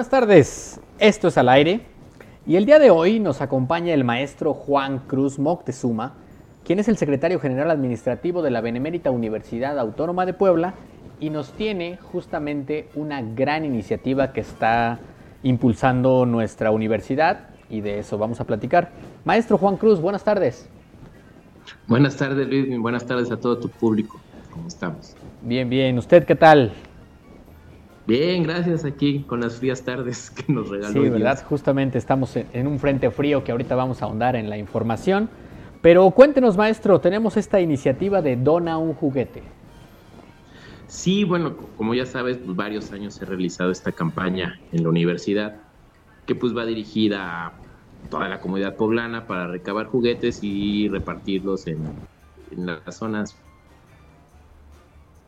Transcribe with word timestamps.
Buenas 0.00 0.10
tardes, 0.12 0.80
esto 0.98 1.28
es 1.28 1.36
al 1.36 1.50
aire 1.50 1.82
y 2.46 2.56
el 2.56 2.64
día 2.64 2.78
de 2.78 2.88
hoy 2.88 3.20
nos 3.20 3.42
acompaña 3.42 3.92
el 3.92 4.02
maestro 4.02 4.54
Juan 4.54 5.00
Cruz 5.00 5.38
Moctezuma, 5.38 6.14
quien 6.64 6.78
es 6.78 6.88
el 6.88 6.96
secretario 6.96 7.38
general 7.38 7.70
administrativo 7.70 8.40
de 8.40 8.50
la 8.50 8.62
Benemérita 8.62 9.10
Universidad 9.10 9.78
Autónoma 9.78 10.24
de 10.24 10.32
Puebla 10.32 10.72
y 11.20 11.28
nos 11.28 11.52
tiene 11.52 11.98
justamente 11.98 12.88
una 12.94 13.20
gran 13.20 13.66
iniciativa 13.66 14.32
que 14.32 14.40
está 14.40 15.00
impulsando 15.42 16.24
nuestra 16.24 16.70
universidad 16.70 17.50
y 17.68 17.82
de 17.82 17.98
eso 17.98 18.16
vamos 18.16 18.40
a 18.40 18.44
platicar. 18.44 18.92
Maestro 19.26 19.58
Juan 19.58 19.76
Cruz, 19.76 20.00
buenas 20.00 20.24
tardes. 20.24 20.66
Buenas 21.86 22.16
tardes 22.16 22.48
Luis, 22.48 22.78
buenas 22.78 23.04
tardes 23.04 23.30
a 23.30 23.36
todo 23.36 23.58
tu 23.58 23.68
público. 23.68 24.18
¿Cómo 24.50 24.66
estamos? 24.66 25.14
Bien, 25.42 25.68
bien. 25.68 25.98
¿Usted 25.98 26.24
qué 26.24 26.36
tal? 26.36 26.72
Bien, 28.06 28.42
gracias 28.42 28.84
aquí 28.84 29.20
con 29.20 29.40
las 29.40 29.56
frías 29.56 29.82
tardes 29.82 30.30
que 30.30 30.52
nos 30.52 30.68
regaló. 30.68 30.92
Sí, 30.92 31.08
verdad, 31.08 31.44
justamente 31.48 31.98
estamos 31.98 32.34
en 32.36 32.66
un 32.66 32.78
frente 32.78 33.10
frío 33.10 33.44
que 33.44 33.52
ahorita 33.52 33.76
vamos 33.76 34.02
a 34.02 34.06
ahondar 34.06 34.36
en 34.36 34.50
la 34.50 34.58
información. 34.58 35.28
Pero 35.82 36.10
cuéntenos, 36.10 36.56
maestro, 36.56 37.00
tenemos 37.00 37.36
esta 37.36 37.60
iniciativa 37.60 38.20
de 38.20 38.36
Dona 38.36 38.76
un 38.78 38.94
juguete. 38.94 39.42
Sí, 40.90 41.24
bueno, 41.24 41.56
como 41.76 41.94
ya 41.94 42.04
sabes, 42.04 42.38
pues 42.38 42.56
varios 42.56 42.92
años 42.92 43.20
he 43.22 43.24
realizado 43.24 43.70
esta 43.70 43.92
campaña 43.92 44.60
en 44.72 44.82
la 44.82 44.88
universidad, 44.88 45.56
que 46.26 46.34
pues 46.34 46.54
va 46.54 46.66
dirigida 46.66 47.46
a 47.46 47.52
toda 48.10 48.28
la 48.28 48.40
comunidad 48.40 48.76
poblana 48.76 49.26
para 49.26 49.46
recabar 49.46 49.86
juguetes 49.86 50.40
y 50.42 50.88
repartirlos 50.88 51.66
en, 51.66 51.78
las 52.50 52.96
zonas, 52.96 53.36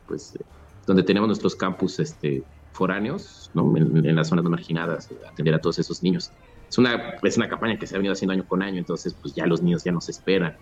pues, 0.08 0.36
donde 0.84 1.04
tenemos 1.04 1.28
nuestros 1.28 1.54
campus 1.54 2.00
este, 2.00 2.42
foráneos, 2.72 3.50
¿no? 3.54 3.76
en, 3.76 4.14
las 4.14 4.28
zonas 4.28 4.44
marginadas, 4.44 5.08
atender 5.30 5.54
a 5.54 5.60
todos 5.60 5.78
esos 5.78 6.02
niños. 6.02 6.30
Es 6.68 6.78
una, 6.78 7.14
es 7.22 7.36
una 7.36 7.48
campaña 7.48 7.78
que 7.78 7.86
se 7.86 7.94
ha 7.94 7.98
venido 7.98 8.12
haciendo 8.12 8.32
año 8.32 8.46
con 8.46 8.62
año, 8.62 8.78
entonces 8.78 9.14
pues 9.14 9.34
ya 9.34 9.46
los 9.46 9.62
niños 9.62 9.84
ya 9.84 9.92
nos 9.92 10.08
esperan. 10.08 10.56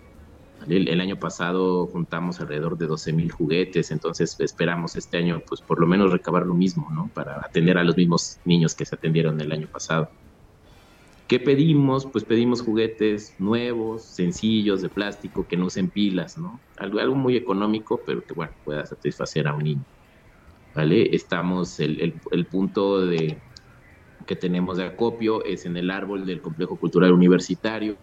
El, 0.67 1.01
año 1.01 1.15
pasado 1.15 1.87
juntamos 1.87 2.39
alrededor 2.39 2.77
de 2.77 2.85
12 2.85 3.13
mil 3.13 3.31
juguetes, 3.31 3.89
entonces 3.89 4.39
esperamos 4.39 4.95
este 4.95 5.17
año 5.17 5.41
pues 5.47 5.59
por 5.59 5.79
lo 5.79 5.87
menos 5.87 6.11
recabar 6.11 6.45
lo 6.45 6.53
mismo, 6.53 6.87
¿no? 6.91 7.09
Para 7.13 7.37
atender 7.37 7.79
a 7.79 7.83
los 7.83 7.97
mismos 7.97 8.37
niños 8.45 8.75
que 8.75 8.85
se 8.85 8.93
atendieron 8.93 9.41
el 9.41 9.51
año 9.51 9.67
pasado. 9.67 10.11
¿Qué 11.27 11.39
pedimos? 11.39 12.05
Pues 12.05 12.25
pedimos 12.25 12.61
juguetes 12.61 13.33
nuevos, 13.39 14.03
sencillos, 14.03 14.81
de 14.81 14.89
plástico, 14.89 15.47
que 15.47 15.57
no 15.57 15.67
usen 15.67 15.89
pilas, 15.89 16.37
¿no? 16.37 16.59
Algo, 16.77 16.99
algo 16.99 17.15
muy 17.15 17.37
económico, 17.37 18.01
pero 18.05 18.21
que, 18.23 18.33
bueno, 18.33 18.51
pueda 18.65 18.85
satisfacer 18.85 19.47
a 19.47 19.55
un 19.55 19.63
niño. 19.63 19.85
¿Vale? 20.75 21.13
Estamos, 21.15 21.79
el, 21.79 22.19
el 22.31 22.45
punto 22.45 23.05
de, 23.05 23.37
que 24.25 24.35
tenemos 24.35 24.77
de 24.77 24.85
acopio 24.85 25.43
es 25.43 25.65
en 25.65 25.77
el 25.77 25.91
árbol 25.91 26.25
del 26.25 26.41
complejo 26.41 26.77
cultural 26.77 27.11
universitario, 27.11 27.97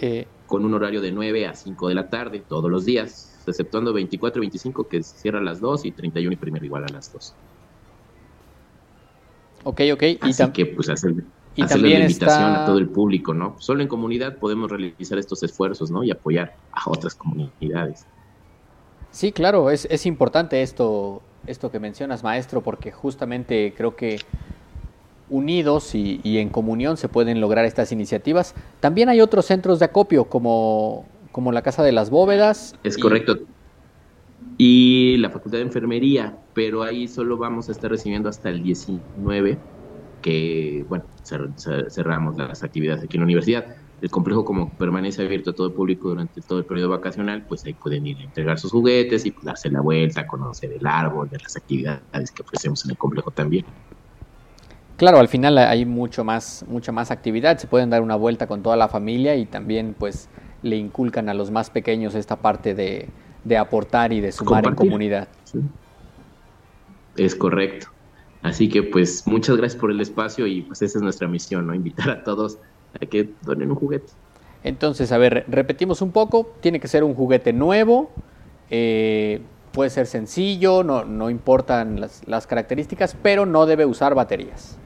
eh, 0.00 0.26
con 0.46 0.64
un 0.64 0.74
horario 0.74 1.00
de 1.00 1.12
9 1.12 1.46
a 1.46 1.54
5 1.54 1.88
de 1.88 1.94
la 1.94 2.08
tarde 2.08 2.40
todos 2.46 2.70
los 2.70 2.84
días, 2.84 3.42
exceptuando 3.46 3.92
24 3.92 4.40
y 4.40 4.46
25 4.46 4.88
que 4.88 5.02
cierra 5.02 5.38
a 5.38 5.42
las 5.42 5.60
2 5.60 5.84
y 5.86 5.92
31 5.92 6.32
y 6.32 6.36
primero 6.36 6.64
igual 6.64 6.84
a 6.84 6.92
las 6.92 7.12
2. 7.12 7.34
Ok, 9.64 9.80
ok. 9.92 10.02
Así 10.20 10.42
y 10.42 10.50
que 10.52 10.66
pues 10.66 10.88
hacer, 10.88 11.14
y 11.56 11.62
la 11.62 12.00
invitación 12.00 12.52
a 12.52 12.64
todo 12.64 12.78
el 12.78 12.88
público, 12.88 13.34
¿no? 13.34 13.56
Solo 13.58 13.82
en 13.82 13.88
comunidad 13.88 14.36
podemos 14.36 14.70
realizar 14.70 15.18
estos 15.18 15.42
esfuerzos, 15.42 15.90
¿no? 15.90 16.04
Y 16.04 16.10
apoyar 16.10 16.54
a 16.72 16.88
otras 16.88 17.14
comunidades. 17.14 18.06
Sí, 19.10 19.32
claro, 19.32 19.70
es, 19.70 19.86
es 19.90 20.06
importante 20.06 20.62
esto, 20.62 21.22
esto 21.46 21.70
que 21.70 21.80
mencionas, 21.80 22.22
maestro, 22.22 22.62
porque 22.62 22.92
justamente 22.92 23.72
creo 23.76 23.96
que 23.96 24.18
unidos 25.30 25.94
y, 25.94 26.20
en 26.38 26.48
comunión 26.48 26.96
se 26.96 27.08
pueden 27.08 27.40
lograr 27.40 27.64
estas 27.64 27.92
iniciativas. 27.92 28.54
También 28.80 29.08
hay 29.08 29.20
otros 29.20 29.46
centros 29.46 29.78
de 29.78 29.86
acopio, 29.86 30.24
como, 30.24 31.06
como 31.32 31.52
la 31.52 31.62
Casa 31.62 31.82
de 31.82 31.92
las 31.92 32.10
Bóvedas. 32.10 32.76
Es 32.82 32.98
correcto. 32.98 33.38
Y 34.56 35.16
la 35.18 35.30
Facultad 35.30 35.58
de 35.58 35.64
Enfermería, 35.64 36.36
pero 36.54 36.82
ahí 36.82 37.08
solo 37.08 37.36
vamos 37.36 37.68
a 37.68 37.72
estar 37.72 37.90
recibiendo 37.90 38.28
hasta 38.28 38.48
el 38.48 38.62
19, 38.62 39.58
que, 40.22 40.84
bueno, 40.88 41.04
cerramos 41.88 42.36
las 42.36 42.62
actividades 42.62 43.04
aquí 43.04 43.16
en 43.16 43.20
la 43.20 43.24
universidad. 43.24 43.66
El 44.00 44.10
complejo, 44.10 44.44
como 44.44 44.70
permanece 44.70 45.22
abierto 45.22 45.50
a 45.50 45.54
todo 45.54 45.66
el 45.66 45.72
público 45.72 46.08
durante 46.08 46.40
todo 46.40 46.58
el 46.58 46.64
periodo 46.64 46.90
vacacional, 46.90 47.44
pues 47.48 47.64
ahí 47.64 47.74
pueden 47.74 48.06
ir 48.06 48.18
a 48.18 48.22
entregar 48.22 48.58
sus 48.58 48.70
juguetes 48.70 49.26
y 49.26 49.34
darse 49.42 49.70
la 49.70 49.80
vuelta, 49.80 50.26
conocer 50.26 50.72
el 50.72 50.86
árbol, 50.86 51.28
de 51.28 51.38
las 51.38 51.56
actividades 51.56 52.30
que 52.30 52.42
ofrecemos 52.42 52.84
en 52.84 52.92
el 52.92 52.96
complejo 52.96 53.30
también. 53.32 53.64
Claro, 54.98 55.18
al 55.18 55.28
final 55.28 55.58
hay 55.58 55.84
mucho 55.84 56.24
más, 56.24 56.64
mucha 56.68 56.90
más 56.90 57.10
actividad, 57.12 57.58
se 57.58 57.68
pueden 57.68 57.88
dar 57.88 58.02
una 58.02 58.16
vuelta 58.16 58.48
con 58.48 58.62
toda 58.62 58.76
la 58.76 58.88
familia 58.88 59.36
y 59.36 59.46
también 59.46 59.94
pues 59.96 60.28
le 60.62 60.76
inculcan 60.76 61.28
a 61.28 61.34
los 61.34 61.50
más 61.50 61.70
pequeños 61.70 62.14
esta 62.16 62.36
parte 62.36 62.74
de, 62.74 63.08
aportar 63.56 64.12
y 64.12 64.20
de 64.20 64.32
sumar 64.32 64.66
en 64.66 64.74
comunidad. 64.74 65.28
Es 67.16 67.34
correcto. 67.34 67.88
Así 68.42 68.68
que 68.68 68.82
pues 68.82 69.26
muchas 69.26 69.56
gracias 69.56 69.80
por 69.80 69.90
el 69.90 70.00
espacio 70.00 70.46
y 70.46 70.62
pues 70.62 70.82
esa 70.82 70.98
es 70.98 71.02
nuestra 71.02 71.28
misión, 71.28 71.66
¿no? 71.66 71.74
Invitar 71.74 72.10
a 72.10 72.24
todos 72.24 72.58
a 72.94 73.06
que 73.06 73.30
donen 73.42 73.70
un 73.70 73.76
juguete. 73.76 74.12
Entonces, 74.64 75.12
a 75.12 75.18
ver, 75.18 75.44
repetimos 75.48 76.02
un 76.02 76.12
poco, 76.12 76.52
tiene 76.60 76.80
que 76.80 76.88
ser 76.88 77.04
un 77.04 77.14
juguete 77.14 77.52
nuevo, 77.52 78.10
eh, 78.70 79.40
puede 79.72 79.90
ser 79.90 80.06
sencillo, 80.06 80.82
no, 80.82 81.04
no 81.04 81.30
importan 81.30 82.00
las, 82.00 82.26
las 82.26 82.46
características, 82.46 83.16
pero 83.22 83.46
no 83.46 83.66
debe 83.66 83.86
usar 83.86 84.14
baterías. 84.14 84.78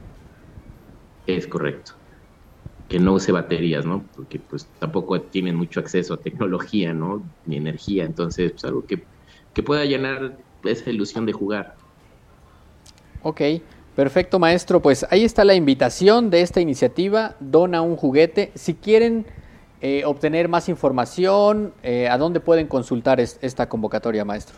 Es 1.25 1.47
correcto. 1.47 1.93
Que 2.89 2.99
no 2.99 3.13
use 3.13 3.31
baterías, 3.31 3.85
¿no? 3.85 4.03
Porque 4.15 4.39
pues 4.39 4.67
tampoco 4.79 5.19
tienen 5.21 5.55
mucho 5.55 5.79
acceso 5.79 6.13
a 6.13 6.17
tecnología, 6.17 6.93
¿no? 6.93 7.23
Ni 7.45 7.57
energía. 7.57 8.03
Entonces, 8.03 8.51
pues 8.51 8.65
algo 8.65 8.85
que, 8.85 9.07
pueda 9.61 9.85
llenar 9.85 10.37
esa 10.63 10.89
ilusión 10.89 11.25
de 11.25 11.33
jugar. 11.33 11.75
Ok, 13.21 13.41
perfecto 13.95 14.39
maestro. 14.39 14.81
Pues 14.81 15.05
ahí 15.09 15.23
está 15.23 15.43
la 15.43 15.55
invitación 15.55 16.29
de 16.29 16.41
esta 16.41 16.61
iniciativa, 16.61 17.35
Dona 17.39 17.81
un 17.81 17.95
juguete. 17.95 18.51
Si 18.55 18.73
quieren 18.73 19.25
eh, 19.81 20.03
obtener 20.05 20.47
más 20.47 20.69
información, 20.69 21.73
eh, 21.83 22.07
¿a 22.07 22.17
dónde 22.17 22.39
pueden 22.39 22.67
consultar 22.67 23.19
esta 23.19 23.69
convocatoria, 23.69 24.25
maestro? 24.25 24.57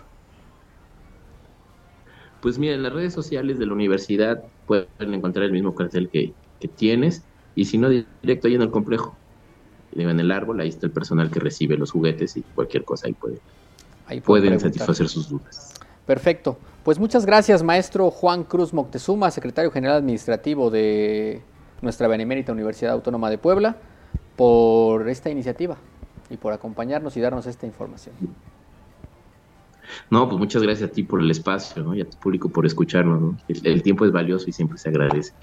Pues 2.42 2.60
mira, 2.60 2.76
en 2.76 2.84
las 2.84 2.94
redes 2.94 3.14
sociales 3.14 3.58
de 3.58 3.66
la 3.66 3.74
universidad 3.74 4.44
pueden 4.68 5.14
encontrar 5.14 5.46
el 5.46 5.52
mismo 5.52 5.74
cartel 5.74 6.10
que, 6.10 6.34
que 6.60 6.68
tienes 6.68 7.24
y 7.56 7.66
si 7.66 7.78
no, 7.78 7.90
directo 7.90 8.48
ahí 8.48 8.56
en 8.56 8.62
el 8.62 8.70
complejo. 8.70 9.16
En 9.96 10.20
el 10.20 10.32
árbol, 10.32 10.60
ahí 10.60 10.68
está 10.68 10.86
el 10.86 10.92
personal 10.92 11.32
que 11.32 11.40
recibe 11.40 11.78
los 11.78 11.92
juguetes 11.92 12.36
y 12.36 12.42
cualquier 12.42 12.84
cosa 12.84 13.08
ahí, 13.08 13.14
puede, 13.14 13.40
ahí 14.08 14.20
pueden 14.20 14.60
satisfacer 14.60 15.08
sus 15.08 15.30
dudas. 15.30 15.74
Perfecto. 16.06 16.58
Pues 16.86 17.00
muchas 17.00 17.26
gracias, 17.26 17.64
maestro 17.64 18.12
Juan 18.12 18.44
Cruz 18.44 18.72
Moctezuma, 18.72 19.32
secretario 19.32 19.72
general 19.72 19.98
administrativo 19.98 20.70
de 20.70 21.42
nuestra 21.82 22.08
Benemérita 22.08 22.52
Universidad 22.52 22.94
Autónoma 22.94 23.32
de 23.32 23.40
Puebla, 23.40 23.76
por 24.36 25.10
esta 25.10 25.32
iniciativa 25.32 25.78
y 26.30 26.38
por 26.38 26.54
acompañarnos 26.54 27.18
y 27.18 27.22
darnos 27.22 27.48
esta 27.48 27.66
información. 27.66 28.14
No, 30.12 30.30
pues 30.30 30.38
muchas 30.38 30.62
gracias 30.62 30.92
a 30.92 30.94
ti 30.94 31.02
por 31.02 31.22
el 31.22 31.32
espacio 31.32 31.82
¿no? 31.82 31.96
y 31.96 32.02
a 32.02 32.06
tu 32.08 32.20
público 32.20 32.50
por 32.50 32.68
escucharnos. 32.68 33.34
el, 33.48 33.82
tiempo 33.82 34.06
es 34.06 34.12
valioso 34.12 34.48
y 34.48 34.52
siempre 34.52 34.78
se 34.78 34.90
agradece 34.90 35.34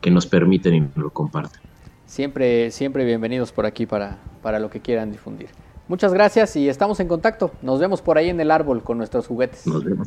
que 0.00 0.12
nos 0.12 0.26
permiten 0.26 0.74
y 0.74 0.88
lo 0.94 1.10
comparten. 1.10 1.60
Siempre, 2.06 2.70
siempre 2.70 3.04
bienvenidos 3.04 3.50
por 3.50 3.66
aquí 3.66 3.84
para, 3.84 4.18
para 4.42 4.60
lo 4.60 4.70
que 4.70 4.78
quieran 4.78 5.10
difundir. 5.10 5.48
Muchas 5.88 6.14
gracias 6.14 6.54
y 6.54 6.68
estamos 6.68 7.00
en 7.00 7.08
contacto. 7.08 7.50
Nos 7.62 7.80
vemos 7.80 8.00
por 8.00 8.16
ahí 8.16 8.28
en 8.28 8.38
el 8.38 8.52
árbol 8.52 8.84
con 8.84 8.96
nuestros 8.96 9.26
juguetes. 9.26 9.66
Nos 9.66 9.82
vemos. 9.82 10.06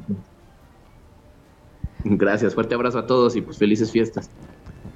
Gracias, 2.11 2.53
fuerte 2.53 2.75
abrazo 2.75 2.99
a 2.99 3.07
todos 3.07 3.35
y 3.35 3.41
pues 3.41 3.57
felices 3.57 3.91
fiestas. 3.91 4.29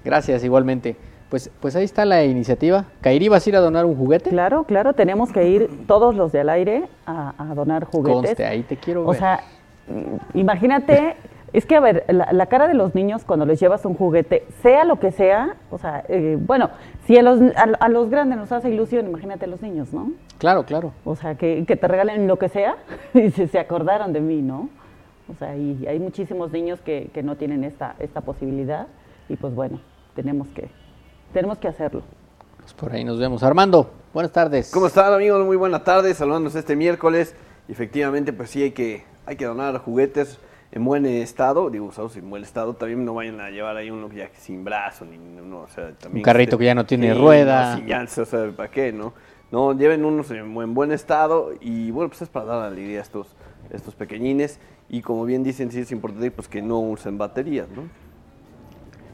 Gracias, 0.04 0.44
igualmente. 0.44 0.96
Pues, 1.30 1.50
pues 1.60 1.75
ahí 1.75 1.86
está 1.86 2.04
la 2.04 2.25
iniciativa. 2.25 2.86
Kairi, 3.02 3.30
¿vas 3.30 3.46
a 3.46 3.50
ir 3.50 3.56
a 3.56 3.60
donar 3.60 3.86
un 3.86 3.96
juguete? 3.96 4.30
Claro, 4.30 4.66
claro, 4.66 4.94
tenemos 4.94 5.31
que 5.31 5.48
ir 5.48 5.69
todos 5.88 6.16
los 6.16 6.31
de 6.31 6.42
al 6.42 6.50
aire 6.50 6.84
a, 7.06 7.34
donar 7.56 7.86
juguetes. 7.86 8.30
Conste, 8.30 8.46
ahí 8.46 8.63
te 8.63 8.75
quiero 8.75 9.06
ver. 9.06 9.10
O 9.10 9.13
sea, 9.13 9.40
imagínate 10.34 11.16
es 11.54 11.66
que, 11.66 11.75
a 11.75 11.81
ver, 11.81 12.06
la, 12.08 12.46
cara 12.46 12.68
de 12.68 12.74
los 12.74 12.96
niños 12.96 13.25
cuando 13.25 13.46
les 13.46 13.60
llevas 13.60 13.84
un 13.86 13.94
juguete, 13.94 14.46
sea 14.62 14.86
lo 14.86 15.00
que 15.00 15.12
sea, 15.12 15.57
o 15.69 15.78
sea, 15.78 16.06
eh, 16.07 16.38
bueno, 16.40 16.69
si 17.06 17.18
a 17.18 17.22
los, 17.22 17.42
a, 17.56 17.90
los 17.90 18.10
grandes 18.10 18.38
nos 18.38 18.52
hace 18.54 18.69
ilusión, 18.69 19.07
imagínate 19.07 19.46
a 19.46 19.48
los 19.50 19.62
niños, 19.62 19.92
¿no? 19.92 20.12
Claro, 20.38 20.64
claro. 20.64 20.94
O 21.04 21.16
sea, 21.16 21.36
que, 21.36 21.64
te 21.66 21.88
regalen 21.88 22.28
lo 22.28 22.40
que 22.40 22.48
sea 22.48 22.78
y 23.14 23.31
se, 23.31 23.48
se, 23.48 23.60
acordaron 23.60 24.14
de 24.14 24.22
mí, 24.22 24.42
¿no? 24.42 24.69
O 25.31 25.36
sea, 25.36 25.56
y 25.56 25.86
hay 25.88 26.00
muchísimos 26.00 26.51
niños 26.51 26.81
que, 26.81 27.10
que 27.13 27.24
no 27.24 27.38
tienen 27.38 27.63
esta, 27.63 27.95
esta 28.00 28.22
posibilidad 28.22 28.88
y 29.30 29.38
pues 29.38 29.56
bueno, 29.56 29.80
tenemos 30.16 30.48
que, 30.50 30.69
tenemos 31.33 31.57
que 31.57 31.68
hacerlo. 31.68 32.04
Pues 32.57 32.74
por 32.74 32.92
ahí 32.92 33.04
nos 33.04 33.18
vemos. 33.18 33.44
Armando. 33.44 33.92
Buenas 34.13 34.33
tardes. 34.33 34.72
¿Cómo 34.72 34.88
están 34.88 35.13
amigos? 35.13 35.45
Muy 35.45 35.56
buenas 35.56 35.83
tardes, 35.83 36.18
saludándonos 36.18 36.56
este 36.56 36.75
miércoles. 36.75 37.33
Efectivamente, 37.69 38.33
pues 38.33 38.50
sí 38.50 38.62
hay 38.62 38.72
que, 38.72 39.04
hay 39.25 39.38
que 39.38 39.45
donar 39.45 39.78
juguetes 39.78 40.38
en 40.72 40.83
buen 40.86 41.06
estado, 41.06 41.69
digo, 41.69 41.86
usados 41.86 42.16
en 42.18 42.30
buen 42.30 42.44
estado, 42.44 42.74
también 42.74 43.04
no 43.04 43.13
vayan 43.13 43.39
a 43.42 43.50
llevar 43.50 43.75
ahí 43.75 43.92
uno 43.92 44.10
ya 44.10 44.30
sin 44.33 44.63
brazo, 44.63 45.06
ni 45.06 45.18
no, 45.18 45.62
o 45.62 45.68
sea, 45.68 45.92
también 45.94 46.22
Un 46.22 46.24
carrito 46.24 46.51
este, 46.51 46.60
que 46.60 46.66
ya 46.66 46.75
no 46.75 46.86
tiene 46.86 47.13
rueda. 47.13 47.78
no, 47.78 47.86
ya, 47.86 48.04
o 48.04 48.25
sea, 48.25 48.51
¿para 48.56 48.72
qué, 48.72 48.94
no? 48.94 49.13
No, 49.51 49.74
lleven 49.78 50.06
unos 50.06 50.31
en 50.31 50.54
buen, 50.54 50.74
buen 50.74 50.94
estado 50.94 51.51
y 51.60 51.92
bueno, 51.92 52.10
pues 52.10 52.22
es 52.22 52.30
para 52.30 52.45
dar 52.45 52.63
alegría 52.63 53.00
a 53.00 53.01
estos, 53.01 53.36
estos 53.69 53.95
pequeñines 53.95 54.60
y 54.94 55.02
como 55.02 55.24
bien 55.26 55.42
dicen, 55.42 55.72
sí 55.72 55.80
es 55.80 55.92
importante 55.92 56.30
pues 56.32 56.48
que 56.50 56.62
no 56.62 56.80
usen 56.80 57.18
baterías, 57.18 57.68
¿no? 57.70 57.84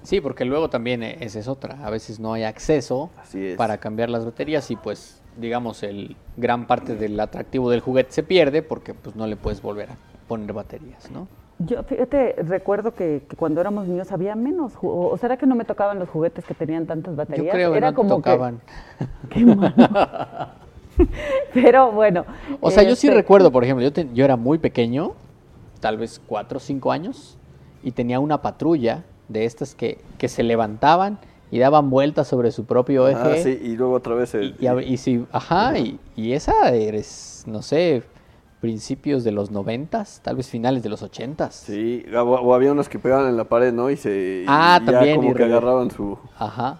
Sí, 0.02 0.22
porque 0.22 0.44
luego 0.44 0.70
también 0.70 1.04
e- 1.04 1.18
esa 1.20 1.38
es 1.40 1.48
otra. 1.48 1.78
A 1.86 1.90
veces 1.92 2.20
no 2.20 2.34
hay 2.34 2.44
acceso 2.44 3.12
para 3.58 3.78
cambiar 3.78 4.10
las 4.10 4.26
baterías 4.26 4.72
y 4.72 4.76
pues 4.76 5.22
digamos 5.38 5.84
el 5.84 6.16
gran 6.36 6.66
parte 6.66 6.96
del 6.96 7.20
atractivo 7.20 7.70
del 7.70 7.82
juguete 7.82 8.12
se 8.12 8.24
pierde 8.24 8.64
porque 8.64 8.94
pues 8.96 9.16
no 9.16 9.28
le 9.28 9.36
puedes 9.36 9.62
volver 9.62 9.92
a 9.92 9.98
poner 10.28 10.52
baterías, 10.54 11.12
¿no? 11.12 11.28
Yo, 11.60 11.84
fíjate, 11.84 12.36
recuerdo 12.44 12.94
que, 12.94 13.24
que 13.30 13.36
cuando 13.36 13.60
éramos 13.62 13.88
niños 13.88 14.12
había 14.12 14.36
menos, 14.36 14.74
o 14.82 15.10
o 15.10 15.18
será 15.18 15.38
que 15.38 15.46
no 15.48 15.56
me 15.56 15.66
tocaban 15.66 16.00
los 16.00 16.08
juguetes 16.10 16.46
que 16.46 16.54
tenían 16.54 16.86
tantas 16.88 17.16
baterías. 17.16 17.46
Yo 17.48 17.52
creo 17.52 17.72
que 17.72 17.78
Era 17.78 17.92
no 17.92 17.96
como 17.98 18.10
que- 18.10 18.16
tocaban. 18.32 18.62
Qué 19.30 19.44
malo. 19.46 19.74
Pero 21.54 21.92
bueno. 21.92 22.26
O 22.62 22.72
sea, 22.72 22.84
yo 22.84 22.96
sí 22.96 23.08
este, 23.08 23.18
recuerdo, 23.20 23.52
por 23.52 23.64
ejemplo, 23.64 23.84
yo, 23.84 23.92
te- 23.94 24.08
yo 24.14 24.24
era 24.26 24.36
muy 24.36 24.58
pequeño, 24.60 25.14
tal 25.80 25.98
vez 25.98 26.22
cuatro 26.26 26.58
o 26.58 26.60
cinco 26.60 26.92
años, 26.92 27.38
y 27.84 27.92
tenía 27.92 28.20
una 28.20 28.42
patrulla 28.42 29.04
de 29.28 29.46
estas 29.46 29.76
que, 29.76 30.00
que 30.18 30.28
se 30.28 30.44
levantaban 30.44 31.20
y 31.52 31.60
daban 31.60 31.90
vueltas 31.90 32.28
sobre 32.28 32.52
su 32.52 32.66
propio 32.66 33.08
eje. 33.08 33.20
Ah, 33.22 33.36
sí, 33.38 33.58
y 33.62 33.76
luego 33.78 33.94
otra 33.94 34.16
vez 34.16 34.34
el- 34.36 34.56
Y, 34.60 34.68
y 34.94 34.98
si, 34.98 35.26
ajá, 35.32 35.78
y, 35.78 36.00
y 36.16 36.34
esa 36.34 36.70
eres, 36.76 37.44
no 37.48 37.62
sé, 37.62 38.04
principios 38.60 39.24
de 39.24 39.32
los 39.32 39.52
noventas, 39.52 40.20
tal 40.24 40.36
vez 40.36 40.50
finales 40.50 40.82
de 40.84 40.90
los 40.90 41.04
ochentas. 41.04 41.56
Sí, 41.56 42.04
o, 42.16 42.20
o 42.22 42.54
había 42.54 42.72
unos 42.72 42.90
que 42.90 43.00
pegaban 43.00 43.28
en 43.30 43.38
la 43.38 43.44
pared, 43.46 43.72
¿no? 43.72 43.90
Y 43.90 43.98
se 43.98 44.42
y 44.44 44.46
Ah, 44.48 44.80
ya 44.84 44.92
también, 44.92 45.16
como 45.18 45.30
y 45.30 45.34
que 45.34 45.40
re- 45.40 45.46
agarraban 45.46 45.92
su, 45.92 46.18
Ajá. 46.38 46.80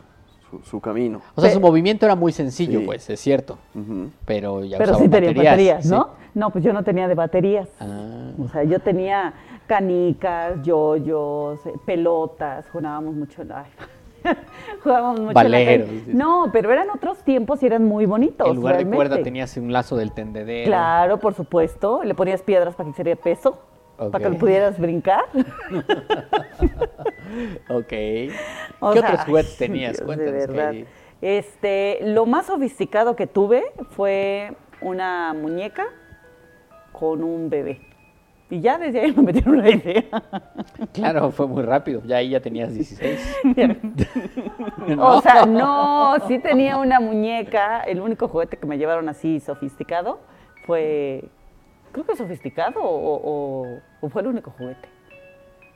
su, 0.50 0.60
su 0.68 0.82
camino. 0.82 1.22
O 1.36 1.42
sea, 1.42 1.50
Pe- 1.50 1.54
su 1.54 1.60
movimiento 1.62 2.06
era 2.06 2.16
muy 2.16 2.32
sencillo, 2.32 2.80
Sí. 2.80 2.86
pues, 2.86 3.10
es 3.10 3.20
cierto. 3.20 3.60
Pero 4.26 4.64
ya 4.66 4.78
Pero 4.80 4.96
sí 4.96 5.08
tenía 5.08 5.52
baterías, 5.52 5.84
sí. 5.84 5.90
¿No? 6.38 6.52
Pues 6.52 6.64
yo 6.64 6.72
no 6.72 6.84
tenía 6.84 7.08
de 7.08 7.16
baterías. 7.16 7.68
Ah. 7.80 8.30
O 8.40 8.48
sea, 8.48 8.64
yo 8.64 8.80
tenía 8.80 9.34
canicas, 9.66 10.62
yoyos, 10.64 11.66
eh, 11.66 11.74
pelotas, 11.86 12.66
jugábamos 12.72 13.16
mucho. 13.16 13.42
en- 13.42 13.52
Ay, 13.52 13.66
jugábamos 14.84 15.20
mucho. 15.20 15.34
la. 15.34 15.44
Valeros, 15.44 15.90
dices. 15.90 16.14
No, 16.16 16.50
pero 16.54 16.72
eran 16.72 16.90
otros 16.92 17.18
tiempos 17.24 17.64
y 17.64 17.66
eran 17.66 17.84
muy 17.86 18.06
bonitos. 18.06 18.48
En 18.48 18.56
lugar 18.56 18.78
de 18.78 18.86
cuerda 18.86 19.16
realmente. 19.16 19.24
tenías 19.24 19.58
un 19.58 19.74
lazo 19.74 19.98
del 19.98 20.12
tendedero. 20.14 20.68
Claro, 20.68 21.20
por 21.20 21.34
supuesto. 21.34 22.02
Le 22.04 22.14
ponías 22.14 22.42
piedras 22.44 22.76
para 22.76 22.90
que 22.90 22.96
sería 22.96 23.16
peso, 23.16 23.60
para 23.98 24.20
que 24.24 24.30
lo 24.30 24.38
pudieras 24.38 24.80
brincar. 24.80 25.26
Ok. 27.70 27.88
¿Qué 27.90 28.32
sea, 28.80 28.90
otros 28.90 29.20
juguetes 29.26 29.58
tenías? 29.58 29.94
Dios, 29.98 30.06
Cuéntanos. 30.06 30.34
De 30.34 30.48
verdad. 30.48 30.74
Este, 31.22 32.00
lo 32.04 32.26
más 32.26 32.46
sofisticado 32.46 33.16
que 33.16 33.28
tuve 33.28 33.64
fue 33.92 34.54
una 34.82 35.34
muñeca 35.34 35.86
con 36.98 37.24
un 37.24 37.50
bebé. 37.50 37.80
Y 38.50 38.62
ya 38.62 38.78
desde 38.78 39.02
ahí 39.02 39.12
me 39.16 39.24
metieron 39.24 39.56
una 39.60 39.70
idea. 39.70 40.04
Claro, 40.94 41.32
fue 41.32 41.48
muy 41.48 41.64
rápido. 41.64 42.02
Ya 42.06 42.18
ahí 42.18 42.30
ya 42.30 42.40
tenías 42.40 42.74
16. 42.74 43.40
O 45.00 45.22
sea, 45.22 45.46
no, 45.46 46.16
sí 46.28 46.40
tenía 46.40 46.78
una 46.78 47.00
muñeca. 47.00 47.82
El 47.82 48.00
único 48.02 48.28
juguete 48.28 48.58
que 48.58 48.66
me 48.66 48.78
llevaron 48.78 49.10
así 49.10 49.40
sofisticado 49.40 50.20
fue, 50.66 51.26
creo 51.92 52.06
que 52.06 52.16
sofisticado 52.16 52.82
o, 52.82 53.16
o- 53.66 53.80
o 54.02 54.10
fue 54.10 54.22
el 54.22 54.28
único 54.30 54.52
juguete. 54.58 54.88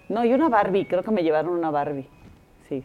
No, 0.10 0.24
y 0.26 0.34
una 0.34 0.50
Barbie, 0.50 0.86
creo 0.86 1.04
que 1.04 1.12
me 1.12 1.24
llevaron 1.24 1.54
una 1.54 1.72
Barbie, 1.72 2.08
sí. 2.68 2.84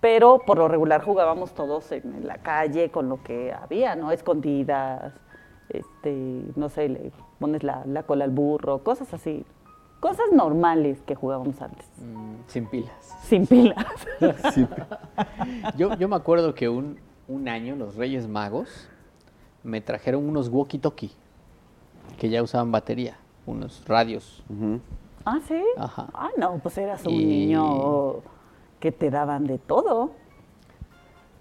Pero 0.00 0.38
por 0.46 0.58
lo 0.58 0.66
regular 0.68 1.02
jugábamos 1.02 1.52
todos 1.54 1.92
en, 1.92 2.02
en 2.14 2.26
la 2.26 2.36
calle 2.38 2.90
con 2.90 3.08
lo 3.08 3.22
que 3.22 3.52
había, 3.52 3.94
¿no? 3.96 4.10
Escondidas, 4.12 5.12
este, 5.72 6.42
no 6.56 6.68
sé, 6.68 6.88
le 6.88 7.12
pones 7.38 7.62
la, 7.62 7.82
la 7.86 8.02
cola 8.04 8.24
al 8.24 8.30
burro, 8.30 8.78
cosas 8.84 9.12
así. 9.14 9.44
Cosas 10.00 10.26
normales 10.32 11.02
que 11.06 11.14
jugábamos 11.14 11.60
antes, 11.60 11.86
Mm, 11.98 12.34
sin 12.46 12.66
pilas. 12.66 13.16
sin 13.24 13.46
pilas. 13.46 13.84
Yo, 15.76 15.94
yo 15.96 16.08
me 16.08 16.16
acuerdo 16.16 16.54
que 16.54 16.68
un, 16.68 16.98
un 17.28 17.48
año 17.48 17.76
los 17.76 17.96
Reyes 17.96 18.26
Magos 18.28 18.88
me 19.62 19.80
trajeron 19.82 20.26
unos 20.26 20.50
walkie-talkie 20.50 21.10
que 22.18 22.30
ya 22.30 22.42
usaban 22.42 22.72
batería, 22.72 23.18
unos 23.46 23.84
radios. 23.86 24.42
Ah, 25.26 25.38
sí. 25.46 25.62
Ajá. 25.76 26.08
Ah, 26.14 26.30
no, 26.38 26.58
pues 26.62 26.78
eras 26.78 27.04
un 27.06 27.12
Y- 27.12 27.24
niño 27.26 28.16
que 28.80 28.90
te 28.92 29.10
daban 29.10 29.46
de 29.46 29.58
todo. 29.58 30.12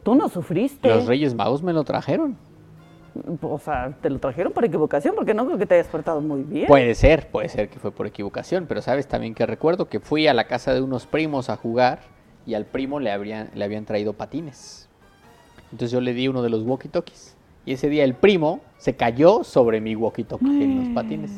Tú 0.04 0.16
no 0.16 0.28
sufriste. 0.30 0.90
Los 0.90 1.06
Reyes 1.06 1.34
Magos 1.34 1.64
me 1.64 1.72
lo 1.74 1.84
trajeron. 1.86 2.38
O 3.42 3.60
sea, 3.60 3.94
te 4.02 4.10
lo 4.10 4.20
trajeron 4.20 4.54
por 4.54 4.66
equivocación 4.66 5.16
porque 5.16 5.34
no 5.34 5.46
creo 5.46 5.58
que 5.58 5.66
te 5.66 5.76
hayas 5.76 5.88
portado 5.88 6.22
muy 6.22 6.44
bien. 6.44 6.68
Puede 6.68 6.96
ser, 6.96 7.28
puede 7.28 7.50
ser 7.50 7.70
que 7.70 7.80
fue 7.80 7.92
por 7.92 8.08
equivocación, 8.08 8.66
pero 8.68 8.82
sabes 8.82 9.08
también 9.08 9.36
que 9.36 9.46
recuerdo 9.46 9.88
que 9.90 10.00
fui 10.00 10.28
a 10.28 10.34
la 10.34 10.46
casa 10.46 10.74
de 10.74 10.82
unos 10.82 11.06
primos 11.06 11.50
a 11.50 11.58
jugar 11.58 12.00
y 12.46 12.54
al 12.54 12.66
primo 12.66 13.00
le, 13.00 13.12
habrían, 13.12 13.50
le 13.54 13.64
habían 13.66 13.86
traído 13.86 14.14
patines. 14.14 14.90
Entonces 15.72 15.92
yo 15.92 16.02
le 16.02 16.14
di 16.14 16.28
uno 16.28 16.42
de 16.42 16.50
los 16.50 16.66
walkie-talkies. 16.66 17.36
Y 17.66 17.74
ese 17.74 17.90
día 17.90 18.04
el 18.04 18.16
primo 18.16 18.62
se 18.78 18.96
cayó 18.96 19.44
sobre 19.44 19.82
mi 19.82 19.96
walkie-talkie 19.96 20.64
en 20.64 20.80
los 20.80 20.88
patines. 20.96 21.32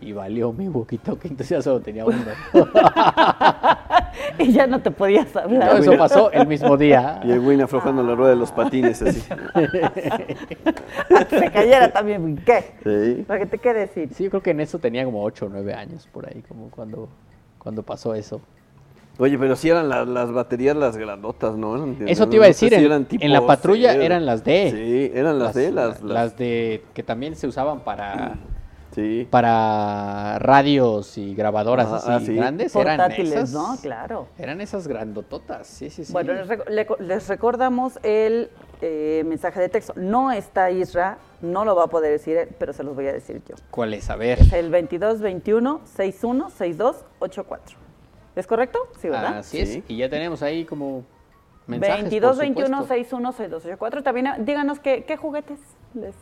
Y 0.00 0.12
valió 0.12 0.52
mi 0.52 0.66
walkie-talkie, 0.68 1.30
entonces 1.30 1.48
ya 1.48 1.62
solo 1.62 1.80
tenía 1.80 2.04
uno. 2.04 2.16
y 4.38 4.52
ya 4.52 4.66
no 4.66 4.80
te 4.80 4.90
podías 4.90 5.34
hablar. 5.36 5.76
eso 5.80 5.96
pasó 5.96 6.30
el 6.32 6.46
mismo 6.46 6.76
día. 6.76 7.20
Y 7.24 7.30
el 7.32 7.40
Win 7.40 7.60
aflojando 7.62 8.02
la 8.02 8.14
rueda 8.14 8.30
de 8.30 8.36
los 8.36 8.52
patines 8.52 9.00
así. 9.02 9.20
se 11.30 11.50
cayera 11.52 11.92
también. 11.92 12.36
¿Qué? 12.44 12.64
Sí. 13.16 13.22
Para 13.24 13.40
que 13.40 13.46
te 13.46 13.58
quede 13.58 13.80
decir. 13.80 14.08
Sí, 14.14 14.24
yo 14.24 14.30
creo 14.30 14.42
que 14.42 14.50
en 14.50 14.60
eso 14.60 14.78
tenía 14.78 15.04
como 15.04 15.22
8 15.22 15.46
o 15.46 15.48
9 15.48 15.74
años 15.74 16.08
por 16.12 16.26
ahí, 16.28 16.42
como 16.48 16.70
cuando, 16.70 17.08
cuando 17.58 17.82
pasó 17.82 18.14
eso. 18.14 18.40
Oye, 19.18 19.38
pero 19.38 19.56
sí 19.56 19.70
eran 19.70 19.88
las, 19.88 20.06
las 20.06 20.30
baterías 20.30 20.76
las 20.76 20.96
grandotas, 20.98 21.56
¿no? 21.56 21.74
Eran- 21.76 21.96
Eso 22.06 22.24
no 22.24 22.30
te 22.30 22.36
iba 22.36 22.44
a 22.44 22.52
sé 22.52 22.66
decir, 22.66 22.68
si 22.68 22.74
en- 22.74 22.84
eran 22.84 23.06
en 23.10 23.32
la 23.32 23.46
patrulla 23.46 23.92
C. 23.94 24.04
eran 24.04 24.26
las 24.26 24.44
D. 24.44 24.70
Sí, 24.72 25.18
eran 25.18 25.38
las, 25.38 25.54
D, 25.54 25.72
las, 25.72 26.02
las- 26.02 26.02
las 26.02 26.36
de 26.36 26.84
que 26.92 27.02
también 27.02 27.34
se 27.34 27.46
usaban 27.46 27.80
para 27.80 28.34
Sí. 28.96 29.28
para 29.30 30.38
radios 30.40 31.16
y 31.18 31.34
grabadoras 31.34 31.86
Ajá, 31.86 31.96
así 31.96 32.08
ah, 32.10 32.20
sí. 32.20 32.34
grandes 32.34 32.74
eran 32.74 32.96
Portátiles, 32.96 33.32
esas 33.34 33.52
¿no? 33.52 33.76
Claro. 33.80 34.26
eran 34.38 34.60
esas 34.60 34.88
grandototas 34.88 35.66
sí 35.68 35.90
sí 35.90 36.04
sí 36.04 36.12
Bueno, 36.12 36.32
les, 36.32 36.48
rec- 36.48 36.98
les 36.98 37.28
recordamos 37.28 37.98
el 38.02 38.50
eh, 38.80 39.22
mensaje 39.26 39.60
de 39.60 39.68
texto. 39.68 39.92
No 39.96 40.32
está 40.32 40.70
Isra, 40.70 41.18
no 41.42 41.64
lo 41.64 41.76
va 41.76 41.84
a 41.84 41.86
poder 41.88 42.10
decir 42.10 42.48
pero 42.58 42.72
se 42.72 42.82
los 42.82 42.94
voy 42.96 43.06
a 43.06 43.12
decir 43.12 43.42
yo. 43.48 43.54
cuál 43.70 43.92
es 43.94 44.08
a 44.10 44.16
ver 44.16 44.40
Es 44.40 44.52
el 44.52 44.70
2221 44.72 45.82
616284. 45.84 47.76
¿Es 48.34 48.46
correcto? 48.46 48.78
Sí, 49.00 49.08
¿verdad? 49.08 49.38
así 49.38 49.60
es 49.60 49.68
Sí. 49.74 49.84
y 49.88 49.98
ya 49.98 50.08
tenemos 50.08 50.42
ahí 50.42 50.64
como 50.64 51.04
mensajes 51.66 52.04
2221 52.04 52.78
por 52.78 52.86
supuesto. 52.86 52.94
616284. 52.94 54.02
También 54.02 54.26
ah, 54.26 54.36
díganos 54.38 54.78
qué, 54.80 55.04
qué 55.04 55.16
juguetes 55.16 55.58
les 55.94 56.14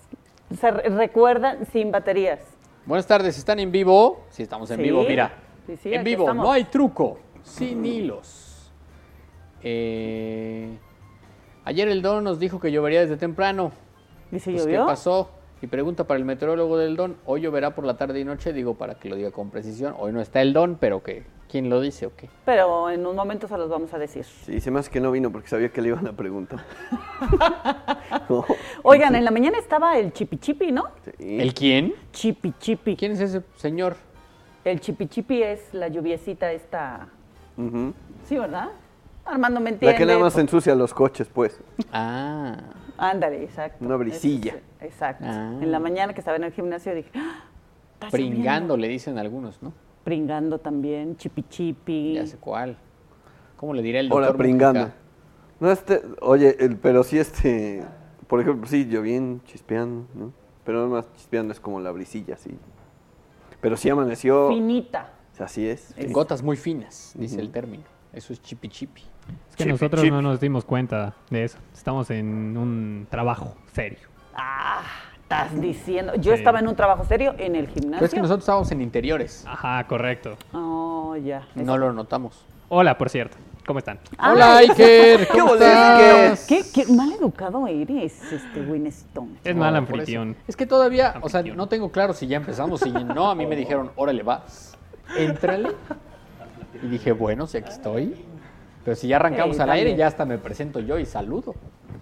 se 0.61 0.71
recuerdan 0.71 1.67
sin 1.73 1.91
baterías. 1.91 2.41
Buenas 2.87 3.07
tardes 3.07 3.37
están 3.39 3.59
en 3.61 3.71
vivo 3.73 4.25
sí 4.31 4.43
estamos 4.43 4.71
en 4.71 4.77
Sí. 4.79 4.83
vivo 4.83 5.03
mira 5.05 5.33
Sí, 5.67 5.77
sí, 5.79 5.95
en 5.95 6.05
vivo 6.05 6.25
estamos. 6.25 6.45
no 6.45 6.53
hay 6.53 6.65
truco 6.65 7.19
sin 7.43 7.85
hilos 7.85 8.71
Eh, 9.67 10.77
ayer 11.65 11.89
el 11.89 12.03
don 12.03 12.23
nos 12.23 12.39
dijo 12.39 12.61
que 12.61 12.71
llovería 12.71 13.01
desde 13.01 13.17
temprano 13.17 13.73
¿Y 14.31 14.39
si 14.39 14.53
Pues, 14.53 14.67
¿Qué 14.67 14.77
pasó? 14.79 15.31
Y 15.65 15.67
pregunta 15.67 16.05
para 16.05 16.19
el 16.19 16.27
meteorólogo 16.27 16.77
del 16.77 16.95
Don, 16.95 17.17
hoy 17.25 17.41
lloverá 17.41 17.75
por 17.75 17.87
la 17.87 17.97
tarde 17.97 18.21
y 18.21 18.25
noche, 18.27 18.53
digo 18.53 18.75
para 18.75 18.97
que 18.97 19.09
lo 19.09 19.17
diga 19.17 19.31
con 19.31 19.49
precisión. 19.49 19.95
Hoy 19.99 20.13
no 20.13 20.21
está 20.21 20.43
el 20.43 20.53
Don, 20.53 20.77
pero 20.79 21.03
que 21.03 21.23
¿quién 21.49 21.71
lo 21.71 21.81
dice 21.81 22.05
o 22.05 22.15
qué? 22.15 22.29
Pero 22.45 22.91
en 22.91 23.07
un 23.07 23.17
momento 23.17 23.49
se 23.49 23.57
los 23.57 23.71
vamos 23.71 23.95
a 23.95 23.99
decir. 23.99 24.25
Sí, 24.25 24.61
se 24.61 24.71
me 24.71 24.81
hace 24.81 24.91
que 24.91 25.01
no 25.01 25.11
vino 25.11 25.33
porque 25.33 25.49
sabía 25.49 25.71
que 25.71 25.81
le 25.81 25.89
iban 25.89 26.07
a 26.07 26.13
preguntar. 26.13 26.61
No, 28.29 28.45
Oigan, 28.83 29.15
en 29.15 29.25
la 29.25 29.31
mañana 29.31 29.57
estaba 29.59 29.97
el 29.99 30.13
chipi 30.13 30.37
chipi, 30.37 30.71
¿no? 30.71 30.85
sí. 31.03 31.41
¿El 31.41 31.55
quién? 31.55 31.95
Chipi 32.13 32.53
chipi. 32.59 32.95
¿Quién 32.97 33.13
es 33.13 33.21
ese 33.21 33.43
señor? 33.57 33.97
El 34.65 34.81
chipi 34.81 35.09
chipi 35.09 35.43
es 35.43 35.73
la 35.73 35.89
lluviecita 35.89 36.53
esta. 36.53 37.09
Ujú. 37.57 37.95
Sí, 38.25 38.37
¿verdad? 38.37 38.69
Armando 39.25 39.61
me 39.61 39.71
entiende. 39.71 39.93
La 39.93 39.99
que 39.99 40.07
nada 40.07 40.19
más 40.19 40.37
ensucia 40.39 40.75
los 40.75 40.93
coches, 40.95 41.29
pues. 41.33 41.59
Ah, 41.93 42.57
Ándale, 42.97 43.43
exacto. 43.43 43.85
Una 43.85 43.97
brisilla. 43.97 44.55
Es- 44.81 44.85
Exacto. 44.93 45.25
Ah. 45.27 45.59
En 45.61 45.73
la 45.73 45.81
mañana 45.81 46.13
que 46.15 46.21
estaba 46.21 46.37
en 46.37 46.45
el 46.45 46.53
gimnasio 46.53 46.95
dije, 46.95 47.11
¡Ah! 47.15 47.45
está 47.95 48.07
lloviendo". 48.09 48.35
pringando 48.37 48.77
le 48.77 48.89
dicen 48.89 49.19
algunos, 49.19 49.61
¿no? 49.63 49.73
Pringando 50.05 50.59
también, 50.59 51.17
chipi 51.17 51.43
chipi. 51.49 52.15
Ya 52.15 52.27
sé 52.27 52.37
cuál. 52.37 52.77
¿Cómo 53.57 53.73
le 53.75 53.83
dirá 53.83 54.01
el 54.01 54.13
Hola, 54.13 54.27
doctor 54.29 54.45
pringando. 54.45 54.81
Mujica? 54.81 54.97
No, 55.61 55.71
este, 55.73 56.03
oye, 56.21 56.57
el- 56.61 56.77
pero 56.77 57.03
sí 57.03 57.19
este, 57.19 57.83
Por 58.27 58.41
ejemplo, 58.41 58.67
sí, 58.69 58.85
lloviendo, 58.87 59.43
chispeando, 59.45 60.07
¿no? 60.15 60.33
Pero 60.65 60.79
nada 60.79 60.91
más 60.91 61.13
chispeando 61.15 61.53
es 61.53 61.61
como 61.61 61.79
la 61.81 61.91
brisilla, 61.93 62.37
sí. 62.37 62.51
Pero 63.61 63.77
sí 63.77 63.89
amaneció. 63.91 64.49
Finita. 64.49 65.13
Así 65.39 65.67
es. 65.69 65.93
En 65.99 66.13
gotas 66.13 66.43
muy 66.43 66.57
finas, 66.57 67.13
dice 67.19 67.41
el 67.41 67.51
término. 67.51 67.85
Eso 68.13 68.33
es 68.33 68.41
chipi 68.41 68.69
chipi. 68.69 69.03
Es 69.51 69.57
que 69.57 69.67
nosotros 69.67 70.05
no 70.11 70.21
nos 70.23 70.41
dimos 70.41 70.65
cuenta 70.65 71.15
de 71.31 71.45
eso. 71.45 71.59
Estamos 71.73 72.11
en 72.11 72.57
un 72.57 73.07
trabajo 73.11 73.55
serio. 73.73 73.99
Ah, 74.35 74.83
estás 75.23 75.61
diciendo. 75.61 76.15
Yo 76.17 76.33
Sí. 76.33 76.39
estaba 76.39 76.59
en 76.59 76.67
un 76.69 76.75
trabajo 76.75 77.05
serio 77.05 77.35
en 77.39 77.55
el 77.55 77.67
Pero 77.67 77.81
gimnasio. 77.81 78.07
es 78.07 78.15
que 78.15 78.21
nosotros 78.21 78.43
estábamos 78.43 78.71
en 78.73 78.81
interiores. 78.81 79.45
Ajá, 79.47 79.87
correcto. 79.87 80.37
Oh, 80.53 81.15
ya. 81.17 81.47
No 81.55 81.79
lo 81.79 81.93
notamos. 81.93 82.45
Hola, 82.69 82.99
por 82.99 83.11
cierto. 83.11 83.37
¿Cómo 83.67 83.79
están? 83.79 83.99
Ah, 84.19 84.33
Hola, 84.33 84.57
Iker. 84.59 85.29
¿Cómo 85.33 85.53
¿Qué 85.57 85.65
estás? 85.65 86.47
¿Qué, 86.47 86.63
qué 86.75 86.93
mal 86.93 87.13
educado 87.13 87.67
eres, 87.67 88.21
este 88.33 88.61
necesitón. 88.61 89.39
Es 89.43 89.55
No, 89.55 89.61
mal 89.61 89.75
anfitrión. 89.77 90.37
Es 90.47 90.55
que 90.57 90.67
todavía, 90.67 91.15
o 91.23 91.29
sea, 91.31 91.43
no 91.43 91.67
tengo 91.69 91.91
claro 91.91 92.13
si 92.13 92.27
ya 92.27 92.37
empezamos. 92.37 92.81
Si 92.81 92.91
no, 92.91 93.31
a 93.31 93.35
mí 93.35 93.47
me 93.47 93.57
dijeron, 93.65 93.91
órale, 93.97 94.23
vas, 94.23 94.77
éntrale. 95.17 95.71
Y 96.83 96.89
dije, 96.89 97.13
bueno, 97.13 97.47
si 97.47 97.57
aquí 97.59 97.71
estoy. 97.71 98.23
Pero 98.85 98.97
si 98.97 99.09
ya 99.09 99.17
arrancamos 99.17 99.59
al 99.61 99.71
aire, 99.71 99.97
ya 99.97 100.07
hasta 100.07 100.25
me 100.25 100.39
presento 100.39 100.81
yo 100.81 100.99
y 100.99 101.07
saludo. 101.07 101.55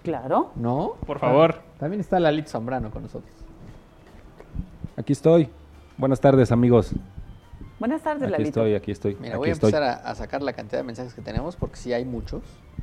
Claro. 0.03 0.51
¿No? 0.55 0.95
Por 1.05 1.19
favor. 1.19 1.61
También 1.79 2.01
está 2.01 2.19
Lalito 2.19 2.49
Zambrano 2.49 2.91
con 2.91 3.03
nosotros. 3.03 3.31
Aquí 4.97 5.13
estoy. 5.13 5.49
Buenas 5.97 6.19
tardes, 6.19 6.51
amigos. 6.51 6.91
Buenas 7.79 8.01
tardes, 8.01 8.23
Aquí 8.23 8.31
Lalito. 8.31 8.49
estoy, 8.49 8.75
aquí 8.75 8.91
estoy. 8.91 9.15
Mira, 9.19 9.29
aquí 9.33 9.37
voy 9.37 9.49
a 9.49 9.51
estoy. 9.53 9.69
empezar 9.69 9.83
a, 9.83 10.09
a 10.09 10.15
sacar 10.15 10.41
la 10.41 10.53
cantidad 10.53 10.79
de 10.79 10.83
mensajes 10.83 11.13
que 11.13 11.21
tenemos 11.21 11.55
porque 11.55 11.77
sí 11.77 11.93
hay 11.93 12.05
muchos. 12.05 12.41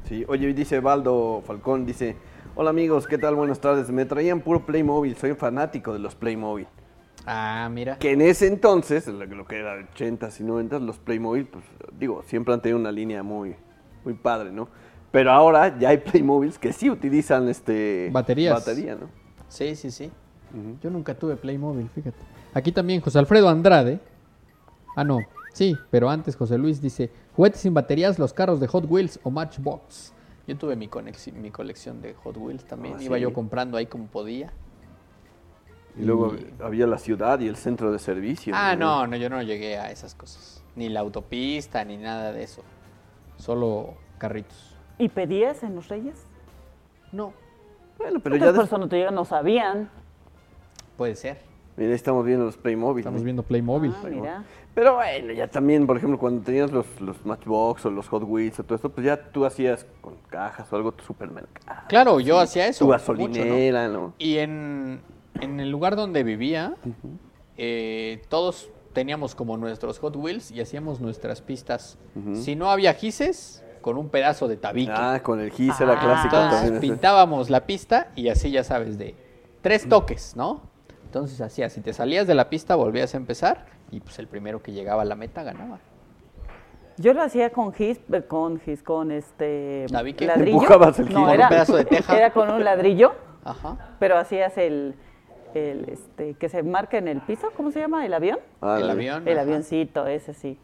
Sí, 0.08 0.24
oye, 0.28 0.52
dice 0.52 0.80
Baldo 0.80 1.42
Falcón, 1.46 1.86
dice, 1.86 2.16
hola 2.54 2.70
amigos, 2.70 3.06
¿qué 3.06 3.18
tal? 3.18 3.34
Buenas 3.34 3.60
tardes. 3.60 3.90
Me 3.90 4.04
traían 4.04 4.40
puro 4.40 4.64
Playmobil, 4.66 5.16
soy 5.16 5.34
fanático 5.34 5.92
de 5.92 5.98
los 6.00 6.14
Playmobil. 6.14 6.66
Ah, 7.26 7.68
mira. 7.70 7.98
Que 7.98 8.12
en 8.12 8.22
ese 8.22 8.46
entonces, 8.46 9.06
lo 9.06 9.24
lo 9.24 9.46
que 9.46 9.58
era 9.58 9.76
80s 9.78 10.40
y 10.40 10.44
90s, 10.44 10.80
los 10.80 10.98
Playmobil, 10.98 11.46
pues 11.46 11.64
digo, 11.98 12.22
siempre 12.26 12.52
han 12.54 12.60
tenido 12.60 12.78
una 12.78 12.92
línea 12.92 13.22
muy, 13.22 13.54
muy 14.04 14.14
padre, 14.14 14.50
¿no? 14.52 14.68
Pero 15.10 15.32
ahora 15.32 15.76
ya 15.78 15.88
hay 15.90 15.98
Playmobils 15.98 16.58
que 16.58 16.72
sí 16.72 16.88
utilizan 16.90 17.48
este 17.48 18.10
Baterías. 18.12 18.54
batería, 18.54 18.94
¿no? 18.94 19.08
Sí, 19.48 19.74
sí, 19.74 19.90
sí. 19.90 20.10
Yo 20.82 20.90
nunca 20.90 21.14
tuve 21.14 21.36
Playmobil, 21.36 21.88
fíjate. 21.94 22.16
Aquí 22.54 22.72
también 22.72 23.00
José 23.00 23.18
Alfredo 23.18 23.48
Andrade. 23.48 24.00
Ah, 24.96 25.04
no. 25.04 25.18
Sí, 25.52 25.76
pero 25.90 26.08
antes 26.10 26.36
José 26.36 26.58
Luis 26.58 26.80
dice, 26.80 27.10
juguetes 27.36 27.60
sin 27.60 27.74
baterías, 27.74 28.18
los 28.18 28.32
carros 28.32 28.60
de 28.60 28.66
Hot 28.68 28.84
Wheels 28.88 29.18
o 29.22 29.30
Matchbox. 29.30 30.12
Yo 30.46 30.56
tuve 30.56 30.74
mi, 30.76 30.88
mi 31.40 31.50
colección 31.50 32.00
de 32.02 32.14
Hot 32.14 32.36
Wheels 32.36 32.64
también. 32.64 32.96
Ah, 32.98 33.02
Iba 33.02 33.16
sí. 33.16 33.22
yo 33.22 33.32
comprando 33.32 33.76
ahí 33.76 33.86
como 33.86 34.06
podía. 34.06 34.52
Y 35.96 36.02
luego 36.04 36.34
Y- 36.34 36.62
había 36.62 36.86
la 36.86 36.98
ciudad 36.98 37.40
y 37.40 37.48
el 37.48 37.56
centro 37.56 37.90
de 37.92 37.98
servicio. 37.98 38.52
Ah, 38.56 38.74
no, 38.76 39.06
no, 39.06 39.16
yo 39.16 39.28
no 39.28 39.42
llegué 39.42 39.76
a 39.78 39.90
esas 39.90 40.14
cosas. 40.14 40.62
Ni 40.76 40.88
la 40.88 41.00
autopista, 41.00 41.84
ni 41.84 41.96
nada 41.96 42.32
de 42.32 42.44
eso. 42.44 42.62
Solo 43.40 43.94
carritos. 44.18 44.76
¿Y 44.98 45.08
pedías 45.08 45.62
en 45.62 45.74
los 45.74 45.88
Reyes? 45.88 46.26
No, 47.12 47.32
Bueno, 47.98 48.20
pero 48.20 48.36
ya 48.36 48.46
Entonces, 48.48 48.54
por 48.56 48.64
des- 48.64 48.68
eso 48.72 48.78
no 48.78 48.88
te 48.88 48.96
llegan, 48.96 49.14
no 49.14 49.24
sabían. 49.24 49.90
puede 50.96 51.14
ser. 51.16 51.38
Mira, 51.76 51.90
ahí 51.90 51.94
estamos 51.96 52.24
viendo 52.26 52.44
los 52.44 52.56
Playmobil. 52.56 53.00
Estamos 53.00 53.20
¿no? 53.20 53.24
viendo 53.24 53.42
Playmobil. 53.42 53.92
Ah, 53.96 54.06
mira. 54.08 54.44
Pero 54.74 54.94
bueno, 54.96 55.32
ya 55.32 55.48
también, 55.48 55.86
por 55.86 55.96
ejemplo, 55.96 56.18
cuando 56.18 56.42
tenías 56.42 56.70
los, 56.70 56.86
los 57.00 57.24
Matchbox 57.24 57.86
o 57.86 57.90
los 57.90 58.08
Hot 58.08 58.22
Wheels 58.26 58.60
o 58.60 58.64
todo 58.64 58.74
esto, 58.76 58.90
pues 58.90 59.04
ya 59.06 59.30
tú 59.30 59.44
hacías 59.46 59.86
con 60.00 60.16
cajas 60.28 60.70
o 60.72 60.76
algo 60.76 60.92
tu 60.92 61.02
supermercado. 61.04 61.80
Claro, 61.88 62.20
yo 62.20 62.38
hacía 62.38 62.66
eso. 62.66 62.84
Tu 62.84 62.90
mucho, 62.90 63.12
¿no? 63.12 63.18
gasolinera, 63.24 63.88
¿no? 63.88 64.14
Y 64.18 64.38
en, 64.38 65.00
en 65.40 65.58
el 65.60 65.70
lugar 65.70 65.96
donde 65.96 66.22
vivía, 66.22 66.74
eh, 67.56 68.22
todos 68.28 68.68
teníamos 68.92 69.34
como 69.34 69.56
nuestros 69.56 69.98
Hot 70.00 70.16
Wheels 70.16 70.50
y 70.50 70.60
hacíamos 70.60 71.00
nuestras 71.00 71.40
pistas. 71.42 71.98
Si 72.34 72.56
no 72.56 72.70
había 72.70 72.94
gises, 72.94 73.64
con 73.80 73.96
un 73.96 74.08
pedazo 74.10 74.46
de 74.48 74.56
tabique. 74.56 74.92
Ah, 74.94 75.20
con 75.22 75.40
el 75.40 75.50
GIS 75.50 75.80
era 75.80 75.92
Ah. 75.94 76.00
clásico 76.00 76.36
Entonces 76.36 76.70
también. 76.72 76.80
pintábamos 76.80 77.48
la 77.50 77.64
pista 77.66 78.08
y 78.14 78.28
así 78.28 78.50
ya 78.50 78.62
sabes, 78.64 78.98
de 78.98 79.14
tres 79.62 79.88
toques, 79.88 80.36
¿no? 80.36 80.62
Entonces 81.04 81.40
hacías, 81.40 81.72
si 81.72 81.80
te 81.80 81.92
salías 81.92 82.26
de 82.26 82.34
la 82.34 82.50
pista 82.50 82.74
volvías 82.76 83.14
a 83.14 83.16
empezar 83.16 83.66
y 83.90 84.00
pues 84.00 84.18
el 84.18 84.28
primero 84.28 84.62
que 84.62 84.72
llegaba 84.72 85.02
a 85.02 85.04
la 85.06 85.14
meta 85.16 85.42
ganaba. 85.42 85.78
Yo 86.98 87.14
lo 87.14 87.22
hacía 87.22 87.50
con 87.50 87.72
gis, 87.72 87.98
eh, 88.12 88.22
con 88.28 88.60
gis, 88.60 88.82
con 88.82 89.10
este 89.10 89.86
¿Tabique? 89.90 90.26
ladrillo. 90.26 90.60
El 90.60 90.94
gis. 90.94 91.08
no, 91.10 91.24
Con 91.24 91.30
era, 91.30 91.44
un 91.44 91.48
pedazo 91.48 91.76
de 91.76 91.84
teja. 91.86 92.16
Era 92.16 92.30
con 92.32 92.50
un 92.50 92.62
ladrillo, 92.62 93.12
Ajá. 93.44 93.96
pero 93.98 94.18
hacías 94.18 94.58
el, 94.58 94.94
el 95.54 95.88
este, 95.88 96.34
que 96.34 96.48
se 96.48 96.62
marca 96.62 96.98
en 96.98 97.08
el 97.08 97.20
piso, 97.20 97.50
¿cómo 97.56 97.70
se 97.70 97.80
llama? 97.80 98.04
¿El 98.04 98.14
avión? 98.14 98.38
Ah, 98.60 98.78
el 98.80 98.90
avión. 98.90 99.26
El 99.26 99.38
ajá. 99.38 99.42
avioncito, 99.42 100.06
ese 100.06 100.34
sí. 100.34 100.58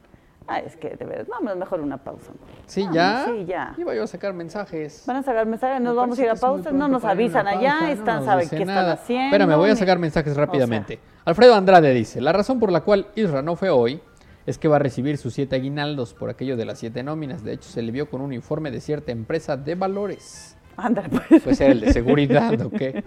Ah, 0.48 0.60
es 0.60 0.76
que 0.76 0.90
de 0.90 1.04
verdad, 1.04 1.26
vamos, 1.28 1.56
mejor 1.56 1.80
una 1.80 1.98
pausa. 1.98 2.30
Sí, 2.66 2.82
Vamos, 2.82 2.94
ya. 2.94 3.24
Sí, 3.26 3.44
ya. 3.46 3.74
Iba 3.78 3.94
yo 3.94 4.04
a 4.04 4.06
sacar 4.06 4.32
mensajes. 4.32 5.02
Van 5.06 5.16
a 5.16 5.22
sacar 5.22 5.44
mensajes, 5.46 5.80
nos 5.80 5.94
Me 5.94 6.00
vamos 6.00 6.18
a 6.18 6.22
ir 6.22 6.30
a 6.30 6.36
pausa, 6.36 6.70
no 6.70 6.86
nos 6.86 7.04
avisan 7.04 7.48
allá, 7.48 7.70
pausa, 7.70 7.86
no 7.86 7.92
están, 7.92 8.16
nos 8.16 8.24
saben 8.26 8.48
qué 8.48 8.64
nada. 8.64 8.80
están 8.80 9.04
haciendo. 9.04 9.24
Espérame, 9.36 9.56
voy 9.56 9.70
a 9.70 9.76
sacar 9.76 9.98
mensajes 9.98 10.32
o 10.32 10.34
sea, 10.36 10.44
rápidamente. 10.44 11.00
Alfredo 11.24 11.54
Andrade 11.54 11.92
dice, 11.92 12.20
la 12.20 12.32
razón 12.32 12.60
por 12.60 12.70
la 12.70 12.82
cual 12.82 13.08
Isra 13.16 13.42
no 13.42 13.56
fue 13.56 13.70
hoy 13.70 14.00
es 14.46 14.58
que 14.58 14.68
va 14.68 14.76
a 14.76 14.78
recibir 14.78 15.18
sus 15.18 15.34
siete 15.34 15.56
aguinaldos 15.56 16.14
por 16.14 16.30
aquello 16.30 16.56
de 16.56 16.64
las 16.64 16.78
siete 16.78 17.02
nóminas. 17.02 17.42
De 17.42 17.52
hecho, 17.52 17.68
se 17.68 17.82
le 17.82 17.90
vio 17.90 18.08
con 18.08 18.20
un 18.20 18.32
informe 18.32 18.70
de 18.70 18.80
cierta 18.80 19.10
empresa 19.10 19.56
de 19.56 19.74
valores. 19.74 20.56
Ándale, 20.76 21.08
pues. 21.08 21.42
Puede 21.42 21.56
ser 21.56 21.70
el 21.72 21.80
de 21.80 21.92
seguridad 21.92 22.60
o 22.62 22.70
qué. 22.70 23.02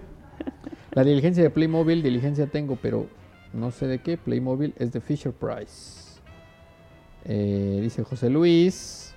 La 0.92 1.04
diligencia 1.04 1.44
de 1.44 1.50
Playmobil, 1.50 2.02
diligencia 2.02 2.48
tengo, 2.48 2.78
pero 2.82 3.08
no 3.54 3.72
sé 3.72 3.88
de 3.88 4.00
qué. 4.00 4.18
Playmobil 4.18 4.74
es 4.78 4.92
de 4.92 5.02
Fisher 5.02 5.32
Price. 5.32 6.20
Eh, 7.26 7.80
dice 7.82 8.04
José 8.04 8.30
Luis. 8.30 9.14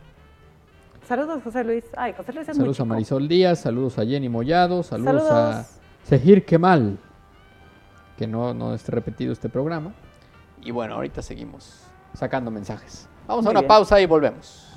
Saludos, 1.06 1.42
José 1.42 1.64
Luis. 1.64 1.84
Ay, 1.96 2.12
José 2.16 2.32
Luis 2.32 2.48
es 2.48 2.56
Saludos 2.56 2.80
a 2.80 2.84
muy. 2.84 2.94
Marisol 2.96 3.28
Díaz, 3.28 3.60
saludos 3.60 3.98
a 3.98 4.04
Jenny 4.04 4.28
Mollado, 4.28 4.82
saludos, 4.82 5.22
Saludos. 5.26 5.32
a 5.32 5.66
Sejir 6.04 6.44
Kemal, 6.44 6.98
que 8.16 8.26
no, 8.26 8.54
no 8.54 8.74
esté 8.74 8.92
repetido 8.92 9.32
este 9.32 9.48
programa. 9.48 9.92
Y 10.62 10.70
bueno, 10.70 10.94
ahorita 10.94 11.22
seguimos 11.22 11.84
sacando 12.14 12.50
mensajes. 12.50 13.08
Vamos 13.26 13.46
a 13.46 13.50
una 13.50 13.60
bien. 13.60 13.68
pausa 13.68 14.00
y 14.00 14.06
volvemos. 14.06 14.71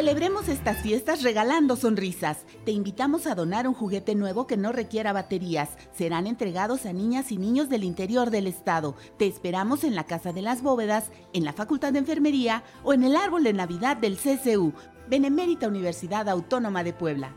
Celebremos 0.00 0.48
estas 0.48 0.78
fiestas 0.78 1.22
regalando 1.22 1.76
sonrisas. 1.76 2.46
Te 2.64 2.70
invitamos 2.70 3.26
a 3.26 3.34
donar 3.34 3.68
un 3.68 3.74
juguete 3.74 4.14
nuevo 4.14 4.46
que 4.46 4.56
no 4.56 4.72
requiera 4.72 5.12
baterías. 5.12 5.68
Serán 5.92 6.26
entregados 6.26 6.86
a 6.86 6.94
niñas 6.94 7.30
y 7.32 7.36
niños 7.36 7.68
del 7.68 7.84
interior 7.84 8.30
del 8.30 8.46
estado. 8.46 8.96
Te 9.18 9.26
esperamos 9.26 9.84
en 9.84 9.94
la 9.94 10.04
Casa 10.04 10.32
de 10.32 10.40
las 10.40 10.62
Bóvedas, 10.62 11.10
en 11.34 11.44
la 11.44 11.52
Facultad 11.52 11.92
de 11.92 11.98
Enfermería 11.98 12.64
o 12.82 12.94
en 12.94 13.04
el 13.04 13.14
Árbol 13.14 13.44
de 13.44 13.52
Navidad 13.52 13.98
del 13.98 14.16
CCU, 14.16 14.72
Benemérita 15.10 15.68
Universidad 15.68 16.30
Autónoma 16.30 16.82
de 16.82 16.94
Puebla. 16.94 17.36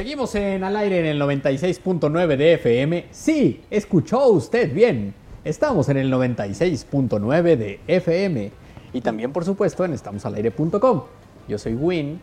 Seguimos 0.00 0.34
en 0.34 0.64
al 0.64 0.74
aire 0.78 1.00
en 1.00 1.04
el 1.04 1.20
96.9 1.20 2.36
de 2.38 2.54
FM. 2.54 3.08
Sí, 3.10 3.60
escuchó 3.68 4.28
usted 4.28 4.72
bien. 4.72 5.12
Estamos 5.44 5.90
en 5.90 5.98
el 5.98 6.10
96.9 6.10 7.42
de 7.58 7.80
FM. 7.86 8.50
Y 8.94 9.02
también, 9.02 9.30
por 9.30 9.44
supuesto, 9.44 9.84
en 9.84 9.92
estamosalaire.com. 9.92 11.02
Yo 11.48 11.58
soy 11.58 11.74
Win, 11.74 12.18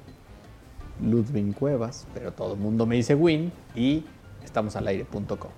Ludwig 1.03 1.53
Cuevas, 1.53 2.07
pero 2.15 2.31
todo 2.33 2.53
el 2.55 2.59
mundo 2.59 2.87
me 2.87 2.95
dice 2.95 3.13
Win 3.13 3.51
y 3.75 4.03
estamosalaire.com. 4.43 5.51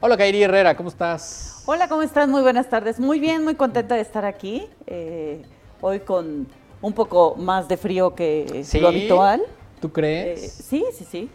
Hola, 0.00 0.18
Kairi 0.18 0.42
Herrera, 0.42 0.76
¿cómo 0.76 0.90
estás? 0.90 1.62
Hola, 1.64 1.88
¿cómo 1.88 2.02
estás? 2.02 2.28
Muy 2.28 2.42
buenas 2.42 2.68
tardes. 2.68 3.00
Muy 3.00 3.18
bien, 3.18 3.42
muy 3.44 3.54
contenta 3.54 3.94
de 3.94 4.02
estar 4.02 4.26
aquí. 4.26 4.66
eh, 4.86 5.40
hoy 5.80 6.00
con 6.00 6.48
un 6.82 6.92
poco 6.92 7.34
más 7.36 7.66
de 7.66 7.78
frío 7.78 8.14
que 8.14 8.60
¿Sí? 8.62 8.78
lo 8.78 8.88
habitual. 8.88 9.40
¿Tú 9.80 9.88
Eh, 9.88 9.92
crees? 9.94 10.52
sí, 10.52 10.84
sí, 10.92 11.06
sí. 11.10 11.30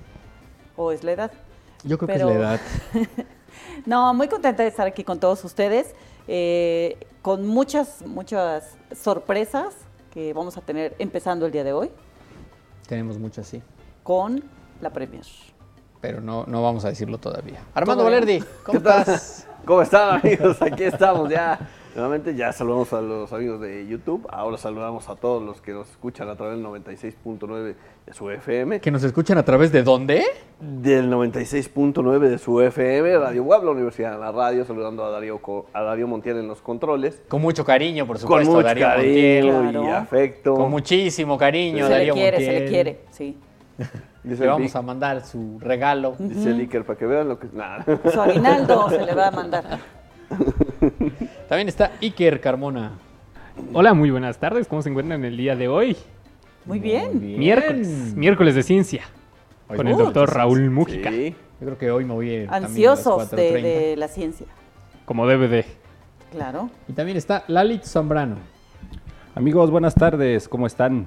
O 0.82 0.92
es 0.92 1.04
la 1.04 1.12
edad. 1.12 1.32
Yo 1.84 1.98
creo 2.00 2.08
pero- 2.08 2.28
que 2.28 2.34
es 2.34 2.40
la 2.40 2.46
edad. 2.54 2.60
No, 3.86 4.14
muy 4.14 4.28
contenta 4.28 4.64
de 4.64 4.70
estar 4.70 4.88
aquí 4.88 5.04
con 5.04 5.20
todos 5.20 5.44
ustedes, 5.44 5.94
eh, 6.28 6.98
con 7.22 7.46
muchas, 7.48 8.02
muchas 8.06 8.76
sorpresas 8.96 9.74
que 10.14 10.34
vamos 10.34 10.56
a 10.58 10.62
tener 10.62 10.96
empezando 11.00 11.46
el 11.46 11.52
día 11.52 11.64
de 11.64 11.74
hoy 11.74 11.92
Tenemos 12.88 13.18
mucho 13.18 13.42
así, 13.42 13.62
con 14.04 14.44
la 14.82 14.90
Premier. 14.92 15.26
pero 16.00 16.22
no, 16.22 16.46
no 16.48 16.62
vamos 16.64 16.86
a 16.86 16.90
decirlo 16.90 17.18
todavía. 17.18 17.60
Armando 17.74 18.04
Todavía. 18.04 18.20
Valerdi, 18.22 18.46
¿cómo 18.66 18.78
estás? 18.80 19.48
¿Cómo 19.66 19.82
están 19.82 20.20
amigos? 20.20 20.62
Aquí 20.62 20.84
estamos 20.84 21.30
ya. 21.30 21.60
Nuevamente 21.94 22.36
ya 22.36 22.54
saludamos 22.54 22.94
a 22.94 23.02
los 23.02 23.34
amigos 23.34 23.60
de 23.60 23.86
YouTube. 23.86 24.26
Ahora 24.32 24.58
saludamos 24.58 25.10
a 25.10 25.16
todos 25.18 25.44
los 25.44 25.60
que 25.62 25.74
nos 25.74 25.90
escuchan 25.90 26.30
a 26.30 26.36
través 26.38 26.56
del 26.58 26.66
96.9 26.66 27.76
de 28.06 28.14
su 28.14 28.30
FM. 28.30 28.80
¿Que 28.80 28.92
nos 28.92 29.04
escuchan 29.04 29.38
a 29.38 29.44
través 29.44 29.74
de 29.74 29.84
dónde? 29.84 30.24
Del 30.62 31.12
96.9 31.12 32.20
de 32.20 32.38
su 32.38 32.62
FM, 32.62 33.18
Radio 33.18 33.44
Web, 33.44 33.64
la 33.66 33.72
Universidad 33.72 34.14
de 34.14 34.20
la 34.20 34.32
Radio, 34.32 34.64
saludando 34.64 35.04
a 35.04 35.10
Darío, 35.10 35.42
a 35.74 35.82
Darío 35.82 36.08
Montiel 36.08 36.38
en 36.38 36.48
los 36.48 36.62
controles. 36.62 37.22
Con 37.28 37.42
mucho 37.42 37.66
cariño, 37.66 38.08
por 38.08 38.16
Con 38.18 38.22
supuesto, 38.46 38.52
mucho 38.54 38.64
Darío 38.68 38.86
cariño 38.88 39.54
Montiel. 39.54 39.76
y 39.76 39.80
Claro. 39.86 39.96
afecto. 39.98 40.56
Con 40.56 40.72
muchísimo 40.72 41.38
cariño, 41.38 41.88
se 41.88 41.92
Darío 41.92 42.14
le 42.16 42.22
quiere, 42.22 42.38
Montiel. 42.38 42.54
se 42.56 42.60
le 42.62 42.70
quiere, 42.70 43.00
sí. 43.12 43.38
Dice 44.24 44.44
Le 44.44 44.48
vamos 44.50 44.62
Vic, 44.68 44.76
a 44.76 44.82
mandar 44.84 45.26
su 45.26 45.58
regalo. 45.60 46.16
dice 46.20 46.52
el 46.52 46.60
Iker, 46.60 46.86
para 46.86 46.98
que 47.00 47.06
vean 47.08 47.28
lo 47.28 47.40
que... 47.40 47.48
Nada. 47.52 47.84
Su 48.14 48.22
aguinaldo 48.22 48.88
se 48.90 49.04
le 49.04 49.16
va 49.16 49.28
a 49.28 49.32
mandar. 49.32 49.80
También 51.52 51.68
está 51.68 51.92
Iker 52.02 52.40
Carmona. 52.40 52.94
Hola, 53.74 53.94
muy 53.94 54.10
buenas 54.10 54.38
tardes. 54.38 54.70
¿Cómo 54.70 54.82
se 54.82 54.88
encuentran 54.88 55.26
el 55.26 55.36
día 55.36 55.54
de 55.54 55.68
hoy? 55.68 55.98
Muy 56.64 56.80
bien. 56.80 57.20
bien. 57.20 57.38
Miércoles, 57.38 57.88
miércoles 58.16 58.56
de 58.56 58.64
ciencia. 58.64 59.04
Hoy 59.68 59.76
con 59.76 59.86
el 59.90 59.98
doctor 59.98 60.34
Raúl 60.34 60.70
Mújica, 60.70 61.10
Sí. 61.12 61.36
Yo 61.60 61.66
creo 61.66 61.78
que 61.78 61.92
hoy 61.92 62.06
me 62.06 62.14
voy 62.14 62.30
a 62.30 62.34
ir 62.44 62.48
también 62.50 62.56
a 62.56 62.60
las 62.62 62.70
Ansiosos 63.06 63.32
de, 63.32 63.52
4:30. 63.52 63.62
de 63.64 63.96
la 63.98 64.08
ciencia. 64.08 64.48
como 65.04 65.28
debe 65.28 65.50
de. 65.50 65.66
Claro. 66.32 66.70
Y 66.88 66.94
también 66.94 67.18
está 67.18 67.44
Lalit 67.50 67.84
Zambrano. 67.84 68.38
Amigos, 69.36 69.72
buenas 69.72 69.94
tardes, 69.94 70.48
¿cómo 70.48 70.68
están? 70.68 71.06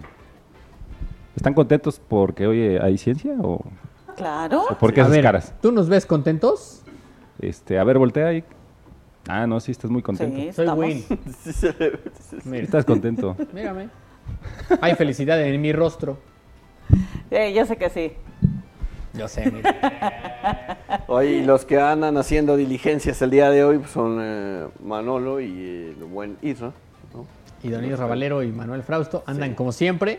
¿Están 1.37 1.55
contentos 1.55 2.03
porque 2.07 2.47
hoy 2.47 2.61
eh, 2.61 2.81
hay 2.83 2.99
ciencia 2.99 3.33
o, 3.41 3.65
Claro. 4.15 4.65
o 4.71 4.75
por 4.75 4.93
qué 4.93 5.01
A 5.01 5.05
esas 5.05 5.17
ver, 5.17 5.25
caras? 5.25 5.55
¿Tú 5.63 5.73
nos 5.73 5.89
ves 5.89 6.05
contentos? 6.05 6.83
Este, 7.41 7.79
a 7.79 7.85
ver, 7.85 7.97
voltea 7.97 8.27
ahí. 8.27 8.45
Ah, 9.29 9.47
no, 9.47 9.59
sí, 9.61 9.73
estás 9.73 9.91
muy 9.91 10.03
contento. 10.03 10.37
Sí, 10.37 10.53
Soy 10.53 10.65
estamos. 10.65 10.85
Win. 10.85 11.05
Estás 12.63 12.85
contento. 12.85 13.37
mírame. 13.53 13.89
Hay 14.81 14.95
felicidad 14.95 15.41
en 15.43 15.61
mi 15.61 15.73
rostro. 15.73 16.19
Eh, 17.31 17.53
yo 17.55 17.65
sé 17.65 17.77
que 17.77 17.91
sí. 17.91 18.13
Yo 19.15 19.29
sé, 19.29 19.51
mira. 19.51 20.79
Hoy 21.07 21.43
los 21.43 21.65
que 21.65 21.81
andan 21.81 22.17
haciendo 22.17 22.57
diligencias 22.57 23.23
el 23.23 23.31
día 23.31 23.51
de 23.51 23.65
hoy 23.65 23.79
pues, 23.79 23.91
son 23.91 24.19
eh, 24.21 24.67
Manolo 24.83 25.41
y 25.41 25.95
el 25.97 26.05
buen 26.05 26.37
Isra. 26.43 26.73
¿no? 27.15 27.27
Y 27.63 27.71
Don 27.71 27.85
Iris 27.85 27.99
Ravalero 27.99 28.43
y 28.43 28.51
Manuel 28.51 28.83
Frausto 28.83 29.23
andan 29.27 29.55
como 29.55 29.73
siempre 29.73 30.19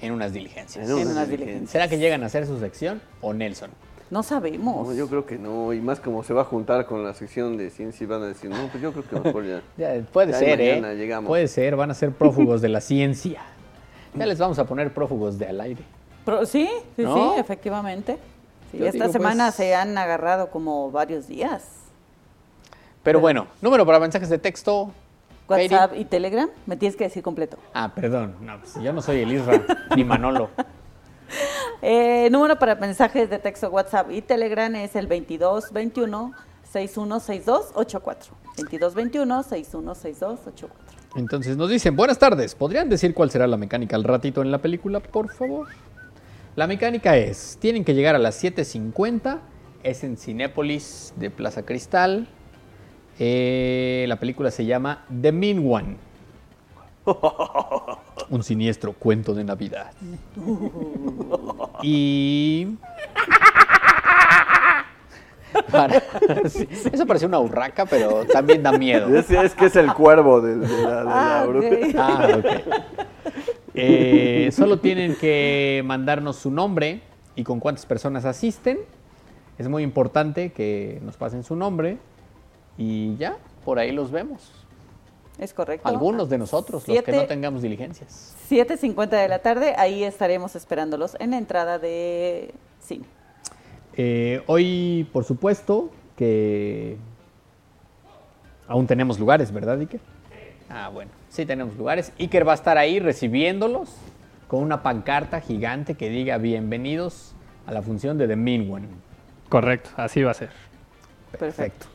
en 0.00 0.12
unas 0.12 0.32
diligencias. 0.32 0.88
En 0.88 0.94
unas 0.94 1.06
unas 1.08 1.28
diligencias. 1.28 1.70
¿Será 1.70 1.88
que 1.88 1.98
llegan 1.98 2.22
a 2.22 2.26
hacer 2.26 2.46
su 2.46 2.58
sección 2.58 3.00
o 3.20 3.34
Nelson? 3.34 3.70
No 4.10 4.22
sabemos. 4.22 4.86
No, 4.88 4.94
yo 4.94 5.06
creo 5.08 5.26
que 5.26 5.38
no, 5.38 5.72
y 5.74 5.80
más 5.80 6.00
como 6.00 6.22
se 6.22 6.32
va 6.32 6.42
a 6.42 6.44
juntar 6.44 6.86
con 6.86 7.04
la 7.04 7.12
sección 7.12 7.56
de 7.58 7.68
ciencia 7.70 8.04
y 8.04 8.06
van 8.06 8.22
a 8.22 8.26
decir, 8.26 8.48
no, 8.48 8.56
pues 8.70 8.82
yo 8.82 8.92
creo 8.92 9.04
que 9.04 9.20
mejor 9.20 9.44
ya. 9.46 9.62
Ya, 9.76 10.02
puede 10.12 10.32
Ya 10.32 10.38
ser, 10.38 10.58
mañana 10.58 10.92
¿eh? 10.92 10.96
llegamos. 10.96 11.28
Puede 11.28 11.46
ser, 11.48 11.76
van 11.76 11.90
a 11.90 11.94
ser 11.94 12.12
prófugos 12.12 12.60
de 12.62 12.68
la 12.70 12.80
ciencia. 12.82 13.42
Ya 14.14 14.24
les 14.26 14.38
vamos 14.38 14.58
a 14.58 14.64
poner 14.64 14.92
prófugos 14.94 15.38
de 15.38 15.46
al 15.46 15.60
aire. 15.60 15.82
Pero 16.24 16.46
sí, 16.46 16.68
sí, 16.96 17.02
¿No? 17.02 17.34
sí, 17.34 17.40
efectivamente. 17.40 18.18
Sí, 18.72 18.78
esta 18.84 19.04
digo, 19.04 19.12
semana 19.12 19.46
pues- 19.46 19.54
se 19.56 19.74
han 19.74 19.96
agarrado 19.98 20.50
como 20.50 20.90
varios 20.90 21.26
días. 21.28 21.64
Pero 23.02 23.20
bueno, 23.20 23.46
número 23.62 23.84
para 23.86 24.00
mensajes 24.00 24.28
de 24.28 24.38
texto. 24.38 24.90
WhatsApp 25.48 25.94
y 25.96 26.04
Telegram, 26.04 26.50
me 26.66 26.76
tienes 26.76 26.94
que 26.96 27.04
decir 27.04 27.22
completo. 27.22 27.56
Ah, 27.72 27.90
perdón. 27.94 28.34
No, 28.42 28.58
pues, 28.60 28.74
yo 28.82 28.92
no 28.92 29.00
soy 29.00 29.20
el 29.22 29.32
Isra 29.32 29.62
ni 29.96 30.04
Manolo. 30.04 30.50
Eh, 31.80 32.28
número 32.32 32.58
para 32.58 32.74
mensajes 32.74 33.30
de 33.30 33.38
texto 33.38 33.70
WhatsApp 33.70 34.10
y 34.10 34.20
Telegram 34.20 34.74
es 34.74 34.96
el 34.96 35.06
2221 35.06 36.34
616284. 36.64 38.34
2221 38.56 39.42
616284. 39.44 40.88
Entonces 41.16 41.56
nos 41.56 41.70
dicen, 41.70 41.96
buenas 41.96 42.18
tardes, 42.18 42.54
¿podrían 42.54 42.88
decir 42.88 43.14
cuál 43.14 43.30
será 43.30 43.46
la 43.46 43.56
mecánica 43.56 43.96
al 43.96 44.04
ratito 44.04 44.42
en 44.42 44.50
la 44.50 44.58
película, 44.58 45.00
por 45.00 45.32
favor? 45.32 45.68
La 46.56 46.66
mecánica 46.66 47.16
es, 47.16 47.56
tienen 47.60 47.84
que 47.84 47.94
llegar 47.94 48.14
a 48.14 48.18
las 48.18 48.42
7.50, 48.42 49.38
es 49.84 50.04
en 50.04 50.16
Cinépolis 50.16 51.14
de 51.16 51.30
Plaza 51.30 51.64
Cristal. 51.64 52.28
Eh, 53.18 54.04
la 54.08 54.16
película 54.16 54.50
se 54.50 54.66
llama 54.66 55.04
The 55.22 55.32
Mean 55.32 55.64
One. 55.64 56.07
Un 58.30 58.42
siniestro 58.42 58.92
cuento 58.92 59.34
de 59.34 59.44
Navidad. 59.44 59.92
Y... 61.82 62.76
Para- 65.70 66.02
sí, 66.48 66.68
eso 66.92 67.06
parece 67.06 67.26
una 67.26 67.38
urraca, 67.40 67.86
pero 67.86 68.24
también 68.26 68.62
da 68.62 68.72
miedo. 68.72 69.08
Es, 69.16 69.30
es 69.30 69.54
que 69.54 69.66
es 69.66 69.76
el 69.76 69.92
cuervo 69.94 70.40
de, 70.40 70.56
la, 70.56 71.46
de 71.46 71.92
la 71.94 71.98
Ah. 71.98 72.38
Ah. 72.38 72.38
Eh, 73.74 74.50
solo 74.52 74.78
tienen 74.80 75.14
que 75.16 75.82
mandarnos 75.84 76.36
su 76.36 76.50
nombre 76.50 77.00
y 77.36 77.44
con 77.44 77.60
cuántas 77.60 77.86
personas 77.86 78.24
asisten. 78.24 78.78
Es 79.56 79.68
muy 79.68 79.82
importante 79.82 80.52
que 80.52 81.00
nos 81.02 81.16
pasen 81.16 81.44
su 81.44 81.54
nombre 81.56 81.98
y 82.76 83.16
ya, 83.16 83.36
por 83.64 83.78
ahí 83.78 83.92
los 83.92 84.10
vemos. 84.10 84.52
Es 85.38 85.54
correcto. 85.54 85.86
Algunos 85.86 86.28
de 86.28 86.38
nosotros, 86.38 86.86
los 86.88 87.02
que 87.02 87.12
no 87.12 87.26
tengamos 87.26 87.62
diligencias. 87.62 88.34
7.50 88.50 89.08
de 89.08 89.28
la 89.28 89.38
tarde, 89.38 89.74
ahí 89.76 90.02
estaremos 90.02 90.56
esperándolos 90.56 91.16
en 91.20 91.30
la 91.30 91.38
entrada 91.38 91.78
de 91.78 92.52
cine. 92.80 93.04
Eh, 93.96 94.42
hoy, 94.46 95.08
por 95.12 95.24
supuesto, 95.24 95.90
que 96.16 96.96
aún 98.66 98.86
tenemos 98.86 99.18
lugares, 99.18 99.52
¿verdad, 99.52 99.78
Iker? 99.78 100.00
Ah, 100.68 100.90
bueno, 100.92 101.10
sí 101.28 101.46
tenemos 101.46 101.76
lugares. 101.76 102.12
Iker 102.18 102.46
va 102.46 102.52
a 102.52 102.56
estar 102.56 102.76
ahí 102.76 102.98
recibiéndolos 102.98 103.94
con 104.48 104.62
una 104.62 104.82
pancarta 104.82 105.40
gigante 105.40 105.94
que 105.94 106.10
diga 106.10 106.38
bienvenidos 106.38 107.34
a 107.66 107.72
la 107.72 107.82
función 107.82 108.18
de 108.18 108.26
The 108.26 108.36
Mean 108.36 108.70
One. 108.70 108.88
Correcto, 109.48 109.90
así 109.96 110.22
va 110.22 110.32
a 110.32 110.34
ser. 110.34 110.50
Perfecto. 111.38 111.86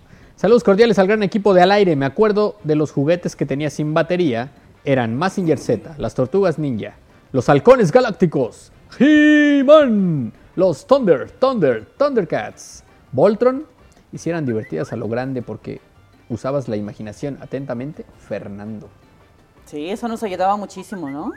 Saludos 0.44 0.66
cordiales 0.66 1.00
al 1.00 1.08
gran 1.08 1.24
equipo 1.24 1.54
de 1.54 1.62
Al 1.62 1.72
Aire. 1.72 1.96
Me 1.96 2.06
acuerdo 2.06 2.58
de 2.66 2.76
los 2.76 2.92
juguetes 2.92 3.34
que 3.38 3.46
tenía 3.46 3.70
sin 3.70 3.94
batería. 3.94 4.52
Eran 4.84 5.16
Mazinger 5.16 5.58
Z, 5.58 5.96
las 5.98 6.16
Tortugas 6.16 6.60
Ninja, 6.60 6.96
los 7.32 7.48
Halcones 7.48 7.94
Galácticos, 7.94 8.74
He-Man, 9.00 10.34
los 10.58 10.86
Thunder, 10.86 11.32
Thunder, 11.32 11.86
Thundercats, 11.98 12.84
Voltron. 13.14 13.66
Y 14.12 14.18
si 14.18 14.32
eran 14.32 14.46
divertidas 14.46 14.92
a 14.92 14.98
lo 14.98 15.08
grande 15.08 15.42
porque 15.42 15.80
usabas 16.28 16.68
la 16.68 16.76
imaginación 16.76 17.38
atentamente, 17.40 18.06
Fernando. 18.28 18.90
Sí, 19.64 19.90
eso 19.90 20.10
nos 20.10 20.24
ayudaba 20.24 20.58
muchísimo, 20.58 21.10
¿no? 21.10 21.32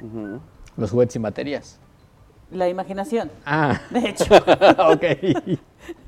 Los 0.77 0.91
juguetes 0.91 1.13
sin 1.13 1.23
baterías. 1.23 1.79
La 2.51 2.69
imaginación. 2.69 3.31
Ah, 3.45 3.81
De 3.89 4.01
hecho, 4.09 4.25
ok. 4.89 5.59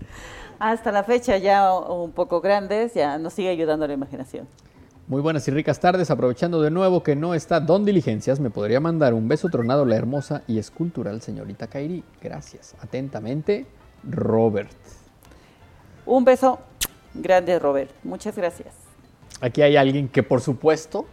hasta 0.58 0.92
la 0.92 1.04
fecha 1.04 1.36
ya 1.38 1.72
un 1.74 2.12
poco 2.12 2.40
grandes, 2.40 2.94
ya 2.94 3.18
nos 3.18 3.32
sigue 3.34 3.48
ayudando 3.50 3.86
la 3.86 3.94
imaginación. 3.94 4.46
Muy 5.06 5.22
buenas 5.22 5.48
y 5.48 5.50
ricas 5.50 5.80
tardes. 5.80 6.10
Aprovechando 6.10 6.60
de 6.60 6.70
nuevo 6.70 7.02
que 7.02 7.16
no 7.16 7.32
está 7.32 7.60
Don 7.60 7.84
Diligencias, 7.84 8.40
me 8.40 8.50
podría 8.50 8.78
mandar 8.78 9.14
un 9.14 9.26
beso 9.26 9.48
tronado 9.48 9.84
a 9.84 9.86
la 9.86 9.96
hermosa 9.96 10.42
y 10.46 10.58
escultural 10.58 11.22
señorita 11.22 11.66
Kairi. 11.66 12.04
Gracias. 12.20 12.74
Atentamente, 12.82 13.66
Robert. 14.04 14.70
Un 16.04 16.24
beso 16.24 16.58
grande, 17.14 17.58
Robert. 17.58 17.90
Muchas 18.04 18.36
gracias. 18.36 18.74
Aquí 19.40 19.62
hay 19.62 19.76
alguien 19.76 20.08
que, 20.08 20.22
por 20.22 20.42
supuesto, 20.42 21.06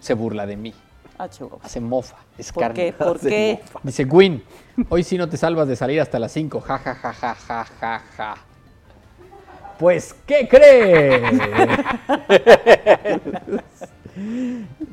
se 0.00 0.14
burla 0.14 0.46
de 0.46 0.56
mí. 0.56 0.74
Ah. 1.16 1.28
Hace 1.62 1.80
mofa, 1.80 2.16
¿Por 2.16 2.40
escarnio. 2.40 2.74
qué? 2.74 2.92
¿Por 2.98 3.16
Hace 3.16 3.28
qué? 3.28 3.60
Dice 3.84 4.04
Gwyn, 4.04 4.42
hoy 4.88 5.04
sí 5.04 5.16
no 5.16 5.28
te 5.28 5.36
salvas 5.36 5.68
de 5.68 5.76
salir 5.76 6.00
hasta 6.00 6.18
las 6.18 6.32
5. 6.32 6.60
Ja, 6.62 6.78
ja, 6.78 6.94
ja, 6.96 7.12
ja, 7.12 7.34
ja, 7.34 7.64
ja, 7.80 8.02
ja. 8.16 8.34
Pues, 9.78 10.14
¿qué 10.26 10.48
crees? 10.48 11.22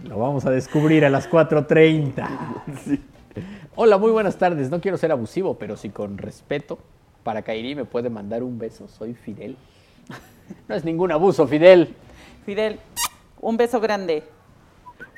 Lo 0.04 0.18
vamos 0.18 0.46
a 0.46 0.50
descubrir 0.52 1.06
a 1.06 1.10
las 1.10 1.30
4.30. 1.30 2.28
Hola, 3.76 3.98
muy 3.98 4.12
buenas 4.12 4.36
tardes. 4.38 4.70
No 4.70 4.82
quiero 4.82 4.98
ser 4.98 5.12
abusivo, 5.12 5.56
pero 5.58 5.78
si 5.78 5.90
con 5.90 6.18
respeto, 6.18 6.80
para 7.24 7.42
Kairi 7.44 7.76
me 7.76 7.86
puede 7.86 8.10
mandar 8.10 8.44
un 8.44 8.58
beso. 8.58 8.88
Soy 8.88 9.14
Fidel. 9.14 9.56
No 10.68 10.76
es 10.76 10.84
ningún 10.84 11.12
abuso, 11.12 11.48
Fidel. 11.48 11.94
Fidel, 12.46 12.80
un 13.40 13.58
beso 13.58 13.80
grande. 13.80 14.24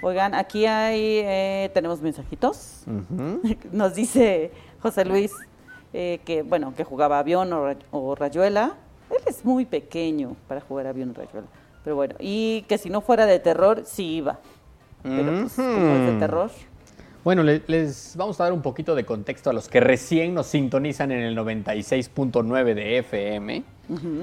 Oigan, 0.04 0.36
aquí 0.36 0.66
hay, 0.66 1.20
eh, 1.24 1.72
tenemos 1.74 2.02
mensajitos. 2.02 2.84
Nos 3.72 3.96
dice 3.96 4.52
José 4.82 5.06
Luis 5.06 5.32
eh, 5.94 6.20
que, 6.26 6.42
bueno, 6.44 6.74
que 6.76 6.84
jugaba 6.84 7.20
avión 7.20 7.52
o, 7.54 7.66
ra- 7.68 7.78
o 7.92 8.14
rayuela. 8.16 8.74
Él 9.18 9.24
es 9.28 9.44
muy 9.46 9.66
pequeño 9.66 10.36
para 10.48 10.62
jugar 10.62 10.88
avión 10.88 11.12
o 11.12 11.14
rayuela. 11.14 11.48
Pero 11.84 11.96
bueno, 11.96 12.16
y 12.20 12.64
que 12.68 12.78
si 12.78 12.90
no 12.90 13.02
fuera 13.02 13.26
de 13.26 13.40
terror, 13.40 13.84
sí 13.86 14.16
iba. 14.16 14.40
Pero 15.04 15.42
pues, 15.42 15.54
como 15.56 15.96
es 15.96 16.14
de 16.14 16.20
terror. 16.20 16.50
Bueno, 17.24 17.44
le- 17.44 17.62
les 17.68 18.16
vamos 18.18 18.40
a 18.40 18.46
dar 18.46 18.54
un 18.54 18.62
poquito 18.62 18.96
de 18.96 19.06
contexto 19.06 19.50
a 19.50 19.54
los 19.54 19.68
que 19.70 19.80
recién 19.80 20.34
nos 20.34 20.48
sintonizan 20.48 21.12
en 21.12 21.22
el 21.22 21.36
96.9 21.38 22.74
de 22.74 22.98
FM. 23.00 23.64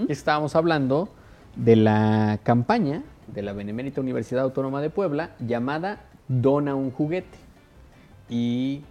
Y 0.09 0.13
Estábamos 0.13 0.57
hablando 0.57 1.09
de 1.57 1.77
la 1.77 2.39
campaña 2.43 3.03
de 3.27 3.43
la 3.43 3.53
Benemérita 3.53 4.01
Universidad 4.01 4.43
Autónoma 4.45 4.81
de 4.83 4.91
Puebla 4.91 5.31
llamada 5.39 6.01
Dona 6.29 6.75
un 6.75 6.91
juguete. 6.91 7.39
Y 8.29 8.83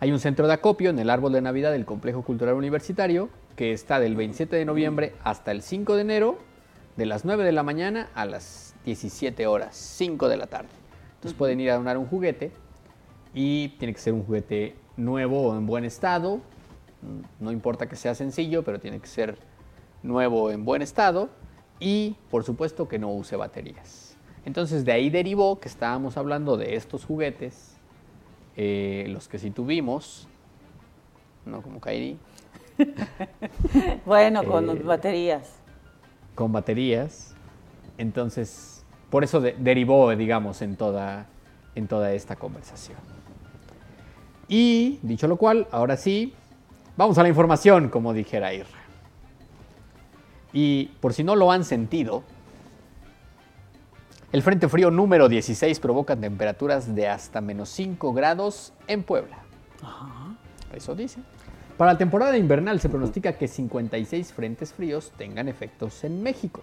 hay 0.00 0.12
un 0.12 0.18
centro 0.18 0.46
de 0.46 0.52
acopio 0.54 0.90
en 0.90 0.98
el 0.98 1.10
árbol 1.10 1.32
de 1.32 1.40
Navidad 1.40 1.72
del 1.72 1.84
Complejo 1.84 2.22
Cultural 2.22 2.54
Universitario 2.54 3.28
que 3.56 3.72
está 3.72 4.00
del 4.00 4.16
27 4.16 4.56
de 4.56 4.64
noviembre 4.64 5.14
hasta 5.22 5.50
el 5.50 5.62
5 5.62 5.94
de 5.96 6.02
enero, 6.02 6.38
de 6.96 7.06
las 7.06 7.24
9 7.24 7.44
de 7.44 7.52
la 7.52 7.62
mañana 7.62 8.10
a 8.14 8.26
las 8.26 8.74
17 8.84 9.46
horas, 9.46 9.76
5 9.76 10.28
de 10.28 10.36
la 10.36 10.46
tarde. 10.46 10.68
Entonces 11.14 11.36
pueden 11.36 11.60
ir 11.60 11.70
a 11.70 11.76
donar 11.76 11.98
un 11.98 12.06
juguete 12.06 12.52
y 13.34 13.68
tiene 13.78 13.94
que 13.94 14.00
ser 14.00 14.12
un 14.12 14.24
juguete 14.24 14.76
nuevo 14.96 15.48
o 15.48 15.56
en 15.56 15.66
buen 15.66 15.84
estado. 15.84 16.40
No 17.40 17.52
importa 17.52 17.88
que 17.88 17.96
sea 17.96 18.14
sencillo, 18.14 18.62
pero 18.62 18.80
tiene 18.80 19.00
que 19.00 19.06
ser 19.06 19.38
nuevo 20.02 20.50
en 20.50 20.64
buen 20.64 20.82
estado 20.82 21.30
y 21.80 22.16
por 22.30 22.44
supuesto 22.44 22.88
que 22.88 22.98
no 22.98 23.12
use 23.12 23.36
baterías. 23.36 24.16
Entonces 24.44 24.84
de 24.84 24.92
ahí 24.92 25.10
derivó 25.10 25.60
que 25.60 25.68
estábamos 25.68 26.16
hablando 26.16 26.56
de 26.56 26.74
estos 26.74 27.04
juguetes, 27.04 27.76
eh, 28.56 29.06
los 29.08 29.28
que 29.28 29.38
sí 29.38 29.50
tuvimos, 29.50 30.28
no 31.44 31.62
como 31.62 31.80
Kairi, 31.80 32.18
Bueno, 34.06 34.44
con 34.44 34.68
Eh, 34.70 34.74
baterías. 34.82 35.50
con 36.34 36.52
baterías. 36.52 37.34
Entonces, 37.98 38.84
por 39.10 39.24
eso 39.24 39.40
de- 39.40 39.54
derivó, 39.58 40.14
digamos, 40.16 40.62
en 40.62 40.76
toda, 40.76 41.26
en 41.74 41.86
toda 41.88 42.12
esta 42.12 42.36
conversación. 42.36 42.98
Y, 44.48 44.98
dicho 45.02 45.28
lo 45.28 45.36
cual, 45.36 45.66
ahora 45.70 45.96
sí, 45.96 46.34
vamos 46.96 47.16
a 47.18 47.22
la 47.22 47.28
información, 47.28 47.88
como 47.88 48.12
dijera 48.12 48.52
Irra. 48.52 48.78
Y 50.52 50.86
por 51.00 51.14
si 51.14 51.24
no 51.24 51.36
lo 51.36 51.50
han 51.52 51.64
sentido, 51.64 52.22
el 54.32 54.42
Frente 54.42 54.68
Frío 54.68 54.90
número 54.90 55.28
16 55.28 55.78
provoca 55.80 56.16
temperaturas 56.16 56.94
de 56.94 57.08
hasta 57.08 57.40
menos 57.40 57.68
5 57.70 58.12
grados 58.12 58.72
en 58.86 59.02
Puebla. 59.02 59.38
Eso 60.74 60.94
dice. 60.94 61.20
Para 61.76 61.92
la 61.92 61.98
temporada 61.98 62.36
invernal 62.36 62.80
se 62.80 62.90
pronostica 62.90 63.38
que 63.38 63.48
56 63.48 64.32
frentes 64.32 64.74
fríos 64.74 65.12
tengan 65.16 65.48
efectos 65.48 66.04
en 66.04 66.22
México. 66.22 66.60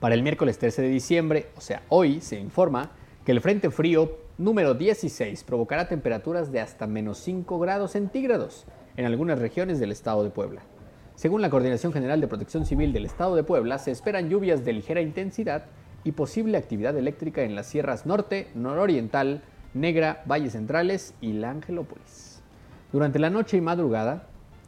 Para 0.00 0.14
el 0.14 0.22
miércoles 0.22 0.58
13 0.58 0.82
de 0.82 0.88
diciembre, 0.88 1.48
o 1.56 1.60
sea, 1.60 1.82
hoy, 1.90 2.22
se 2.22 2.40
informa 2.40 2.92
que 3.24 3.32
el 3.32 3.42
Frente 3.42 3.70
Frío 3.70 4.18
número 4.38 4.72
16 4.72 5.44
provocará 5.44 5.86
temperaturas 5.86 6.50
de 6.50 6.60
hasta 6.60 6.86
menos 6.86 7.18
5 7.18 7.58
grados 7.58 7.92
centígrados 7.92 8.64
en 8.96 9.04
algunas 9.04 9.38
regiones 9.38 9.78
del 9.78 9.92
estado 9.92 10.24
de 10.24 10.30
Puebla. 10.30 10.62
Según 11.14 11.42
la 11.42 11.50
Coordinación 11.50 11.92
General 11.92 12.18
de 12.22 12.28
Protección 12.28 12.64
Civil 12.64 12.94
del 12.94 13.04
estado 13.04 13.36
de 13.36 13.44
Puebla, 13.44 13.78
se 13.78 13.90
esperan 13.90 14.30
lluvias 14.30 14.64
de 14.64 14.72
ligera 14.72 15.02
intensidad 15.02 15.66
y 16.04 16.12
posible 16.12 16.56
actividad 16.56 16.96
eléctrica 16.96 17.42
en 17.42 17.54
las 17.54 17.66
sierras 17.66 18.06
norte, 18.06 18.48
nororiental, 18.54 19.42
Negra, 19.74 20.22
Valles 20.26 20.52
Centrales 20.52 21.14
y 21.20 21.34
la 21.34 21.50
Angelópolis. 21.50 22.29
Durante 22.92 23.18
la 23.18 23.30
noche 23.30 23.56
y 23.56 23.60
madrugada 23.60 24.22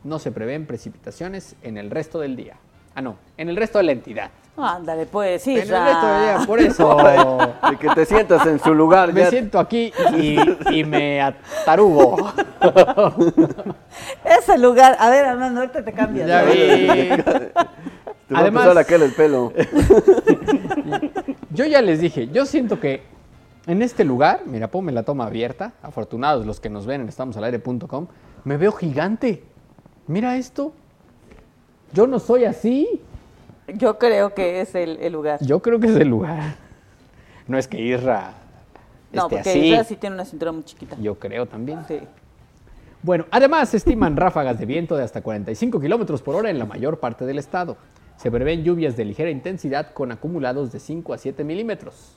no 0.04 0.18
se 0.18 0.30
prevén 0.32 0.66
precipitaciones 0.66 1.56
en 1.62 1.76
el 1.76 1.90
resto 1.90 2.18
del 2.20 2.36
día. 2.36 2.56
Ah, 2.94 3.00
no, 3.00 3.16
en 3.36 3.48
el 3.48 3.56
resto 3.56 3.78
de 3.78 3.84
la 3.84 3.92
entidad. 3.92 4.30
Ándale, 4.56 5.06
pues, 5.06 5.42
sí. 5.42 5.54
en 5.54 5.62
el 5.62 5.68
resto 5.68 6.06
del 6.06 6.22
día, 6.22 6.46
por 6.46 6.60
eso 6.60 6.96
De 7.70 7.76
que 7.78 7.88
te 7.88 8.04
sientas 8.04 8.46
en 8.46 8.58
su 8.58 8.74
lugar. 8.74 9.12
me 9.12 9.22
ya- 9.22 9.30
siento 9.30 9.58
aquí 9.58 9.92
y, 10.14 10.36
y 10.70 10.84
me 10.84 11.22
atarugo. 11.22 12.30
Ese 14.24 14.58
lugar. 14.58 14.96
A 14.98 15.08
ver, 15.08 15.24
Armando, 15.24 15.60
ahorita 15.62 15.82
te 15.84 15.92
cambias. 15.92 16.28
Ya 16.28 16.42
¿no? 16.42 16.52
vi. 16.52 16.58
Te 18.28 18.34
va 18.34 18.40
Además- 18.40 18.66
a 18.66 18.70
empezar 18.70 19.00
a 19.00 19.04
el 19.04 19.12
pelo. 19.12 19.52
Yo 21.50 21.64
ya 21.66 21.82
les 21.82 22.00
dije, 22.00 22.28
yo 22.28 22.46
siento 22.46 22.78
que 22.80 23.02
en 23.66 23.82
este 23.82 24.04
lugar, 24.04 24.42
mira, 24.46 24.68
ponme 24.68 24.92
la 24.92 25.02
toma 25.02 25.26
abierta, 25.26 25.72
afortunados 25.82 26.46
los 26.46 26.60
que 26.60 26.70
nos 26.70 26.86
ven 26.86 27.02
en 27.02 27.08
estamosalaire.com, 27.08 28.06
me 28.44 28.56
veo 28.56 28.72
gigante. 28.72 29.44
Mira 30.06 30.36
esto. 30.36 30.72
Yo 31.92 32.06
no 32.06 32.18
soy 32.18 32.44
así. 32.44 33.00
Yo 33.68 33.98
creo 33.98 34.34
que 34.34 34.60
es 34.60 34.74
el, 34.74 34.98
el 34.98 35.12
lugar. 35.12 35.38
Yo 35.42 35.60
creo 35.60 35.78
que 35.78 35.86
es 35.86 35.96
el 35.96 36.08
lugar. 36.08 36.56
No 37.46 37.58
es 37.58 37.68
que 37.68 37.80
Isra 37.80 38.34
no, 39.12 39.22
esté 39.22 39.36
porque 39.36 39.50
así. 39.50 39.58
Isra 39.58 39.84
sí 39.84 39.96
tiene 39.96 40.14
una 40.14 40.24
cintura 40.24 40.52
muy 40.52 40.64
chiquita. 40.64 40.96
Yo 41.00 41.18
creo 41.18 41.46
también. 41.46 41.84
Sí. 41.86 42.00
Bueno, 43.02 43.26
además 43.30 43.68
se 43.68 43.76
estiman 43.76 44.16
ráfagas 44.16 44.58
de 44.58 44.66
viento 44.66 44.96
de 44.96 45.04
hasta 45.04 45.22
45 45.22 45.80
kilómetros 45.80 46.22
por 46.22 46.34
hora 46.34 46.50
en 46.50 46.58
la 46.58 46.66
mayor 46.66 46.98
parte 46.98 47.26
del 47.26 47.38
estado. 47.38 47.76
Se 48.16 48.30
prevén 48.30 48.62
lluvias 48.62 48.96
de 48.96 49.04
ligera 49.04 49.30
intensidad 49.30 49.92
con 49.92 50.12
acumulados 50.12 50.72
de 50.72 50.78
5 50.78 51.12
a 51.12 51.18
7 51.18 51.44
milímetros. 51.44 52.16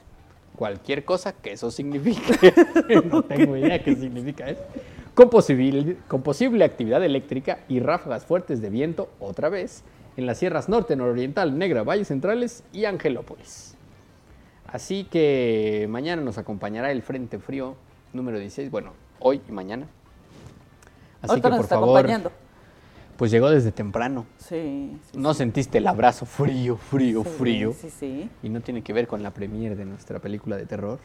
Cualquier 0.55 1.05
cosa 1.05 1.33
que 1.33 1.53
eso 1.53 1.71
signifique. 1.71 2.53
no 3.09 3.23
tengo 3.23 3.57
idea 3.57 3.83
qué 3.83 3.95
significa 3.95 4.49
eso. 4.49 4.61
Con 5.13 5.29
posible, 5.29 5.97
con 6.07 6.21
posible 6.21 6.65
actividad 6.65 7.03
eléctrica 7.03 7.59
y 7.67 7.79
ráfagas 7.79 8.25
fuertes 8.25 8.61
de 8.61 8.69
viento, 8.69 9.09
otra 9.19 9.49
vez, 9.49 9.83
en 10.17 10.25
las 10.25 10.39
sierras 10.39 10.67
norte, 10.69 10.95
nororiental, 10.95 11.57
Negra, 11.57 11.83
Valles 11.83 12.09
Centrales 12.09 12.63
y 12.73 12.85
Angelópolis. 12.85 13.75
Así 14.67 15.05
que 15.05 15.87
mañana 15.89 16.21
nos 16.21 16.37
acompañará 16.37 16.91
el 16.91 17.01
Frente 17.01 17.39
Frío 17.39 17.75
número 18.13 18.39
16, 18.39 18.71
bueno, 18.71 18.93
hoy 19.19 19.41
y 19.47 19.51
mañana. 19.51 19.87
Así 21.21 21.41
que 21.41 21.49
nos 21.49 21.57
por 21.57 21.65
está 21.65 21.75
favor, 21.75 21.97
acompañando. 21.97 22.31
Pues 23.17 23.31
llegó 23.31 23.49
desde 23.49 23.71
temprano. 23.71 24.25
Sí. 24.37 24.97
sí, 25.11 25.17
No 25.17 25.33
sentiste 25.33 25.77
el 25.79 25.87
abrazo 25.87 26.25
frío, 26.25 26.77
frío, 26.77 27.23
sí, 27.23 27.29
frío. 27.37 27.73
Sí, 27.79 27.89
sí. 27.89 28.29
Y 28.43 28.49
no 28.49 28.61
tiene 28.61 28.81
que 28.83 28.93
ver 28.93 29.07
con 29.07 29.23
la 29.23 29.31
premiere 29.31 29.75
de 29.75 29.85
nuestra 29.85 30.19
película 30.19 30.57
de 30.57 30.65
terror. 30.65 30.99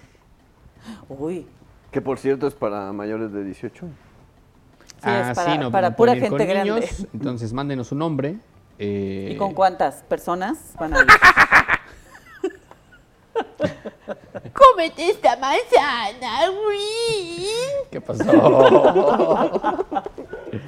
Uy. 1.08 1.46
Que 1.90 2.00
por 2.00 2.18
cierto 2.18 2.46
es 2.46 2.54
para 2.54 2.92
mayores 2.92 3.32
de 3.32 3.44
18. 3.44 3.86
Sí, 3.86 5.08
es 5.08 5.36
para- 5.36 5.56
no- 5.56 5.70
para 5.70 5.96
pura 5.96 6.14
ir 6.14 6.28
con 6.28 6.38
gente 6.38 6.52
grande. 6.52 6.72
niños, 6.74 7.06
Entonces 7.12 7.52
mándenos 7.52 7.88
su 7.88 7.94
nombre. 7.94 8.36
eh, 8.78 9.30
¿Y 9.32 9.36
con 9.36 9.54
cuántas 9.54 10.02
personas 10.04 10.74
van 10.78 10.94
a 10.94 10.98
ir? 11.00 11.06
Cómete 14.52 15.10
esta 15.10 15.36
manzana, 15.36 16.50
Will. 16.50 17.46
¿Qué 17.90 18.00
pasó? 18.00 18.24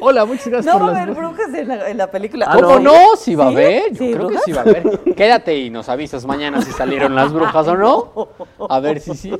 Hola, 0.00 0.24
muchas 0.24 0.48
gracias 0.48 0.74
No 0.74 0.80
por 0.80 0.88
va 0.88 0.90
a 0.90 0.94
las 0.94 1.02
haber 1.02 1.14
brujas 1.16 1.54
en 1.54 1.68
la, 1.68 1.90
en 1.90 1.98
la 1.98 2.10
película. 2.10 2.46
Ah, 2.48 2.56
¿Cómo 2.56 2.78
¿no? 2.78 2.92
no? 3.10 3.16
Si 3.16 3.34
va 3.34 3.46
a 3.46 3.50
¿Sí? 3.50 3.54
haber. 3.54 3.92
Yo 3.92 3.98
¿Sí, 3.98 4.12
creo 4.12 4.12
que 4.12 4.24
brujas? 4.26 4.42
sí 4.44 4.52
va 4.52 4.60
a 4.60 4.62
haber. 4.64 5.00
Quédate 5.16 5.58
y 5.58 5.70
nos 5.70 5.88
avisas 5.88 6.24
mañana 6.26 6.62
si 6.62 6.72
salieron 6.72 7.14
las 7.14 7.32
brujas 7.32 7.68
o 7.68 7.76
no. 7.76 8.28
A 8.68 8.80
ver 8.80 9.00
si 9.00 9.14
sí. 9.14 9.32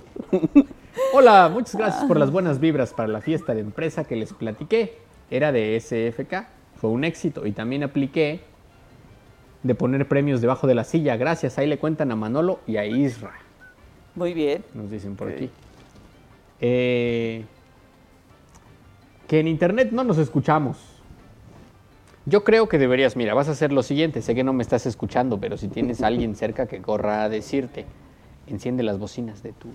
Hola, 1.12 1.48
muchas 1.52 1.76
gracias 1.76 2.04
por 2.04 2.18
las 2.18 2.30
buenas 2.30 2.60
vibras 2.60 2.92
para 2.92 3.08
la 3.08 3.20
fiesta 3.20 3.54
de 3.54 3.60
empresa 3.60 4.04
que 4.04 4.16
les 4.16 4.32
platiqué. 4.32 4.98
Era 5.30 5.52
de 5.52 5.80
SFK. 5.80 6.46
Fue 6.76 6.90
un 6.90 7.04
éxito 7.04 7.46
y 7.46 7.52
también 7.52 7.82
apliqué 7.82 8.40
de 9.62 9.74
poner 9.74 10.06
premios 10.06 10.40
debajo 10.40 10.66
de 10.66 10.74
la 10.74 10.84
silla. 10.84 11.16
Gracias. 11.16 11.58
Ahí 11.58 11.66
le 11.66 11.78
cuentan 11.78 12.12
a 12.12 12.16
Manolo 12.16 12.60
y 12.66 12.76
a 12.76 12.84
Isra. 12.84 13.32
Muy 14.14 14.34
bien. 14.34 14.64
Nos 14.74 14.90
dicen 14.90 15.16
por 15.16 15.28
aquí. 15.28 15.50
Eh, 16.66 17.44
que 19.28 19.38
en 19.38 19.48
internet 19.48 19.90
no 19.92 20.02
nos 20.02 20.16
escuchamos. 20.16 20.78
Yo 22.24 22.42
creo 22.42 22.70
que 22.70 22.78
deberías, 22.78 23.16
mira, 23.16 23.34
vas 23.34 23.48
a 23.48 23.52
hacer 23.52 23.70
lo 23.70 23.82
siguiente. 23.82 24.22
Sé 24.22 24.34
que 24.34 24.44
no 24.44 24.54
me 24.54 24.62
estás 24.62 24.86
escuchando, 24.86 25.38
pero 25.38 25.58
si 25.58 25.68
tienes 25.68 26.02
a 26.02 26.06
alguien 26.12 26.34
cerca 26.34 26.66
que 26.66 26.80
corra 26.80 27.24
a 27.24 27.28
decirte. 27.28 27.84
enciende 28.46 28.82
las 28.82 28.98
bocinas 28.98 29.42
de 29.42 29.52
tu 29.52 29.68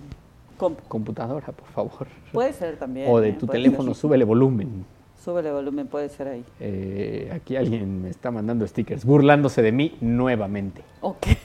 Compu. 0.56 0.82
computadora, 0.88 1.46
por 1.52 1.68
favor. 1.68 2.08
Puede 2.32 2.52
ser 2.52 2.76
también. 2.76 3.06
O 3.08 3.20
de 3.20 3.28
¿eh? 3.28 3.36
tu 3.38 3.46
teléfono, 3.46 3.94
ser. 3.94 4.00
súbele 4.00 4.24
volumen. 4.24 4.84
Súbele 5.22 5.52
volumen, 5.52 5.86
puede 5.86 6.08
ser 6.08 6.28
ahí. 6.28 6.44
Eh, 6.60 7.30
aquí 7.34 7.54
alguien 7.54 8.02
me 8.02 8.08
está 8.08 8.30
mandando 8.30 8.66
stickers 8.66 9.04
burlándose 9.04 9.60
de 9.60 9.70
mí 9.70 9.96
nuevamente. 10.00 10.82
Ok. 11.00 11.26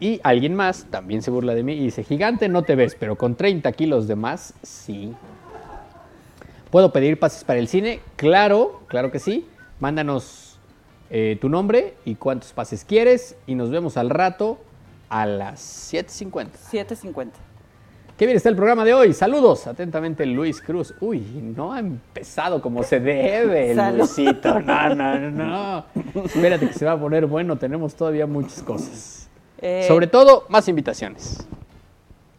Y 0.00 0.20
alguien 0.24 0.54
más 0.54 0.86
también 0.90 1.22
se 1.22 1.30
burla 1.30 1.54
de 1.54 1.62
mí 1.62 1.74
y 1.74 1.84
dice, 1.84 2.02
gigante 2.02 2.48
no 2.48 2.62
te 2.62 2.74
ves, 2.74 2.96
pero 2.98 3.16
con 3.16 3.36
30 3.36 3.70
kilos 3.72 4.08
de 4.08 4.16
más, 4.16 4.54
sí. 4.62 5.14
¿Puedo 6.70 6.92
pedir 6.92 7.18
pases 7.18 7.44
para 7.44 7.60
el 7.60 7.68
cine? 7.68 8.00
Claro, 8.16 8.80
claro 8.88 9.12
que 9.12 9.20
sí. 9.20 9.46
Mándanos 9.78 10.58
eh, 11.10 11.38
tu 11.40 11.48
nombre 11.48 11.94
y 12.04 12.16
cuántos 12.16 12.52
pases 12.52 12.84
quieres 12.84 13.36
y 13.46 13.54
nos 13.54 13.70
vemos 13.70 13.96
al 13.96 14.10
rato 14.10 14.58
a 15.08 15.26
las 15.26 15.92
7.50. 15.92 16.48
7.50. 16.72 17.51
Qué 18.22 18.26
bien 18.26 18.36
está 18.36 18.50
el 18.50 18.54
programa 18.54 18.84
de 18.84 18.94
hoy. 18.94 19.12
Saludos. 19.14 19.66
Atentamente, 19.66 20.24
Luis 20.26 20.62
Cruz. 20.62 20.94
Uy, 21.00 21.18
no 21.18 21.72
ha 21.72 21.80
empezado 21.80 22.62
como 22.62 22.84
se 22.84 23.00
debe, 23.00 23.74
Salud. 23.74 23.98
Luisito. 23.98 24.60
No, 24.60 24.94
no, 24.94 25.18
no. 25.18 25.84
Espérate 26.26 26.68
que 26.68 26.72
se 26.72 26.84
va 26.84 26.92
a 26.92 27.00
poner 27.00 27.26
bueno. 27.26 27.58
Tenemos 27.58 27.96
todavía 27.96 28.28
muchas 28.28 28.62
cosas. 28.62 29.28
Eh, 29.60 29.86
Sobre 29.88 30.06
todo, 30.06 30.44
más 30.48 30.68
invitaciones. 30.68 31.44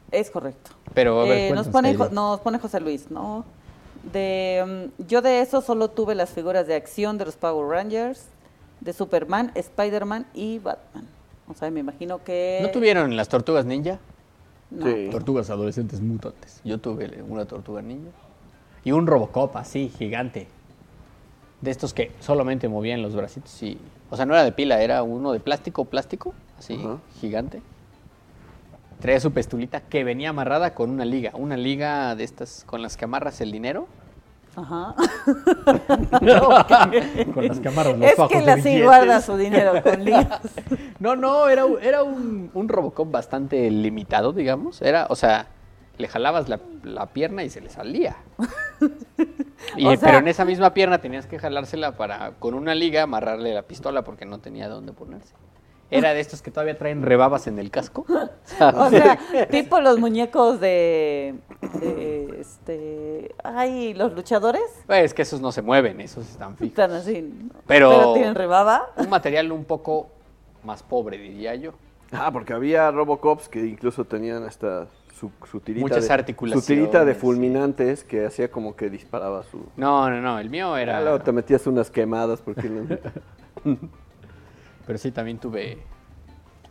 Es 0.09 0.31
correcto. 0.31 0.71
Pero 0.93 1.19
a 1.19 1.23
ver, 1.25 1.51
Eh, 1.51 1.53
nos, 1.53 1.67
pone 1.67 2.59
José 2.59 2.79
Luis, 2.79 3.11
¿no? 3.11 3.43
De, 4.13 4.89
mm, 4.97 5.03
yo 5.09 5.21
de 5.21 5.41
eso 5.41 5.59
solo 5.59 5.89
tuve 5.89 6.15
las 6.15 6.29
figuras 6.29 6.65
de 6.65 6.75
acción 6.75 7.17
de 7.17 7.25
los 7.25 7.35
Power 7.35 7.67
Rangers, 7.67 8.27
de 8.79 8.93
Superman, 8.93 9.51
Spider-Man 9.53 10.27
y 10.33 10.59
Batman. 10.59 11.09
O 11.49 11.53
sea, 11.53 11.69
me 11.71 11.81
imagino 11.81 12.23
que... 12.23 12.59
¿No 12.61 12.69
tuvieron 12.69 13.17
las 13.17 13.27
tortugas 13.27 13.65
ninja? 13.65 13.99
No. 14.73 14.85
Sí. 14.85 15.09
Tortugas 15.11 15.49
adolescentes 15.49 16.01
mutantes. 16.01 16.61
Yo 16.63 16.79
tuve 16.79 17.21
una 17.27 17.45
tortuga 17.45 17.81
ninja. 17.81 18.09
Y 18.83 18.91
un 18.91 19.07
Robocop 19.07 19.55
así, 19.55 19.89
gigante. 19.97 20.47
De 21.61 21.71
estos 21.71 21.93
que 21.93 22.11
solamente 22.19 22.67
movían 22.67 23.01
los 23.01 23.15
bracitos 23.15 23.61
y... 23.63 23.77
O 24.09 24.17
sea, 24.17 24.25
no 24.25 24.33
era 24.33 24.43
de 24.43 24.51
pila, 24.51 24.81
era 24.81 25.01
uno 25.01 25.31
de 25.31 25.39
plástico, 25.39 25.85
plástico, 25.85 26.33
así, 26.59 26.79
gigante. 27.19 27.61
Traía 28.99 29.19
su 29.19 29.31
pestulita 29.31 29.81
que 29.81 30.03
venía 30.03 30.29
amarrada 30.29 30.75
con 30.75 30.89
una 30.89 31.05
liga. 31.05 31.31
Una 31.33 31.57
liga 31.57 32.15
de 32.15 32.23
estas 32.23 32.63
con 32.65 32.81
las 32.81 32.95
que 32.95 33.05
amarras 33.05 33.41
el 33.41 33.51
dinero. 33.51 33.87
Ajá. 34.55 34.95
Con 37.33 37.47
las 37.47 37.59
que 37.59 37.67
amarras 37.67 37.97
los 37.97 38.07
es 38.09 38.15
fajos 38.15 38.31
que 38.31 38.37
él 38.39 38.49
así 38.49 38.61
billetes. 38.63 38.83
guarda 38.85 39.21
su 39.21 39.37
dinero 39.37 39.73
con 39.83 40.03
ligas. 40.05 40.39
No, 40.99 41.15
no, 41.17 41.49
era, 41.49 41.65
un- 41.65 41.81
era 41.81 42.03
un, 42.03 42.49
un 42.53 42.69
Robocop 42.69 43.11
bastante 43.11 43.69
limitado, 43.69 44.31
digamos. 44.31 44.81
Era, 44.81 45.07
o 45.09 45.15
sea, 45.15 45.47
le 45.97 46.07
jalabas 46.07 46.47
la, 46.47 46.59
la 46.83 47.07
pierna 47.07 47.43
y 47.43 47.49
se 47.49 47.61
le 47.61 47.69
salía. 47.69 48.15
Y- 49.77 49.85
O 49.85 49.91
sea- 49.91 49.99
pero 50.07 50.17
en 50.19 50.27
esa 50.27 50.45
misma 50.45 50.73
pierna 50.73 50.99
tenías 50.99 51.25
que 51.25 51.39
jalársela 51.39 51.93
para, 51.93 52.31
con 52.39 52.53
una 52.53 52.75
liga, 52.75 53.03
amarrarle 53.03 53.53
la 53.53 53.63
pistola 53.63 54.03
porque 54.03 54.25
no 54.25 54.39
tenía 54.39 54.69
dónde 54.69 54.93
ponerse. 54.93 55.33
Era 55.91 56.13
de 56.13 56.19
estos 56.21 56.41
que 56.41 56.49
todavía 56.49 56.75
traen 56.77 57.03
rebabas 57.03 57.45
en 57.47 57.59
el 57.59 57.69
casco. 57.69 58.05
O 58.75 58.89
sea, 58.89 59.19
tipo 59.51 59.79
los 59.79 59.99
muñecos 59.99 60.59
de, 60.59 61.35
de, 61.79 62.37
este, 62.41 63.35
ay, 63.43 63.93
los 63.93 64.13
luchadores 64.13 64.61
Pues, 64.87 65.05
es 65.05 65.13
que 65.13 65.21
esos 65.23 65.39
no 65.41 65.51
se 65.51 65.61
mueven, 65.61 66.01
esos 66.01 66.27
están 66.29 66.55
fijos. 66.55 66.69
están 66.69 66.91
así, 66.91 67.21
¿no? 67.21 67.49
Pero- 67.67 68.13
tienen 68.13 68.35
rebaba. 68.35 68.89
Un 68.97 69.09
material 69.09 69.51
un 69.51 69.65
poco 69.65 70.07
más 70.63 70.81
pobre, 70.83 71.17
diría 71.17 71.55
yo. 71.55 71.73
Ah, 72.11 72.31
porque 72.31 72.53
había 72.53 72.89
Robocops 72.91 73.49
que 73.49 73.59
incluso 73.65 74.05
tenían 74.05 74.43
hasta 74.43 74.87
su, 75.19 75.31
su 75.49 75.59
tirita 75.59 75.83
Muchas 75.85 76.07
de, 76.07 76.13
articulaciones, 76.13 76.65
Su 76.65 76.73
tirita 76.73 77.05
de 77.05 77.13
sí. 77.15 77.19
fulminantes 77.19 78.03
que 78.03 78.25
hacía 78.25 78.49
como 78.51 78.75
que 78.75 78.89
disparaba 78.89 79.43
su... 79.43 79.65
No, 79.77 80.09
no, 80.09 80.21
no, 80.21 80.37
el 80.39 80.49
mío 80.49 80.75
era... 80.77 81.01
Luego 81.01 81.19
te 81.19 81.31
metías 81.31 81.65
unas 81.67 81.89
quemadas 81.89 82.41
porque 82.41 82.69
no- 82.69 82.87
Pero 84.85 84.97
sí, 84.97 85.11
también 85.11 85.37
tuve 85.37 85.77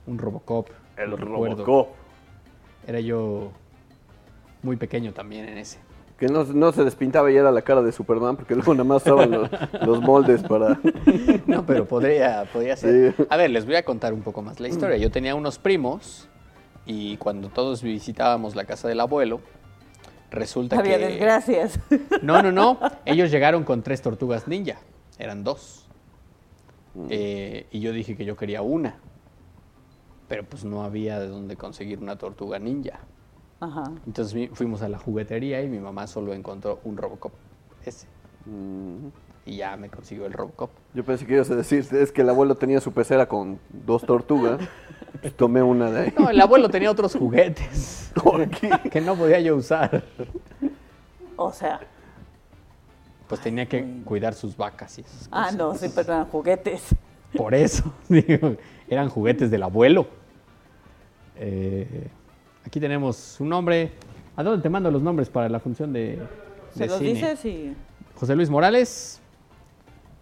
un 0.07 0.19
Robocop. 0.19 0.69
el. 0.97 1.17
Robocop. 1.17 1.89
Era 2.87 3.01
yo 3.01 3.53
muy 4.63 4.77
pequeño 4.77 5.13
también 5.13 5.49
en 5.49 5.59
ese. 5.59 5.79
Que 6.19 6.29
no, 6.29 6.45
no 6.45 6.71
se 6.73 6.85
despintaba 6.85 7.33
y 7.33 7.37
era 7.37 7.51
la 7.51 7.63
cara 7.63 7.83
de 7.83 7.91
Superman 7.91 8.37
porque 8.37 8.55
luego 8.55 8.75
nada 8.75 8.85
más 8.85 9.03
usaban 9.03 9.31
los, 9.31 9.51
los 9.85 10.01
moldes 10.01 10.43
para... 10.43 10.79
No, 11.47 11.67
pero 11.67 11.87
podría, 11.87 12.45
podría 12.53 12.77
ser. 12.77 13.15
Sí. 13.17 13.25
A 13.29 13.37
ver, 13.37 13.51
les 13.51 13.67
voy 13.67 13.75
a 13.75 13.85
contar 13.85 14.13
un 14.13 14.23
poco 14.23 14.41
más 14.43 14.61
la 14.61 14.69
historia. 14.69 14.97
Yo 14.99 15.11
tenía 15.11 15.35
unos 15.35 15.59
primos 15.59 16.29
y 16.87 17.17
cuando 17.17 17.49
todos 17.49 17.83
visitábamos 17.83 18.55
la 18.55 18.65
casa 18.65 18.87
del 18.87 19.01
abuelo, 19.01 19.41
resulta 20.31 20.79
Había 20.79 20.99
que... 20.99 21.07
desgracias. 21.07 21.81
No, 22.23 22.41
no, 22.41 22.53
no. 22.53 22.79
Ellos 23.05 23.31
llegaron 23.31 23.65
con 23.65 23.83
tres 23.83 24.01
tortugas 24.01 24.47
ninja. 24.47 24.79
Eran 25.19 25.43
dos. 25.43 25.82
Mm. 26.95 27.07
Eh, 27.11 27.67
y 27.71 27.81
yo 27.81 27.93
dije 27.93 28.17
que 28.17 28.25
yo 28.25 28.37
quería 28.37 28.63
una. 28.63 28.97
Pero 30.29 30.45
pues 30.45 30.65
no 30.65 30.83
había 30.85 31.19
de 31.21 31.29
dónde 31.29 31.57
conseguir 31.57 31.99
una 31.99 32.17
tortuga 32.17 32.59
ninja. 32.59 33.01
Ajá. 33.61 33.85
Entonces 34.07 34.51
fuimos 34.55 34.83
a 34.83 34.89
la 34.89 34.99
juguetería 34.99 35.63
y 35.63 35.69
mi 35.69 35.79
mamá 35.79 36.07
solo 36.07 36.33
encontró 36.33 36.81
un 36.85 36.97
Robocop 36.97 37.33
ese. 37.85 38.07
Mm, 38.47 39.09
Y 39.45 39.57
ya 39.57 39.77
me 39.77 39.89
consiguió 39.89 40.27
el 40.27 40.33
Robocop. 40.33 40.71
Yo 40.95 41.05
pensé 41.05 41.27
que 41.27 41.35
ibas 41.35 41.51
a 41.51 41.57
decir, 41.57 41.87
es 41.93 42.13
que 42.13 42.23
el 42.23 42.29
abuelo 42.29 42.55
tenía 42.57 42.81
su 42.81 42.93
pecera 42.93 43.27
con 43.29 43.59
dos 43.85 44.05
tortugas. 44.05 44.61
Pues 45.21 45.37
tomé 45.37 45.63
una 45.63 45.91
de 45.91 46.01
ahí. 46.01 46.15
No, 46.19 46.31
el 46.31 46.41
abuelo 46.41 46.69
tenía 46.69 46.91
otros 46.91 47.15
juguetes 47.15 48.11
¿Por 48.23 48.49
qué? 48.49 48.71
que 48.91 49.01
no 49.01 49.15
podía 49.15 49.41
yo 49.41 49.57
usar. 49.57 50.03
O 51.37 51.53
sea, 51.53 51.81
Pues 53.33 53.41
tenía 53.41 53.65
que 53.65 53.83
cuidar 54.05 54.35
sus 54.35 54.55
vacas 54.55 54.99
y 54.99 55.01
esas 55.01 55.27
ah, 55.33 55.51
no, 55.57 55.75
sí, 55.75 55.87
pero 55.95 56.13
eran 56.13 56.27
juguetes. 56.27 56.95
Por 57.35 57.55
eso, 57.55 57.91
digo, 58.11 58.57
eran 58.87 59.09
juguetes 59.09 59.51
del 59.51 59.63
abuelo. 59.63 60.07
Eh, 61.39 62.09
aquí 62.67 62.79
tenemos 62.79 63.41
un 63.41 63.49
nombre. 63.49 63.93
¿A 64.37 64.43
dónde 64.43 64.63
te 64.63 64.69
mando 64.69 64.91
los 64.91 65.01
nombres 65.01 65.31
para 65.31 65.49
la 65.49 65.61
función 65.61 65.95
de, 65.95 66.19
Se 66.75 66.81
de 66.81 66.87
los 66.89 66.99
cine? 66.99 67.15
dices 67.15 67.45
y... 67.47 67.75
José 68.17 68.37
Luis 68.37 68.51
Morales. 68.51 69.19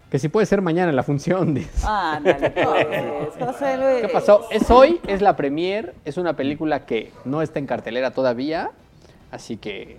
Que 0.08 0.20
si 0.20 0.28
puede 0.28 0.46
ser 0.46 0.62
mañana 0.62 0.92
la 0.92 1.02
función. 1.02 1.52
dice. 1.54 1.68
Ah, 1.82 2.14
ándale, 2.18 2.50
pues, 2.54 3.34
José 3.40 3.76
Luis. 3.76 4.02
¿Qué 4.02 4.08
pasó? 4.12 4.46
Es 4.52 4.70
hoy, 4.70 5.00
es 5.08 5.20
la 5.20 5.34
premier, 5.34 5.96
es 6.04 6.16
una 6.16 6.36
película 6.36 6.86
que 6.86 7.10
no 7.24 7.42
está 7.42 7.58
en 7.58 7.66
cartelera 7.66 8.12
todavía, 8.12 8.70
así 9.32 9.56
que 9.56 9.98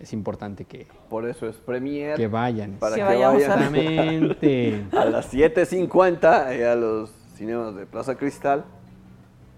es 0.00 0.12
importante 0.12 0.66
que, 0.66 0.86
Por 1.12 1.28
eso 1.28 1.46
es 1.46 1.56
Premier. 1.56 2.16
que 2.16 2.26
vayan. 2.26 2.78
Para 2.80 2.94
Que 2.96 3.02
que, 3.02 3.02
a- 3.02 3.28
vayan 3.28 3.36
Exactamente. 3.36 4.84
a 4.92 5.04
las 5.04 5.30
7.50 5.30 6.52
eh, 6.52 6.66
a 6.66 6.74
los 6.74 7.10
cinemas 7.36 7.76
de 7.76 7.84
Plaza 7.84 8.14
Cristal 8.16 8.64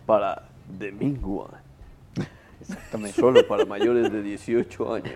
para 0.04 0.48
The 0.80 0.90
Mingua. 0.90 1.50
Exactamente. 2.60 3.20
Solo 3.20 3.46
para 3.46 3.64
mayores 3.66 4.10
de 4.10 4.20
18 4.20 4.94
años. 4.94 5.14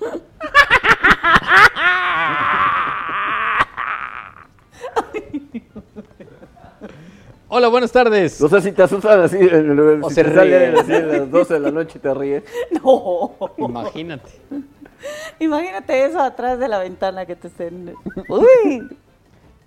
Hola, 7.48 7.68
buenas 7.68 7.92
tardes. 7.92 8.40
No 8.40 8.48
sé 8.48 8.62
si 8.62 8.72
te 8.72 8.82
asustan 8.82 9.20
así, 9.20 9.36
O 10.00 10.08
si 10.08 10.14
se 10.14 10.24
te 10.24 10.34
salen 10.34 10.74
así 10.78 10.92
a 10.92 11.00
las 11.00 11.30
12 11.30 11.54
de 11.54 11.60
la 11.60 11.70
noche 11.70 11.98
y 11.98 12.00
te 12.00 12.14
ríes. 12.14 12.44
No. 12.82 13.32
Imagínate. 13.58 14.30
Imagínate 15.38 16.04
eso 16.04 16.20
atrás 16.20 16.58
de 16.58 16.68
la 16.68 16.78
ventana 16.78 17.26
que 17.26 17.36
te 17.36 17.48
estén... 17.48 17.94
Uy. 18.28 18.88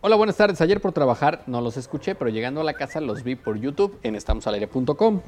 Hola, 0.02 0.16
buenas 0.16 0.38
tardes. 0.38 0.62
Ayer 0.62 0.80
por 0.80 0.92
trabajar 0.92 1.42
no 1.48 1.62
los 1.62 1.78
escuché, 1.78 2.16
pero 2.16 2.30
llegando 2.30 2.62
a 2.62 2.64
la 2.64 2.74
casa 2.74 3.02
los 3.02 3.24
vi 3.24 3.36
por 3.36 3.58
YouTube 3.58 3.98
en 4.04 4.16
estamosalaire.com. 4.16 5.22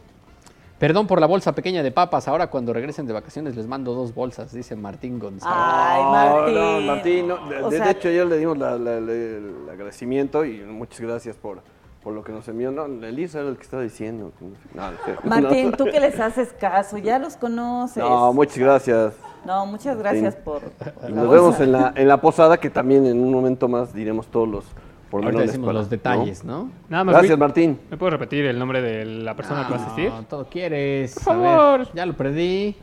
Perdón 0.78 1.08
por 1.08 1.20
la 1.20 1.26
bolsa 1.26 1.54
pequeña 1.54 1.82
de 1.82 1.90
papas. 1.92 2.28
Ahora 2.28 2.48
cuando 2.52 2.72
regresen 2.72 3.08
de 3.08 3.14
vacaciones 3.14 3.56
les 3.56 3.66
mando 3.66 3.96
dos 3.96 4.14
bolsas, 4.14 4.54
dice 4.54 4.76
Martín 4.76 5.18
González. 5.18 5.58
Ay, 5.58 6.04
No, 6.04 6.12
Martín. 6.12 6.54
no, 6.56 6.82
Martín, 6.82 7.28
no, 7.28 7.50
de, 7.50 7.64
O 7.64 7.70
de 7.72 7.78
sea- 7.78 7.90
hecho 7.92 8.10
ayer 8.10 8.28
le 8.28 8.38
dimos 8.38 8.58
la- 8.60 8.78
la- 8.78 9.00
la- 9.00 9.12
el 9.12 9.68
agradecimiento 9.72 10.46
y 10.46 10.60
muchas 10.62 11.00
gracias 11.02 11.36
por, 11.36 11.62
por 12.04 12.14
lo 12.14 12.24
que 12.24 12.32
nos 12.32 12.48
envió. 12.48 12.72
No, 12.72 12.86
Elisa 12.86 13.40
era 13.40 13.50
el 13.50 13.58
que 13.58 13.64
estaba 13.64 13.82
diciendo. 13.82 14.32
No, 14.76 14.92
no 14.92 14.98
sé. 15.04 15.16
Martín, 15.24 15.72
no, 15.72 15.78
tú 15.78 15.86
que 15.86 16.00
les 16.00 16.20
haces 16.20 16.54
caso, 16.54 17.00
ya 17.00 17.18
los 17.18 17.36
conoces. 17.38 17.98
No, 18.04 18.32
muchas 18.34 18.60
gracias. 18.60 19.14
No, 19.46 19.66
muchas 19.66 19.98
gracias 19.98 20.34
Sí. 20.36 20.40
por... 20.44 20.62
Y 21.08 21.12
nos 21.14 21.30
vemos 21.30 21.60
en 21.60 21.72
la, 21.72 21.94
en 21.96 22.08
la 22.08 22.18
posada 22.20 22.58
que 22.58 22.70
también 22.70 23.06
en 23.06 23.20
un 23.20 23.32
momento 23.32 23.68
más 23.68 23.94
diremos 23.94 24.28
todos 24.28 24.48
los 24.48 24.66
Ahorita 25.10 25.40
decimos 25.40 25.74
los 25.74 25.90
detalles, 25.90 26.44
¿no? 26.44 26.70
Nada 26.90 27.06
más. 27.06 27.16
Gracias, 27.16 27.40
Martín. 27.40 27.80
¿Me 27.90 27.96
puedo 27.96 28.10
repetir 28.10 28.46
el 28.46 28.60
nombre 28.60 28.82
de 28.82 29.06
la 29.06 29.36
persona 29.38 29.66
que 29.66 29.74
va 29.74 29.80
a 29.80 29.82
asistir? 29.84 30.10
No, 30.10 30.24
todo 30.24 30.46
quieres. 30.50 31.16
Por 31.24 31.34
A 31.34 31.38
ver, 31.38 31.46
favor. 31.58 31.94
ya 31.94 32.06
lo 32.06 32.14
perdí. 32.14 32.76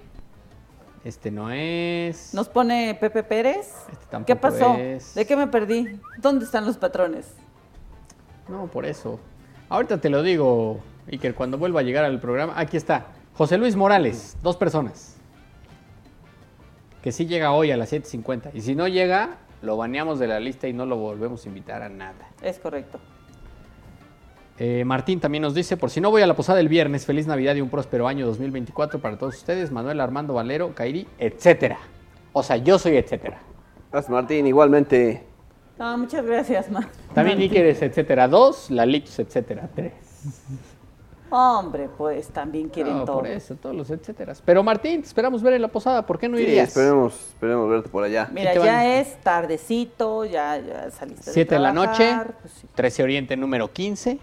Este 1.04 1.30
no 1.30 1.50
es. 1.50 2.32
Nos 2.32 2.48
pone 2.48 2.96
Pepe 2.98 3.22
Pérez. 3.24 3.74
Este 3.92 4.06
tampoco 4.10 4.26
¿Qué 4.26 4.36
pasó? 4.36 4.74
es. 4.78 5.14
¿De 5.14 5.26
qué 5.26 5.36
me 5.36 5.48
perdí? 5.48 6.00
¿Dónde 6.16 6.46
están 6.46 6.64
los 6.64 6.78
patrones? 6.78 7.26
No, 8.48 8.68
por 8.68 8.86
eso. 8.86 9.20
Ahorita 9.68 9.98
te 9.98 10.08
lo 10.08 10.22
digo 10.22 10.80
Iker, 11.12 11.34
cuando 11.34 11.58
vuelva 11.58 11.80
a 11.80 11.82
llegar 11.82 12.06
al 12.06 12.20
programa, 12.20 12.54
aquí 12.56 12.78
está. 12.78 13.04
José 13.34 13.58
Luis 13.58 13.76
Morales, 13.76 14.34
dos 14.42 14.56
personas. 14.56 15.13
Que 17.05 17.12
sí 17.12 17.26
llega 17.26 17.52
hoy 17.52 17.70
a 17.70 17.76
las 17.76 17.92
7.50. 17.92 18.52
Y 18.55 18.62
si 18.62 18.74
no 18.74 18.88
llega, 18.88 19.36
lo 19.61 19.76
baneamos 19.76 20.18
de 20.18 20.26
la 20.26 20.40
lista 20.40 20.68
y 20.68 20.72
no 20.72 20.86
lo 20.86 20.96
volvemos 20.96 21.44
a 21.44 21.48
invitar 21.48 21.82
a 21.82 21.90
nada. 21.90 22.30
Es 22.40 22.59
correcto. 22.59 22.98
Eh, 24.59 24.84
Martín 24.86 25.20
también 25.20 25.42
nos 25.42 25.52
dice, 25.52 25.76
por 25.76 25.90
si 25.90 26.00
no 26.00 26.11
voy 26.11 26.22
a 26.22 26.26
la 26.26 26.32
posada 26.32 26.61
el 26.61 26.68
viernes, 26.68 27.05
feliz 27.05 27.26
Navidad 27.26 27.57
y 27.57 27.61
un 27.61 27.68
próspero 27.68 28.09
año 28.09 28.24
2024 28.24 29.00
para 29.00 29.18
todos 29.18 29.36
ustedes, 29.36 29.70
Manuel 29.70 30.00
Armando 30.00 30.32
Valero, 30.32 30.74
Kairi, 30.74 31.07
etcétera. 31.18 31.76
O 32.32 32.42
sea, 32.42 32.57
yo 32.57 32.78
soy 32.78 32.96
etcétera. 32.96 33.38
Gracias, 33.92 34.11
Martín. 34.11 34.46
Igualmente, 34.46 35.26
No, 35.78 35.98
muchas 35.98 36.24
gracias, 36.24 36.70
ma. 36.70 36.88
También 37.12 37.38
Iker 37.38 37.66
es 37.66 37.82
etcétera 37.82 38.28
2, 38.28 38.70
Lalix 38.70 39.18
etcétera 39.18 39.68
3. 39.74 39.92
Hombre, 41.37 41.89
pues 41.99 42.28
también 42.28 42.68
quieren 42.68 42.99
No, 42.99 43.05
todo. 43.05 43.16
por 43.16 43.26
eso, 43.26 43.57
todos 43.57 43.74
los 43.74 43.91
etcéteras. 43.91 44.41
Pero 44.45 44.62
Martín, 44.62 45.01
te 45.03 45.09
esperamos 45.09 45.43
ver 45.43 45.55
en 45.55 45.62
la 45.62 45.68
posada, 45.68 46.07
¿por 46.07 46.16
qué 46.16 46.28
no 46.28 46.37
sí, 46.37 46.45
irías? 46.45 46.68
esperemos, 46.68 47.12
esperemos 47.14 47.68
verte 47.68 47.89
por 47.89 48.05
allá. 48.05 48.28
Mira, 48.32 48.55
ya 48.55 48.61
van? 48.61 48.87
es 48.87 49.16
tardecito, 49.20 50.24
ya, 50.24 50.59
ya 50.59 50.91
saliste 50.93 51.32
7 51.32 51.57
de 51.57 51.61
la 51.61 51.72
noche, 51.72 52.16
pues 52.41 52.53
sí. 52.55 52.68
13 52.72 53.03
Oriente 53.03 53.37
número 53.37 53.72
15. 53.72 54.20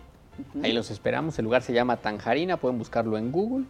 Ahí 0.64 0.72
los 0.72 0.90
esperamos. 0.90 1.38
El 1.38 1.44
lugar 1.44 1.64
se 1.64 1.74
llama 1.74 1.98
Tanjarina, 1.98 2.56
pueden 2.56 2.78
buscarlo 2.78 3.18
en 3.18 3.30
Google. 3.30 3.66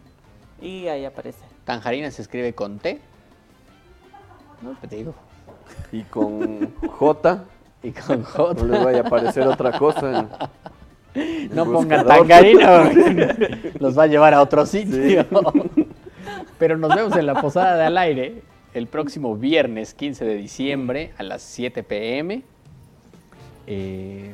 Y 0.60 0.86
ahí 0.86 1.04
aparece. 1.04 1.40
Tanjarina 1.64 2.12
se 2.12 2.22
escribe 2.22 2.54
con 2.54 2.78
T. 2.78 3.00
No 4.62 4.76
te 4.80 4.86
digo. 4.96 5.14
Y 5.90 6.02
con 6.04 6.72
J, 6.86 7.44
Y 7.82 7.90
con 7.90 8.20
no 8.20 8.24
J. 8.24 8.64
les 8.66 8.84
vaya 8.84 8.98
a 8.98 9.06
aparecer 9.06 9.48
otra 9.48 9.76
cosa. 9.76 10.20
en- 10.20 10.28
No 11.50 11.64
pongan 11.64 12.06
porque 12.06 13.72
los 13.78 13.98
va 13.98 14.04
a 14.04 14.06
llevar 14.06 14.34
a 14.34 14.42
otro 14.42 14.64
sitio. 14.66 15.26
Pero 16.58 16.78
nos 16.78 16.94
vemos 16.94 17.16
en 17.16 17.26
la 17.26 17.40
posada 17.40 17.76
de 17.76 17.84
al 17.84 17.98
aire 17.98 18.42
el 18.74 18.86
próximo 18.86 19.36
viernes 19.36 19.94
15 19.94 20.24
de 20.24 20.34
diciembre 20.36 21.12
a 21.18 21.22
las 21.22 21.42
7 21.42 21.82
pm. 21.82 22.42
Eh, 23.66 24.32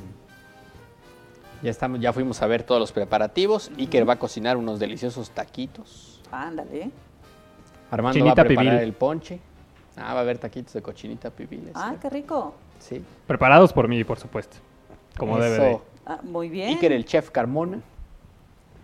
ya, 1.63 1.71
estamos, 1.71 2.01
ya 2.01 2.13
fuimos 2.13 2.41
a 2.43 2.47
ver 2.47 2.63
todos 2.63 2.81
los 2.81 2.93
preparativos. 2.93 3.71
Iker 3.79 4.09
va 4.09 4.15
a 4.15 4.19
cocinar 4.19 4.57
unos 4.57 4.79
deliciosos 4.79 5.31
taquitos. 5.31 6.23
Ándale. 6.31 6.91
Armando 7.91 8.19
Cochinita 8.19 8.43
va 8.43 8.43
a 8.43 8.47
preparar 8.47 8.73
pibil. 8.75 8.85
el 8.85 8.93
ponche. 8.93 9.41
Ah, 9.97 10.15
va 10.15 10.21
a 10.21 10.23
haber 10.23 10.39
taquitos 10.39 10.73
de 10.73 10.83
cochinita 10.83 11.31
pibil. 11.31 11.71
Ah, 11.75 11.95
qué 12.01 12.09
rico. 12.09 12.55
Sí. 12.79 13.03
Preparados 13.27 13.73
por 13.73 13.89
mí, 13.89 14.05
por 14.05 14.19
supuesto. 14.19 14.59
Como 15.17 15.39
debe 15.39 15.59
de. 15.59 15.81
Ah, 16.09 16.21
muy 16.23 16.49
bien. 16.49 16.71
Iker, 16.71 16.91
el 16.93 17.05
chef 17.05 17.31
Carmona. 17.31 17.81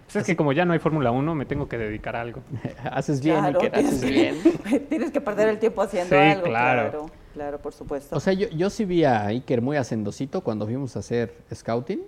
Pues 0.05 0.17
es 0.17 0.25
que 0.27 0.37
como 0.37 0.53
ya 0.53 0.65
no 0.67 0.75
hay 0.75 0.79
Fórmula 0.79 1.11
1, 1.11 1.35
me 1.35 1.47
tengo 1.47 1.67
que 1.69 1.79
dedicar 1.79 2.15
a 2.17 2.21
algo. 2.21 2.43
haces 2.93 3.23
bien, 3.23 3.39
Claro, 3.39 3.59
Iker, 3.61 3.75
haces 3.77 4.01
tienes- 4.03 4.43
bien. 4.69 4.87
Tienes 4.91 5.11
que 5.11 5.21
perder 5.21 5.49
el 5.49 5.59
tiempo 5.59 5.81
haciendo 5.83 6.15
Sí, 6.15 6.21
algo. 6.21 6.45
claro. 6.45 6.91
Claro, 6.91 7.07
claro, 7.33 7.59
por 7.59 7.73
supuesto. 7.73 8.15
O 8.15 8.21
sea, 8.21 8.35
yo, 8.35 8.49
yo 8.51 8.69
sí 8.71 8.85
vi 8.85 9.05
a 9.05 9.25
Iker 9.27 9.63
muy 9.63 9.79
hacendosito 9.79 10.43
cuando 10.43 10.67
fuimos 10.67 10.95
a 10.97 10.99
hacer 11.01 11.35
scouting, 11.53 12.03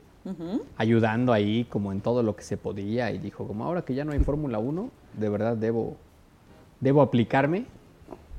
ayudando 0.77 1.33
ahí 1.33 1.64
como 1.64 1.93
en 1.93 2.01
todo 2.01 2.23
lo 2.23 2.37
que 2.37 2.43
se 2.43 2.57
podía 2.57 3.11
y 3.12 3.19
dijo, 3.19 3.47
como 3.47 3.64
ahora 3.64 3.83
que 3.83 3.95
ya 3.95 4.05
no 4.05 4.12
hay 4.12 4.19
Fórmula 4.21 4.59
1, 4.59 4.91
de 5.14 5.29
verdad 5.31 5.57
debo, 5.57 5.97
debo 6.81 7.01
aplicarme 7.01 7.64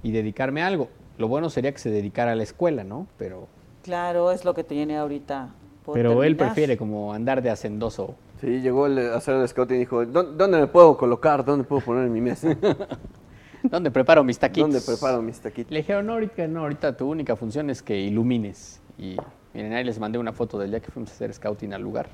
y 0.04 0.12
dedicarme 0.12 0.62
a 0.62 0.68
algo. 0.68 0.90
Lo 1.18 1.28
bueno 1.28 1.50
sería 1.50 1.72
que 1.72 1.80
se 1.80 1.90
dedicara 1.90 2.34
a 2.34 2.36
la 2.36 2.44
escuela, 2.44 2.84
¿no? 2.84 3.08
Pero, 3.18 3.48
Claro, 3.84 4.32
es 4.32 4.44
lo 4.46 4.54
que 4.54 4.64
tiene 4.66 4.98
ahorita. 4.98 5.50
Pero 5.94 6.24
él 6.24 6.36
prefiere 6.36 6.78
como 6.78 7.14
andar 7.14 7.42
de 7.42 7.50
hacendoso. 7.50 8.16
Sí, 8.42 8.62
llegó 8.62 8.86
el- 8.88 9.00
a 9.12 9.18
hacer 9.18 9.36
el 9.36 9.48
scout 9.48 9.72
y 9.72 9.76
dijo, 9.78 10.06
"¿Dó- 10.06 10.24
¿dónde 10.24 10.60
me 10.60 10.68
puedo 10.68 10.98
colocar? 10.98 11.44
¿Dónde 11.44 11.64
puedo 11.66 11.82
poner 11.82 12.10
mi 12.10 12.22
mesa? 12.22 12.50
¿Dónde 13.64 13.90
preparo 13.92 14.24
mis 14.24 14.38
taquitos? 14.38 14.72
¿Dónde 14.72 14.86
preparo 14.86 15.22
mis 15.22 15.40
taquitos? 15.40 15.72
Le 15.72 15.80
dijeron, 15.80 16.06
no, 16.06 16.14
ahorita 16.14 16.48
no, 16.48 16.62
ahorita 16.62 16.96
tu 16.96 17.10
única 17.10 17.36
función 17.36 17.70
es 17.70 17.82
que 17.82 17.98
ilumines. 18.00 18.80
Y 19.00 19.18
miren, 19.54 19.74
ahí 19.74 19.84
les 19.84 20.00
mandé 20.00 20.20
una 20.20 20.32
foto 20.32 20.58
del 20.60 20.70
día 20.70 20.80
que 20.80 20.92
fuimos 20.92 21.10
a 21.12 21.14
hacer 21.16 21.34
scouting 21.34 21.74
al 21.74 21.82
lugar. 21.82 22.08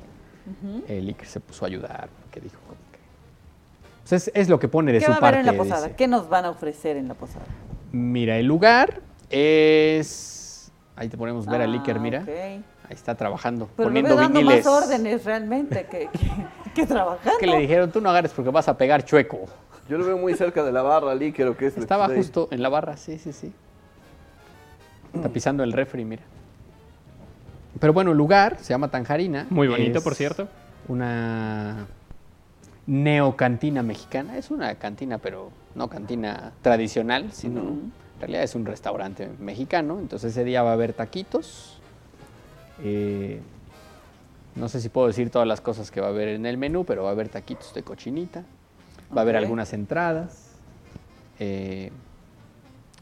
El 0.88 1.08
Iker 1.08 1.26
se 1.28 1.40
puso 1.40 1.64
a 1.66 1.68
ayudar, 1.68 2.10
porque 2.22 2.40
dijo 2.42 2.58
como 2.68 2.80
que... 2.92 3.00
Pues 4.02 4.14
es, 4.28 4.32
es 4.34 4.50
lo 4.50 4.60
que 4.60 4.68
pone 4.68 4.92
de 4.92 5.00
¿Qué 5.00 5.06
su 5.06 5.12
va 5.12 5.16
a 5.16 5.20
haber 5.20 5.34
parte. 5.36 5.50
en 5.50 5.58
la 5.58 5.64
posada? 5.64 5.84
dice. 5.88 5.96
¿Qué 5.96 6.08
nos 6.08 6.28
van 6.30 6.46
a 6.46 6.50
ofrecer 6.50 6.98
en 6.98 7.08
la 7.08 7.14
posada? 7.14 7.46
Mira, 7.92 8.38
el 8.38 8.46
lugar 8.48 9.02
es... 9.30 10.43
Ahí 10.96 11.10
te 11.10 11.18
ponemos 11.18 11.46
ver 11.48 11.62
al 11.62 11.74
Iker, 11.74 11.98
Ah, 11.98 12.00
mira. 12.00 12.20
ok. 12.22 12.28
Ahí 12.30 12.64
está 12.96 13.16
trabajando, 13.16 13.70
Pero 13.76 13.90
poniendo 13.90 14.10
veo 14.10 14.18
dando 14.20 14.40
viniles. 14.40 14.66
más 14.66 14.84
órdenes 14.84 15.24
realmente 15.26 15.86
que, 15.90 16.08
que, 16.12 16.30
que 16.76 16.86
trabajando. 16.86 17.40
Que 17.40 17.48
le 17.48 17.58
dijeron, 17.60 17.92
tú 17.92 18.02
no 18.02 18.10
agarres 18.10 18.32
porque 18.34 18.52
vas 18.52 18.68
a 18.68 18.78
pegar 18.78 19.04
chueco. 19.06 19.40
Yo 19.90 19.98
lo 19.98 20.06
veo 20.06 20.18
muy 20.18 20.34
cerca 20.36 20.64
de 20.64 20.72
la 20.72 20.82
barra, 20.82 21.14
líquido, 21.16 21.58
que 21.58 21.68
es... 21.68 21.78
Estaba 21.78 22.08
justo 22.10 22.48
en 22.52 22.62
la 22.62 22.70
barra, 22.70 22.96
sí, 22.98 23.18
sí, 23.18 23.34
sí. 23.34 23.52
Está 25.14 25.30
pisando 25.30 25.64
el 25.64 25.74
refri, 25.74 26.06
mira. 26.06 26.24
Pero 27.80 27.92
bueno, 27.94 28.12
el 28.12 28.18
lugar 28.18 28.58
se 28.60 28.70
llama 28.74 28.90
Tanjarina. 28.90 29.48
Muy 29.50 29.68
bonito, 29.68 29.98
es 29.98 30.04
por 30.04 30.16
cierto. 30.16 30.48
Una 30.88 31.86
neocantina 32.86 33.84
mexicana. 33.84 34.38
Es 34.38 34.52
una 34.52 34.76
cantina, 34.76 35.18
pero 35.18 35.52
no 35.76 35.90
cantina 35.90 36.52
tradicional, 36.62 37.32
sino 37.32 37.62
realidad 38.24 38.44
es 38.44 38.56
un 38.56 38.66
restaurante 38.66 39.30
mexicano. 39.40 40.00
Entonces 40.00 40.32
ese 40.32 40.44
día 40.44 40.64
va 40.64 40.72
a 40.72 40.74
haber 40.74 40.94
taquitos. 40.94 41.80
Eh, 42.84 43.40
no 44.56 44.70
sé 44.70 44.82
si 44.82 44.90
puedo 44.90 45.08
decir 45.08 45.30
todas 45.30 45.48
las 45.48 45.62
cosas 45.62 45.92
que 45.92 46.02
va 46.02 46.08
a 46.08 46.10
haber 46.10 46.30
en 46.30 46.46
el 46.46 46.58
menú, 46.58 46.86
pero 46.86 47.04
va 47.04 47.10
a 47.10 47.12
haber 47.14 47.30
taquitos 47.30 47.74
de 47.74 47.84
cochinita. 47.84 48.44
Va 49.16 49.22
a 49.22 49.24
haber 49.24 49.36
algunas 49.36 49.74
entradas. 49.74 50.50
eh, 51.40 51.92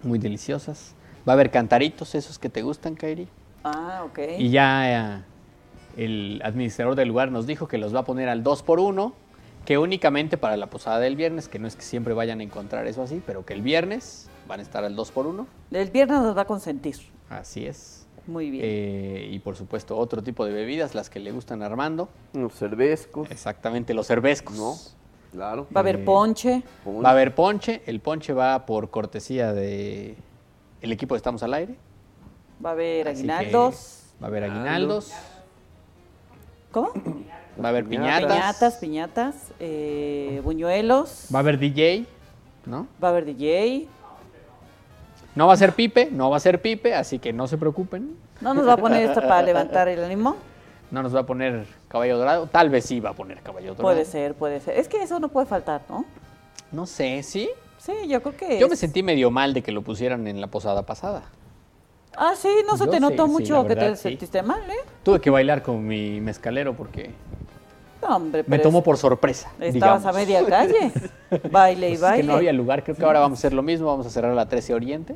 muy 0.03 0.17
deliciosas. 0.17 0.95
Va 1.27 1.33
a 1.33 1.35
haber 1.35 1.51
cantaritos, 1.51 2.15
esos 2.15 2.39
que 2.39 2.49
te 2.49 2.63
gustan, 2.63 2.95
Kairi. 2.95 3.27
Ah, 3.63 4.03
ok. 4.05 4.19
Y 4.39 4.49
ya 4.49 5.19
eh, 5.19 5.23
el 5.97 6.41
administrador 6.43 6.95
del 6.95 7.09
lugar 7.09 7.31
nos 7.31 7.45
dijo 7.45 7.67
que 7.67 7.77
los 7.77 7.93
va 7.93 7.99
a 7.99 8.05
poner 8.05 8.29
al 8.29 8.41
2 8.41 8.63
por 8.63 8.79
1 8.79 9.13
que 9.65 9.77
únicamente 9.77 10.37
para 10.37 10.57
la 10.57 10.67
posada 10.67 10.99
del 10.99 11.15
viernes, 11.15 11.47
que 11.47 11.59
no 11.59 11.67
es 11.67 11.75
que 11.75 11.83
siempre 11.83 12.13
vayan 12.13 12.39
a 12.39 12.43
encontrar 12.43 12.87
eso 12.87 13.03
así, 13.03 13.21
pero 13.25 13.45
que 13.45 13.53
el 13.53 13.61
viernes 13.61 14.27
van 14.51 14.59
a 14.59 14.63
estar 14.63 14.83
al 14.83 14.97
2 14.97 15.11
por 15.11 15.27
1 15.27 15.47
El 15.71 15.89
viernes 15.91 16.19
nos 16.19 16.35
va 16.35 16.41
a 16.41 16.45
consentir. 16.45 16.97
Así 17.29 17.65
es. 17.65 18.05
Muy 18.27 18.51
bien. 18.51 18.65
Eh, 18.67 19.29
y 19.31 19.39
por 19.39 19.55
supuesto 19.55 19.97
otro 19.97 20.21
tipo 20.21 20.45
de 20.45 20.51
bebidas, 20.51 20.93
las 20.93 21.09
que 21.09 21.21
le 21.21 21.31
gustan 21.31 21.63
a 21.63 21.67
Armando. 21.67 22.09
Unos 22.33 22.53
cervezcos, 22.55 23.31
Exactamente, 23.31 23.93
los 23.93 24.07
cervezcos. 24.07 24.57
¿no? 24.57 24.75
Claro. 25.31 25.67
va 25.73 25.79
a 25.79 25.83
haber 25.83 25.95
eh, 26.01 26.03
ponche. 26.03 26.63
Va 26.85 27.07
a 27.07 27.11
haber 27.13 27.33
ponche. 27.33 27.81
El 27.85 28.01
ponche 28.01 28.33
va 28.33 28.65
por 28.65 28.89
cortesía 28.89 29.53
de 29.53 30.17
el 30.81 30.91
equipo 30.91 31.13
de 31.13 31.19
Estamos 31.19 31.43
al 31.43 31.53
Aire. 31.53 31.77
Va 32.63 32.71
a 32.71 32.73
haber 32.73 33.07
Así 33.07 33.19
aguinaldos. 33.19 34.03
Va 34.21 34.25
a 34.25 34.27
haber 34.27 34.43
aguinaldos. 34.43 35.13
¿Cómo? 36.73 36.91
Va 37.57 37.67
a 37.67 37.69
haber 37.69 37.85
Piñatas. 37.85 38.19
piñatas. 38.19 38.33
Piñatas, 38.35 38.77
piñatas, 38.77 39.35
eh, 39.61 40.41
buñuelos. 40.43 41.27
Va 41.33 41.39
a 41.39 41.41
haber 41.41 41.57
DJ, 41.57 42.05
¿no? 42.65 42.87
Va 43.01 43.07
a 43.07 43.11
haber 43.11 43.23
DJ. 43.23 43.87
No 45.35 45.47
va 45.47 45.53
a 45.53 45.57
ser 45.57 45.73
Pipe, 45.73 46.09
no 46.11 46.29
va 46.29 46.37
a 46.37 46.39
ser 46.39 46.61
Pipe, 46.61 46.93
así 46.93 47.19
que 47.19 47.31
no 47.31 47.47
se 47.47 47.57
preocupen. 47.57 48.17
No 48.41 48.53
nos 48.53 48.67
va 48.67 48.73
a 48.73 48.77
poner 48.77 49.09
esto 49.09 49.21
para 49.21 49.41
levantar 49.41 49.87
el 49.87 50.03
ánimo. 50.03 50.35
No 50.91 51.01
nos 51.01 51.15
va 51.15 51.21
a 51.21 51.25
poner 51.25 51.65
caballo 51.87 52.17
dorado. 52.17 52.47
Tal 52.47 52.69
vez 52.69 52.85
sí 52.85 52.99
va 52.99 53.11
a 53.11 53.13
poner 53.13 53.39
caballo 53.41 53.69
dorado. 53.69 53.83
Puede 53.83 54.03
ser, 54.03 54.33
puede 54.33 54.59
ser. 54.59 54.77
Es 54.77 54.89
que 54.89 55.01
eso 55.01 55.19
no 55.19 55.29
puede 55.29 55.47
faltar, 55.47 55.81
¿no? 55.87 56.05
No 56.71 56.85
sé, 56.85 57.23
¿sí? 57.23 57.49
Sí, 57.77 57.93
yo 58.07 58.21
creo 58.21 58.35
que. 58.35 58.59
Yo 58.59 58.67
me 58.67 58.75
sentí 58.75 59.01
medio 59.03 59.31
mal 59.31 59.53
de 59.53 59.61
que 59.61 59.71
lo 59.71 59.81
pusieran 59.81 60.27
en 60.27 60.41
la 60.41 60.47
posada 60.47 60.85
pasada. 60.85 61.23
Ah, 62.17 62.33
sí, 62.35 62.49
no 62.67 62.75
se 62.77 62.85
Yo 62.85 62.91
te 62.91 62.99
notó 62.99 63.27
mucho 63.27 63.65
que 63.65 63.75
te 63.75 63.95
sí. 63.95 64.03
sentiste 64.03 64.43
mal, 64.43 64.61
¿eh? 64.69 64.79
Tuve 65.03 65.21
que 65.21 65.29
bailar 65.29 65.63
con 65.63 65.87
mi 65.87 66.19
mezcalero 66.19 66.75
porque 66.75 67.11
No, 68.01 68.15
hombre, 68.15 68.43
me 68.47 68.57
pero 68.57 68.69
es- 68.77 68.83
por 68.83 68.97
sorpresa. 68.97 69.51
Estabas 69.59 70.05
a 70.05 70.11
media 70.13 70.45
calle. 70.45 70.91
Baile 71.51 71.87
y 71.87 71.91
Pues 71.91 71.93
es 71.95 72.01
baile. 72.01 72.21
que 72.23 72.27
no 72.27 72.33
había 72.35 72.53
lugar. 72.53 72.83
Creo 72.83 72.95
que 72.95 73.05
ahora 73.05 73.19
vamos 73.19 73.37
a 73.37 73.41
hacer 73.41 73.53
lo 73.53 73.61
mismo. 73.63 73.87
Vamos 73.87 74.05
a 74.07 74.09
cerrar 74.09 74.33
la 74.35 74.47
13 74.49 74.73
Oriente. 74.73 75.15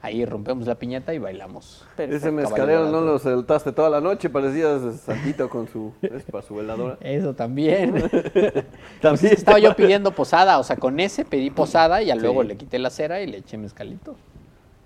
Ahí 0.00 0.24
rompemos 0.24 0.66
la 0.68 0.76
piñata 0.76 1.12
y 1.12 1.18
bailamos. 1.18 1.84
Perfecto. 1.96 2.16
Ese 2.16 2.30
mezcalero 2.30 2.88
no 2.88 3.00
lo 3.00 3.18
saltaste 3.18 3.72
toda 3.72 3.90
la 3.90 4.00
noche, 4.00 4.30
parecías 4.30 4.80
Santito 5.00 5.48
con 5.50 5.66
su, 5.66 5.92
es 6.02 6.22
para 6.22 6.42
su 6.46 6.54
veladora. 6.54 6.98
Eso 7.00 7.34
también. 7.34 7.94
También 9.00 9.32
Estaba 9.32 9.58
yo 9.58 9.74
pidiendo 9.74 10.12
posada. 10.12 10.58
O 10.60 10.62
sea, 10.64 10.76
con 10.76 11.00
ese 11.00 11.24
pedí 11.24 11.50
posada 11.50 12.00
y 12.00 12.06
ya 12.06 12.14
luego 12.14 12.44
le 12.44 12.56
quité 12.56 12.78
la 12.78 12.90
cera 12.90 13.20
y 13.22 13.26
le 13.26 13.38
eché 13.38 13.58
mezcalito. 13.58 14.14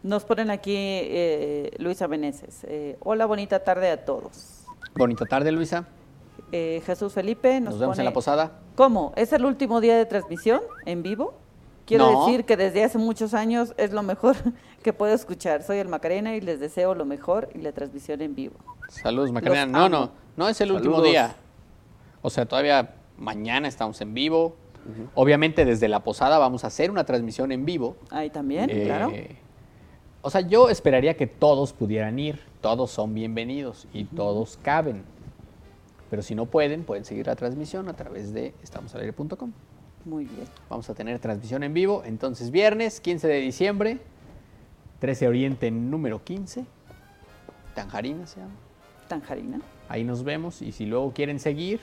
Nos 0.02 0.24
ponen 0.24 0.50
aquí 0.50 0.74
eh, 0.76 1.70
Luisa 1.78 2.08
Meneses. 2.08 2.64
eh, 2.64 2.96
hola, 3.00 3.26
bonita 3.26 3.58
tarde 3.62 3.90
a 3.90 4.04
todos. 4.04 4.64
Bonita 4.96 5.26
tarde, 5.26 5.52
Luisa. 5.52 5.86
Eh, 6.52 6.82
Jesús 6.84 7.12
Felipe 7.12 7.60
nos, 7.60 7.72
Nos 7.74 7.80
vemos 7.80 7.98
en 7.98 8.04
la 8.04 8.12
posada. 8.12 8.52
¿Cómo? 8.76 9.12
¿Es 9.16 9.32
el 9.32 9.44
último 9.44 9.80
día 9.80 9.96
de 9.96 10.04
transmisión 10.06 10.60
en 10.86 11.02
vivo? 11.02 11.34
Quiero 11.86 12.12
No. 12.12 12.26
decir 12.26 12.44
que 12.44 12.56
desde 12.56 12.84
hace 12.84 12.98
muchos 12.98 13.34
años 13.34 13.74
es 13.78 13.92
lo 13.92 14.02
mejor 14.02 14.36
que 14.82 14.92
puedo 14.92 15.14
escuchar. 15.14 15.62
Soy 15.62 15.78
el 15.78 15.88
Macarena 15.88 16.36
y 16.36 16.40
les 16.40 16.60
deseo 16.60 16.94
lo 16.94 17.04
mejor 17.04 17.48
y 17.54 17.58
la 17.58 17.72
transmisión 17.72 18.20
en 18.22 18.34
vivo. 18.34 18.54
Saludos, 18.88 19.32
Macarena. 19.32 19.64
Los 19.64 19.72
No, 19.72 19.78
amo. 19.78 19.88
no, 19.88 20.10
no 20.36 20.48
es 20.48 20.60
el 20.60 20.72
último 20.72 21.00
día. 21.02 21.34
O 22.20 22.30
sea, 22.30 22.46
todavía 22.46 22.94
Mañana 23.18 23.68
estamos 23.68 24.00
en 24.00 24.14
vivo. 24.14 24.56
Obviamente 25.14 25.64
desde 25.64 25.86
la 25.86 26.00
posada 26.00 26.38
vamos 26.38 26.64
a 26.64 26.66
hacer 26.68 26.90
una 26.90 27.04
transmisión 27.04 27.52
en 27.52 27.64
vivo. 27.64 27.96
Ahí 28.10 28.30
también, 28.30 28.68
Eh, 28.68 28.84
claro. 28.84 29.12
O 30.22 30.30
sea, 30.30 30.40
yo 30.40 30.68
esperaría 30.68 31.16
que 31.16 31.26
todos 31.26 31.72
pudieran 31.72 32.18
ir. 32.18 32.40
Todos 32.60 32.90
son 32.90 33.14
bienvenidos 33.14 33.86
y 33.92 34.04
todos 34.04 34.58
caben. 34.62 35.04
Pero 36.12 36.20
si 36.20 36.34
no 36.34 36.44
pueden, 36.44 36.84
pueden 36.84 37.06
seguir 37.06 37.26
la 37.26 37.36
transmisión 37.36 37.88
a 37.88 37.94
través 37.94 38.34
de 38.34 38.52
estamosalaire.com. 38.62 39.50
Muy 40.04 40.26
bien. 40.26 40.46
Vamos 40.68 40.90
a 40.90 40.94
tener 40.94 41.18
transmisión 41.20 41.62
en 41.62 41.72
vivo. 41.72 42.02
Entonces, 42.04 42.50
viernes 42.50 43.00
15 43.00 43.28
de 43.28 43.36
diciembre, 43.36 43.98
13 44.98 45.28
Oriente 45.28 45.70
número 45.70 46.22
15. 46.22 46.66
Tanjarina 47.74 48.26
se 48.26 48.40
llama. 48.40 48.52
Tanjarina. 49.08 49.62
Ahí 49.88 50.04
nos 50.04 50.22
vemos. 50.22 50.60
Y 50.60 50.72
si 50.72 50.84
luego 50.84 51.14
quieren 51.14 51.40
seguir, 51.40 51.80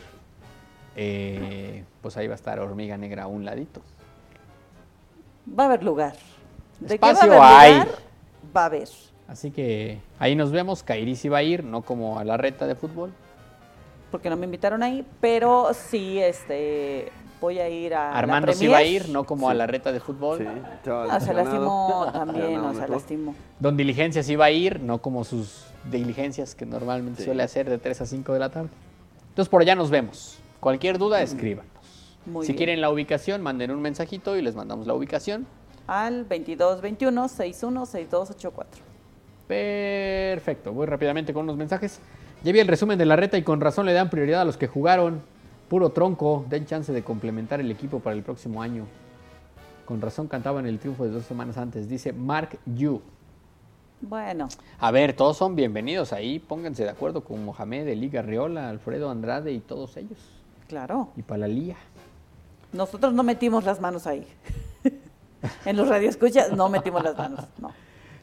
eh, 0.96 1.84
pues 2.04 2.16
ahí 2.16 2.28
va 2.28 2.34
a 2.34 2.36
estar 2.36 2.60
Hormiga 2.60 2.98
Negra 2.98 3.24
a 3.24 3.28
un 3.28 3.46
ladito. 3.46 3.82
Va 5.60 5.64
a 5.64 5.66
haber 5.70 5.84
lugar. 5.84 6.14
¿De 6.80 6.94
Espacio 6.94 7.32
qué 7.32 7.36
va 7.36 7.50
a 7.50 7.60
hay. 7.62 7.72
haber 7.72 7.88
lugar? 7.88 8.02
Va 8.56 8.62
a 8.62 8.66
haber. 8.66 8.90
Así 9.28 9.50
que 9.50 9.98
ahí 10.20 10.36
nos 10.36 10.52
vemos. 10.52 10.84
Kairi 10.84 11.16
sí 11.16 11.30
va 11.30 11.40
a 11.40 11.44
ir, 11.44 11.64
no 11.64 11.82
como 11.82 12.20
a 12.20 12.24
la 12.24 12.38
reta 12.38 12.68
de 12.68 12.76
fútbol. 12.76 13.12
Porque 14.12 14.30
no 14.30 14.38
me 14.38 14.46
invitaron 14.46 14.82
ahí, 14.84 15.06
pero 15.22 15.70
sí, 15.74 16.20
este, 16.20 17.12
voy 17.40 17.60
a 17.60 17.70
ir 17.70 17.94
a. 17.94 18.12
la 18.12 18.18
Armando 18.18 18.54
sí 18.54 18.68
va 18.68 18.78
a 18.78 18.84
ir, 18.84 19.10
no 19.10 19.24
como 19.24 19.50
a 19.50 19.54
la 19.54 19.68
reta 19.68 19.92
de 19.92 20.00
fútbol. 20.00 20.40
Sí, 20.40 20.46
chaval, 20.84 21.10
Ah, 21.12 21.20
se 21.20 21.34
lastimó 21.34 22.08
también, 22.14 22.42
Lesionado 22.46 22.70
o 22.70 22.72
sea, 22.74 22.82
mejor. 22.82 22.96
lastimó. 22.96 23.36
Don 23.60 23.78
Diligencia 23.78 24.24
sí 24.24 24.36
va 24.36 24.46
a 24.46 24.52
ir, 24.52 24.80
no 24.82 24.98
como 25.00 25.24
sus 25.24 25.66
diligencias 25.92 26.56
que 26.56 26.66
normalmente 26.66 27.20
Sí. 27.22 27.26
suele 27.26 27.44
hacer 27.44 27.70
de 27.70 27.78
3 27.78 28.02
a 28.02 28.06
5 28.06 28.34
de 28.34 28.40
la 28.40 28.50
tarde. 28.50 28.70
Entonces 29.30 29.50
por 29.50 29.62
allá 29.62 29.76
nos 29.76 29.90
vemos. 29.90 30.40
Cualquier 30.60 30.98
duda, 30.98 31.22
escríbanos. 31.22 31.72
Muy 32.26 32.46
si 32.46 32.52
bien. 32.52 32.58
quieren 32.58 32.82
la 32.82 32.90
ubicación, 32.90 33.42
manden 33.42 33.72
un 33.72 33.82
mensajito 33.82 34.36
y 34.36 34.42
les 34.42 34.56
mandamos 34.56 34.88
la 34.88 34.94
ubicación. 34.94 35.48
Al 35.88 36.28
2221 36.28 37.28
61 37.30 37.86
6284. 37.86 38.82
Perfecto, 39.48 40.74
voy 40.74 40.86
rápidamente 40.86 41.34
con 41.34 41.44
unos 41.44 41.58
mensajes. 41.58 42.00
Ya 42.44 42.54
vi 42.54 42.60
el 42.60 42.68
resumen 42.68 42.98
de 42.98 43.06
la 43.06 43.18
reta 43.18 43.38
y 43.38 43.44
con 43.44 43.60
razón 43.60 43.86
le 43.86 43.94
dan 43.94 44.10
prioridad 44.10 44.42
a 44.42 44.46
los 44.46 44.56
que 44.56 44.68
jugaron. 44.68 45.22
Puro 45.68 45.90
tronco, 45.90 46.46
den 46.50 46.66
chance 46.66 46.92
de 46.94 47.04
complementar 47.04 47.60
el 47.60 47.70
equipo 47.70 48.00
para 48.00 48.16
el 48.16 48.24
próximo 48.24 48.62
año. 48.62 48.86
Con 49.86 50.00
razón 50.02 50.28
cantaban 50.28 50.66
el 50.66 50.80
triunfo 50.80 51.04
de 51.04 51.12
dos 51.12 51.26
semanas 51.26 51.58
antes, 51.58 51.90
dice 51.90 52.14
Mark 52.14 52.58
Yu. 52.66 53.02
Bueno, 54.02 54.48
A 54.80 54.92
ver, 54.92 55.14
todos 55.14 55.36
son 55.36 55.58
bienvenidos 55.58 56.14
ahí, 56.14 56.40
pónganse 56.40 56.84
de 56.86 56.90
acuerdo 56.90 57.26
con 57.26 57.44
Mohamed, 57.44 57.90
Eli 57.90 58.08
Garriola, 58.08 58.70
Alfredo 58.70 59.10
Andrade 59.10 59.52
y 59.52 59.60
todos 59.60 59.98
ellos. 59.98 60.18
claro. 60.70 61.10
Y 61.18 61.22
Palalía. 61.22 61.76
Nosotros 62.72 63.12
no 63.14 63.24
metimos 63.24 63.66
las 63.66 63.82
manos 63.82 64.08
ahí. 64.08 64.26
en 65.66 65.76
los 65.76 65.90
radioescuchas 65.90 66.54
no 66.54 66.70
metimos 66.70 67.04
las 67.04 67.18
manos. 67.18 67.46
No. 67.58 67.74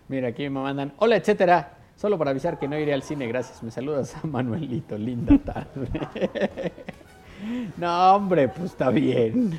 Mira, 0.09 0.29
aquí 0.29 0.45
me 0.45 0.61
mandan, 0.61 0.95
hola, 0.97 1.17
etcétera. 1.17 1.76
Solo 1.97 2.19
para 2.19 2.31
avisar 2.31 2.59
que 2.59 2.69
no 2.69 2.79
iré 2.79 2.93
al 2.93 3.03
cine, 3.03 3.27
gracias. 3.27 3.63
Me 3.63 3.71
saludas 3.71 4.15
a 4.23 4.27
Manuelito, 4.27 4.99
linda 4.99 5.39
tarde. 5.39 5.89
no, 7.79 8.15
hombre, 8.15 8.49
pues 8.49 8.73
está 8.73 8.91
bien. 8.91 9.59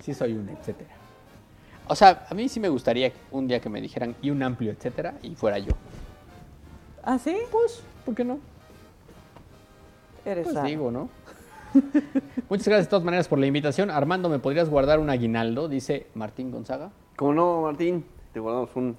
Sí 0.00 0.12
soy 0.12 0.34
un 0.34 0.48
etcétera. 0.50 0.90
O 1.88 1.94
sea, 1.94 2.26
a 2.28 2.34
mí 2.34 2.48
sí 2.48 2.60
me 2.60 2.68
gustaría 2.68 3.12
un 3.30 3.46
día 3.46 3.60
que 3.60 3.68
me 3.70 3.80
dijeran 3.80 4.14
y 4.22 4.30
un 4.30 4.42
amplio 4.42 4.70
etcétera 4.72 5.14
y 5.22 5.34
fuera 5.34 5.58
yo. 5.58 5.72
¿Ah, 7.02 7.18
sí? 7.18 7.36
Pues, 7.50 7.82
¿por 8.04 8.14
qué 8.14 8.24
no? 8.24 8.38
Eres 10.24 10.44
Pues 10.44 10.56
raro. 10.56 10.68
digo, 10.68 10.90
¿no? 10.90 11.08
Muchas 12.48 12.68
gracias 12.68 12.86
de 12.86 12.90
todas 12.90 13.04
maneras 13.04 13.28
por 13.28 13.38
la 13.38 13.46
invitación. 13.46 13.90
Armando, 13.90 14.28
¿me 14.28 14.38
podrías 14.38 14.68
guardar 14.70 14.98
un 14.98 15.10
aguinaldo? 15.10 15.68
Dice 15.68 16.06
Martín 16.14 16.50
Gonzaga. 16.50 16.90
Como 17.16 17.34
no, 17.34 17.62
Martín, 17.62 18.04
te 18.32 18.40
guardamos 18.40 18.70
un 18.76 18.96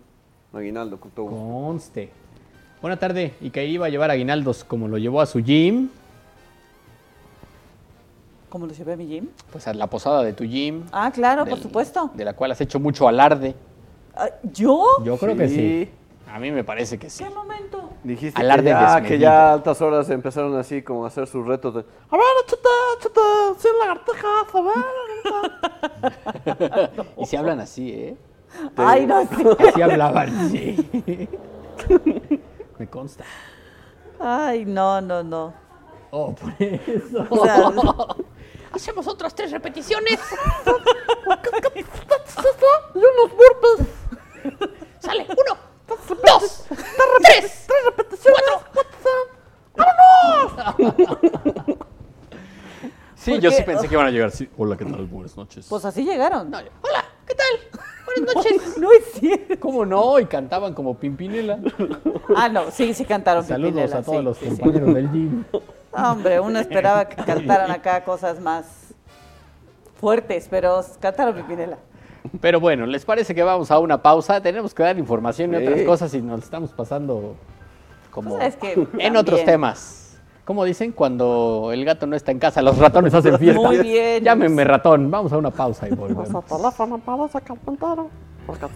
aguinaldo 0.55 0.99
con 0.99 1.11
todo. 1.11 1.25
gusto. 1.27 1.39
Conste. 1.39 2.09
Buena 2.81 2.97
tarde. 2.97 3.33
Y 3.41 3.49
que 3.49 3.65
iba 3.65 3.85
a 3.85 3.89
llevar 3.89 4.11
aguinaldos 4.11 4.63
como 4.63 4.87
lo 4.87 4.97
llevó 4.97 5.21
a 5.21 5.25
su 5.25 5.39
gym. 5.39 5.89
¿Cómo 8.49 8.67
lo 8.67 8.73
llevé 8.73 8.93
a 8.93 8.97
mi 8.97 9.07
gym? 9.07 9.27
Pues 9.51 9.67
a 9.67 9.73
la 9.73 9.87
posada 9.87 10.23
de 10.23 10.33
tu 10.33 10.43
gym. 10.45 10.83
Ah, 10.91 11.11
claro, 11.13 11.45
por 11.45 11.59
supuesto. 11.59 12.11
De 12.13 12.23
la 12.23 12.33
cual 12.33 12.51
has 12.51 12.61
hecho 12.61 12.79
mucho 12.79 13.07
alarde. 13.07 13.55
Ah, 14.15 14.29
¿Yo? 14.43 14.85
Yo 15.03 15.17
creo 15.17 15.35
que 15.35 15.49
sí. 15.49 15.89
A 16.31 16.39
mí 16.39 16.51
me 16.51 16.63
parece 16.63 16.97
que 16.97 17.09
sí. 17.09 17.23
¿Qué 17.23 17.29
momento? 17.29 17.89
Dijiste 18.03 18.39
Alarde 18.39 18.65
que, 18.65 18.69
ya, 18.69 19.01
que 19.01 19.19
ya 19.19 19.49
a 19.49 19.53
altas 19.53 19.81
horas 19.81 20.09
empezaron 20.09 20.55
así 20.57 20.81
como 20.81 21.05
a 21.05 21.07
hacer 21.07 21.27
sus 21.27 21.45
retos 21.45 21.73
de 21.75 21.79
A 21.81 22.17
ver, 22.17 22.25
échate, 22.45 22.69
échate, 22.99 23.21
sin 23.59 23.71
lagartijas, 23.79 24.53
a 24.53 24.61
ver. 26.91 27.05
Y 27.17 27.25
si 27.25 27.35
hablan 27.35 27.59
así, 27.61 27.91
¿eh? 27.91 28.17
Ay, 28.75 29.05
no 29.05 29.25
sé. 29.27 29.67
Así 29.69 29.81
hablaban, 29.81 30.49
sí. 30.51 31.29
me 32.79 32.87
consta. 32.87 33.23
Ay, 34.19 34.65
no, 34.65 35.01
no, 35.01 35.23
no. 35.23 35.53
Oh, 36.11 36.33
por 36.33 36.53
eso. 36.59 37.25
O 37.29 37.43
sea, 37.45 37.71
Hacemos 38.71 39.07
otras 39.07 39.33
tres 39.33 39.51
repeticiones. 39.51 40.19
Y 42.93 42.97
unos 42.97 43.31
burpees. 43.31 43.87
Sale. 44.99 45.25
Uno, 45.29 45.57
dos, 45.87 46.65
tres, 47.21 47.67
cuatro. 48.29 48.63
Sí, 53.15 53.31
¿Por 53.31 53.39
yo 53.39 53.51
sí 53.51 53.63
pensé 53.63 53.87
que 53.87 53.93
iban 53.93 54.07
a 54.07 54.11
llegar 54.11 54.27
así. 54.27 54.49
Hola, 54.57 54.75
¿qué 54.77 54.85
tal? 54.85 55.05
Buenas 55.05 55.35
noches. 55.37 55.65
pues 55.69 55.85
así 55.85 56.03
llegaron. 56.03 56.49
No, 56.51 56.57
Hola, 56.57 57.05
¿qué 57.35 57.43
tal? 57.43 57.81
Buenas 58.05 58.35
noches. 58.35 58.77
No 58.77 58.91
es 58.91 59.03
cierto. 59.13 59.59
¿Cómo 59.59 59.85
no? 59.85 60.19
Y 60.19 60.25
cantaban 60.25 60.73
como 60.73 60.95
Pimpinela. 60.97 61.59
Ah, 62.35 62.49
no, 62.49 62.71
sí, 62.71 62.93
sí 62.93 63.05
cantaron 63.05 63.43
Saludos 63.43 63.73
Pimpinela, 63.73 63.97
a 63.99 64.03
todos 64.03 64.17
sí, 64.19 64.23
los 64.23 64.37
sí, 64.37 64.49
sí. 64.51 64.57
compañeros 64.61 64.93
del 64.93 65.11
gym. 65.11 65.43
Hombre, 65.91 66.39
uno 66.39 66.59
esperaba 66.59 67.05
que 67.05 67.15
cantaran 67.23 67.71
acá 67.71 68.03
cosas 68.03 68.39
más 68.39 68.65
fuertes, 69.99 70.47
pero 70.49 70.81
cantaron 70.99 71.35
Pipinela. 71.35 71.77
Pero 72.41 72.59
bueno, 72.59 72.85
¿les 72.85 73.05
parece 73.05 73.33
que 73.35 73.43
vamos 73.43 73.69
a 73.71 73.79
una 73.79 74.01
pausa? 74.01 74.41
Tenemos 74.41 74.73
que 74.73 74.83
dar 74.83 74.97
información 74.97 75.53
y 75.53 75.57
otras 75.57 75.79
Sí. 75.79 75.85
cosas 75.85 76.13
y 76.13 76.21
nos 76.21 76.43
estamos 76.43 76.71
pasando 76.73 77.35
como 78.11 78.31
Pues 78.37 78.47
es 78.49 78.55
que 78.57 78.73
en 78.73 78.85
también. 78.87 79.17
otros 79.17 79.45
temas. 79.45 80.04
¿Cómo 80.45 80.63
dicen? 80.63 80.91
Cuando 80.91 81.71
el 81.73 81.83
gato 81.83 82.05
no 82.05 82.15
está 82.15 82.31
en 82.31 82.37
casa, 82.37 82.61
los 82.61 82.77
ratones 82.77 83.13
hacen 83.15 83.37
fiesta. 83.39 83.59
Muy 83.59 83.79
bien. 83.79 84.23
Llámenme 84.23 84.63
ratón. 84.63 85.09
Vamos 85.09 85.33
a 85.33 85.37
una 85.37 85.49
pausa 85.49 85.89
y 85.89 85.91
volvemos. 85.91 86.45
teléfono 86.45 86.99
para 86.99 87.25
ese 87.25 87.41
carpintero. 87.41 88.09
Porque 88.45 88.67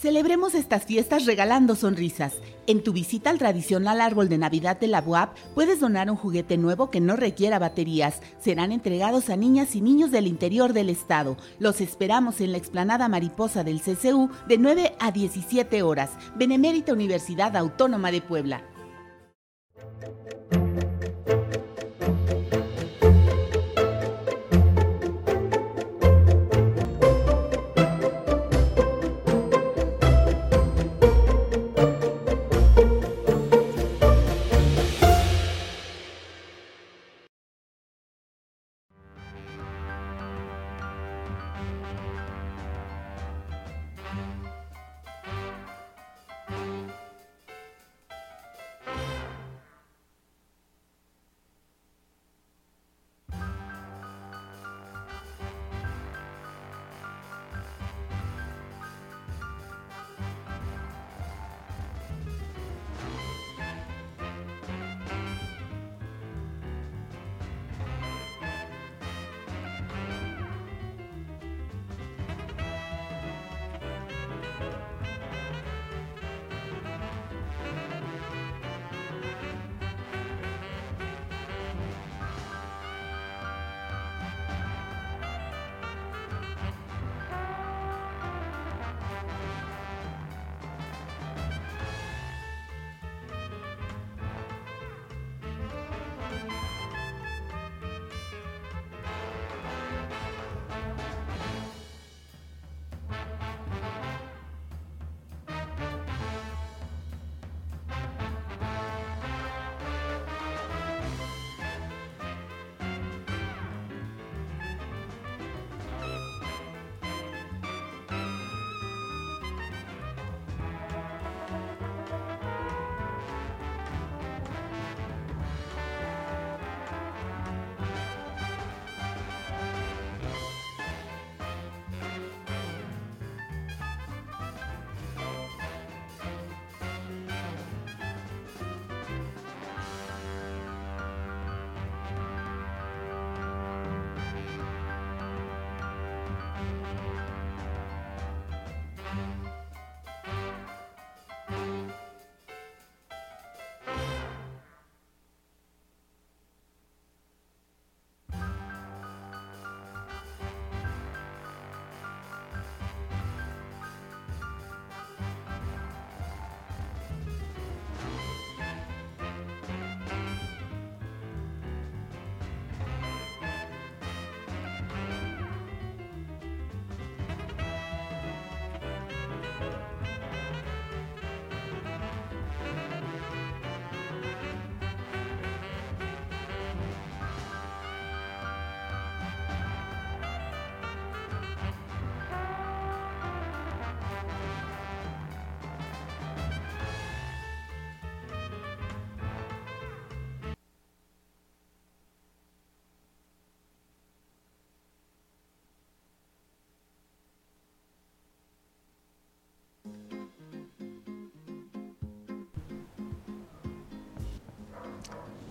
Celebremos 0.00 0.54
estas 0.54 0.84
fiestas 0.84 1.26
regalando 1.26 1.74
sonrisas. 1.74 2.34
En 2.68 2.84
tu 2.84 2.92
visita 2.92 3.30
al 3.30 3.38
tradicional 3.38 4.00
árbol 4.00 4.28
de 4.28 4.38
Navidad 4.38 4.78
de 4.78 4.86
la 4.86 5.02
UAP 5.04 5.36
puedes 5.56 5.80
donar 5.80 6.08
un 6.08 6.16
juguete 6.16 6.56
nuevo 6.56 6.88
que 6.88 7.00
no 7.00 7.16
requiera 7.16 7.58
baterías. 7.58 8.20
Serán 8.38 8.70
entregados 8.70 9.28
a 9.28 9.36
niñas 9.36 9.74
y 9.74 9.80
niños 9.80 10.12
del 10.12 10.28
interior 10.28 10.72
del 10.72 10.88
estado. 10.88 11.36
Los 11.58 11.80
esperamos 11.80 12.40
en 12.40 12.52
la 12.52 12.58
explanada 12.58 13.08
mariposa 13.08 13.64
del 13.64 13.80
CCU 13.80 14.30
de 14.46 14.58
9 14.58 14.94
a 15.00 15.10
17 15.10 15.82
horas. 15.82 16.10
Benemérita 16.36 16.92
Universidad 16.92 17.56
Autónoma 17.56 18.12
de 18.12 18.20
Puebla. 18.20 18.62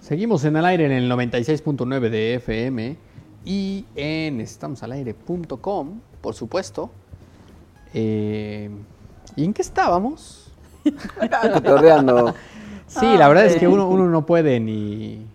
Seguimos 0.08 0.46
en 0.46 0.56
el 0.56 0.64
aire 0.64 0.86
en 0.86 0.94
el 0.94 1.12
96.9 1.12 2.10
de 2.10 2.36
FM 2.36 2.96
y 3.44 3.84
en 3.94 4.40
estamosalaire.com, 4.40 6.00
por 6.22 6.34
supuesto. 6.34 6.90
Eh, 7.94 8.70
¿Y 9.36 9.44
en 9.44 9.54
qué 9.54 9.62
estábamos? 9.62 10.50
Cotorreando. 11.54 12.34
Sí, 12.88 13.18
la 13.18 13.28
verdad 13.28 13.48
es 13.48 13.58
que 13.58 13.68
uno, 13.68 13.90
uno 13.90 14.08
no 14.08 14.26
puede 14.26 14.62
ni, 14.62 15.26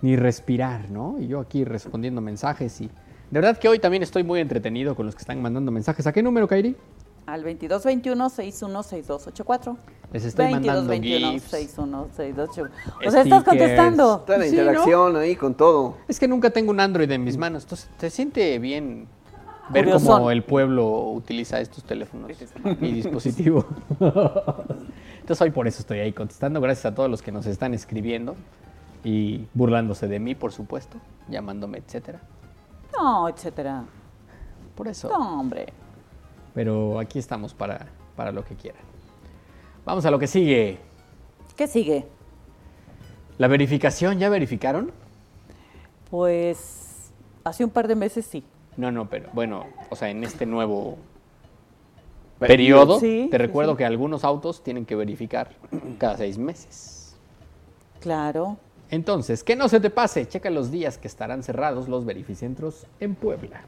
ni 0.00 0.16
respirar, 0.16 0.90
¿no? 0.90 1.20
Y 1.20 1.28
yo 1.28 1.38
aquí 1.38 1.64
respondiendo 1.64 2.20
mensajes 2.20 2.80
y... 2.80 2.86
De 2.86 3.40
verdad 3.40 3.56
que 3.56 3.68
hoy 3.68 3.78
también 3.78 4.02
estoy 4.02 4.24
muy 4.24 4.40
entretenido 4.40 4.96
con 4.96 5.06
los 5.06 5.14
que 5.14 5.20
están 5.20 5.40
mandando 5.40 5.70
mensajes. 5.70 6.08
¿A 6.08 6.12
qué 6.12 6.24
número, 6.24 6.48
Kairi? 6.48 6.74
Al 7.26 7.44
2221-616284. 7.44 9.76
Les 10.12 10.24
estoy 10.24 10.50
mandando 10.50 10.92
GIFs. 10.92 11.52
2221-616284. 11.52 12.70
O 13.06 13.10
sea, 13.10 13.22
estás 13.22 13.44
contestando. 13.44 14.20
Toda 14.20 14.38
la 14.38 14.44
Sí, 14.44 14.56
¿no? 14.56 14.62
interacción 14.62 15.16
ahí 15.16 15.36
con 15.36 15.54
todo. 15.54 15.96
Es 16.08 16.18
que 16.20 16.28
nunca 16.28 16.50
tengo 16.50 16.70
un 16.70 16.80
Android 16.80 17.10
en 17.10 17.24
mis 17.24 17.36
manos, 17.36 17.64
entonces 17.64 17.88
te 17.98 18.10
siente 18.10 18.58
bien 18.58 19.06
ver 19.70 19.84
Curiosón. 19.84 20.18
cómo 20.18 20.30
el 20.30 20.42
pueblo 20.42 21.10
utiliza 21.12 21.60
estos 21.60 21.84
teléfonos 21.84 22.30
y 22.80 22.92
dispositivo. 22.92 23.64
Entonces 24.00 25.40
hoy 25.40 25.50
por 25.50 25.66
eso 25.68 25.80
estoy 25.80 26.00
ahí 26.00 26.12
contestando, 26.12 26.60
gracias 26.60 26.86
a 26.86 26.94
todos 26.94 27.08
los 27.08 27.22
que 27.22 27.32
nos 27.32 27.46
están 27.46 27.72
escribiendo 27.72 28.34
y 29.04 29.46
burlándose 29.54 30.08
de 30.08 30.18
mí, 30.18 30.34
por 30.34 30.52
supuesto, 30.52 30.98
llamándome, 31.28 31.78
etcétera. 31.78 32.20
No, 32.98 33.28
etcétera. 33.28 33.84
Por 34.74 34.88
eso. 34.88 35.08
No, 35.08 35.40
hombre. 35.40 35.72
Pero 36.54 36.98
aquí 36.98 37.18
estamos 37.18 37.54
para, 37.54 37.86
para 38.16 38.32
lo 38.32 38.44
que 38.44 38.54
quieran. 38.54 38.82
Vamos 39.84 40.04
a 40.04 40.10
lo 40.10 40.18
que 40.18 40.26
sigue. 40.26 40.78
¿Qué 41.56 41.66
sigue? 41.66 42.06
La 43.38 43.48
verificación, 43.48 44.18
¿ya 44.18 44.28
verificaron? 44.28 44.92
Pues 46.10 47.12
hace 47.44 47.64
un 47.64 47.70
par 47.70 47.88
de 47.88 47.96
meses 47.96 48.26
sí. 48.26 48.44
No, 48.76 48.90
no, 48.92 49.08
pero 49.08 49.28
bueno, 49.32 49.66
o 49.90 49.96
sea, 49.96 50.10
en 50.10 50.24
este 50.24 50.46
nuevo 50.46 50.98
periodo, 52.38 52.98
Sí, 53.00 53.28
te 53.30 53.38
recuerdo 53.38 53.72
sí. 53.72 53.78
que 53.78 53.84
algunos 53.84 54.24
autos 54.24 54.62
tienen 54.62 54.84
que 54.84 54.96
verificar 54.96 55.50
cada 55.98 56.16
seis 56.16 56.38
meses. 56.38 57.16
Claro. 58.00 58.56
Entonces, 58.90 59.42
que 59.44 59.56
no 59.56 59.68
se 59.68 59.80
te 59.80 59.90
pase, 59.90 60.26
checa 60.26 60.50
los 60.50 60.70
días 60.70 60.98
que 60.98 61.08
estarán 61.08 61.42
cerrados 61.42 61.88
los 61.88 62.04
verificentros 62.04 62.86
en 63.00 63.14
Puebla. 63.14 63.62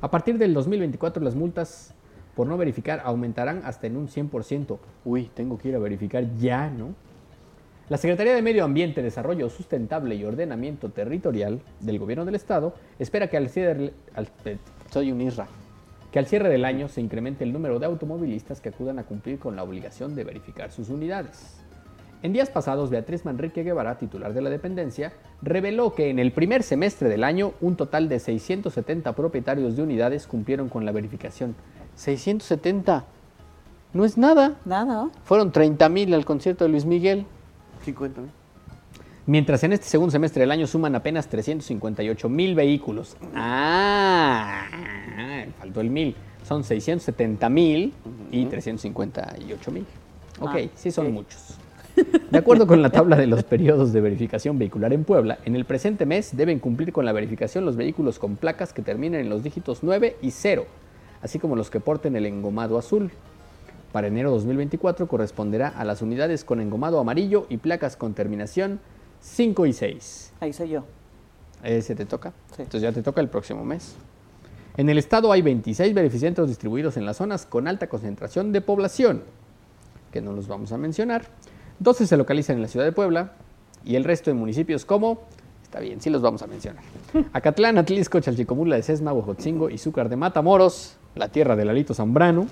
A 0.00 0.10
partir 0.10 0.38
del 0.38 0.54
2024 0.54 1.22
las 1.22 1.34
multas 1.34 1.94
por 2.34 2.46
no 2.46 2.56
verificar 2.56 3.02
aumentarán 3.04 3.62
hasta 3.64 3.86
en 3.86 3.96
un 3.96 4.08
100%. 4.08 4.78
Uy, 5.04 5.30
tengo 5.34 5.58
que 5.58 5.68
ir 5.68 5.76
a 5.76 5.78
verificar 5.78 6.24
ya, 6.38 6.68
¿no? 6.70 6.94
La 7.88 7.98
Secretaría 7.98 8.34
de 8.34 8.42
Medio 8.42 8.64
Ambiente, 8.64 9.02
Desarrollo 9.02 9.50
Sustentable 9.50 10.14
y 10.14 10.24
Ordenamiento 10.24 10.88
Territorial 10.90 11.60
del 11.80 11.98
Gobierno 11.98 12.24
del 12.24 12.36
Estado 12.36 12.74
espera 12.98 13.28
que 13.28 13.36
al 13.36 13.48
cierre, 13.48 13.92
al- 14.14 14.28
eh, 14.46 14.56
soy 14.90 15.12
un 15.12 15.20
isra, 15.20 15.46
que 16.10 16.18
al 16.18 16.26
cierre 16.26 16.48
del 16.48 16.64
año 16.64 16.88
se 16.88 17.00
incremente 17.02 17.44
el 17.44 17.52
número 17.52 17.78
de 17.78 17.86
automovilistas 17.86 18.60
que 18.60 18.70
acudan 18.70 18.98
a 18.98 19.02
cumplir 19.04 19.38
con 19.38 19.56
la 19.56 19.62
obligación 19.62 20.14
de 20.14 20.24
verificar 20.24 20.70
sus 20.70 20.88
unidades. 20.88 21.58
En 22.22 22.32
días 22.32 22.50
pasados, 22.50 22.88
Beatriz 22.88 23.24
Manrique 23.24 23.64
Guevara, 23.64 23.98
titular 23.98 24.32
de 24.32 24.40
la 24.42 24.48
dependencia, 24.48 25.12
reveló 25.42 25.92
que 25.92 26.08
en 26.08 26.20
el 26.20 26.30
primer 26.32 26.62
semestre 26.62 27.08
del 27.08 27.24
año 27.24 27.52
un 27.60 27.74
total 27.76 28.08
de 28.08 28.20
670 28.20 29.12
propietarios 29.14 29.76
de 29.76 29.82
unidades 29.82 30.28
cumplieron 30.28 30.68
con 30.68 30.84
la 30.86 30.92
verificación. 30.92 31.56
670. 31.96 33.04
No 33.92 34.04
es 34.04 34.16
nada. 34.16 34.56
Nada. 34.64 35.10
Fueron 35.24 35.52
30 35.52 35.88
mil 35.88 36.14
al 36.14 36.24
concierto 36.24 36.64
de 36.64 36.70
Luis 36.70 36.84
Miguel. 36.84 37.26
50 37.84 38.20
mil. 38.22 38.30
Mientras 39.26 39.62
en 39.62 39.72
este 39.72 39.86
segundo 39.86 40.10
semestre 40.10 40.40
del 40.40 40.50
año 40.50 40.66
suman 40.66 40.94
apenas 40.96 41.28
358 41.28 42.28
mil 42.28 42.54
vehículos. 42.54 43.16
Ah, 43.34 44.64
faltó 45.58 45.80
el 45.80 45.90
mil. 45.90 46.16
Son 46.44 46.64
670 46.64 47.48
mil 47.48 47.92
y 48.32 48.46
358 48.46 49.70
mil. 49.70 49.86
Ok, 50.40 50.50
Ah, 50.54 50.68
sí 50.74 50.90
son 50.90 51.06
ok. 51.08 51.12
muchos. 51.12 51.58
De 52.30 52.38
acuerdo 52.38 52.66
con 52.66 52.80
la 52.80 52.88
tabla 52.90 53.16
de 53.16 53.26
los 53.26 53.44
periodos 53.44 53.92
de 53.92 54.00
verificación 54.00 54.58
vehicular 54.58 54.92
en 54.94 55.04
Puebla, 55.04 55.38
en 55.44 55.54
el 55.54 55.66
presente 55.66 56.06
mes 56.06 56.34
deben 56.34 56.58
cumplir 56.58 56.90
con 56.92 57.04
la 57.04 57.12
verificación 57.12 57.66
los 57.66 57.76
vehículos 57.76 58.18
con 58.18 58.36
placas 58.36 58.72
que 58.72 58.80
terminen 58.82 59.20
en 59.20 59.28
los 59.28 59.42
dígitos 59.42 59.80
9 59.82 60.16
y 60.22 60.30
0, 60.30 60.64
así 61.22 61.38
como 61.38 61.56
los 61.56 61.70
que 61.70 61.80
porten 61.80 62.16
el 62.16 62.26
engomado 62.26 62.78
azul. 62.78 63.10
Para 63.92 64.06
enero 64.06 64.30
2024 64.30 65.06
corresponderá 65.06 65.68
a 65.68 65.84
las 65.84 66.02
unidades 66.02 66.44
con 66.44 66.60
engomado 66.60 66.98
amarillo 66.98 67.46
y 67.48 67.58
placas 67.58 67.96
con 67.96 68.14
terminación 68.14 68.80
5 69.20 69.66
y 69.66 69.72
6. 69.72 70.32
Ahí 70.40 70.52
soy 70.52 70.70
yo. 70.70 70.84
Ese 71.62 71.94
te 71.94 72.06
toca. 72.06 72.32
Sí. 72.56 72.62
Entonces 72.62 72.82
ya 72.82 72.92
te 72.92 73.02
toca 73.02 73.20
el 73.20 73.28
próximo 73.28 73.64
mes. 73.64 73.94
En 74.76 74.88
el 74.88 74.96
estado 74.96 75.30
hay 75.30 75.42
26 75.42 75.92
verificentros 75.92 76.48
distribuidos 76.48 76.96
en 76.96 77.04
las 77.04 77.18
zonas 77.18 77.44
con 77.44 77.68
alta 77.68 77.88
concentración 77.88 78.52
de 78.52 78.62
población, 78.62 79.22
que 80.10 80.22
no 80.22 80.32
los 80.32 80.48
vamos 80.48 80.72
a 80.72 80.78
mencionar. 80.78 81.26
12 81.78 82.06
se 82.06 82.16
localizan 82.16 82.56
en 82.56 82.62
la 82.62 82.68
ciudad 82.68 82.86
de 82.86 82.92
Puebla 82.92 83.32
y 83.84 83.96
el 83.96 84.04
resto 84.04 84.30
en 84.30 84.38
municipios 84.38 84.86
como, 84.86 85.20
está 85.62 85.78
bien, 85.80 86.00
sí 86.00 86.08
los 86.08 86.22
vamos 86.22 86.42
a 86.42 86.46
mencionar. 86.46 86.82
Acatlán, 87.34 87.76
Atlisco, 87.76 88.18
Chalchicomula 88.20 88.76
de 88.76 88.82
Sesma, 88.82 89.12
Huejotzingo, 89.12 89.68
Izúcar 89.68 90.08
de 90.08 90.16
Matamoros, 90.16 90.96
la 91.14 91.28
tierra 91.28 91.56
del 91.56 91.68
Alito 91.68 91.94
Zambrano, 91.94 92.46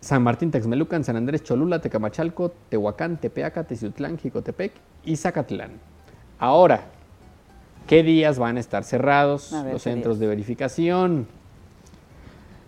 San 0.00 0.22
Martín 0.22 0.50
Texmelucan, 0.50 1.04
San 1.04 1.16
Andrés 1.16 1.42
Cholula, 1.42 1.80
Tecamachalco, 1.80 2.52
Tehuacán, 2.68 3.18
Tepeaca, 3.18 3.64
Teciutlán, 3.64 4.18
Jicotepec 4.18 4.72
y 5.04 5.16
Zacatlán. 5.16 5.72
Ahora, 6.38 6.86
¿qué 7.86 8.02
días 8.02 8.38
van 8.38 8.56
a 8.56 8.60
estar 8.60 8.82
cerrados 8.84 9.52
A 9.52 9.62
ver, 9.62 9.74
los 9.74 9.84
¿qué 9.84 9.90
centros 9.90 10.16
días? 10.18 10.20
de 10.20 10.26
verificación? 10.28 11.26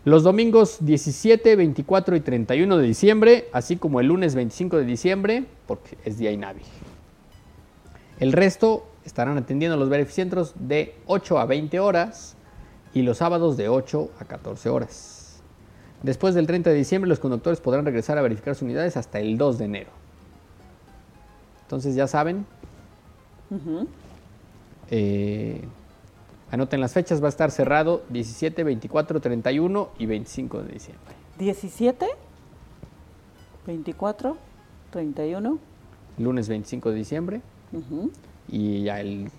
Los 0.05 0.25
domingos 0.25 0.79
17, 0.81 1.57
24 1.57 2.17
y 2.17 2.21
31 2.21 2.77
de 2.77 2.87
diciembre, 2.87 3.49
así 3.53 3.77
como 3.77 4.01
el 4.01 4.09
lunes 4.09 4.35
25 4.35 4.77
de 4.77 4.85
diciembre, 4.85 5.45
porque 5.67 5.97
es 6.05 6.19
día 6.19 6.33
inhábil. 6.33 6.65
El 8.19 8.33
resto 8.33 8.85
estarán 9.05 9.39
atendiendo 9.39 9.77
los 9.77 9.89
verificentros 9.89 10.55
de 10.57 10.95
8 11.07 11.39
a 11.39 11.47
20 11.47 11.81
horas 11.81 12.37
y 12.95 13.03
los 13.03 13.19
sábados 13.19 13.57
de 13.57 13.69
8 13.69 14.11
a 14.21 14.25
14 14.25 14.69
horas. 14.69 15.41
Después 16.03 16.35
del 16.35 16.47
30 16.47 16.71
de 16.71 16.77
diciembre, 16.77 17.09
los 17.09 17.21
conductores 17.21 17.61
podrán 17.61 17.85
regresar 17.85 18.19
a 18.19 18.23
verificar 18.23 18.55
sus 18.55 18.63
unidades 18.63 18.97
hasta 18.97 19.21
el 19.21 19.39
2 19.39 19.59
de 19.59 19.65
enero. 19.65 19.91
Entonces 21.63 21.95
ya 21.95 22.07
saben, 22.07 22.45
Ujú. 23.51 23.87
eh, 24.91 25.63
anoten 26.51 26.81
las 26.81 26.93
fechas, 26.93 27.23
va 27.23 27.27
a 27.27 27.29
estar 27.31 27.51
cerrado 27.51 28.03
17, 28.11 28.65
24, 28.65 29.21
31 29.21 29.89
y 29.99 30.07
25 30.07 30.63
de 30.63 30.73
diciembre. 30.73 31.15
17, 31.39 32.07
24, 33.67 34.37
31. 34.91 35.59
Lunes 36.19 36.49
25 36.49 36.91
de 36.91 36.97
diciembre 36.97 37.41
ujú. 37.73 38.11
y 38.49 38.83
ya 38.83 39.01
el... 39.01 39.31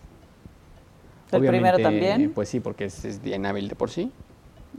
El 1.34 1.46
primero 1.48 1.80
también. 1.80 2.32
Pues 2.34 2.50
sí, 2.50 2.60
porque 2.60 2.86
es, 2.86 3.06
es 3.06 3.24
día 3.24 3.36
inhábil 3.36 3.68
de 3.68 3.76
por 3.76 3.90
sí. 3.90 4.12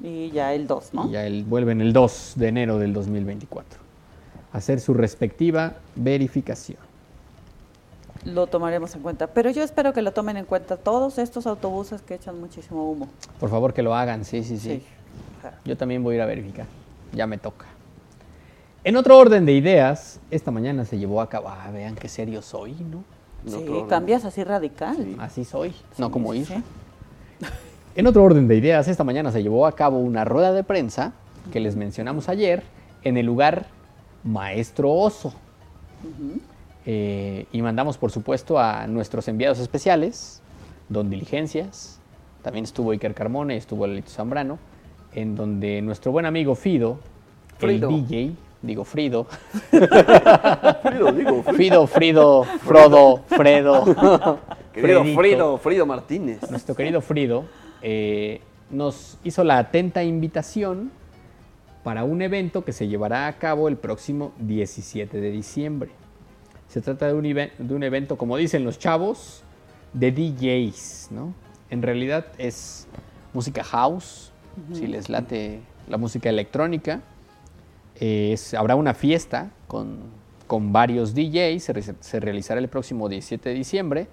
Y 0.02 0.30
ya 0.30 0.52
el 0.52 0.66
2, 0.66 0.94
¿no? 0.94 1.08
Y 1.08 1.12
ya 1.12 1.26
el, 1.26 1.44
vuelven 1.44 1.80
el 1.80 1.92
2 1.92 2.34
de 2.36 2.48
enero 2.48 2.78
del 2.78 2.92
2024 2.92 3.78
a 4.52 4.58
hacer 4.58 4.80
su 4.80 4.94
respectiva 4.94 5.74
verificación. 5.96 6.78
Lo 8.24 8.46
tomaremos 8.46 8.94
en 8.94 9.02
cuenta. 9.02 9.26
Pero 9.26 9.50
yo 9.50 9.62
espero 9.62 9.92
que 9.92 10.00
lo 10.00 10.12
tomen 10.12 10.36
en 10.36 10.44
cuenta 10.46 10.76
todos 10.76 11.18
estos 11.18 11.46
autobuses 11.46 12.00
que 12.02 12.14
echan 12.14 12.40
muchísimo 12.40 12.90
humo. 12.90 13.08
Por 13.38 13.50
favor 13.50 13.74
que 13.74 13.82
lo 13.82 13.94
hagan, 13.94 14.24
sí, 14.24 14.42
sí, 14.42 14.58
sí. 14.58 14.82
Sí. 15.42 15.48
Yo 15.64 15.76
también 15.76 16.02
voy 16.02 16.14
a 16.14 16.16
ir 16.16 16.22
a 16.22 16.26
verificar. 16.26 16.66
Ya 17.12 17.26
me 17.26 17.36
toca. 17.36 17.66
En 18.82 18.96
otro 18.96 19.18
orden 19.18 19.44
de 19.44 19.52
ideas, 19.52 20.20
esta 20.30 20.50
mañana 20.50 20.84
se 20.84 20.98
llevó 20.98 21.20
a 21.20 21.28
cabo. 21.28 21.48
Ah, 21.48 21.70
vean 21.72 21.94
qué 21.94 22.08
serio 22.08 22.40
soy, 22.40 22.72
¿no? 22.72 23.04
No, 23.44 23.58
sí, 23.58 23.66
cambias 23.88 24.24
así 24.24 24.42
radical. 24.44 25.16
Así 25.18 25.44
soy, 25.44 25.74
no 25.98 26.10
como 26.10 26.32
Sí, 26.32 26.40
ir. 26.40 26.46
sí. 26.46 26.54
En 27.96 28.08
otro 28.08 28.24
orden 28.24 28.48
de 28.48 28.56
ideas, 28.56 28.88
esta 28.88 29.04
mañana 29.04 29.30
se 29.30 29.40
llevó 29.42 29.66
a 29.66 29.72
cabo 29.72 29.98
una 29.98 30.24
rueda 30.24 30.52
de 30.52 30.64
prensa 30.64 31.12
que 31.52 31.60
les 31.60 31.76
mencionamos 31.76 32.28
ayer 32.28 32.64
en 33.04 33.16
el 33.16 33.24
lugar 33.26 33.66
Maestro 34.24 34.90
Oso. 34.90 35.32
Eh, 36.86 37.46
y 37.52 37.62
mandamos, 37.62 37.96
por 37.96 38.10
supuesto, 38.10 38.58
a 38.58 38.86
nuestros 38.86 39.28
enviados 39.28 39.58
especiales, 39.58 40.42
Don 40.88 41.08
Diligencias, 41.08 41.98
también 42.42 42.64
estuvo 42.64 42.90
Iker 42.90 43.14
Carmona 43.14 43.54
y 43.54 43.58
estuvo 43.58 43.86
Lelito 43.86 44.10
Zambrano, 44.10 44.58
en 45.14 45.34
donde 45.34 45.80
nuestro 45.80 46.12
buen 46.12 46.26
amigo 46.26 46.54
Fido, 46.56 46.98
Frido. 47.58 47.88
el 47.88 48.06
DJ, 48.08 48.32
digo 48.64 48.84
Frido, 48.84 49.26
Frido, 49.70 51.12
digo, 51.12 51.42
Frido. 51.42 51.86
Frido, 51.86 52.44
Frodo, 52.44 53.22
Fredo, 53.28 53.84
Querido 54.72 55.00
Fredito. 55.02 55.20
Frido, 55.20 55.58
Frido 55.58 55.86
Martínez. 55.86 56.50
nuestro 56.50 56.74
querido 56.74 57.00
Frido 57.00 57.44
eh, 57.82 58.40
nos 58.70 59.18
hizo 59.24 59.44
la 59.44 59.58
atenta 59.58 60.02
invitación 60.02 60.90
para 61.82 62.04
un 62.04 62.22
evento 62.22 62.64
que 62.64 62.72
se 62.72 62.88
llevará 62.88 63.26
a 63.26 63.38
cabo 63.38 63.68
el 63.68 63.76
próximo 63.76 64.32
17 64.38 65.20
de 65.20 65.30
diciembre. 65.30 65.90
Se 66.68 66.80
trata 66.80 67.06
de 67.06 67.14
un, 67.14 67.24
even- 67.26 67.52
de 67.58 67.74
un 67.74 67.82
evento, 67.82 68.16
como 68.16 68.36
dicen 68.36 68.64
los 68.64 68.78
chavos, 68.78 69.42
de 69.92 70.10
DJs, 70.10 71.08
¿no? 71.12 71.34
En 71.70 71.82
realidad 71.82 72.26
es 72.38 72.88
música 73.34 73.62
house, 73.62 74.32
si 74.72 74.86
les 74.86 75.08
late 75.08 75.60
la 75.88 75.98
música 75.98 76.30
electrónica. 76.30 77.00
Eh, 78.00 78.32
es- 78.32 78.54
habrá 78.54 78.74
una 78.76 78.94
fiesta 78.94 79.50
con, 79.68 79.98
con 80.46 80.72
varios 80.72 81.14
DJs, 81.14 81.62
se, 81.62 81.72
re- 81.72 81.82
se 82.00 82.20
realizará 82.20 82.60
el 82.60 82.68
próximo 82.68 83.08
17 83.08 83.48
de 83.48 83.54
diciembre, 83.54 84.06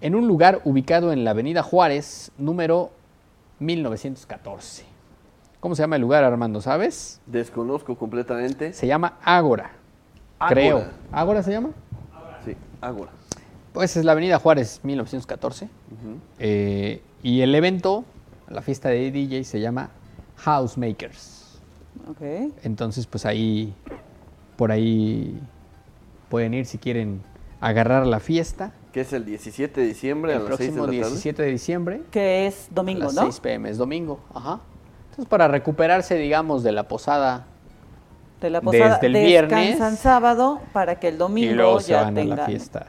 en 0.00 0.14
un 0.14 0.26
lugar 0.26 0.60
ubicado 0.64 1.12
en 1.12 1.24
la 1.24 1.32
Avenida 1.32 1.62
Juárez, 1.62 2.32
número 2.38 2.90
1914. 3.58 4.84
¿Cómo 5.60 5.74
se 5.74 5.82
llama 5.82 5.96
el 5.96 6.02
lugar, 6.02 6.24
Armando? 6.24 6.60
¿Sabes? 6.62 7.20
Desconozco 7.26 7.96
completamente. 7.96 8.72
Se 8.72 8.86
llama 8.86 9.18
Ágora. 9.22 9.72
Creo. 10.48 10.84
¿Ágora 11.12 11.42
se 11.42 11.50
llama? 11.52 11.70
Sí, 12.44 12.56
Ágora. 12.80 13.10
Pues 13.74 13.94
es 13.96 14.04
la 14.06 14.12
Avenida 14.12 14.38
Juárez 14.38 14.80
1914. 14.82 15.68
Eh, 16.38 17.02
y 17.22 17.42
el 17.42 17.54
evento, 17.54 18.04
la 18.48 18.62
fiesta 18.62 18.88
de 18.88 19.10
DJ 19.10 19.44
se 19.44 19.60
llama 19.60 19.90
House 20.36 20.78
Makers. 21.94 22.10
Ok. 22.10 22.54
Entonces, 22.64 23.06
pues 23.06 23.26
ahí, 23.26 23.74
por 24.56 24.72
ahí 24.72 25.38
pueden 26.28 26.54
ir 26.54 26.66
si 26.66 26.78
quieren 26.78 27.22
agarrar 27.60 28.06
la 28.06 28.20
fiesta. 28.20 28.72
Que 28.92 29.02
es 29.02 29.12
el 29.12 29.24
17 29.24 29.80
de 29.80 29.86
diciembre 29.86 30.32
El 30.32 30.38
a 30.38 30.44
las 30.48 30.56
6 30.56 30.58
de 30.58 30.64
próximo 30.66 30.86
la 30.86 30.92
tarde. 30.92 31.10
17 31.10 31.42
de 31.42 31.50
diciembre. 31.50 32.02
Que 32.10 32.46
es 32.46 32.68
a 32.70 32.74
domingo, 32.74 33.04
las 33.04 33.14
¿no? 33.14 33.22
6 33.22 33.40
pm, 33.40 33.70
es 33.70 33.78
domingo. 33.78 34.20
Ajá. 34.34 34.60
Entonces, 35.10 35.26
para 35.26 35.48
recuperarse, 35.48 36.16
digamos, 36.16 36.62
de 36.62 36.72
la 36.72 36.88
posada 36.88 37.46
De 38.40 38.50
la 38.50 38.60
posada. 38.60 38.94
Desde 38.94 39.06
el 39.06 39.12
viernes. 39.26 39.68
Descansan 39.68 39.96
sábado 39.96 40.60
para 40.72 40.98
que 40.98 41.08
el 41.08 41.14
y 41.14 41.18
domingo 41.18 41.54
luego 41.54 41.80
se 41.80 41.92
ya 41.92 42.02
van 42.02 42.18
a 42.18 42.24
la 42.24 42.30
tengan 42.34 42.46
fiesta. 42.46 42.86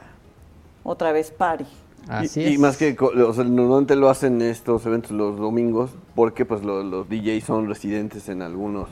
otra 0.82 1.12
vez 1.12 1.30
party. 1.30 1.66
Así 2.08 2.40
y, 2.40 2.44
es. 2.46 2.52
y 2.54 2.58
más 2.58 2.76
que, 2.76 2.96
co- 2.96 3.12
o 3.26 3.32
sea, 3.32 3.44
normalmente 3.44 3.94
lo 3.96 4.08
hacen 4.10 4.42
estos 4.42 4.84
eventos 4.86 5.12
los 5.12 5.38
domingos 5.38 5.90
porque 6.14 6.44
pues 6.44 6.62
lo- 6.64 6.82
los 6.82 7.08
DJs 7.08 7.44
son 7.44 7.68
residentes 7.68 8.28
en 8.28 8.42
algunos 8.42 8.88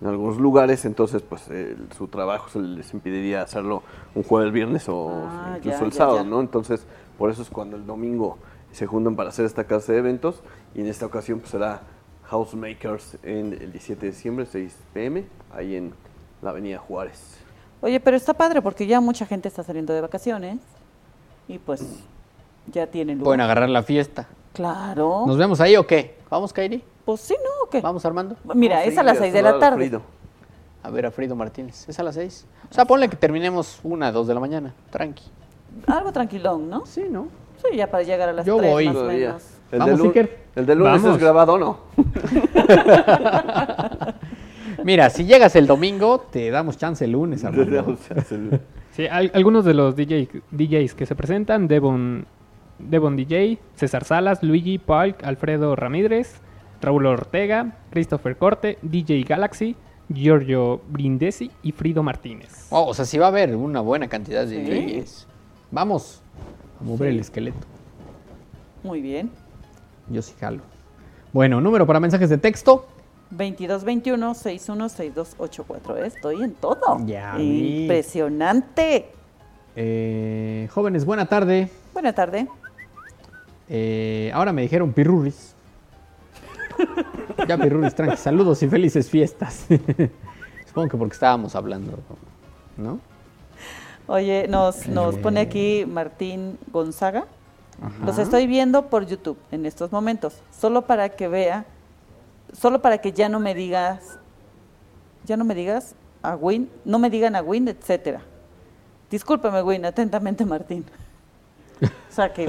en 0.00 0.08
algunos 0.08 0.36
lugares, 0.38 0.84
entonces 0.84 1.22
pues 1.22 1.48
el- 1.48 1.88
su 1.96 2.08
trabajo 2.08 2.48
se 2.50 2.60
les 2.60 2.92
impediría 2.92 3.42
hacerlo 3.42 3.82
un 4.14 4.22
jueves, 4.22 4.52
viernes 4.52 4.88
o 4.88 5.08
Ah, 5.26 5.54
incluso 5.56 5.78
ya, 5.80 5.84
el 5.86 5.92
sábado, 5.92 6.16
ya. 6.18 6.24
¿no? 6.24 6.40
Entonces 6.40 6.86
por 7.16 7.30
eso 7.30 7.42
es 7.42 7.48
cuando 7.48 7.76
el 7.76 7.86
domingo 7.86 8.36
se 8.72 8.86
juntan 8.86 9.14
para 9.16 9.28
hacer 9.30 9.44
esta 9.46 9.64
clase 9.64 9.92
de 9.92 9.98
eventos 9.98 10.42
y 10.74 10.80
en 10.80 10.88
esta 10.88 11.06
ocasión 11.06 11.38
pues 11.38 11.50
será 11.52 11.80
House 12.24 12.54
Makers 12.54 13.18
en 13.22 13.52
el 13.52 13.70
17 13.72 14.06
de 14.06 14.12
diciembre, 14.12 14.46
6 14.46 14.76
pm, 14.92 15.24
ahí 15.54 15.76
en 15.76 15.92
la 16.42 16.50
avenida 16.50 16.78
Juárez. 16.78 17.38
Oye, 17.80 18.00
pero 18.00 18.16
está 18.16 18.34
padre 18.34 18.60
porque 18.62 18.86
ya 18.86 19.00
mucha 19.00 19.26
gente 19.26 19.48
está 19.48 19.62
saliendo 19.62 19.92
de 19.94 20.00
vacaciones 20.00 20.58
y 21.48 21.58
pues 21.58 21.82
ya 22.72 22.86
tienen 22.86 23.18
lugar. 23.18 23.26
Pueden 23.28 23.40
agarrar 23.40 23.68
la 23.68 23.82
fiesta. 23.82 24.26
Claro. 24.52 25.24
¿Nos 25.26 25.36
vemos 25.36 25.60
ahí 25.60 25.76
o 25.76 25.86
qué? 25.86 26.16
¿Vamos, 26.30 26.52
Kairi? 26.52 26.82
Pues 27.04 27.20
sí, 27.20 27.34
¿no? 27.42 27.66
¿O 27.66 27.70
qué? 27.70 27.80
¿Vamos, 27.80 28.04
Armando? 28.04 28.36
Mira, 28.54 28.76
Vamos 28.76 28.92
es 28.92 28.98
a 28.98 29.02
las 29.02 29.16
ir 29.16 29.22
6 29.22 29.32
de 29.34 29.42
la 29.42 29.58
tarde. 29.58 29.76
Frido. 29.76 30.02
A 30.82 30.90
ver 30.90 31.06
a 31.06 31.10
Frido 31.10 31.34
Martínez. 31.34 31.88
¿Es 31.88 31.98
a 31.98 32.02
las 32.02 32.14
6? 32.14 32.46
O 32.70 32.74
sea, 32.74 32.84
ponle 32.84 33.08
que 33.08 33.16
terminemos 33.16 33.80
una, 33.82 34.12
dos 34.12 34.26
de 34.26 34.34
la 34.34 34.40
mañana. 34.40 34.74
Tranqui. 34.90 35.24
Algo 35.86 36.12
tranquilón, 36.12 36.70
¿no? 36.70 36.86
Sí, 36.86 37.04
¿no? 37.10 37.28
Sí, 37.62 37.76
ya 37.76 37.90
para 37.90 38.02
llegar 38.02 38.28
a 38.28 38.32
las 38.32 38.46
Yo 38.46 38.56
3 38.58 38.70
voy. 38.70 38.86
más 38.86 38.96
o 38.96 39.04
menos. 39.04 39.42
El 39.72 39.78
Vamos, 39.80 40.00
de, 40.02 40.08
Iker. 40.08 40.38
el 40.54 40.66
de 40.66 40.74
lunes 40.76 41.02
Vamos. 41.02 41.16
es 41.16 41.22
grabado 41.22 41.54
o 41.54 41.58
no. 41.58 41.78
Mira, 44.84 45.08
si 45.10 45.24
llegas 45.24 45.56
el 45.56 45.66
domingo, 45.66 46.20
te 46.30 46.50
damos 46.50 46.76
chance 46.76 47.04
el 47.04 47.12
lunes, 47.12 47.44
Armando. 47.44 47.96
Sí, 48.92 49.06
al- 49.06 49.30
algunos 49.34 49.64
de 49.64 49.74
los 49.74 49.96
DJ, 49.96 50.28
DJs 50.50 50.94
que 50.94 51.06
se 51.06 51.14
presentan, 51.14 51.68
Devon, 51.68 52.26
Devon 52.78 53.16
DJ, 53.16 53.58
César 53.74 54.04
Salas, 54.04 54.42
Luigi, 54.42 54.78
Paul, 54.78 55.16
Alfredo 55.22 55.76
Ramírez, 55.76 56.40
Raúl 56.80 57.06
Ortega, 57.06 57.76
Christopher 57.90 58.36
Corte, 58.36 58.78
DJ 58.82 59.22
Galaxy, 59.22 59.76
Giorgio 60.12 60.80
Brindesi 60.88 61.50
y 61.62 61.72
Frido 61.72 62.02
Martínez. 62.02 62.66
Oh, 62.70 62.86
o 62.88 62.94
sea, 62.94 63.04
sí 63.04 63.18
va 63.18 63.26
a 63.26 63.28
haber 63.28 63.54
una 63.56 63.80
buena 63.80 64.08
cantidad 64.08 64.46
de 64.46 64.64
Sí. 64.64 64.70
DJs. 65.00 65.26
Vamos 65.70 66.22
a 66.80 66.84
mover 66.84 67.10
el 67.10 67.20
esqueleto. 67.20 67.66
Muy 68.82 69.00
bien. 69.00 69.30
Yo 70.10 70.20
sí 70.20 70.34
jalo. 70.38 70.60
Bueno, 71.32 71.60
número 71.60 71.86
para 71.86 72.00
mensajes 72.00 72.28
de 72.28 72.38
texto. 72.38 72.86
2221-616284. 73.34 75.96
¿eh? 75.98 76.06
Estoy 76.06 76.42
en 76.42 76.52
todo. 76.54 76.98
Ya. 77.06 77.40
Impresionante. 77.40 79.08
Eh, 79.76 80.68
jóvenes, 80.72 81.04
buena 81.04 81.26
tarde. 81.26 81.68
Buena 81.92 82.12
tarde. 82.12 82.48
Eh, 83.68 84.30
ahora 84.34 84.52
me 84.52 84.62
dijeron 84.62 84.92
pirurris. 84.92 85.54
ya 87.48 87.56
pirurris, 87.56 87.94
tranqui. 87.94 88.16
Saludos 88.16 88.62
y 88.62 88.68
felices 88.68 89.08
fiestas. 89.08 89.66
Supongo 90.66 90.88
que 90.88 90.96
porque 90.96 91.14
estábamos 91.14 91.54
hablando, 91.54 91.98
¿no? 92.76 92.98
Oye, 94.06 94.46
nos, 94.48 94.86
nos 94.88 95.14
Eh. 95.14 95.18
pone 95.18 95.40
aquí 95.40 95.84
Martín 95.86 96.58
Gonzaga. 96.72 97.24
Ajá. 97.82 98.04
Los 98.04 98.18
estoy 98.18 98.46
viendo 98.46 98.86
por 98.86 99.06
YouTube 99.06 99.38
en 99.50 99.66
estos 99.66 99.90
momentos. 99.92 100.34
Solo 100.56 100.82
para 100.82 101.08
que 101.10 101.28
vea, 101.28 101.64
solo 102.52 102.82
para 102.82 102.98
que 102.98 103.12
ya 103.12 103.28
no 103.28 103.40
me 103.40 103.54
digas, 103.54 104.18
ya 105.24 105.36
no 105.36 105.44
me 105.44 105.54
digas 105.54 105.94
a 106.22 106.36
Win, 106.36 106.70
no 106.84 106.98
me 106.98 107.08
digan 107.10 107.34
a 107.34 107.42
Win, 107.42 107.68
etcétera. 107.68 108.20
Discúlpeme, 109.10 109.62
Win, 109.62 109.84
atentamente, 109.86 110.44
Martín. 110.44 110.84
O 111.82 111.86
sea 112.14 112.32
que, 112.32 112.46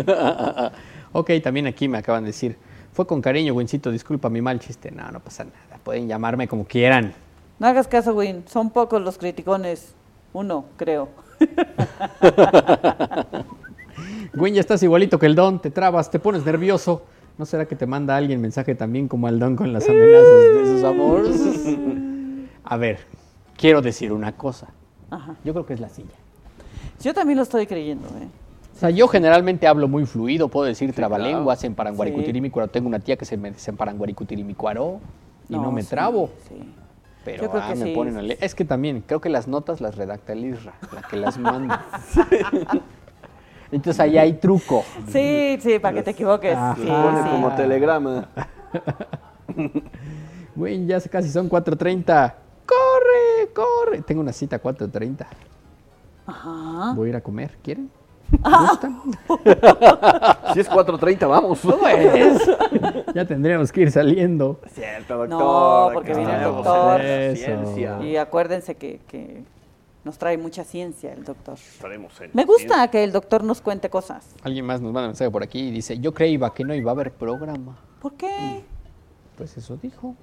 ok, 1.15 1.31
también 1.41 1.65
aquí 1.65 1.87
me 1.87 1.97
acaban 1.97 2.23
de 2.23 2.27
decir. 2.27 2.57
Fue 2.91 3.07
con 3.07 3.21
cariño, 3.21 3.53
Wincito, 3.53 3.91
disculpa 3.91 4.29
mi 4.29 4.41
mal 4.41 4.59
chiste. 4.59 4.91
No, 4.91 5.09
no 5.11 5.19
pasa 5.19 5.45
nada. 5.45 5.79
Pueden 5.83 6.07
llamarme 6.07 6.47
como 6.47 6.65
quieran. 6.65 7.13
no 7.59 7.67
hagas 7.67 7.87
caso, 7.87 8.13
Win. 8.13 8.43
Son 8.47 8.69
pocos 8.69 9.01
los 9.01 9.17
criticones. 9.17 9.93
Uno, 10.33 10.65
creo. 10.77 11.09
Win, 14.35 14.53
ya 14.53 14.59
estás 14.59 14.83
igualito 14.83 15.17
que 15.17 15.25
el 15.25 15.35
Don, 15.35 15.61
te 15.61 15.71
trabas, 15.71 16.11
te 16.11 16.19
pones 16.19 16.45
nervioso. 16.45 17.03
¿No 17.37 17.45
será 17.45 17.65
que 17.65 17.75
te 17.75 17.85
manda 17.85 18.15
alguien 18.15 18.41
mensaje 18.41 18.75
también 18.75 19.07
como 19.07 19.27
al 19.27 19.39
Don 19.39 19.55
con 19.55 19.71
las 19.71 19.87
amenazas 19.87 20.25
de 20.55 20.65
sus 20.65 20.83
amores? 20.83 21.41
A 22.63 22.77
ver, 22.77 22.99
quiero 23.57 23.81
decir 23.81 24.11
una 24.11 24.33
cosa. 24.33 24.67
Ajá. 25.09 25.35
Yo 25.43 25.53
creo 25.53 25.65
que 25.65 25.73
es 25.73 25.79
la 25.79 25.89
silla. 25.89 26.15
Yo 27.01 27.13
también 27.13 27.37
lo 27.37 27.43
estoy 27.43 27.67
creyendo, 27.67 28.07
¿eh? 28.09 28.44
O 28.75 28.77
sea, 28.77 28.89
yo 28.89 29.07
generalmente 29.07 29.67
hablo 29.67 29.87
muy 29.87 30.05
fluido, 30.05 30.49
puedo 30.49 30.65
decir 30.65 30.91
trabalenguas, 30.91 31.59
claro. 31.59 31.71
en 31.71 31.75
paranguaricutirimicuaro. 31.75 32.67
Tengo 32.69 32.87
una 32.87 32.99
tía 32.99 33.15
que 33.15 33.23
se 33.23 33.37
me 33.37 33.51
dice 33.51 33.71
en 33.71 33.77
paranguaricutirimicuaro 33.77 34.99
y 35.47 35.53
no, 35.53 35.71
me 35.71 35.81
sí, 35.81 35.89
trabo. 35.89 36.29
Sí. 36.49 36.55
Pero 37.23 37.43
Yo 37.43 37.51
creo 37.51 37.63
ah, 37.63 37.69
que 37.69 37.75
me 37.75 37.85
sí, 37.85 37.95
ponen 37.95 38.17
a 38.17 38.21
leer. 38.21 38.37
Es 38.41 38.53
que 38.53 38.65
también, 38.65 39.01
creo 39.07 39.21
que 39.21 39.29
las 39.29 39.47
notas 39.47 39.79
las 39.79 39.95
redacta 39.95 40.33
el 40.33 40.45
Isra, 40.45 40.73
la 40.93 41.01
que 41.03 41.15
las 41.15 41.37
manda. 41.37 41.85
Entonces 43.71 43.99
ahí 43.99 44.17
hay 44.17 44.33
truco. 44.33 44.83
Sí, 45.07 45.57
sí, 45.61 45.79
para 45.79 45.95
que 45.95 46.03
te 46.03 46.11
equivoques. 46.11 46.55
Ajá. 46.55 46.75
Sí, 46.75 46.81
Se 46.81 46.87
pone 46.87 47.23
sí. 47.23 47.29
como 47.29 47.55
telegrama. 47.55 48.29
Güey, 50.55 50.85
ya 50.85 51.01
casi 51.01 51.29
son 51.29 51.49
4.30. 51.49 52.33
¡Corre, 52.65 53.53
corre! 53.53 54.01
Tengo 54.03 54.21
una 54.21 54.31
cita 54.31 54.55
a 54.55 54.61
4.30. 54.61 55.25
Ajá. 56.27 56.93
Voy 56.93 57.07
a 57.07 57.09
ir 57.09 57.15
a 57.17 57.21
comer. 57.21 57.57
¿Quieren? 57.61 57.89
Ah. 58.43 58.79
Si 60.53 60.59
es 60.61 60.69
4.30, 60.69 61.27
vamos. 61.27 61.59
Pues, 61.61 62.47
ya 63.13 63.25
tendríamos 63.25 63.71
que 63.71 63.81
ir 63.81 63.91
saliendo. 63.91 64.61
Cierto, 64.67 65.17
doctor. 65.17 65.39
No, 65.39 65.89
porque 65.93 66.13
viene 66.13 66.35
el 66.35 66.43
doctor. 66.43 67.01
Ciencia. 67.35 68.01
Y 68.01 68.15
acuérdense 68.15 68.75
que, 68.75 69.01
que 69.07 69.43
nos 70.05 70.17
trae 70.17 70.37
mucha 70.37 70.63
ciencia 70.63 71.11
el 71.11 71.23
doctor. 71.25 71.57
En 71.83 72.07
Me 72.33 72.45
gusta 72.45 72.87
que 72.89 73.03
el 73.03 73.11
doctor 73.11 73.43
nos 73.43 73.59
cuente 73.59 73.89
cosas. 73.89 74.35
Alguien 74.43 74.65
más 74.65 74.79
nos 74.79 74.93
manda 74.93 75.07
un 75.07 75.11
mensaje 75.11 75.31
por 75.31 75.43
aquí 75.43 75.67
y 75.67 75.71
dice, 75.71 75.99
yo 75.99 76.13
creía 76.13 76.49
que 76.51 76.63
no 76.63 76.73
iba 76.73 76.91
a 76.91 76.93
haber 76.93 77.11
programa. 77.11 77.77
¿Por 77.99 78.13
qué? 78.13 78.63
Pues 79.35 79.57
eso 79.57 79.77
dijo. 79.77 80.15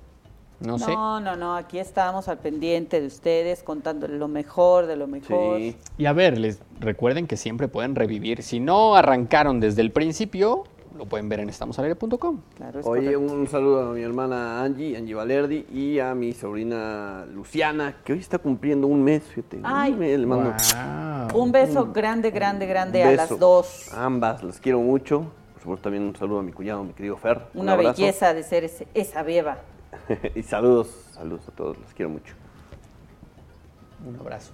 No, 0.65 0.79
sé. 0.79 0.93
No, 0.93 1.21
no, 1.21 1.37
no, 1.37 1.57
aquí 1.57 1.79
estamos 1.79 2.29
al 2.29 2.39
pendiente 2.39 3.01
de 3.01 3.07
ustedes, 3.07 3.63
contándoles 3.63 4.19
lo 4.19 4.29
mejor 4.29 4.87
de 4.87 4.97
lo 4.97 5.07
mejor. 5.07 5.59
Sí. 5.59 5.77
Y 5.99 6.07
a 6.07 6.13
ver, 6.13 6.39
les 6.39 6.61
recuerden 6.81 7.27
que 7.27 7.37
siempre 7.37 7.69
pueden 7.69 7.95
revivir. 7.95 8.43
Si 8.43 8.61
no 8.61 8.95
arrancaron 8.95 9.61
desde 9.61 9.83
el 9.83 9.91
principio, 9.93 10.65
lo 10.97 11.07
pueden 11.07 11.29
ver 11.29 11.41
en 11.41 11.49
estamosalaire.com. 11.49 12.41
Claro, 12.55 12.81
es 12.81 12.87
Oye, 12.87 13.15
correcto. 13.15 13.35
un 13.35 13.49
saludo 13.49 13.91
a 13.91 13.95
mi 13.95 14.03
hermana 14.03 14.63
Angie, 14.63 14.97
Angie 14.97 15.15
Valerdi, 15.15 15.67
y 15.73 15.99
a 15.99 16.15
mi 16.15 16.33
sobrina 16.35 17.25
Luciana, 17.33 17.97
que 18.05 18.13
hoy 18.13 18.19
está 18.19 18.39
cumpliendo 18.39 18.87
un 18.87 19.03
mes, 19.03 19.23
fíjate. 19.23 19.57
un 19.57 19.63
Ay. 19.67 19.95
mes, 19.95 20.19
le 20.21 20.27
mando 20.27 20.51
Wow. 21.33 21.43
Un 21.43 21.51
beso 21.53 21.93
grande, 21.93 22.31
grande, 22.31 22.67
grande 22.67 23.03
un 23.03 23.09
a 23.09 23.13
las 23.13 23.39
dos. 23.39 23.91
Ambas, 23.95 24.43
las 24.43 24.61
quiero 24.61 24.81
mucho. 24.81 25.25
Por 25.55 25.63
supuesto, 25.63 25.85
también 25.85 26.03
un 26.05 26.15
saludo 26.17 26.41
a 26.41 26.43
mi 26.43 26.53
cuñado, 26.53 26.85
mi 26.85 26.93
querido 26.93 27.17
Fer. 27.17 27.41
un 27.55 27.63
Una 27.63 27.77
belleza 27.77 28.35
de 28.35 28.43
ser 28.43 28.65
ese- 28.65 28.87
esa 28.95 29.23
beba. 29.23 29.59
y 30.35 30.43
saludos, 30.43 30.89
saludos 31.13 31.49
a 31.49 31.53
todos, 31.53 31.79
los 31.79 31.93
quiero 31.95 32.11
mucho. 32.11 32.35
Un 34.07 34.17
abrazo. 34.17 34.53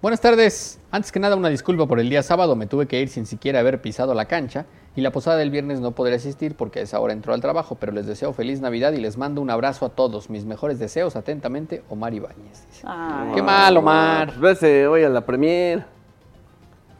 Buenas 0.00 0.20
tardes. 0.20 0.78
Antes 0.90 1.10
que 1.10 1.18
nada, 1.18 1.34
una 1.34 1.48
disculpa 1.48 1.86
por 1.86 1.98
el 1.98 2.10
día 2.10 2.22
sábado. 2.22 2.56
Me 2.56 2.66
tuve 2.66 2.86
que 2.86 3.00
ir 3.00 3.08
sin 3.08 3.24
siquiera 3.24 3.60
haber 3.60 3.80
pisado 3.80 4.12
la 4.12 4.26
cancha. 4.26 4.66
Y 4.96 5.00
la 5.00 5.10
posada 5.10 5.38
del 5.38 5.50
viernes 5.50 5.80
no 5.80 5.92
podré 5.92 6.14
asistir 6.16 6.56
porque 6.56 6.80
a 6.80 6.82
esa 6.82 7.00
hora 7.00 7.14
entró 7.14 7.32
al 7.32 7.40
trabajo. 7.40 7.76
Pero 7.80 7.90
les 7.92 8.06
deseo 8.06 8.34
feliz 8.34 8.60
Navidad 8.60 8.92
y 8.92 8.98
les 9.00 9.16
mando 9.16 9.40
un 9.40 9.48
abrazo 9.48 9.86
a 9.86 9.88
todos. 9.88 10.28
Mis 10.28 10.44
mejores 10.44 10.78
deseos, 10.78 11.16
atentamente, 11.16 11.82
Omar 11.88 12.12
Ibáñez. 12.12 12.66
Qué 13.34 13.42
mal, 13.42 13.76
Omar. 13.78 14.28
Pues 14.28 14.40
vese 14.40 14.86
hoy 14.86 15.04
a 15.04 15.08
la 15.08 15.24
premier. 15.24 15.86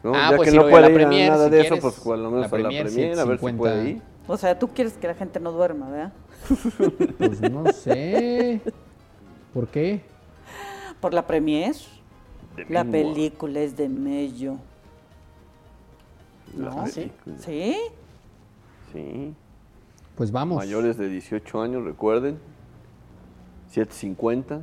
¿no? 0.03 0.13
Ah, 0.15 0.31
ya 0.31 0.37
pues 0.37 0.49
que 0.49 0.55
ir 0.55 0.61
no 0.61 0.67
hoy 0.67 0.73
a 0.73 0.81
la 0.81 0.87
puede 0.87 0.95
ir 0.95 1.01
a 1.01 1.07
premier, 1.07 1.31
nada 1.31 1.45
si 1.45 1.51
de 1.51 1.59
eso, 1.61 1.67
quieres. 1.75 1.81
pues 1.83 1.99
por 2.03 2.17
lo 2.17 2.31
menos 2.31 2.51
La 2.51 2.57
a 2.57 2.59
la 2.59 2.69
premier, 2.69 3.19
a 3.19 3.25
ver 3.25 3.37
si 3.37 3.45
150. 3.45 3.57
puede 3.57 3.89
ir. 3.91 4.01
O 4.27 4.37
sea, 4.37 4.57
tú 4.57 4.69
quieres 4.69 4.93
que 4.93 5.07
la 5.07 5.13
gente 5.13 5.39
no 5.39 5.51
duerma, 5.51 5.89
¿verdad? 5.89 6.11
Pues 7.17 7.41
no 7.41 7.71
sé. 7.71 8.61
¿Por 9.53 9.67
qué? 9.67 10.01
Por 10.99 11.13
la 11.13 11.25
premier. 11.25 11.75
De 12.55 12.65
La 12.69 12.85
película 12.85 13.59
es 13.59 13.75
de 13.75 13.89
Mello. 13.89 14.57
La 16.57 16.69
¿No? 16.69 16.83
película. 16.83 17.37
¿Sí? 17.39 17.75
Sí. 18.93 19.33
Pues 20.15 20.31
vamos. 20.31 20.57
Mayores 20.57 20.97
de 20.97 21.09
18 21.09 21.61
años, 21.61 21.83
recuerden. 21.83 22.39
750. 23.69 24.61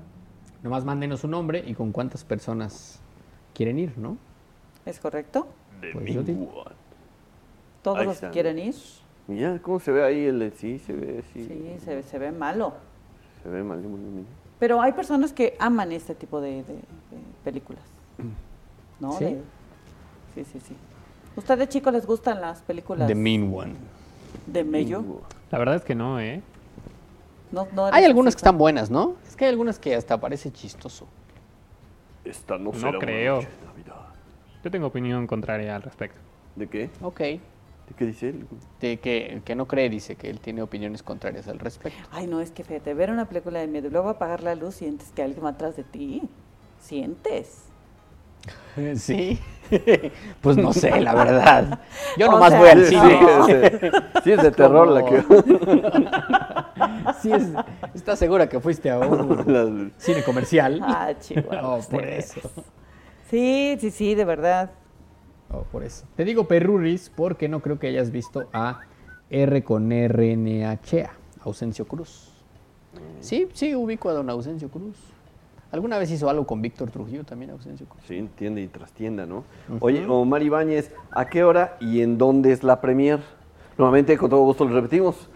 Nomás 0.63 0.85
mándenos 0.85 1.21
su 1.21 1.29
nombre 1.29 1.63
y 1.67 1.75
con 1.75 1.93
cuántas 1.93 2.25
personas 2.25 3.01
quieren 3.53 3.79
ir, 3.79 3.99
¿no? 3.99 4.17
¿Es 4.87 4.99
correcto? 5.01 5.49
De 5.81 5.93
Pues. 5.93 6.17
¿Todos 7.83 7.99
Ahí 7.99 8.07
los 8.07 8.21
que 8.21 8.31
quieren 8.31 8.59
ir? 8.59 8.75
Mira 9.29 9.59
cómo 9.63 9.79
se 9.81 9.93
ve 9.93 10.05
ahí 10.05 10.25
el. 10.27 10.53
Sí, 10.57 10.79
se 10.79 10.93
ve 10.93 11.23
así. 11.29 11.45
Sí, 11.47 11.77
se, 11.85 11.95
ve- 11.95 12.03
se 12.03 12.19
ve 12.19 12.33
malo. 12.33 12.75
Se 13.43 13.49
ve 13.49 13.63
mal. 13.63 13.79
mal. 13.81 14.25
Pero 14.59 14.81
hay 14.81 14.93
personas 14.93 15.33
que 15.33 15.57
aman 15.59 15.93
este 15.93 16.15
tipo 16.15 16.41
de, 16.41 16.63
de- 16.63 16.63
de 16.65 16.83
películas. 17.45 17.83
¿No? 19.01 19.13
¿Sí? 19.19 19.25
De- 19.25 19.43
sí, 20.35 20.45
sí, 20.45 20.61
sí. 20.61 20.77
¿Ustedes, 21.37 21.69
chicos, 21.69 21.93
les 21.93 22.07
gustan 22.07 22.41
las 22.41 22.61
películas 22.63 23.07
The 23.09 23.15
Mean 23.15 23.53
One. 23.55 23.75
de 24.47 24.65
Mello? 24.65 25.03
La 25.51 25.59
verdad 25.59 25.77
es 25.77 25.83
que 25.85 25.95
no, 25.95 26.21
¿eh? 26.21 26.43
No, 27.51 27.67
no 27.73 27.87
Hay 27.87 28.05
algunas 28.05 28.35
que 28.35 28.39
están 28.39 28.57
buenas, 28.59 28.91
¿no? 28.91 29.15
Es 29.27 29.37
que 29.37 29.45
hay 29.47 29.51
algunas 29.51 29.79
que 29.79 29.95
hasta 29.95 30.19
parece 30.21 30.51
chistoso. 30.53 31.07
Esta 32.25 32.57
no, 32.59 32.65
No 32.65 32.73
será 32.75 32.91
una 32.91 32.99
creo. 32.99 33.37
noche 33.37 33.49
de 33.61 33.67
Navidad. 33.67 34.07
Yo 34.65 34.71
tengo 34.71 34.87
opinión 34.87 35.27
contraria 35.27 35.75
al 35.77 35.83
respecto. 35.83 36.19
¿De 36.57 36.67
qué? 36.69 36.91
Ok. 37.03 37.21
¿De 37.89 37.95
qué 37.97 38.07
dice 38.07 38.29
él? 38.31 38.47
De 38.81 38.99
que 38.99 39.43
que 39.45 39.55
no 39.55 39.67
cree 39.67 39.89
dice 39.91 40.17
que 40.17 40.31
él 40.31 40.41
tiene 40.41 40.63
opiniones 40.63 41.03
contrarias 41.03 41.49
al 41.49 41.59
respecto. 41.59 41.99
Ay, 42.11 42.27
no, 42.27 42.41
es 42.41 42.51
que 42.51 42.65
fíjate, 42.65 42.95
ver 42.95 43.11
una 43.11 43.27
película 43.29 43.59
de 43.61 43.67
miedo 43.67 43.89
y 43.89 43.91
luego 43.91 44.09
apagar 44.09 44.43
la 44.43 44.55
luz, 44.55 44.77
sientes 44.77 45.11
que 45.15 45.23
alguien 45.23 45.45
va 45.45 45.51
atrás 45.51 45.77
de 45.77 45.85
ti. 45.85 46.23
Sientes. 46.81 47.65
Sí. 48.97 49.39
pues 50.41 50.57
no 50.57 50.73
sé, 50.73 50.99
la 51.01 51.15
verdad. 51.15 51.81
Yo 52.19 52.27
O 52.29 52.33
nomás 52.33 52.51
sea, 52.51 52.59
voy 52.59 52.69
al 52.71 52.85
cine. 52.87 53.21
sí, 53.21 53.53
es 53.53 53.81
de, 53.81 53.93
sí 54.25 54.33
es 54.33 54.43
de 54.43 54.51
terror 54.51 54.89
la 54.89 55.05
que. 55.05 55.23
Sí, 57.21 57.33
es- 57.33 57.49
¿Estás 57.95 58.19
segura 58.19 58.49
que 58.49 58.59
fuiste 58.61 58.91
a 58.91 58.99
un 58.99 59.93
cine 59.99 60.23
comercial? 60.25 60.81
Ah, 60.83 61.13
chihuahua. 61.19 61.77
Oh, 61.77 61.81
por 61.89 62.05
eso. 62.05 62.41
Sí, 63.31 63.77
sí, 63.81 63.91
sí, 63.91 64.15
de 64.15 64.25
verdad. 64.25 64.71
Oh, 65.53 65.63
por 65.71 65.83
eso. 65.85 66.05
Te 66.17 66.25
digo 66.25 66.45
Perruris 66.49 67.11
porque 67.15 67.49
no 67.49 67.61
creo 67.61 67.79
que 67.79 67.89
hayas 67.89 68.11
visto 68.11 68.49
a 68.53 68.81
R 69.31 69.63
con 69.65 69.91
RNHA, 69.91 71.11
Ausencio 71.43 71.87
Cruz. 71.87 72.29
Sí, 73.21 73.49
sí, 73.53 73.75
ubico 73.75 74.09
a 74.09 74.13
don 74.13 74.29
Ausencio 74.31 74.69
Cruz. 74.69 74.97
¿Alguna 75.71 75.97
vez 75.99 76.11
hizo 76.11 76.29
algo 76.29 76.47
con 76.47 76.61
Víctor 76.61 76.91
Trujillo 76.91 77.25
también, 77.25 77.51
Ausencio 77.51 77.87
Cruz? 77.87 78.03
Sí, 78.07 78.19
entiende 78.19 78.61
y 78.61 78.67
trastienda, 78.69 79.25
¿no? 79.25 79.45
Oye, 79.81 80.05
Omar 80.07 80.43
Ibáñez, 80.43 80.93
¿a 81.11 81.27
qué 81.29 81.45
hora 81.45 81.77
y 81.81 82.03
en 82.03 82.19
dónde 82.19 82.53
es 82.53 82.63
la 82.63 82.81
premier? 82.83 83.21
Nuevamente, 83.79 84.19
con 84.19 84.29
todo 84.29 84.43
gusto 84.43 84.67
lo 84.67 84.75
repetimos. 84.75 85.29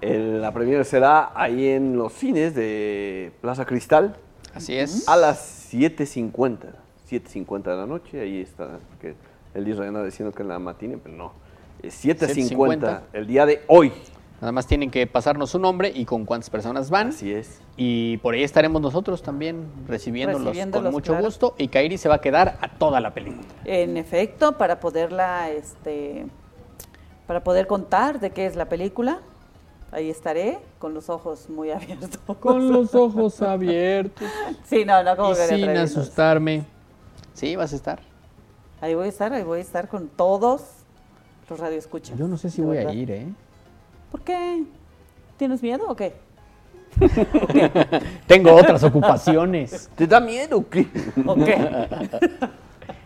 El- 0.00 0.40
la 0.40 0.52
premier 0.52 0.84
será 0.84 1.32
ahí 1.34 1.66
en 1.66 1.96
los 1.96 2.12
cines 2.12 2.54
de 2.54 3.32
Plaza 3.40 3.64
Cristal 3.64 4.16
Así 4.54 4.76
es. 4.76 5.08
a 5.08 5.16
las 5.16 5.68
7.50. 5.72 6.58
7.50 7.08 7.70
de 7.72 7.76
la 7.76 7.86
noche, 7.86 8.20
ahí 8.20 8.40
está. 8.40 8.78
El 9.54 9.68
Israel 9.68 9.88
anda 9.88 10.04
diciendo 10.04 10.34
que 10.34 10.42
en 10.42 10.48
la 10.48 10.58
matine, 10.58 10.98
pero 10.98 11.14
no. 11.16 11.32
Es 11.82 12.04
7.50 12.04 12.56
7:50. 12.56 13.00
el 13.12 13.26
día 13.26 13.46
de 13.46 13.62
hoy. 13.68 13.92
Nada 14.40 14.50
más 14.50 14.66
tienen 14.66 14.90
que 14.90 15.06
pasarnos 15.06 15.50
su 15.50 15.60
nombre 15.60 15.92
y 15.94 16.04
con 16.04 16.24
cuántas 16.24 16.50
personas 16.50 16.90
van. 16.90 17.10
Así 17.10 17.32
es. 17.32 17.60
Y 17.76 18.16
por 18.18 18.34
ahí 18.34 18.42
estaremos 18.42 18.82
nosotros 18.82 19.22
también 19.22 19.66
recibiéndolos, 19.86 20.46
Recibiéndolos, 20.46 20.86
con 20.86 20.92
mucho 20.92 21.12
claro. 21.12 21.24
gusto. 21.24 21.54
Y 21.58 21.68
Kairi 21.68 21.96
se 21.96 22.08
va 22.08 22.16
a 22.16 22.20
quedar 22.20 22.58
a 22.60 22.68
toda 22.76 22.98
la 22.98 23.14
película. 23.14 23.46
En 23.64 23.96
efecto, 23.96 24.58
para 24.58 24.80
poderla, 24.80 25.48
este, 25.50 26.26
para 27.28 27.44
poder 27.44 27.68
contar 27.68 28.18
de 28.18 28.30
qué 28.30 28.46
es 28.46 28.56
la 28.56 28.68
película, 28.68 29.20
ahí 29.92 30.10
estaré 30.10 30.58
con 30.80 30.92
los 30.92 31.08
ojos 31.08 31.48
muy 31.48 31.70
abiertos. 31.72 32.18
Con 32.40 32.72
los 32.72 32.96
ojos 32.96 33.40
abiertos 33.42 34.26
Sí, 34.64 34.84
no, 34.84 35.04
no, 35.04 35.16
como 35.16 35.32
y 35.32 35.36
que 35.36 35.46
sin 35.46 35.68
asustarme. 35.68 36.64
Sí, 37.32 37.54
vas 37.54 37.72
a 37.72 37.76
estar. 37.76 38.11
Ahí 38.82 38.96
voy 38.96 39.06
a 39.06 39.08
estar, 39.10 39.32
ahí 39.32 39.44
voy 39.44 39.60
a 39.60 39.62
estar 39.62 39.86
con 39.86 40.08
todos 40.08 40.60
los 41.48 41.60
radioescuchas. 41.60 42.18
Yo 42.18 42.26
no 42.26 42.36
sé 42.36 42.50
si 42.50 42.60
voy 42.62 42.78
a 42.78 42.92
ir, 42.92 43.12
¿eh? 43.12 43.28
¿Por 44.10 44.22
qué? 44.22 44.64
¿Tienes 45.36 45.62
miedo 45.62 45.84
o 45.88 45.94
qué? 45.94 46.12
Tengo 48.26 48.52
otras 48.52 48.82
ocupaciones. 48.82 49.88
¿Te 49.94 50.04
da 50.08 50.18
miedo 50.18 50.58
o 50.58 50.68
qué? 50.68 50.88
¿O 51.24 51.34
qué? 51.36 51.88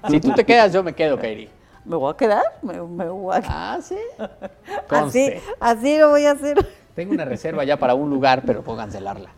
Si 0.09 0.21
tú 0.21 0.33
te 0.33 0.45
quedas, 0.45 0.73
yo 0.73 0.83
me 0.85 0.95
quedo, 0.95 1.19
Kairi. 1.19 1.49
¿Me 1.85 1.97
voy 1.97 2.13
a 2.13 2.17
quedar? 2.17 2.45
Me, 2.63 2.81
me 2.81 3.09
voy 3.09 3.37
a 3.37 3.41
quedar. 3.41 3.55
Ah, 3.55 3.79
sí. 3.83 3.99
Así, 4.89 5.33
así 5.59 5.99
lo 5.99 6.11
voy 6.11 6.25
a 6.25 6.31
hacer. 6.31 6.67
Tengo 6.95 7.13
una 7.13 7.25
reserva 7.25 7.65
ya 7.65 7.77
para 7.77 7.95
un 7.95 8.09
lugar, 8.09 8.45
pero 8.47 8.63
puedo 8.63 8.79
cancelarla. 8.79 9.31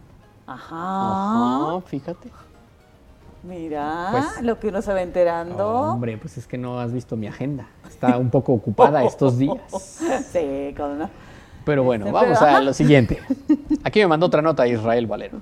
Ajá. 0.47 1.71
Ajá, 1.73 1.81
fíjate. 1.87 2.31
Mira 3.43 4.09
Pues- 4.11 4.43
lo 4.43 4.59
que 4.59 4.69
uno 4.69 4.83
se 4.83 4.93
va 4.93 5.01
enterando. 5.03 5.69
Hombre, 5.69 6.19
pues 6.19 6.37
es 6.39 6.47
que 6.47 6.59
no 6.59 6.81
has 6.81 6.93
visto 6.93 7.17
mi 7.17 7.27
agenda. 7.29 7.69
Está 7.89 8.19
un 8.19 8.31
poco 8.31 8.53
ocupada 8.53 9.05
estos 9.05 9.39
días. 9.39 9.61
Sí, 10.33 10.75
una- 10.79 11.09
Pero 11.65 11.85
bueno, 11.85 12.11
vamos 12.11 12.39
pero- 12.39 12.57
a 12.57 12.61
lo 12.61 12.73
siguiente. 12.73 13.19
Aquí 13.85 14.01
me 14.01 14.07
mandó 14.09 14.27
otra 14.27 14.43
nota 14.43 14.67
Israel 14.67 15.07
Valero. 15.07 15.41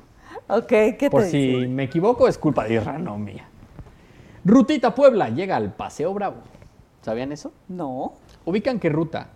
Ok, 0.48 0.66
¿qué 0.98 1.08
Por 1.10 1.22
te 1.22 1.30
si 1.30 1.38
dice? 1.48 1.68
me 1.68 1.84
equivoco, 1.84 2.28
es 2.28 2.38
culpa 2.38 2.64
de 2.64 2.74
Israel, 2.74 3.02
no 3.02 3.16
mía. 3.18 3.48
Rutita 4.44 4.94
Puebla 4.94 5.28
llega 5.30 5.56
al 5.56 5.72
Paseo 5.72 6.12
Bravo. 6.14 6.36
¿Sabían 7.02 7.32
eso? 7.32 7.52
No. 7.68 8.12
Ubican 8.44 8.78
que 8.78 8.88
Ruta, 8.88 9.28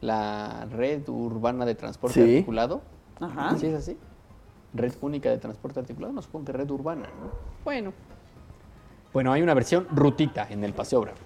la 0.00 0.66
red 0.70 1.06
urbana 1.08 1.66
de 1.66 1.74
transporte 1.74 2.14
Sí. 2.24 2.36
articulado. 2.36 2.80
Ajá. 3.20 3.56
¿Sí 3.58 3.66
es 3.66 3.74
así? 3.74 3.98
Red 4.72 4.92
única 5.00 5.28
de 5.30 5.38
transporte 5.38 5.80
articulado, 5.80 6.12
no 6.12 6.22
supongo 6.22 6.46
que 6.46 6.52
red 6.52 6.70
urbana, 6.70 7.02
¿no? 7.20 7.30
Bueno. 7.64 7.92
Bueno, 9.12 9.32
hay 9.32 9.42
una 9.42 9.54
versión 9.54 9.86
rutita 9.90 10.46
en 10.48 10.62
el 10.62 10.72
Paseo 10.72 11.00
Bravo. 11.00 11.18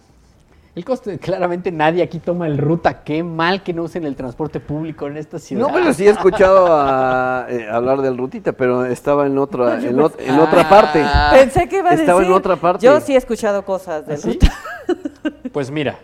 El 0.74 0.84
coste, 0.84 1.18
claramente 1.18 1.70
nadie 1.70 2.02
aquí 2.02 2.18
toma 2.18 2.46
el 2.48 2.58
ruta. 2.58 3.04
Qué 3.04 3.22
mal 3.22 3.62
que 3.62 3.72
no 3.72 3.82
usen 3.84 4.04
el 4.06 4.16
transporte 4.16 4.58
público 4.58 5.06
en 5.06 5.16
esta 5.18 5.38
ciudad. 5.38 5.68
No, 5.68 5.72
pero 5.72 5.92
sí 5.92 6.04
he 6.06 6.10
escuchado 6.10 6.66
a, 6.70 7.46
eh, 7.48 7.68
hablar 7.70 8.00
del 8.02 8.18
Rutita, 8.18 8.52
pero 8.52 8.84
estaba 8.84 9.26
en 9.26 9.38
otra, 9.38 9.78
en, 9.80 9.96
ot- 9.98 10.16
en 10.18 10.36
otra 10.40 10.62
Ah. 10.62 10.68
parte. 10.68 11.04
Pensé 11.32 11.68
que 11.68 11.78
iba 11.78 11.88
a 11.90 11.92
decir. 11.92 12.04
Estaba 12.06 12.24
en 12.24 12.32
otra 12.32 12.56
parte. 12.56 12.84
Yo 12.84 12.98
sí 13.00 13.14
he 13.14 13.18
escuchado 13.18 13.64
cosas 13.64 14.04
de 14.06 14.14
¿Ah, 14.14 14.16
sí? 14.16 14.32
ruta. 14.32 14.52
Pues 15.52 15.70
mira, 15.70 15.96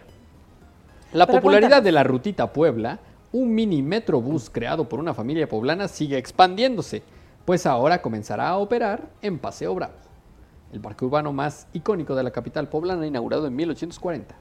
la 1.12 1.26
Pero 1.26 1.38
popularidad 1.38 1.68
cuéntanos. 1.68 1.84
de 1.84 1.93
la 1.93 2.05
Rutita 2.05 2.53
Puebla, 2.53 3.01
un 3.32 3.53
mini 3.53 3.82
metrobús 3.82 4.49
creado 4.51 4.88
por 4.88 5.01
una 5.01 5.12
familia 5.14 5.49
poblana, 5.49 5.88
sigue 5.88 6.16
expandiéndose, 6.16 7.03
pues 7.45 7.66
ahora 7.66 8.03
comenzará 8.03 8.49
a 8.49 8.59
operar 8.59 9.09
en 9.22 9.38
Paseo 9.38 9.74
Bravo, 9.74 9.95
el 10.72 10.80
parque 10.80 11.05
urbano 11.05 11.32
más 11.32 11.66
icónico 11.72 12.14
de 12.14 12.22
la 12.22 12.30
capital 12.30 12.68
poblana, 12.68 13.07
inaugurado 13.07 13.47
en 13.47 13.57
1840. 13.57 14.34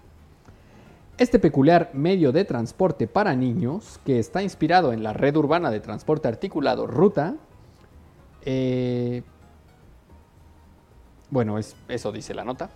Este 1.18 1.38
peculiar 1.40 1.92
medio 1.94 2.32
de 2.32 2.46
transporte 2.46 3.08
para 3.08 3.36
niños, 3.36 4.00
que 4.06 4.20
está 4.20 4.42
inspirado 4.42 4.94
en 4.94 5.04
la 5.04 5.12
red 5.12 5.36
urbana 5.36 5.70
de 5.70 5.82
transporte 5.82 6.28
articulado 6.28 6.88
Ruta, 6.88 7.36
eh, 8.46 9.24
bueno, 11.30 11.58
es, 11.58 11.76
eso 11.88 12.12
dice 12.12 12.34
la 12.34 12.44
nota. 12.44 12.70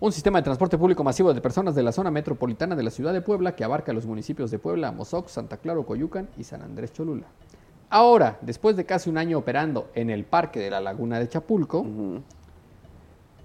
Un 0.00 0.10
sistema 0.10 0.40
de 0.40 0.42
transporte 0.42 0.76
público 0.78 1.04
masivo 1.04 1.32
de 1.32 1.40
personas 1.40 1.76
de 1.76 1.82
la 1.84 1.92
zona 1.92 2.10
metropolitana 2.10 2.74
de 2.74 2.82
la 2.82 2.90
ciudad 2.90 3.12
de 3.12 3.20
Puebla 3.20 3.54
que 3.54 3.62
abarca 3.62 3.92
los 3.92 4.04
municipios 4.04 4.50
de 4.50 4.58
Puebla, 4.58 4.88
Amozoc, 4.88 5.28
Santa 5.28 5.58
Clara, 5.58 5.80
Coyucan 5.82 6.28
y 6.36 6.42
San 6.42 6.62
Andrés 6.62 6.92
Cholula. 6.92 7.26
Ahora, 7.92 8.38
después 8.40 8.74
de 8.74 8.86
casi 8.86 9.10
un 9.10 9.18
año 9.18 9.36
operando 9.36 9.90
en 9.94 10.08
el 10.08 10.24
Parque 10.24 10.58
de 10.60 10.70
la 10.70 10.80
Laguna 10.80 11.18
de 11.18 11.28
Chapulco, 11.28 11.84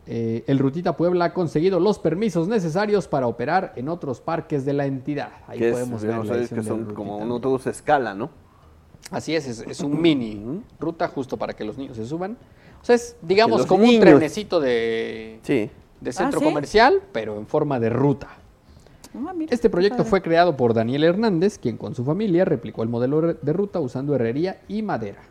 eh, 0.06 0.45
el 0.48 0.58
Rutita 0.58 0.95
Puebla 0.95 1.26
ha 1.26 1.34
conseguido 1.34 1.82
los 1.82 2.00
permisos 2.00 2.48
necesarios 2.48 3.10
para 3.10 3.28
operar 3.28 3.74
en 3.76 3.89
otros 3.89 4.22
parques 4.22 4.64
de 4.64 4.72
la 4.72 4.86
entidad. 4.86 5.32
Ahí 5.48 5.60
que 5.60 5.68
es, 5.68 5.74
podemos 5.74 6.02
ver 6.02 6.26
la 6.26 6.48
que 6.48 6.64
son 6.64 6.93
como 6.93 7.18
un 7.18 7.30
autobús 7.30 7.68
a 7.68 7.72
escala, 7.72 8.14
¿no? 8.14 8.30
Así 9.12 9.36
es, 9.36 9.50
es, 9.50 9.60
es 9.68 9.82
un 9.82 10.02
mini 10.02 10.64
ruta 10.80 11.10
justo 11.10 11.36
para 11.36 11.52
que 11.52 11.66
los 11.66 11.78
niños 11.78 11.98
se 11.98 12.06
suban. 12.06 12.38
O 12.82 12.86
sea, 12.86 12.95
es, 12.95 13.18
digamos, 13.22 13.66
como 13.66 13.84
un 13.84 14.00
trenecito 14.00 14.62
de, 14.62 15.41
Sí. 15.43 15.70
de 16.00 16.12
centro 16.14 16.39
¿sí? 16.39 16.45
comercial, 16.45 17.02
pero 17.12 17.38
en 17.38 17.48
forma 17.48 17.82
de 17.82 17.89
ruta. 17.89 18.30
Ah, 19.16 19.34
mira, 19.36 19.53
Este 19.53 19.70
proyecto 19.70 20.03
fue 20.05 20.22
creado 20.22 20.55
por 20.58 20.74
Daniel 20.74 21.03
Hernández, 21.03 21.58
quien 21.58 21.78
con 21.78 21.95
su 21.95 22.03
familia 22.03 22.45
replicó 22.45 22.84
el 22.84 22.89
modelo 22.89 23.34
de 23.34 23.53
ruta 23.53 23.80
usando 23.80 24.16
herrería 24.16 24.62
y 24.68 24.82
madera. 24.82 25.22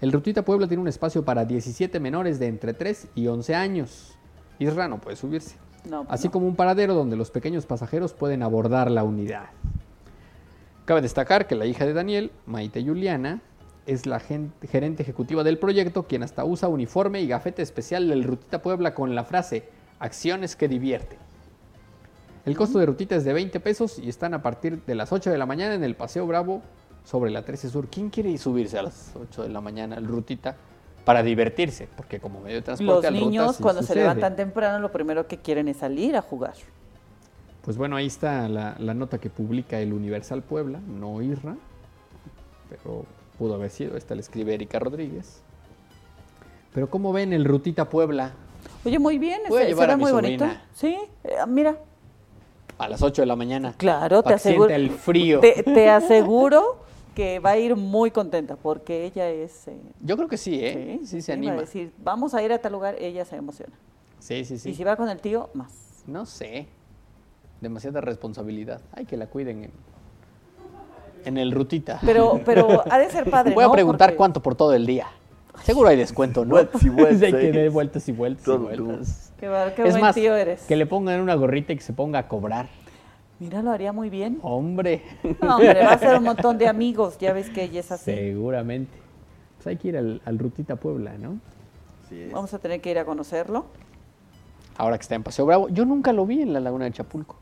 El 0.00 0.12
Rutita 0.12 0.44
Puebla 0.44 0.66
tiene 0.66 0.80
un 0.80 0.88
espacio 0.88 1.24
para 1.24 1.44
17 1.44 2.00
menores 2.00 2.38
de 2.38 2.46
entre 2.46 2.72
3 2.72 3.08
y 3.14 3.26
11 3.26 3.54
años. 3.54 4.16
Isra 4.58 4.88
no 4.88 4.98
puede 5.00 5.16
subirse. 5.16 5.56
No, 5.88 6.04
pues 6.04 6.14
Así 6.14 6.28
no. 6.28 6.32
como 6.32 6.46
un 6.46 6.56
paradero 6.56 6.94
donde 6.94 7.16
los 7.16 7.30
pequeños 7.30 7.66
pasajeros 7.66 8.12
pueden 8.14 8.42
abordar 8.42 8.90
la 8.90 9.04
unidad. 9.04 9.46
Cabe 10.84 11.02
destacar 11.02 11.46
que 11.46 11.54
la 11.54 11.66
hija 11.66 11.86
de 11.86 11.92
Daniel, 11.92 12.30
Maite 12.46 12.82
Juliana, 12.84 13.42
es 13.86 14.06
la 14.06 14.20
gerente 14.20 15.02
ejecutiva 15.02 15.42
del 15.44 15.58
proyecto, 15.58 16.04
quien 16.04 16.22
hasta 16.22 16.44
usa 16.44 16.68
uniforme 16.68 17.20
y 17.20 17.26
gafete 17.28 17.62
especial 17.62 18.08
del 18.08 18.24
Rutita 18.24 18.62
Puebla 18.62 18.94
con 18.94 19.14
la 19.14 19.24
frase 19.24 19.68
Acciones 19.98 20.56
que 20.56 20.68
divierten. 20.68 21.18
El 22.46 22.56
costo 22.56 22.78
de 22.78 22.86
Rutita 22.86 23.16
es 23.16 23.24
de 23.24 23.32
20 23.32 23.60
pesos 23.60 23.98
y 23.98 24.08
están 24.08 24.32
a 24.32 24.42
partir 24.42 24.82
de 24.84 24.94
las 24.94 25.12
8 25.12 25.30
de 25.30 25.36
la 25.36 25.46
mañana 25.46 25.74
en 25.74 25.84
el 25.84 25.94
Paseo 25.94 26.26
Bravo 26.26 26.62
sobre 27.04 27.30
la 27.30 27.44
13 27.44 27.68
Sur. 27.68 27.88
¿Quién 27.88 28.08
quiere 28.08 28.36
subirse 28.38 28.78
a 28.78 28.82
las 28.82 29.12
8 29.14 29.42
de 29.42 29.48
la 29.50 29.60
mañana 29.60 29.96
al 29.96 30.06
Rutita 30.06 30.56
para 31.04 31.22
divertirse? 31.22 31.88
Porque 31.96 32.18
como 32.18 32.40
medio 32.40 32.56
de 32.56 32.62
transporte 32.62 32.94
Los 32.94 33.04
al 33.04 33.14
Ruta 33.14 33.26
niños 33.26 33.56
sí 33.56 33.62
cuando 33.62 33.82
se 33.82 33.94
levantan 33.94 34.36
temprano 34.36 34.78
lo 34.78 34.90
primero 34.90 35.26
que 35.26 35.38
quieren 35.38 35.68
es 35.68 35.78
salir 35.78 36.16
a 36.16 36.22
jugar. 36.22 36.54
Pues 37.62 37.76
bueno, 37.76 37.96
ahí 37.96 38.06
está 38.06 38.48
la, 38.48 38.74
la 38.78 38.94
nota 38.94 39.18
que 39.18 39.28
publica 39.28 39.78
el 39.78 39.92
Universal 39.92 40.42
Puebla, 40.42 40.80
no 40.80 41.20
Irra, 41.20 41.56
pero 42.70 43.04
pudo 43.38 43.54
haber 43.54 43.70
sido, 43.70 43.98
esta 43.98 44.14
la 44.14 44.22
escribe 44.22 44.54
Erika 44.54 44.78
Rodríguez. 44.78 45.42
Pero 46.72 46.88
¿cómo 46.88 47.12
ven 47.12 47.34
el 47.34 47.44
Rutita 47.44 47.90
Puebla 47.90 48.32
Oye, 48.84 48.98
muy 48.98 49.18
bien, 49.18 49.42
llevar 49.50 49.74
será 49.74 49.92
a 49.92 49.96
mi 49.96 50.02
muy 50.04 50.12
bonito. 50.12 50.46
Sí, 50.72 50.96
eh, 51.24 51.34
mira, 51.46 51.76
a 52.80 52.88
las 52.88 53.02
8 53.02 53.22
de 53.22 53.26
la 53.26 53.36
mañana? 53.36 53.74
claro, 53.76 54.22
te 54.22 54.34
aseguro. 54.34 54.70
el 54.74 54.90
frío. 54.90 55.40
Te, 55.40 55.62
te 55.62 55.88
aseguro 55.90 56.78
que 57.14 57.38
va 57.38 57.50
a 57.50 57.58
ir 57.58 57.76
muy 57.76 58.10
contenta 58.10 58.56
porque 58.56 59.04
ella 59.04 59.28
es. 59.28 59.68
eh, 59.68 59.76
Yo 60.00 60.16
creo 60.16 60.28
que 60.28 60.36
sí, 60.36 60.58
¿eh? 60.62 61.00
Sí, 61.04 61.20
se 61.22 61.32
va 61.32 61.34
a 61.34 61.38
anima. 61.38 61.54
decir, 61.60 61.92
vamos 61.98 62.34
a 62.34 62.42
ir 62.42 62.52
a 62.52 62.58
tal 62.58 62.72
lugar, 62.72 62.96
ella 62.98 63.24
se 63.24 63.36
emociona. 63.36 63.72
Sí, 64.18 64.44
sí, 64.44 64.58
sí. 64.58 64.70
Y 64.70 64.74
si 64.74 64.84
va 64.84 64.96
con 64.96 65.08
el 65.08 65.18
tío, 65.20 65.50
más. 65.54 65.72
No 66.06 66.24
sé. 66.26 66.66
Demasiada 67.60 68.00
responsabilidad. 68.00 68.80
Hay 68.92 69.04
que 69.04 69.16
la 69.16 69.26
cuiden 69.26 69.64
en, 69.64 69.70
en 71.26 71.36
el 71.38 71.52
Rutita. 71.52 72.00
Pero, 72.04 72.40
pero 72.44 72.82
ha 72.90 72.98
de 72.98 73.10
ser 73.10 73.28
padre. 73.30 73.54
Voy 73.54 73.64
a 73.64 73.70
preguntar 73.70 74.08
Porque- 74.10 74.16
cuánto 74.16 74.40
por 74.42 74.54
todo 74.54 74.72
el 74.72 74.86
día. 74.86 75.06
Seguro 75.62 75.88
hay 75.88 75.96
descuento, 75.96 76.44
¿no? 76.44 76.54
Vueltas 76.54 76.82
y 76.82 76.88
vueltas, 76.88 77.22
Hay 77.22 77.32
que 77.32 77.48
¿eh? 77.48 77.52
dar 77.52 77.70
vueltas 77.70 78.08
y 78.08 78.12
vueltas 78.12 78.46
y. 78.46 78.76
Qué, 79.38 79.46
es 79.46 79.92
buen 79.92 80.00
más, 80.00 80.14
tío 80.14 80.34
eres. 80.36 80.62
que 80.62 80.76
le 80.76 80.86
pongan 80.86 81.20
una 81.20 81.34
gorrita 81.34 81.72
y 81.72 81.76
que 81.76 81.82
se 81.82 81.92
ponga 81.92 82.18
a 82.18 82.28
cobrar. 82.28 82.68
Mira, 83.38 83.62
lo 83.62 83.70
haría 83.70 83.92
muy 83.92 84.10
bien. 84.10 84.38
Hombre. 84.42 85.02
No, 85.40 85.56
hombre, 85.56 85.82
va 85.82 85.92
a 85.92 85.98
ser 85.98 86.18
un 86.18 86.24
montón 86.24 86.58
de 86.58 86.68
amigos. 86.68 87.16
Ya 87.18 87.32
ves 87.32 87.48
que 87.48 87.64
ella 87.64 87.80
es 87.80 87.90
así. 87.90 88.12
Seguramente. 88.12 88.92
Pues 89.56 89.66
hay 89.66 89.76
que 89.76 89.88
ir 89.88 89.96
al, 89.96 90.20
al 90.26 90.38
Rutita 90.38 90.76
Puebla, 90.76 91.16
¿no? 91.18 91.38
Sí, 92.08 92.20
es. 92.20 92.32
Vamos 92.32 92.52
a 92.52 92.58
tener 92.58 92.80
que 92.82 92.90
ir 92.90 92.98
a 92.98 93.04
conocerlo. 93.06 93.64
Ahora 94.76 94.98
que 94.98 95.02
está 95.02 95.14
en 95.14 95.22
Paseo 95.22 95.46
Bravo. 95.46 95.68
Yo 95.70 95.86
nunca 95.86 96.12
lo 96.12 96.26
vi 96.26 96.42
en 96.42 96.52
la 96.52 96.60
Laguna 96.60 96.84
de 96.84 96.92
Chapulco. 96.92 97.36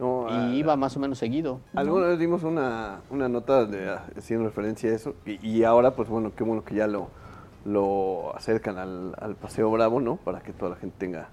No, 0.00 0.26
ah, 0.28 0.48
Y 0.50 0.56
iba 0.56 0.74
más 0.76 0.96
o 0.96 1.00
menos 1.00 1.18
seguido. 1.18 1.60
Alguna 1.74 2.06
vez 2.06 2.18
dimos 2.18 2.42
una, 2.42 3.02
una 3.10 3.28
nota 3.28 3.66
de, 3.66 3.90
haciendo 4.16 4.46
referencia 4.46 4.90
a 4.90 4.94
eso 4.94 5.14
y, 5.26 5.46
y 5.46 5.62
ahora 5.62 5.94
pues 5.94 6.08
bueno, 6.08 6.32
qué 6.34 6.42
bueno 6.42 6.64
que 6.64 6.74
ya 6.74 6.86
lo, 6.86 7.08
lo 7.64 8.34
acercan 8.34 8.78
al, 8.78 9.14
al 9.18 9.36
Paseo 9.36 9.70
Bravo, 9.70 10.00
¿no? 10.00 10.16
Para 10.16 10.40
que 10.40 10.52
toda 10.52 10.70
la 10.70 10.76
gente 10.76 10.96
tenga, 10.98 11.28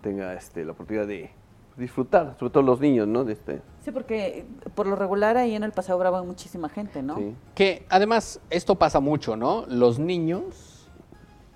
tenga 0.00 0.32
este, 0.34 0.64
la 0.64 0.72
oportunidad 0.72 1.06
de 1.06 1.30
disfrutar, 1.76 2.36
sobre 2.38 2.52
todo 2.52 2.62
los 2.62 2.80
niños, 2.80 3.08
¿no? 3.08 3.24
De 3.24 3.32
este, 3.32 3.60
Sí, 3.80 3.90
porque 3.90 4.46
por 4.76 4.86
lo 4.86 4.94
regular 4.94 5.36
ahí 5.36 5.54
en 5.54 5.64
el 5.64 5.72
Paseo 5.72 5.98
Bravo 5.98 6.18
hay 6.18 6.26
muchísima 6.26 6.68
gente, 6.68 7.02
¿no? 7.02 7.16
sí. 7.16 7.34
Que 7.54 7.84
además 7.88 8.40
esto 8.50 8.76
pasa 8.76 9.00
mucho, 9.00 9.36
¿no? 9.36 9.64
Los 9.66 9.98
niños, 9.98 10.88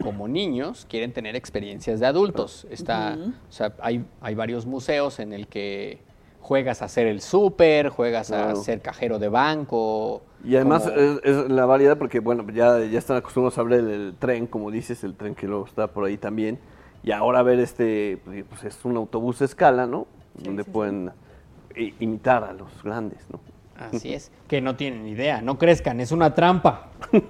como 0.02 0.26
niños, 0.26 0.86
quieren 0.90 1.12
tener 1.12 1.36
experiencias 1.36 2.00
de 2.00 2.06
adultos. 2.06 2.66
Está, 2.68 3.16
o 3.48 3.52
sea, 3.52 3.74
hay, 3.80 4.04
hay 4.20 4.34
varios 4.34 4.66
museos 4.66 5.20
en 5.20 5.32
el 5.32 5.46
que 5.46 6.07
juegas 6.48 6.80
a 6.80 6.86
hacer 6.86 7.06
el 7.06 7.20
súper, 7.20 7.90
juegas 7.90 8.32
a 8.32 8.56
ser 8.56 8.80
cajero 8.80 9.18
de 9.18 9.28
banco. 9.28 10.22
Y 10.42 10.56
además 10.56 10.84
como- 10.84 10.96
es, 10.96 11.20
es 11.22 11.50
la 11.50 11.66
variedad 11.66 11.98
porque, 11.98 12.20
bueno, 12.20 12.42
ya, 12.50 12.78
ya 12.86 12.98
están 12.98 13.18
acostumbrados 13.18 13.58
a 13.58 13.62
ver 13.64 13.80
el, 13.80 13.90
el 13.90 14.14
tren, 14.18 14.46
como 14.46 14.70
dices, 14.70 15.04
el 15.04 15.14
tren 15.14 15.34
que 15.34 15.46
luego 15.46 15.66
está 15.66 15.88
por 15.88 16.06
ahí 16.06 16.16
también. 16.16 16.58
Y 17.02 17.12
ahora 17.12 17.42
ver 17.42 17.58
este, 17.60 18.18
pues 18.24 18.44
pues, 18.48 18.64
es 18.64 18.82
un 18.86 18.96
autobús 18.96 19.40
de 19.40 19.44
escala, 19.44 19.86
¿no? 19.86 20.06
Donde 20.42 20.64
sí, 20.64 20.70
pueden 20.70 21.10
i- 21.76 21.92
imitar 22.00 22.42
a 22.44 22.54
los 22.54 22.82
grandes, 22.82 23.18
¿no? 23.30 23.40
Así 23.78 24.14
es, 24.14 24.32
que 24.48 24.62
no 24.62 24.74
tienen 24.74 25.06
idea, 25.06 25.42
no 25.42 25.58
crezcan, 25.58 26.00
es 26.00 26.12
una 26.12 26.34
trampa. 26.34 26.88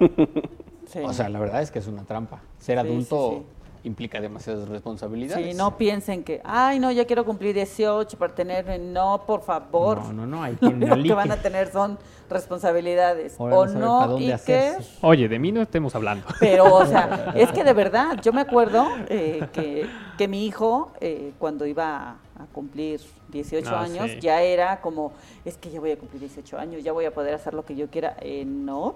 Sí. 0.87 1.01
O 1.03 1.13
sea, 1.13 1.29
la 1.29 1.37
verdad 1.37 1.61
es 1.61 1.69
que 1.69 1.77
es 1.77 1.85
una 1.87 2.03
trampa. 2.03 2.41
Ser 2.57 2.79
Sí, 2.79 2.83
sí, 2.87 2.89
adulto 2.89 3.31
sí. 3.37 3.45
Implica 3.83 4.19
demasiadas 4.19 4.67
responsabilidades. 4.67 5.45
Sí, 5.45 5.53
no 5.53 5.77
piensen 5.77 6.23
que, 6.23 6.41
ay, 6.43 6.79
no, 6.79 6.91
ya 6.91 7.05
quiero 7.05 7.25
cumplir 7.25 7.55
18 7.55 8.17
para 8.17 8.35
tener, 8.35 8.79
no, 8.79 9.23
por 9.25 9.41
favor. 9.41 9.99
No, 9.99 10.13
no, 10.13 10.27
no, 10.27 10.43
hay 10.43 10.53
Lo 10.61 10.69
quien 10.69 10.83
único 10.83 11.03
que 11.03 11.13
van 11.13 11.31
a 11.31 11.37
tener 11.37 11.71
son 11.71 11.97
responsabilidades. 12.29 13.39
Ahora 13.39 13.55
o 13.55 13.65
no 13.67 14.19
y 14.19 14.27
que... 14.27 14.33
hacerse. 14.33 14.97
Oye, 15.01 15.27
de 15.27 15.39
mí 15.39 15.51
no 15.51 15.61
estemos 15.61 15.95
hablando. 15.95 16.27
Pero, 16.39 16.73
o 16.73 16.85
sea, 16.85 17.33
es 17.35 17.51
que 17.51 17.63
de 17.63 17.73
verdad, 17.73 18.19
yo 18.21 18.33
me 18.33 18.41
acuerdo 18.41 18.87
eh, 19.07 19.47
que, 19.53 19.87
que 20.17 20.27
mi 20.27 20.45
hijo, 20.45 20.91
eh, 20.99 21.33
cuando 21.39 21.65
iba 21.65 22.17
a 22.39 22.45
cumplir 22.53 23.01
18 23.29 23.69
Ah, 23.69 23.81
años, 23.81 24.11
sí. 24.11 24.19
ya 24.19 24.41
era 24.41 24.81
como, 24.81 25.11
es 25.45 25.57
que 25.57 25.69
ya 25.69 25.79
voy 25.79 25.91
a 25.91 25.97
cumplir 25.97 26.21
18 26.21 26.57
años, 26.57 26.83
ya 26.83 26.91
voy 26.91 27.05
a 27.05 27.13
poder 27.13 27.33
hacer 27.33 27.53
lo 27.53 27.63
que 27.65 27.75
yo 27.75 27.87
quiera. 27.89 28.15
Eh, 28.21 28.45
no. 28.45 28.95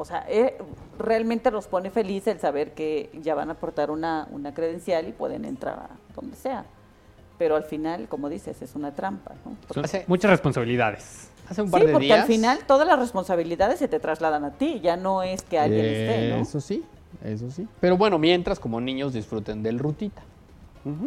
O 0.00 0.04
sea, 0.04 0.24
eh, 0.28 0.56
realmente 0.98 1.50
los 1.50 1.66
pone 1.66 1.90
feliz 1.90 2.26
el 2.28 2.38
saber 2.38 2.72
que 2.72 3.10
ya 3.20 3.34
van 3.34 3.48
a 3.48 3.52
aportar 3.54 3.90
una, 3.90 4.28
una 4.30 4.54
credencial 4.54 5.08
y 5.08 5.12
pueden 5.12 5.44
entrar 5.44 5.74
a 5.74 5.88
donde 6.14 6.36
sea. 6.36 6.64
Pero 7.36 7.56
al 7.56 7.64
final, 7.64 8.08
como 8.08 8.28
dices, 8.28 8.62
es 8.62 8.74
una 8.76 8.94
trampa, 8.94 9.32
¿no? 9.44 9.82
Hace- 9.82 10.04
muchas 10.06 10.30
responsabilidades. 10.30 11.30
Hace 11.50 11.62
un 11.62 11.70
par 11.70 11.80
Sí, 11.80 11.86
de 11.86 11.92
porque 11.92 12.06
días. 12.06 12.20
al 12.20 12.26
final 12.26 12.58
todas 12.66 12.86
las 12.86 12.98
responsabilidades 12.98 13.78
se 13.78 13.88
te 13.88 13.98
trasladan 13.98 14.44
a 14.44 14.52
ti, 14.52 14.80
ya 14.82 14.96
no 14.96 15.22
es 15.22 15.42
que 15.42 15.58
alguien 15.58 15.84
esté, 15.84 16.30
¿no? 16.30 16.36
Eso 16.42 16.60
sí, 16.60 16.84
eso 17.24 17.50
sí. 17.50 17.66
Pero 17.80 17.96
bueno, 17.96 18.18
mientras 18.18 18.60
como 18.60 18.80
niños 18.80 19.12
disfruten 19.14 19.62
del 19.62 19.78
rutita. 19.78 20.22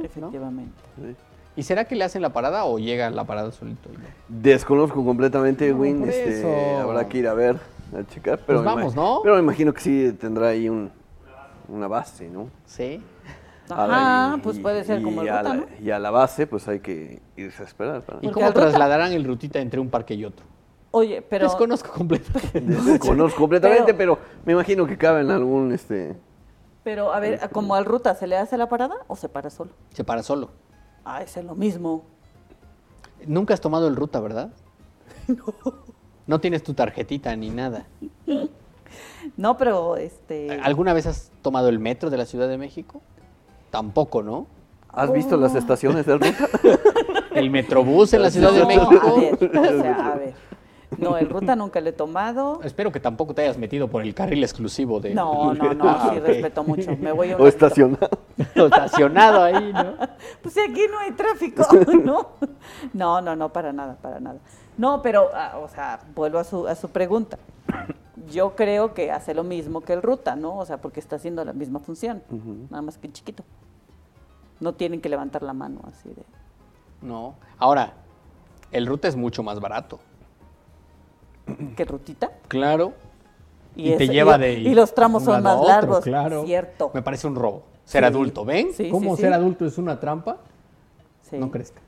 Efectivamente. 0.03 0.73
Sí. 0.97 1.15
¿Y 1.55 1.63
será 1.63 1.85
que 1.85 1.95
le 1.95 2.03
hacen 2.05 2.21
la 2.21 2.31
parada 2.31 2.63
o 2.65 2.79
llega 2.79 3.09
la 3.09 3.25
parada 3.25 3.51
solito? 3.51 3.89
Desconozco 4.29 5.03
completamente, 5.03 5.69
No, 5.71 5.77
Win. 5.79 6.07
Este, 6.07 6.75
habrá 6.77 7.07
que 7.09 7.17
ir 7.17 7.27
a 7.27 7.33
ver, 7.33 7.57
a 7.93 8.05
checar. 8.07 8.39
Pero 8.45 8.59
Pues 8.63 8.75
me 8.75 8.81
vamos, 8.81 8.95
¿no? 8.95 9.19
Pero 9.23 9.35
me 9.35 9.41
imagino 9.41 9.73
que 9.73 9.81
sí 9.81 10.13
tendrá 10.19 10.47
ahí 10.49 10.69
un, 10.69 10.91
una 11.67 11.87
base, 11.87 12.29
¿no? 12.29 12.49
Sí. 12.65 13.01
Ajá, 13.69 14.35
y- 14.37 14.41
pues 14.41 14.59
puede 14.59 14.83
ser 14.83 14.99
y 14.99 15.03
como 15.03 15.21
el 15.21 15.29
a 15.29 15.37
ruta, 15.41 15.49
la, 15.55 15.61
¿no? 15.61 15.65
Y 15.81 15.91
a 15.91 15.99
la 15.99 16.11
base, 16.11 16.45
pues 16.47 16.67
hay 16.67 16.79
que 16.81 17.21
irse 17.37 17.63
a 17.63 17.65
esperar. 17.65 18.01
para- 18.01 18.19
¿Y 18.21 18.29
cómo 18.29 18.47
ruta- 18.47 18.61
trasladarán 18.61 19.13
el 19.13 19.23
rutita 19.23 19.59
entre 19.59 19.79
un 19.79 19.89
parque 19.89 20.13
y 20.13 20.25
otro? 20.25 20.45
Oye, 20.93 21.21
pero 21.21 21.45
Desconozco 21.45 21.89
completamente. 21.93 22.59
Desconozco 22.91 23.39
completamente, 23.39 23.93
Pero- 23.93 24.17
pero, 24.17 24.41
me 24.45 24.53
imagino 24.53 24.85
que 24.85 24.97
cabe 24.97 25.21
en 25.21 25.31
algún, 25.31 25.71
este... 25.71 26.17
pero 26.83 27.13
a 27.13 27.19
ver, 27.21 27.39
como 27.51 27.75
al 27.75 27.85
ruta 27.85 28.13
se 28.15 28.27
le 28.27 28.35
hace 28.37 28.57
la 28.57 28.67
parada 28.67 28.95
o 29.07 29.15
se 29.15 29.29
para 29.29 29.49
solo? 29.49 29.71
Se 29.93 30.03
para 30.03 30.21
solo. 30.21 30.49
Ah, 31.05 31.23
es 31.23 31.37
lo 31.41 31.55
mismo. 31.55 32.03
Nunca 33.25 33.53
has 33.53 33.61
tomado 33.61 33.87
el 33.87 33.95
ruta, 33.95 34.19
¿verdad? 34.19 34.51
No. 35.27 35.90
No 36.31 36.39
tienes 36.39 36.63
tu 36.63 36.73
tarjetita 36.73 37.35
ni 37.35 37.49
nada. 37.49 37.83
No, 39.35 39.57
pero 39.57 39.97
este 39.97 40.61
¿Alguna 40.63 40.93
vez 40.93 41.05
has 41.05 41.29
tomado 41.41 41.67
el 41.67 41.77
metro 41.77 42.09
de 42.09 42.15
la 42.15 42.25
Ciudad 42.25 42.47
de 42.47 42.57
México? 42.57 43.01
Tampoco, 43.69 44.23
¿no? 44.23 44.47
¿Has 44.93 45.11
visto 45.11 45.35
las 45.35 45.55
estaciones 45.55 46.05
del 46.05 46.21
ruta? 46.21 46.47
El 47.35 47.49
metrobús 47.49 48.13
en 48.13 48.21
la 48.21 48.31
Ciudad 48.31 48.53
de 48.53 48.61
no, 48.61 48.67
México. 48.67 49.15
a 49.17 49.19
ver, 49.19 49.57
o 49.57 49.81
sea, 49.81 50.11
a 50.13 50.15
ver. 50.15 50.33
No, 50.97 51.17
el 51.17 51.29
ruta 51.29 51.55
nunca 51.55 51.79
le 51.79 51.89
he 51.89 51.93
tomado. 51.93 52.61
Espero 52.63 52.91
que 52.91 52.99
tampoco 52.99 53.33
te 53.33 53.41
hayas 53.41 53.57
metido 53.57 53.87
por 53.87 54.01
el 54.01 54.13
carril 54.13 54.43
exclusivo 54.43 54.99
de. 54.99 55.13
No, 55.13 55.53
no, 55.53 55.73
no, 55.73 55.83
Ah, 55.89 56.11
sí 56.13 56.19
respeto 56.19 56.63
mucho. 56.63 56.95
Me 56.97 57.11
voy 57.11 57.31
a 57.31 57.37
¿O 57.37 57.47
estacionado? 57.47 58.09
Estacionado 58.55 59.43
ahí, 59.43 59.71
¿no? 59.73 59.95
Pues 60.41 60.53
si 60.53 60.59
aquí 60.61 60.85
no 60.91 60.99
hay 60.99 61.11
tráfico, 61.11 61.65
¿no? 62.03 62.29
No, 62.93 63.21
no, 63.21 63.35
no, 63.35 63.51
para 63.51 63.73
nada, 63.73 63.97
para 64.01 64.19
nada. 64.19 64.39
No, 64.77 65.01
pero, 65.01 65.29
ah, 65.33 65.59
o 65.63 65.67
sea, 65.67 65.99
vuelvo 66.15 66.39
a 66.39 66.43
su, 66.43 66.67
a 66.67 66.75
su 66.75 66.89
pregunta. 66.89 67.37
Yo 68.29 68.55
creo 68.55 68.93
que 68.93 69.11
hace 69.11 69.33
lo 69.33 69.43
mismo 69.43 69.81
que 69.81 69.93
el 69.93 70.01
ruta, 70.01 70.35
¿no? 70.35 70.57
O 70.57 70.65
sea, 70.65 70.77
porque 70.77 70.99
está 70.99 71.15
haciendo 71.17 71.43
la 71.43 71.53
misma 71.53 71.79
función, 71.79 72.21
nada 72.69 72.81
más 72.81 72.97
que 72.97 73.07
en 73.07 73.13
chiquito. 73.13 73.43
No 74.59 74.73
tienen 74.73 75.01
que 75.01 75.09
levantar 75.09 75.41
la 75.43 75.53
mano 75.53 75.81
así 75.87 76.09
de... 76.09 76.23
No. 77.01 77.33
Ahora, 77.57 77.93
el 78.71 78.85
ruta 78.85 79.07
es 79.07 79.15
mucho 79.15 79.41
más 79.43 79.59
barato. 79.59 79.99
¿Qué 81.75 81.83
rutita? 81.85 82.31
Claro. 82.47 82.93
Y, 83.75 83.95
te 83.95 84.07
lleva 84.07 84.37
y- 84.37 84.39
de. 84.39 84.53
Y 84.53 84.75
los 84.75 84.93
tramos 84.93 85.23
son 85.23 85.41
más 85.41 85.55
otro, 85.55 85.67
largos. 85.67 85.99
Claro. 86.03 86.43
Cierto. 86.45 86.91
Me 86.93 87.01
parece 87.01 87.27
un 87.27 87.35
robo. 87.35 87.63
Ser 87.85 88.03
Sí. 88.03 88.07
adulto, 88.07 88.45
¿ven? 88.45 88.73
Sí, 88.73 88.89
¿Cómo 88.89 89.15
sí, 89.15 89.23
ser 89.23 89.33
adulto 89.33 89.65
es 89.65 89.77
una 89.77 89.99
trampa? 89.99 90.37
Sí. 91.23 91.37
No 91.37 91.49
crezca. 91.49 91.81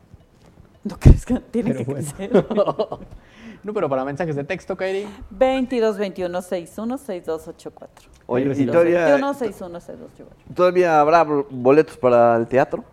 No 0.83 0.97
crees 0.99 1.25
que 1.25 1.35
tiene 1.39 1.73
Pero 1.73 1.85
que 1.85 1.91
bueno. 1.91 2.07
crecer. 2.15 2.45
Número 3.63 3.87
para 3.89 4.03
mensajes 4.03 4.35
de 4.35 4.43
texto, 4.43 4.75
Kairi. 4.75 5.07
22 5.29 5.97
21 5.97 6.41
61 6.41 6.97
6284. 6.97 8.09
Oye, 8.25 8.43
y 8.43 8.47
22 8.49 8.73
todavía, 8.73 9.05
21 9.05 9.33
61 9.33 9.79
6284. 9.79 10.53
todavía 10.55 10.99
habrá 10.99 11.23
boletos 11.23 11.95
para 11.97 12.35
el 12.35 12.47
teatro. 12.47 12.83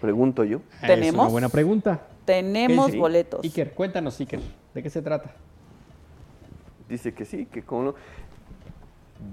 Pregunto 0.00 0.42
yo. 0.44 0.58
Es 0.82 0.88
¿Tenemos? 0.88 1.20
una 1.22 1.30
buena 1.30 1.48
pregunta. 1.48 2.00
Tenemos 2.24 2.90
Sí. 2.90 2.98
boletos. 2.98 3.44
Iker, 3.44 3.72
cuéntanos, 3.72 4.18
Iker. 4.20 4.40
¿De 4.74 4.82
qué 4.82 4.90
se 4.90 5.00
trata? 5.02 5.30
Dice 6.88 7.14
que 7.14 7.24
sí, 7.24 7.46
que 7.46 7.62
como 7.62 7.82
no. 7.82 7.94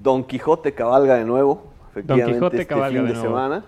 Don 0.04 0.24
Quijote 0.24 0.74
cabalga 0.74 1.16
de 1.16 1.26
nuevo. 1.26 1.64
Efectivamente, 1.92 2.34
Quijote 2.34 2.56
este 2.58 2.68
cabalga 2.68 3.00
fin 3.00 3.08
de 3.08 3.14
de, 3.14 3.14
nuevo. 3.20 3.28
semana. 3.36 3.66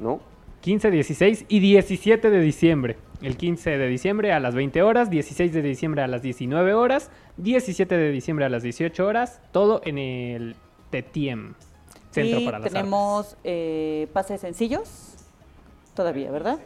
¿No? 0.00 0.20
15, 0.64 0.90
16 0.90 1.44
y 1.48 1.60
17 1.60 2.30
de 2.30 2.40
diciembre. 2.40 2.96
El 3.20 3.36
15 3.36 3.76
de 3.76 3.86
diciembre 3.86 4.32
a 4.32 4.40
las 4.40 4.54
20 4.54 4.82
horas, 4.82 5.10
16 5.10 5.52
de 5.52 5.60
diciembre 5.60 6.00
a 6.00 6.06
las 6.06 6.22
19 6.22 6.72
horas, 6.72 7.10
17 7.36 7.94
de 7.94 8.10
diciembre 8.10 8.46
a 8.46 8.48
las 8.48 8.62
18 8.62 9.06
horas, 9.06 9.42
todo 9.52 9.82
en 9.84 9.98
el 9.98 10.56
TTM, 10.88 11.52
Centro 12.12 12.40
y 12.40 12.46
para 12.46 12.60
las 12.60 12.72
tenemos 12.72 13.36
eh, 13.44 14.08
pases 14.14 14.40
sencillos, 14.40 15.16
todavía, 15.92 16.30
¿verdad? 16.30 16.58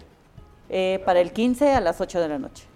Eh, 0.68 1.02
para 1.04 1.20
el 1.20 1.32
15 1.32 1.72
a 1.72 1.80
las 1.80 2.00
8 2.00 2.20
de 2.20 2.28
la 2.28 2.38
noche. 2.38 2.67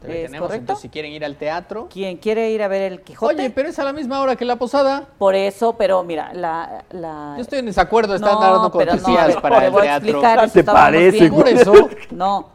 Todavía 0.00 0.20
¿Es 0.22 0.26
tenemos, 0.26 0.46
correcto? 0.48 0.60
entonces, 0.62 0.82
si 0.82 0.88
quieren 0.90 1.12
ir 1.12 1.24
al 1.24 1.36
teatro. 1.36 1.88
Quien 1.90 2.16
quiere 2.18 2.50
ir 2.50 2.62
a 2.62 2.68
ver 2.68 2.82
el 2.92 3.00
Quijote, 3.02 3.34
Oye, 3.34 3.50
pero 3.50 3.68
es 3.68 3.78
a 3.78 3.84
la 3.84 3.92
misma 3.92 4.20
hora 4.20 4.36
que 4.36 4.44
la 4.44 4.56
posada. 4.56 5.04
por 5.18 5.34
eso, 5.34 5.72
pero 5.76 6.02
mira, 6.04 6.32
la... 6.34 6.84
la 6.90 7.34
Yo 7.36 7.42
estoy 7.42 7.60
en 7.60 7.66
desacuerdo, 7.66 8.14
están 8.14 8.34
No, 8.34 8.40
dando 8.40 8.62
no, 8.64 8.70
cortesías 8.70 9.36
para 9.36 9.64
el 9.66 9.72
voy 9.72 9.86
a 9.86 10.00
teatro. 10.00 10.08
explicar, 10.20 10.50
¿Te 10.50 10.64
parece. 10.64 11.30
Por 11.30 11.48
eso. 11.48 11.72
No, 12.10 12.48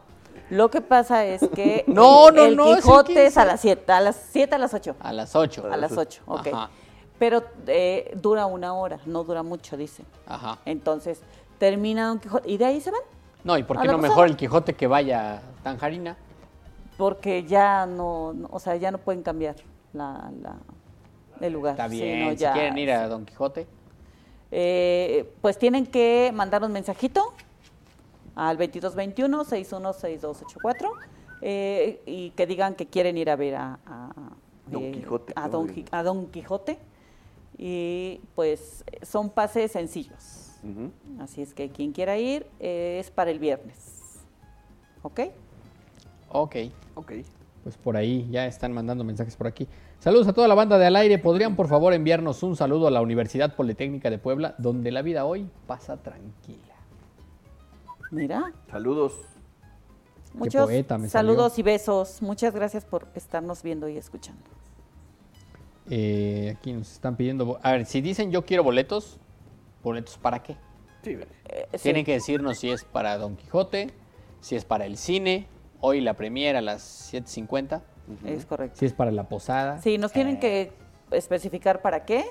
lo 0.50 0.70
que 0.70 0.80
pasa 0.80 1.24
es 1.26 1.40
que 1.54 1.84
No, 1.88 2.28
el, 2.28 2.34
no, 2.36 2.44
el 2.44 2.56
no, 2.56 2.64
es 2.72 2.76
el 2.78 2.82
Quijote 2.84 3.12
es, 3.26 3.34
15. 3.34 3.40
a 3.40 3.44
las 3.44 3.60
7, 3.60 3.92
a 3.92 4.00
las 4.00 4.16
7 4.30 4.54
a 4.54 4.58
las 4.58 4.74
8. 4.74 4.96
A 5.00 5.12
las 5.12 5.34
8. 5.36 5.68
A 5.72 5.76
las 5.76 5.96
8, 5.96 6.22
ok. 6.26 6.46
Ajá. 6.46 6.70
Pero 7.18 7.42
eh, 7.66 8.16
dura 8.20 8.46
una 8.46 8.74
hora, 8.74 8.98
no 9.06 9.24
dura 9.24 9.42
mucho, 9.42 9.76
dice. 9.76 10.04
Ajá. 10.26 10.58
Entonces, 10.64 11.20
termina 11.58 12.06
Don 12.08 12.18
Quijote 12.18 12.50
y 12.50 12.56
de 12.56 12.64
ahí 12.64 12.80
se 12.80 12.90
van, 12.90 13.00
No, 13.44 13.56
¿y 13.58 13.62
por 13.62 13.78
¿A 13.78 13.82
qué 13.82 13.88
no 13.88 13.98
mejor 13.98 14.26
el 14.28 14.36
Quijote 14.36 14.74
que 14.74 14.86
vaya 14.86 15.34
a 15.36 15.40
Tanjarina? 15.62 16.16
Porque 16.96 17.44
ya 17.44 17.86
no, 17.86 18.32
no- 18.32 18.48
o 18.52 18.58
sea, 18.60 18.76
ya 18.76 18.90
no 18.90 18.98
pueden 18.98 19.22
cambiar 19.22 19.56
la, 19.92 20.30
la- 20.42 20.58
el 21.40 21.52
lugar. 21.52 21.72
Está 21.72 21.88
Sí, 21.88 22.00
bien, 22.00 22.24
no, 22.24 22.30
si 22.30 22.36
ya- 22.36 22.52
quieren 22.52 22.78
ir 22.78 22.90
a 22.92 23.08
Don 23.08 23.24
Quijote. 23.24 23.66
Eh, 24.50 25.32
pues 25.40 25.58
tienen 25.58 25.86
que 25.86 26.30
mandar 26.34 26.62
un 26.62 26.72
mensajito 26.72 27.32
al 28.34 28.58
2221-616284 28.58 30.90
eh, 31.40 32.02
y 32.06 32.30
que 32.30 32.46
digan 32.46 32.74
que 32.74 32.86
quieren 32.86 33.16
ir 33.18 33.30
a 33.30 33.36
ver 33.36 33.54
a, 33.56 33.78
a- 33.86 34.12
Don 34.66 34.82
eh, 34.84 34.92
Quijote, 34.92 35.32
a 35.36 35.48
Don, 35.48 35.72
a 35.90 36.02
Don 36.02 36.26
Quijote. 36.28 36.78
Y 37.58 38.20
pues 38.34 38.84
son 39.02 39.28
pases 39.30 39.72
sencillos. 39.72 40.38
Así 41.20 41.42
es 41.42 41.52
que 41.54 41.70
quien 41.70 41.90
quiera 41.92 42.16
ir 42.18 42.46
eh, 42.60 42.98
es 43.00 43.10
para 43.10 43.30
el 43.32 43.38
viernes. 43.40 44.20
¿Ok? 45.02 45.20
Ok. 46.32 46.56
Ok. 46.94 47.12
Pues 47.62 47.76
por 47.76 47.96
ahí 47.96 48.26
ya 48.30 48.46
están 48.46 48.72
mandando 48.72 49.04
mensajes 49.04 49.36
por 49.36 49.46
aquí. 49.46 49.68
Saludos 50.00 50.26
a 50.26 50.32
toda 50.32 50.48
la 50.48 50.54
banda 50.54 50.78
de 50.78 50.86
Al 50.86 50.96
Aire. 50.96 51.18
¿Podrían 51.18 51.54
por 51.54 51.68
favor 51.68 51.92
enviarnos 51.92 52.42
un 52.42 52.56
saludo 52.56 52.88
a 52.88 52.90
la 52.90 53.00
Universidad 53.00 53.54
Politécnica 53.54 54.10
de 54.10 54.18
Puebla, 54.18 54.54
donde 54.58 54.90
la 54.90 55.02
vida 55.02 55.24
hoy 55.24 55.48
pasa 55.66 55.96
tranquila? 55.96 56.58
Mira, 58.10 58.52
Saludos. 58.70 59.14
muchos 60.34 60.64
poeta 60.64 60.98
me 60.98 61.08
saludos 61.08 61.52
salió. 61.52 61.60
y 61.60 61.72
besos. 61.72 62.20
Muchas 62.20 62.54
gracias 62.54 62.84
por 62.84 63.06
estarnos 63.14 63.62
viendo 63.62 63.88
y 63.88 63.96
escuchando. 63.96 64.42
Eh, 65.88 66.54
aquí 66.56 66.72
nos 66.72 66.90
están 66.92 67.16
pidiendo... 67.16 67.58
A 67.62 67.72
ver, 67.72 67.86
si 67.86 68.00
dicen 68.00 68.30
yo 68.30 68.44
quiero 68.44 68.62
boletos, 68.64 69.18
¿boletos 69.82 70.18
para 70.18 70.42
qué? 70.42 70.56
Sí, 71.02 71.10
Eh, 71.48 71.68
sí. 71.74 71.78
Tienen 71.82 72.04
que 72.04 72.12
decirnos 72.12 72.58
si 72.58 72.70
es 72.70 72.84
para 72.84 73.16
Don 73.18 73.36
Quijote, 73.36 73.90
si 74.40 74.56
es 74.56 74.64
para 74.64 74.86
el 74.86 74.96
cine, 74.96 75.46
hoy 75.82 76.00
la 76.00 76.14
premiera 76.14 76.60
a 76.60 76.62
las 76.62 77.12
7.50, 77.12 77.82
Es 78.24 78.46
correcto. 78.46 78.78
si 78.78 78.86
es 78.86 78.94
para 78.94 79.10
la 79.10 79.28
posada. 79.28 79.80
Sí, 79.82 79.98
nos 79.98 80.12
tienen 80.12 80.36
Eh, 80.36 80.40
que 80.40 80.72
especificar 81.16 81.82
para 81.82 82.06
qué 82.06 82.24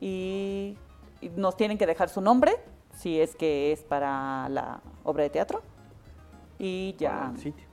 y, 0.00 0.76
y 1.22 1.30
nos 1.36 1.56
tienen 1.56 1.78
que 1.78 1.86
dejar 1.86 2.10
su 2.10 2.20
nombre, 2.20 2.52
si 2.98 3.18
es 3.18 3.34
que 3.34 3.72
es 3.72 3.82
para 3.82 4.48
la 4.50 4.80
obra 5.04 5.22
de 5.22 5.30
teatro. 5.30 5.62
Y 6.58 6.94
ya. 6.98 7.32
Sitio. 7.36 7.64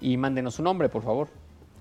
Y 0.00 0.16
mándenos 0.16 0.54
su 0.56 0.62
nombre, 0.62 0.88
por 0.88 1.02
favor. 1.02 1.28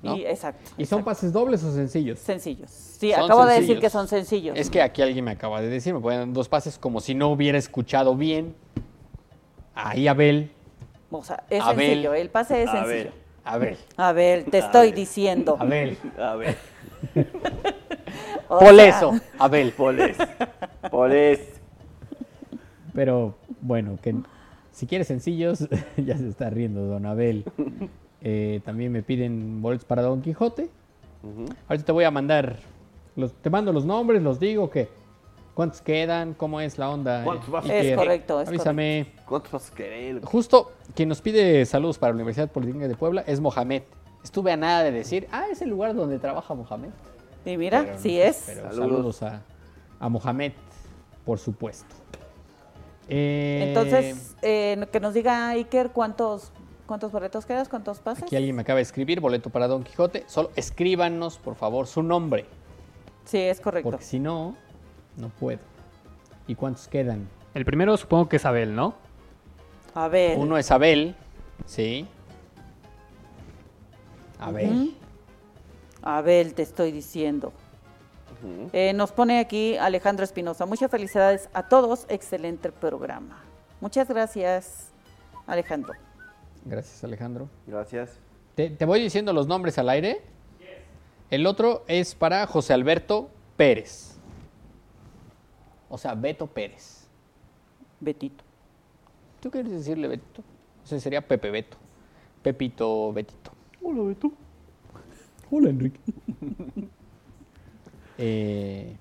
¿no? 0.04 0.16
Y, 0.16 0.26
exacto. 0.26 0.72
¿Y 0.78 0.86
son 0.86 1.04
pases 1.04 1.32
dobles 1.34 1.64
o 1.64 1.72
sencillos? 1.74 2.20
sencillos. 2.20 2.70
Sí, 2.72 3.12
Son 3.12 3.24
acabo 3.26 3.46
de 3.46 3.60
decir 3.60 3.80
que 3.80 3.90
son 3.90 4.08
sencillos. 4.08 4.58
Es 4.58 4.70
que 4.70 4.82
aquí 4.82 5.02
alguien 5.02 5.26
me 5.26 5.32
acaba 5.32 5.62
de 5.62 5.68
decir, 5.70 5.94
me 5.94 6.00
ponen 6.00 6.34
dos 6.34 6.50
pases 6.50 6.78
como 6.78 7.02
si 7.02 7.14
no 7.16 7.30
hubiera 7.30 7.58
escuchado 7.58 8.16
bien. 8.16 8.56
Ahí 9.76 10.08
Abel, 10.08 10.52
O 11.12 11.24
sea, 11.24 11.44
es 11.50 11.62
Abel. 11.62 11.86
sencillo, 11.88 12.14
el 12.14 12.30
pase 12.30 12.64
es 12.64 12.70
A 12.70 12.72
sencillo. 12.72 12.94
ver. 12.96 13.12
Abel, 13.44 13.78
A 13.98 14.12
ver, 14.14 14.44
te 14.46 14.60
estoy 14.60 14.92
diciendo. 14.92 15.58
Abel. 15.60 15.98
A 16.18 16.36
ver. 16.36 16.56
O 18.48 18.60
Por 18.60 18.76
sea, 18.76 18.90
eso, 18.90 19.14
Abel. 19.40 19.72
Poles. 19.72 20.18
Poles. 20.90 21.62
Pero 22.94 23.36
bueno, 23.62 23.98
que 24.02 24.14
si 24.72 24.88
quieres 24.88 25.08
sencillos, 25.08 25.68
ya 25.98 26.18
se 26.18 26.28
está 26.28 26.50
riendo 26.50 26.82
Don 26.86 27.06
Abel. 27.06 27.46
Eh, 28.22 28.60
también 28.66 28.92
me 28.92 29.04
piden 29.04 29.62
boletos 29.62 29.86
para 29.86 30.02
Don 30.02 30.22
Quijote. 30.22 30.70
Ujú. 31.24 31.46
Ahorita 31.70 31.86
te 31.86 31.92
voy 31.94 32.04
a 32.04 32.12
mandar, 32.12 32.58
los, 33.16 33.32
te 33.34 33.50
mando 33.50 33.72
los 33.72 33.86
nombres, 33.86 34.22
los 34.22 34.38
digo, 34.40 34.70
que 34.70 34.90
¿Cuántos 35.54 35.82
quedan? 35.82 36.34
¿Cómo 36.34 36.62
es 36.62 36.78
la 36.78 36.90
onda? 36.90 37.24
¿Cuántos 37.24 37.50
vas 37.50 37.66
a 37.66 37.68
Iker? 37.74 37.86
Es 37.86 37.98
correcto, 37.98 38.42
es 38.42 38.48
Avísame. 38.48 39.14
¿Cuántos 39.28 39.52
vas 39.52 39.72
a 39.72 39.76
querer? 39.76 40.22
Justo 40.24 40.72
quien 40.96 41.10
nos 41.10 41.22
pide 41.22 41.66
saludos 41.66 41.98
para 42.00 42.12
la 42.12 42.16
Universidad 42.16 42.50
Politécnica 42.50 42.88
de 42.88 42.96
Puebla 42.96 43.24
es 43.28 43.40
Mohamed. 43.40 43.84
Estuve 44.24 44.52
a 44.52 44.58
nada 44.58 44.84
de 44.84 44.92
decir, 44.92 45.28
ah, 45.32 45.46
es 45.52 45.62
el 45.62 45.70
lugar 45.70 45.94
donde 45.96 46.20
trabaja 46.20 46.54
Mohamed. 46.54 46.90
Y 47.46 47.58
mira, 47.58 47.82
Pero 47.84 48.00
sí 48.00 48.20
es. 48.22 48.44
Pero 48.46 48.62
Saludos. 48.70 49.18
saludos, 49.18 49.24
a, 49.24 49.42
a 50.00 50.10
Mohamed, 50.10 50.54
por 51.26 51.40
supuesto. 51.40 51.96
Eh, 53.10 53.66
Entonces, 53.68 54.36
eh, 54.42 54.86
que 54.92 55.00
nos 55.00 55.14
diga 55.14 55.50
Iker 55.50 55.90
cuántos 55.92 56.52
cuántos 56.86 57.12
boletos 57.12 57.46
quedas, 57.46 57.68
cuántos 57.70 58.00
pases. 58.00 58.24
Aquí 58.24 58.36
alguien 58.36 58.56
me 58.56 58.62
acaba 58.64 58.78
de 58.78 58.84
escribir, 58.84 59.20
boleto 59.22 59.50
para 59.50 59.68
Don 59.68 59.84
Quijote. 59.84 60.24
Solo 60.28 60.52
escríbanos, 60.56 61.38
por 61.38 61.56
favor, 61.56 61.88
su 61.88 62.04
nombre, 62.04 62.46
Sí, 63.26 63.38
es 63.38 63.62
correcto. 63.62 63.90
porque 63.90 64.04
si 64.06 64.20
no, 64.20 64.56
no 65.18 65.30
puedo. 65.30 65.60
¿Y 66.48 66.56
cuántos 66.56 66.88
quedan? 66.88 67.28
El 67.54 67.66
primero 67.66 67.96
supongo 67.98 68.30
que 68.30 68.38
es 68.38 68.46
Abel, 68.46 68.76
¿no? 68.76 68.96
A 69.94 70.08
ver. 70.08 70.38
Uno 70.38 70.58
es 70.58 70.72
Abel, 70.72 71.16
¿sí? 71.66 72.08
Abel. 74.40 74.96
Abel, 76.02 76.54
te 76.54 76.64
estoy 76.64 76.92
diciendo. 76.92 77.54
Eh, 78.74 78.94
nos 78.94 79.12
pone 79.12 79.40
aquí 79.40 79.78
Alejandro 79.78 80.24
Espinosa. 80.24 80.66
Muchas 80.66 80.90
felicidades 80.90 81.50
a 81.54 81.68
todos. 81.68 82.06
Excelente 82.10 82.72
programa. 82.72 83.44
Muchas 83.80 84.08
gracias, 84.08 84.92
Alejandro. 85.46 85.94
Gracias, 86.66 87.04
Alejandro. 87.04 87.50
Gracias. 87.68 88.18
¿Te, 88.56 88.70
te 88.70 88.86
voy 88.86 89.02
diciendo 89.02 89.32
los 89.34 89.48
nombres 89.48 89.78
al 89.78 89.90
aire? 89.90 90.22
El 91.30 91.46
otro 91.46 91.84
es 91.88 92.16
para 92.16 92.46
José 92.48 92.74
Alberto 92.74 93.30
Pérez. 93.58 94.11
O 95.94 95.98
sea, 95.98 96.16
Beto 96.16 96.48
Pérez. 96.48 97.06
Betito. 98.00 98.44
¿Tú 99.42 99.52
quieres 99.52 99.72
decirle 99.72 100.08
Betito? 100.08 100.42
Ese 100.86 101.00
sería 101.02 101.22
Pepe 101.28 101.52
Beto. 101.52 101.78
Pepito 102.42 103.12
Betito. 103.14 103.52
Hola, 103.84 104.04
Beto. 104.04 104.32
Hola, 105.52 105.70
Enrique. 105.70 106.00
Eh, 108.24 108.98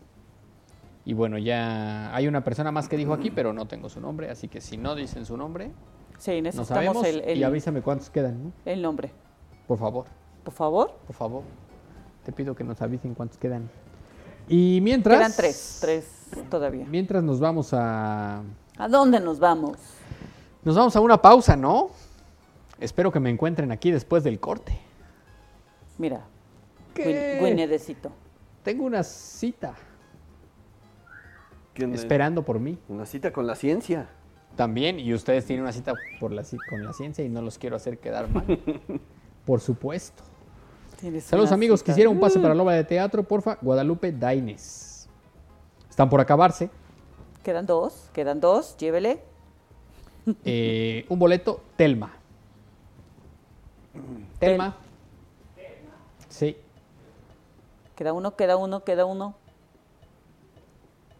y 1.05 1.13
bueno, 1.13 1.37
ya 1.37 2.15
hay 2.15 2.27
una 2.27 2.43
persona 2.43 2.73
más 2.73 2.89
que 2.89 2.97
dijo 2.97 3.13
aquí, 3.13 3.31
pero 3.31 3.53
no 3.53 3.67
tengo 3.67 3.91
su 3.91 4.01
nombre, 4.01 4.31
así 4.31 4.49
que 4.49 4.63
si 4.63 4.79
no 4.79 4.95
dicen 4.95 5.27
su 5.27 5.37
nombre, 5.37 5.73
Sí, 6.17 6.37
no 6.37 6.43
necesitamos 6.45 6.69
sabemos. 6.69 7.07
el, 7.07 7.21
el- 7.29 7.39
Y 7.39 7.43
avísame 7.43 7.83
cuántos 7.83 8.09
quedan, 8.09 8.45
¿no? 8.45 8.53
el 8.65 8.81
nombre. 8.81 9.11
Por 9.67 9.79
favor, 9.79 10.07
Por 10.45 10.55
favor. 10.55 10.95
por 11.07 11.15
favor. 11.17 11.43
Te 12.25 12.33
pido 12.33 12.55
que 12.55 12.65
nos 12.65 12.81
avisen 12.81 13.15
cuántos 13.15 13.37
quedan. 13.37 13.69
Y 14.49 14.79
mientras... 14.83 15.19
Quedan 15.19 15.33
tres, 15.37 15.79
tres 15.83 16.20
todavía. 16.49 16.87
Mientras 16.89 17.23
nos 17.23 17.41
vamos 17.41 17.73
a... 17.73 18.43
¿A 18.79 18.89
dónde 18.89 19.21
nos 19.21 19.39
vamos? 19.39 19.77
Nos 20.65 20.77
vamos 20.77 20.95
a 20.97 21.01
una 21.01 21.21
pausa, 21.21 21.57
¿no? 21.57 21.91
Espero 22.79 23.11
que 23.13 23.21
me 23.21 23.31
encuentren 23.31 23.73
aquí 23.73 23.91
después 23.91 24.25
del 24.25 24.41
corte. 24.41 24.79
Mira, 25.99 26.23
Gwynedecito. 26.95 28.11
tengo 28.63 28.85
una 28.85 29.03
cita 29.03 29.75
esperando 31.93 32.43
por 32.45 32.59
mí. 32.59 32.79
Una 32.89 33.07
cita 33.07 33.33
con 33.33 33.47
la 33.47 33.55
ciencia. 33.55 34.09
También, 34.57 34.99
y 34.99 35.15
ustedes 35.15 35.47
tienen 35.47 35.63
una 35.63 35.73
cita 35.73 35.95
por 36.19 36.33
la, 36.33 36.43
ci- 36.43 36.59
con 36.69 36.85
la 36.85 36.93
ciencia 36.93 37.25
y 37.25 37.29
no 37.29 37.41
los 37.43 37.59
quiero 37.59 37.77
hacer 37.77 37.99
quedar 37.99 38.29
mal. 38.29 38.45
por 39.47 39.61
supuesto. 39.61 40.23
Saludos 41.21 41.53
amigos, 41.53 41.81
cita. 41.81 41.93
quisiera 41.93 42.11
un 42.11 42.21
pase 42.21 42.39
para 42.41 42.55
la 42.55 42.63
obra 42.63 42.75
de 42.75 42.85
teatro, 42.85 43.23
porfa. 43.23 43.57
Guadalupe 43.63 44.13
Daines. 44.13 44.90
Están 46.01 46.09
por 46.09 46.23
acabarse. 46.23 46.71
Quedan 47.43 47.67
dos, 47.67 48.09
quedan 48.15 48.41
dos, 48.41 48.75
llévele. 48.79 49.21
Eh, 50.47 51.05
un 51.11 51.19
boleto, 51.19 51.61
Telma. 51.77 52.11
Telma. 54.39 54.77
Sí. 56.31 56.57
Queda 57.95 58.15
uno, 58.15 58.35
queda 58.35 58.57
uno, 58.57 58.83
queda 58.83 59.05
uno. 59.05 59.35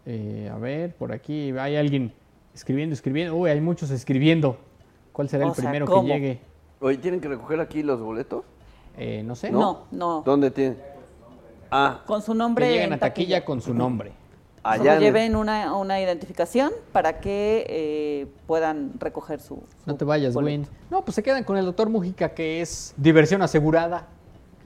Eh, 0.07 0.49
a 0.51 0.57
ver, 0.57 0.95
por 0.95 1.11
aquí 1.11 1.51
hay 1.51 1.75
alguien 1.75 2.11
escribiendo, 2.55 2.95
escribiendo. 2.95 3.35
Uy, 3.35 3.51
hay 3.51 3.61
muchos 3.61 3.91
escribiendo. 3.91 4.57
¿Cuál 5.11 5.29
será 5.29 5.45
el 5.45 5.53
sea, 5.53 5.63
primero 5.63 5.85
¿cómo? 5.85 6.07
que 6.07 6.07
llegue? 6.07 6.41
Oye, 6.79 6.97
¿tienen 6.97 7.21
que 7.21 7.27
recoger 7.27 7.59
aquí 7.59 7.83
los 7.83 8.01
boletos? 8.01 8.45
Eh, 8.97 9.21
no 9.23 9.35
sé. 9.35 9.51
No, 9.51 9.85
no. 9.91 10.23
¿Dónde 10.25 10.49
tienen? 10.49 10.79
Ah, 11.69 12.01
Con 12.07 12.23
su 12.23 12.31
Que 12.31 12.37
nombre 12.39 12.67
lleguen 12.67 12.87
en 12.87 12.93
a 12.93 12.97
taquilla 12.97 13.45
con 13.45 13.61
su 13.61 13.75
nombre. 13.75 14.19
Allá. 14.63 14.99
Lleven 14.99 15.35
una, 15.35 15.75
una 15.75 15.99
identificación 16.01 16.71
para 16.91 17.19
que 17.19 17.65
eh, 17.69 18.27
puedan 18.47 18.91
recoger 18.99 19.39
su. 19.39 19.63
No 19.85 19.93
su 19.93 19.97
te 19.97 20.05
vayas, 20.05 20.33
boleto. 20.33 20.51
Win. 20.61 20.67
No, 20.89 21.03
pues 21.03 21.15
se 21.15 21.23
quedan 21.23 21.43
con 21.43 21.57
el 21.57 21.65
doctor 21.65 21.89
Mujica, 21.89 22.29
que 22.33 22.61
es 22.61 22.93
diversión 22.97 23.41
asegurada 23.41 24.07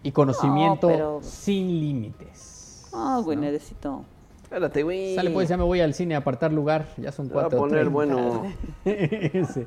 y 0.03 0.11
conocimiento 0.11 0.87
No, 0.89 0.93
pero- 0.95 1.19
sin 1.23 1.67
límites. 1.79 2.87
Ah, 2.93 3.19
güey, 3.23 3.37
necesito. 3.37 4.03
Espérate, 4.43 4.83
güey. 4.83 5.15
Sale 5.15 5.31
pues, 5.31 5.49
ya 5.49 5.57
me 5.57 5.63
voy 5.63 5.81
al 5.81 5.93
cine 5.93 6.15
a 6.15 6.19
apartar 6.19 6.53
lugar. 6.53 6.85
Ya 6.97 7.11
son 7.11 7.27
Se 7.27 7.33
va 7.33 7.41
a 7.41 7.43
cuatro. 7.45 7.59
poner 7.59 7.89
bueno. 7.89 8.43
Sí. 8.85 9.65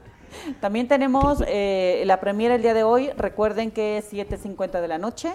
También 0.61 0.89
tenemos 0.89 1.43
eh, 1.47 2.03
la 2.07 2.21
premiera 2.21 2.55
el 2.55 2.63
día 2.63 2.75
de 2.75 2.85
hoy. 2.85 3.11
Recuerden 3.17 3.71
que 3.71 3.99
es 3.99 4.13
7.50 4.13 4.81
de 4.81 4.89
la 4.89 4.99
noche. 4.99 5.33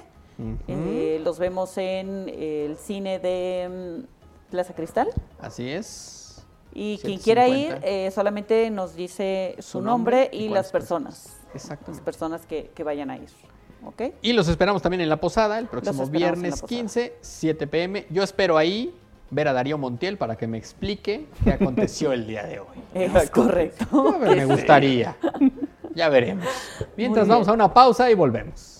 Eh, 0.67 1.21
los 1.23 1.37
vemos 1.39 1.77
en 1.77 2.29
el 2.29 2.77
cine 2.77 3.19
de 3.19 3.69
mm, 4.01 4.22
Plaza 4.53 4.75
Cristal. 4.75 5.07
Así 5.41 5.67
es. 5.67 6.43
Y 6.75 6.99
quien 6.99 7.17
7:50. 7.17 7.23
quiera 7.23 7.47
ir, 7.47 7.79
eh, 7.81 8.11
solamente 8.13 8.69
nos 8.69 8.95
dice 8.95 9.55
su, 9.57 9.79
Su 9.79 9.81
nombre, 9.81 10.25
nombre 10.25 10.37
y 10.37 10.47
las 10.49 10.71
personas. 10.71 11.37
Las 11.47 11.55
Exactamente. 11.63 12.05
personas 12.05 12.45
que, 12.45 12.69
que 12.75 12.83
vayan 12.83 13.09
a 13.09 13.17
ir. 13.17 13.29
¿Ok? 13.83 14.13
Y 14.21 14.33
los 14.33 14.47
esperamos 14.47 14.83
también 14.83 15.01
en 15.01 15.09
la 15.09 15.17
posada 15.17 15.57
el 15.57 15.65
próximo 15.65 16.05
viernes 16.05 16.51
la 16.51 16.61
posada. 16.61 16.67
15, 16.67 17.13
7 17.19 17.65
pm. 17.65 18.05
Yo 18.11 18.21
espero 18.21 18.55
ahí 18.55 18.93
ver 19.31 19.47
a 19.47 19.53
Darío 19.53 19.79
Montiel 19.79 20.19
para 20.19 20.35
que 20.35 20.45
me 20.45 20.59
explique 20.59 21.25
qué 21.43 21.53
aconteció 21.53 22.11
el 22.13 22.27
día 22.27 22.43
de 22.43 22.59
hoy. 22.59 22.77
Es 22.93 23.31
correcto. 23.31 24.13
A 24.13 24.19
ver, 24.19 24.37
me 24.37 24.45
gustaría. 24.45 25.17
Ya 25.95 26.09
veremos. 26.09 26.45
Mientras 26.95 27.27
vamos 27.27 27.47
a 27.47 27.53
una 27.53 27.73
pausa 27.73 28.11
y 28.11 28.13
volvemos. 28.13 28.72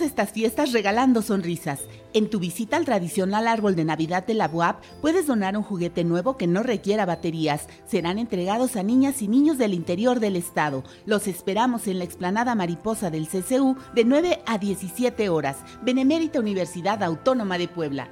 Estas 0.00 0.30
fiestas 0.30 0.72
regalando 0.72 1.22
sonrisas. 1.22 1.80
En 2.12 2.30
tu 2.30 2.38
visita 2.38 2.76
al 2.76 2.84
tradicional 2.84 3.48
árbol 3.48 3.74
de 3.74 3.84
Navidad 3.84 4.24
de 4.24 4.34
la 4.34 4.46
BUAP 4.46 4.82
puedes 5.00 5.26
donar 5.26 5.56
un 5.56 5.64
juguete 5.64 6.04
nuevo 6.04 6.36
que 6.36 6.46
no 6.46 6.62
requiera 6.62 7.04
baterías. 7.04 7.66
Serán 7.86 8.18
entregados 8.18 8.76
a 8.76 8.84
niñas 8.84 9.22
y 9.22 9.28
niños 9.28 9.58
del 9.58 9.74
interior 9.74 10.20
del 10.20 10.36
estado. 10.36 10.84
Los 11.04 11.26
esperamos 11.26 11.88
en 11.88 11.98
la 11.98 12.04
explanada 12.04 12.54
mariposa 12.54 13.10
del 13.10 13.26
CCU 13.26 13.76
de 13.94 14.04
9 14.04 14.40
a 14.46 14.58
17 14.58 15.28
horas. 15.28 15.56
Benemérita 15.82 16.38
Universidad 16.38 17.02
Autónoma 17.02 17.58
de 17.58 17.66
Puebla. 17.66 18.08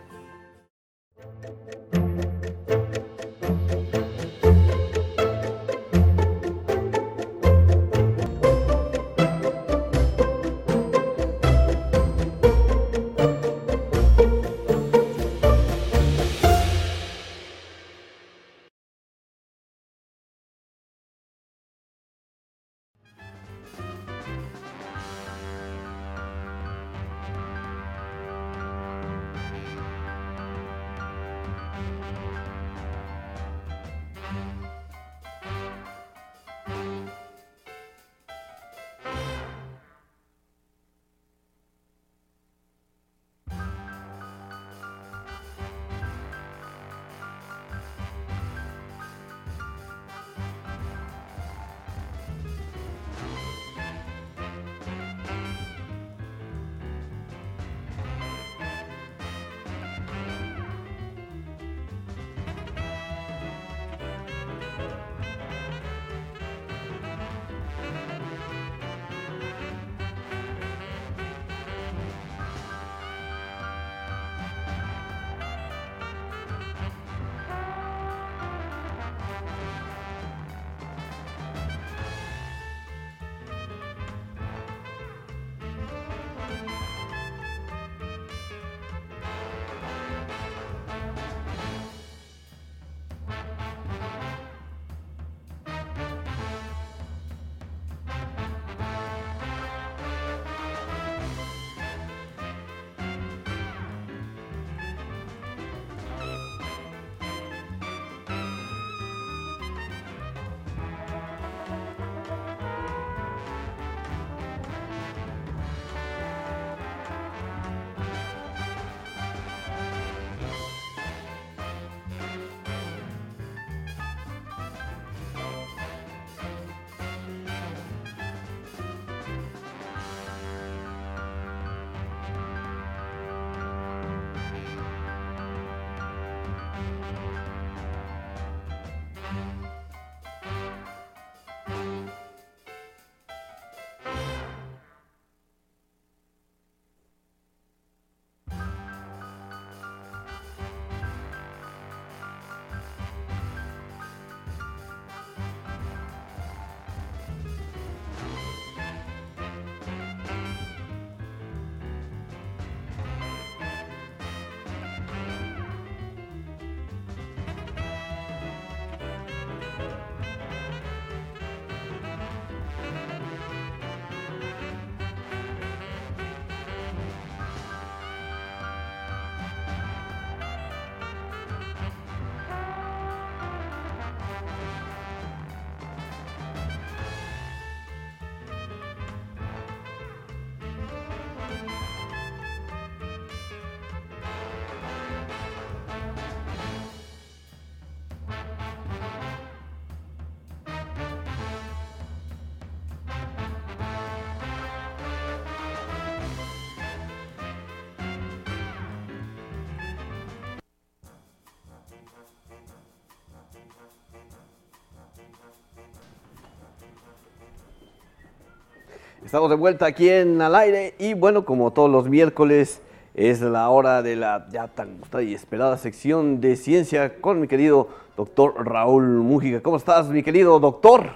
Estamos 219.26 219.50
de 219.50 219.56
vuelta 219.56 219.86
aquí 219.86 220.08
en 220.08 220.40
Al 220.40 220.54
Aire 220.54 220.94
y 221.00 221.14
bueno, 221.14 221.44
como 221.44 221.72
todos 221.72 221.90
los 221.90 222.08
miércoles 222.08 222.80
es 223.16 223.40
la 223.40 223.68
hora 223.70 224.00
de 224.00 224.14
la 224.14 224.46
ya 224.52 224.68
tan 224.68 225.00
gustada 225.00 225.24
y 225.24 225.34
esperada 225.34 225.76
sección 225.78 226.40
de 226.40 226.54
ciencia 226.54 227.20
con 227.20 227.40
mi 227.40 227.48
querido 227.48 227.88
doctor 228.16 228.54
Raúl 228.64 229.04
Mújica. 229.24 229.60
¿Cómo 229.62 229.78
estás, 229.78 230.06
mi 230.10 230.22
querido 230.22 230.60
doctor? 230.60 231.10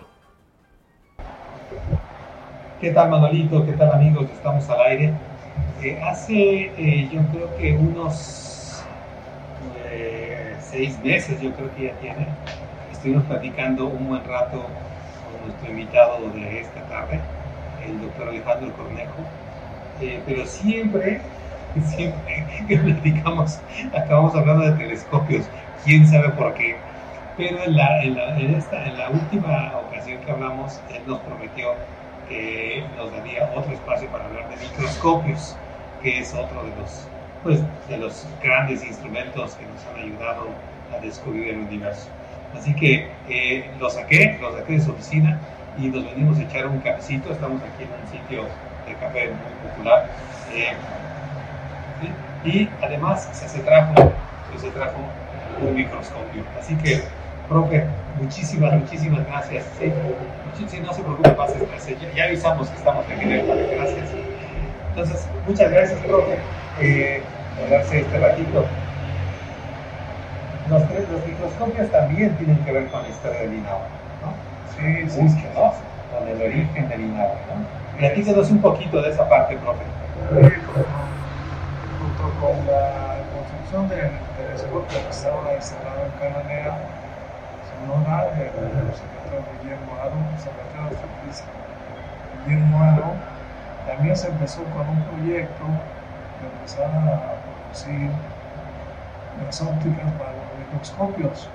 ¿Qué 2.80 2.90
tal, 2.90 3.10
Manolito? 3.10 3.64
¿Qué 3.64 3.74
tal, 3.74 3.92
amigos? 3.92 4.24
Estamos 4.32 4.68
al 4.68 4.80
aire. 4.80 5.12
Eh, 5.80 6.02
hace, 6.02 6.64
eh, 6.76 7.08
yo 7.12 7.20
creo 7.30 7.56
que 7.58 7.72
unos 7.74 8.82
eh, 9.88 10.56
seis 10.60 10.98
meses, 11.04 11.40
yo 11.40 11.52
creo 11.52 11.72
que 11.76 11.84
ya 11.84 11.92
tiene, 12.00 12.26
estuvimos 12.90 13.22
platicando 13.26 13.86
un 13.86 14.08
buen 14.08 14.24
rato 14.24 14.64
con 14.64 15.46
nuestro 15.46 15.70
invitado 15.70 16.28
de 16.30 16.60
esta 16.62 16.82
tarde, 16.88 17.20
el 17.90 18.00
doctor 18.00 18.28
Alejandro 18.28 18.72
Cornejo, 18.74 19.22
eh, 20.00 20.20
pero 20.26 20.46
siempre, 20.46 21.20
siempre 21.94 22.46
que 22.68 22.76
platicamos, 22.76 23.58
acabamos 23.94 24.34
hablando 24.34 24.64
de 24.66 24.72
telescopios, 24.72 25.44
quién 25.84 26.06
sabe 26.06 26.30
por 26.30 26.54
qué. 26.54 26.76
Pero 27.36 27.62
en 27.64 27.76
la, 27.76 28.02
esta, 28.02 28.86
en 28.86 28.98
la 28.98 29.10
última 29.10 29.72
ocasión 29.88 30.18
que 30.24 30.30
hablamos, 30.30 30.80
él 30.94 31.02
nos 31.06 31.20
prometió 31.20 31.74
que 32.28 32.84
nos 32.96 33.10
daría 33.12 33.50
otro 33.56 33.72
espacio 33.72 34.08
para 34.08 34.26
hablar 34.26 34.48
de 34.50 34.56
microscopios, 34.56 35.56
que 36.02 36.20
es 36.20 36.34
otro 36.34 36.62
de 36.62 36.70
los, 36.80 37.08
pues, 37.42 37.60
de 37.88 37.96
los 37.96 38.26
grandes 38.42 38.84
instrumentos 38.84 39.54
que 39.54 39.64
nos 39.66 39.86
han 39.86 40.04
ayudado 40.04 40.48
a 40.94 41.00
descubrir 41.00 41.48
el 41.48 41.58
universo. 41.58 42.08
Así 42.56 42.74
que 42.74 43.08
eh, 43.28 43.70
lo 43.78 43.88
saqué, 43.90 44.38
lo 44.40 44.52
saqué 44.56 44.74
de 44.74 44.80
su 44.80 44.90
oficina 44.90 45.38
y 45.80 45.88
nos 45.88 46.04
venimos 46.04 46.38
a 46.38 46.42
echar 46.42 46.66
un 46.66 46.78
cafecito. 46.80 47.32
Estamos 47.32 47.60
aquí 47.62 47.84
en 47.84 47.90
un 47.90 48.06
sitio 48.10 48.44
de 48.86 48.94
café 48.94 49.28
muy 49.28 49.70
popular. 49.70 50.06
Eh, 50.54 50.74
y 52.44 52.68
además 52.82 53.28
se, 53.32 53.58
trajo, 53.60 53.94
se 54.58 54.70
trajo 54.70 54.98
un 55.62 55.74
microscopio. 55.74 56.42
Así 56.58 56.74
que, 56.76 57.02
profe, 57.48 57.84
muchísimas, 58.20 58.74
muchísimas 58.74 59.26
gracias. 59.26 59.64
Sí, 59.78 59.92
muchísimas, 60.50 60.88
no 60.88 60.94
se 60.94 61.02
preocupe, 61.02 61.30
pase. 61.30 61.96
Ya, 62.00 62.14
ya 62.14 62.24
avisamos 62.24 62.68
que 62.68 62.76
estamos 62.76 63.04
en. 63.10 63.46
Gracias. 63.76 64.08
Entonces, 64.90 65.28
muchas 65.46 65.70
gracias, 65.70 65.98
profe, 66.00 66.38
eh, 66.80 67.22
por 67.58 67.70
darse 67.70 68.00
este 68.00 68.18
ratito. 68.18 68.66
Los, 70.68 70.82
los 70.82 71.26
microscopios 71.26 71.90
también 71.90 72.36
tienen 72.36 72.58
que 72.64 72.72
ver 72.72 72.86
con 72.88 73.02
la 73.02 73.08
historia 73.08 73.40
del 73.40 73.54
INAO. 73.54 73.99
Sí, 74.76 75.10
sí. 75.10 75.48
¿no? 75.54 75.72
Con 76.10 76.28
el 76.28 76.42
origen 76.42 76.88
del 76.88 77.00
INAO, 77.00 77.34
¿no? 77.48 77.98
Platícanos 77.98 78.50
un 78.50 78.60
poquito 78.60 79.02
de 79.02 79.10
esa 79.10 79.28
parte, 79.28 79.56
profe. 79.56 79.84
junto 81.98 82.22
con 82.40 82.66
la 82.66 83.16
construcción 83.34 83.88
del 83.88 84.10
telescopio 84.36 84.98
que 85.04 85.10
estaba 85.10 85.54
instalado 85.54 86.06
en 86.06 86.12
Cananea, 86.18 86.78
Sonora, 87.68 88.28
el 88.34 88.94
secretario 88.94 89.44
Guillermo 89.62 89.92
Aro, 90.00 90.16
secretario 90.38 90.96
de 90.96 92.44
Guillermo 92.46 92.82
Aro, 92.82 93.12
también 93.86 94.16
se 94.16 94.28
empezó 94.28 94.64
con 94.64 94.88
un 94.88 95.02
proyecto 95.04 95.64
de 96.40 96.46
empezar 96.48 96.90
a 96.90 97.36
producir 97.44 98.10
las 99.44 99.60
ópticas 99.60 100.12
para 100.18 100.32
los 100.32 100.48
microscopios. 100.58 101.48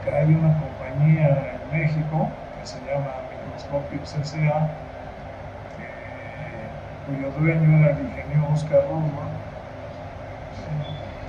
Acá 0.00 0.18
hay 0.18 0.34
una 0.34 0.54
compañía 0.60 1.56
en 1.56 1.63
México 1.74 2.18
que 2.54 2.64
se 2.66 2.80
llama 2.82 3.26
Microscopios 3.30 4.14
S.A., 4.14 4.58
que- 5.76 6.82
cuyo 7.04 7.30
dueño 7.32 7.78
era 7.78 7.92
el 7.92 8.06
ingeniero 8.08 8.48
Oscar 8.50 8.84
Roma, 8.88 9.26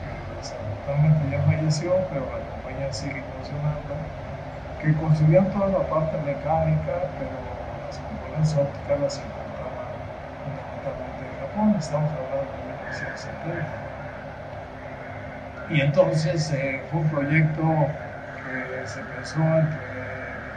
que 0.01 0.33
desafortunadamente 0.35 1.29
ya 1.29 1.41
falleció, 1.43 2.07
pero 2.09 2.29
la 2.31 2.43
compañía 2.45 2.91
sigue 2.91 3.23
funcionando, 3.23 4.13
que 4.77 4.95
construían 4.95 5.49
toda 5.51 5.69
la 5.69 5.87
parte 5.87 6.17
mecánica, 6.19 7.13
pero 7.17 7.77
las 7.85 7.99
componentes 7.99 8.55
ópticas 8.55 8.99
las 8.99 9.19
importaban 9.19 9.95
fundamentalmente 10.43 11.25
de 11.25 11.35
Japón, 11.35 11.75
estamos 11.77 12.13
hablando 12.13 12.51
de 12.53 12.63
1970. 12.63 13.77
Y 15.67 15.81
entonces 15.81 16.51
eh, 16.51 16.85
fue 16.89 16.99
un 17.01 17.09
proyecto 17.09 18.01
que 18.35 18.85
se 18.87 19.01
empezó 19.01 19.57
entre 19.57 19.85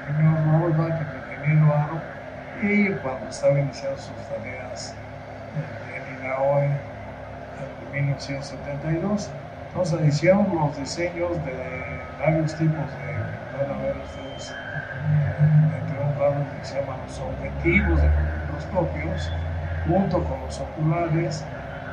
el 0.09 1.43
ingeniero 1.43 2.01
y 2.63 2.91
cuando 3.03 3.29
estaba 3.29 3.59
iniciando 3.59 3.99
sus 3.99 4.17
tareas 4.29 4.95
en 5.95 6.25
INAOE 6.25 6.65
en 6.65 7.93
1972. 7.93 9.31
Entonces 9.69 10.07
hicieron 10.07 10.47
los 10.55 10.77
diseños 10.77 11.33
de 11.45 12.01
varios 12.19 12.55
tipos 12.57 12.87
de, 12.99 13.59
van 13.59 13.79
a 13.79 13.83
ver 13.83 13.97
ustedes, 13.99 14.55
entre 15.79 16.01
un 16.01 16.19
lado 16.19 16.45
que 16.59 16.67
se 16.67 16.81
llaman 16.81 16.99
los 17.07 17.21
objetivos 17.21 18.01
de 18.01 18.09
los 18.09 18.67
microscopios, 18.67 19.33
junto 19.87 20.25
con 20.25 20.41
los 20.41 20.61
oculares, 20.61 21.45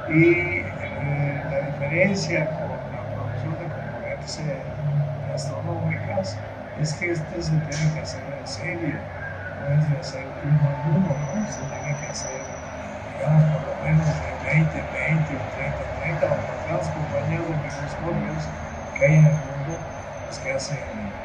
y 0.10 0.24
eh, 0.24 1.44
la 1.52 1.60
diferencia 1.62 2.46
con 2.46 2.70
la 2.70 3.02
producción 3.14 3.54
de 3.60 3.66
componentes 3.66 4.40
eh, 4.40 5.34
astronómicas 5.34 6.38
es 6.76 6.96
que 6.96 7.12
este 7.12 7.42
se 7.42 7.60
tiene 7.62 7.92
que 7.94 8.00
hacer 8.02 8.32
en 8.34 8.48
serie, 8.48 9.12
no 9.54 9.68
es 9.70 9.88
de 9.90 9.98
hacer 10.00 10.28
uno 10.42 10.70
a 10.70 10.76
uno, 10.82 11.18
¿no? 11.20 11.48
se 11.48 11.66
tiene 11.68 11.98
que 11.98 12.08
hacer 12.08 12.64
digamos, 13.08 13.50
por 13.52 13.64
lo 13.66 13.78
menos 13.78 14.20
de 14.20 14.38
20, 14.40 14.84
20 14.84 15.38
o 15.38 15.48
30, 15.50 15.92
30, 15.92 16.34
o 16.34 16.62
las 16.66 16.90
compañías 16.92 17.48
de 17.48 17.58
microscopios 17.58 18.54
que 18.94 19.06
hay 19.06 19.16
en 19.16 19.26
el 19.28 19.40
mundo, 19.40 19.90
pues 20.24 20.40
que 20.40 20.52
hacen 20.54 21.24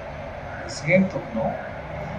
cientos, 0.67 1.33
¿no? 1.33 1.69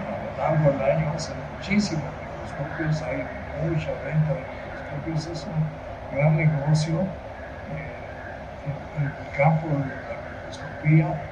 A 0.04 0.18
lo 0.18 0.34
largo 0.34 0.70
del 0.72 0.82
año 0.82 1.12
hacen 1.12 1.46
muchísimos 1.46 2.16
microscopios, 2.18 3.02
hay 3.02 3.30
mucha 3.50 3.94
venta 3.94 4.34
de 4.34 4.46
microscopios, 4.46 5.26
es 5.26 5.46
un 5.46 5.80
gran 6.08 6.36
negocio 6.36 7.20
eh, 7.66 8.56
en, 8.62 8.90
en 8.92 9.16
el 9.16 9.30
campo 9.30 9.78
de 9.78 10.02
la 10.06 10.20
microscopía 10.22 11.31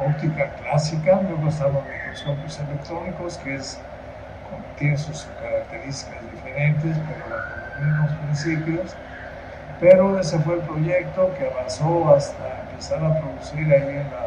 óptica 0.00 0.50
clásica, 0.62 1.20
luego 1.22 1.48
están 1.48 1.72
los 1.72 1.84
microscopios 1.84 2.60
electrónicos, 2.60 3.38
que 3.38 3.54
es 3.56 3.78
tiene 4.78 4.96
sus 4.96 5.26
características 5.40 6.22
diferentes, 6.32 6.96
pero 7.08 7.36
bajo 7.36 7.48
los 7.56 7.86
mismos 7.86 8.10
principios. 8.24 8.96
Pero 9.80 10.18
ese 10.18 10.38
fue 10.40 10.54
el 10.54 10.60
proyecto 10.60 11.34
que 11.38 11.46
avanzó 11.46 12.14
hasta 12.14 12.60
empezar 12.70 13.04
a 13.04 13.20
producir 13.20 13.72
ahí 13.72 13.96
en 13.96 14.10
la 14.10 14.26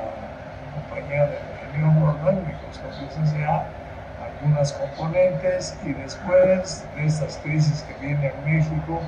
compañía 0.73 1.27
de 1.27 1.39
ingeniero 1.39 1.91
Bornal, 1.99 2.43
Microscopios 2.45 3.29
S.A., 3.29 3.65
algunas 4.23 4.73
componentes 4.73 5.77
y 5.83 5.93
después 5.93 6.85
de 6.95 7.05
estas 7.05 7.37
crisis 7.37 7.83
que 7.83 8.05
vienen 8.05 8.31
en 8.31 8.57
México, 8.57 9.01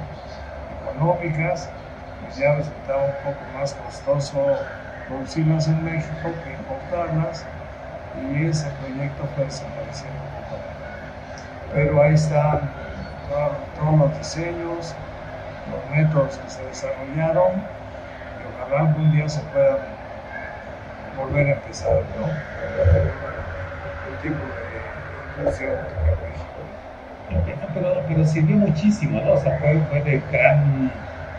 económicas, 0.82 1.70
pues 2.22 2.38
ya 2.38 2.56
resultaba 2.56 3.04
un 3.04 3.16
poco 3.24 3.46
más 3.58 3.74
costoso 3.76 4.58
producirlas 5.12 5.68
en 5.68 5.84
México 5.84 6.32
que 6.44 6.52
importarlas 6.54 7.46
y 8.32 8.46
ese 8.46 8.70
proyecto 8.80 9.28
fue 9.36 9.46
poco 9.46 10.58
pero 11.74 12.02
ahí 12.02 12.14
están 12.14 12.60
todos, 13.30 13.52
todos 13.78 14.00
los 14.00 14.18
diseños, 14.18 14.96
los 15.72 15.98
métodos 15.98 16.38
que 16.38 16.50
se 16.50 16.64
desarrollaron 16.66 17.54
y 18.38 18.44
ojalá 18.56 18.80
algún 18.90 19.12
día 19.12 19.28
se 19.28 19.42
puedan 19.52 19.78
volver 21.18 21.48
a 21.48 21.52
empezar 21.54 22.04
¿no? 22.20 22.28
el 24.10 24.18
tipo 24.22 24.46
de 24.46 25.48
óptica 25.48 25.64
en 26.08 26.30
México. 26.30 26.62
Pero, 27.74 28.04
pero 28.08 28.26
sirvió 28.26 28.58
muchísimo, 28.58 29.22
¿no? 29.22 29.34
O 29.34 29.38
sea, 29.38 29.58
fue, 29.60 29.80
fue 29.90 30.02
de, 30.02 30.20
gran, 30.30 30.92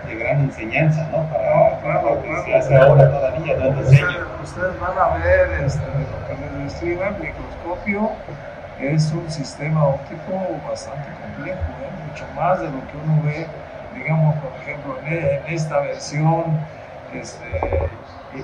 de 0.06 0.16
gran 0.16 0.40
enseñanza, 0.40 1.08
¿no? 1.10 1.28
Para, 1.28 1.70
No, 1.70 1.80
claro, 1.80 2.22
que 2.22 2.28
claro, 2.28 2.44
se 2.44 2.54
hace 2.54 2.68
claro. 2.68 2.90
ahora 2.92 3.10
todavía. 3.10 3.54
Ustedes, 3.80 4.16
ustedes 4.42 4.78
van 4.80 4.98
a 4.98 5.16
ver 5.16 5.64
este, 5.64 5.80
lo 5.86 6.26
que 6.26 6.34
les 6.40 6.64
describa 6.64 7.08
el 7.08 7.18
microscopio 7.18 8.10
es 8.80 9.12
un 9.12 9.30
sistema 9.30 9.86
óptico 9.86 10.32
bastante 10.68 11.08
complejo, 11.20 11.60
¿eh? 11.82 11.90
mucho 12.08 12.24
más 12.34 12.60
de 12.60 12.66
lo 12.66 12.86
que 12.88 12.96
uno 12.96 13.22
ve, 13.22 13.46
digamos, 13.94 14.34
por 14.36 14.50
ejemplo, 14.62 14.98
en, 15.06 15.12
e- 15.12 15.42
esta 15.54 15.80
versión 15.80 16.58
este, 17.14 17.60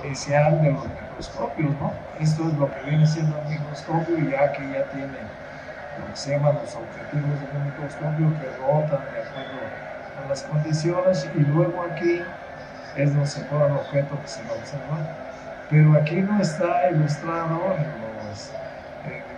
inicial 0.05 0.63
de 0.63 0.73
los 0.73 0.87
microscopios, 0.89 1.71
¿no? 1.81 1.93
Esto 2.21 2.47
es 2.47 2.55
lo 2.55 2.71
que 2.71 2.83
viene 2.91 3.07
siendo 3.07 3.37
el 3.41 3.49
microscopio 3.49 4.19
y 4.19 4.31
ya 4.31 4.53
que 4.53 4.69
ya 4.71 4.85
tiene 4.93 5.19
lo 5.99 6.07
que 6.13 6.17
se 6.17 6.31
llaman 6.31 6.55
los 6.63 6.75
objetivos 6.77 7.41
del 7.41 7.63
microscopio 7.63 8.33
que 8.39 8.47
rotan 8.63 9.01
de 9.13 9.19
acuerdo 9.19 9.68
a 10.24 10.28
las 10.28 10.43
condiciones 10.43 11.28
y 11.35 11.40
luego 11.40 11.82
aquí 11.82 12.23
es 12.97 13.12
donde 13.12 13.27
se 13.27 13.40
pone 13.43 13.66
el 13.66 13.73
objeto 13.73 14.20
que 14.20 14.28
se 14.28 14.43
va 14.43 14.51
a 14.51 14.59
observar. 14.59 15.28
Pero 15.70 15.95
aquí 15.95 16.16
no 16.16 16.40
está 16.40 16.90
ilustrado 16.90 17.77
en 17.77 17.85
los, 18.28 18.51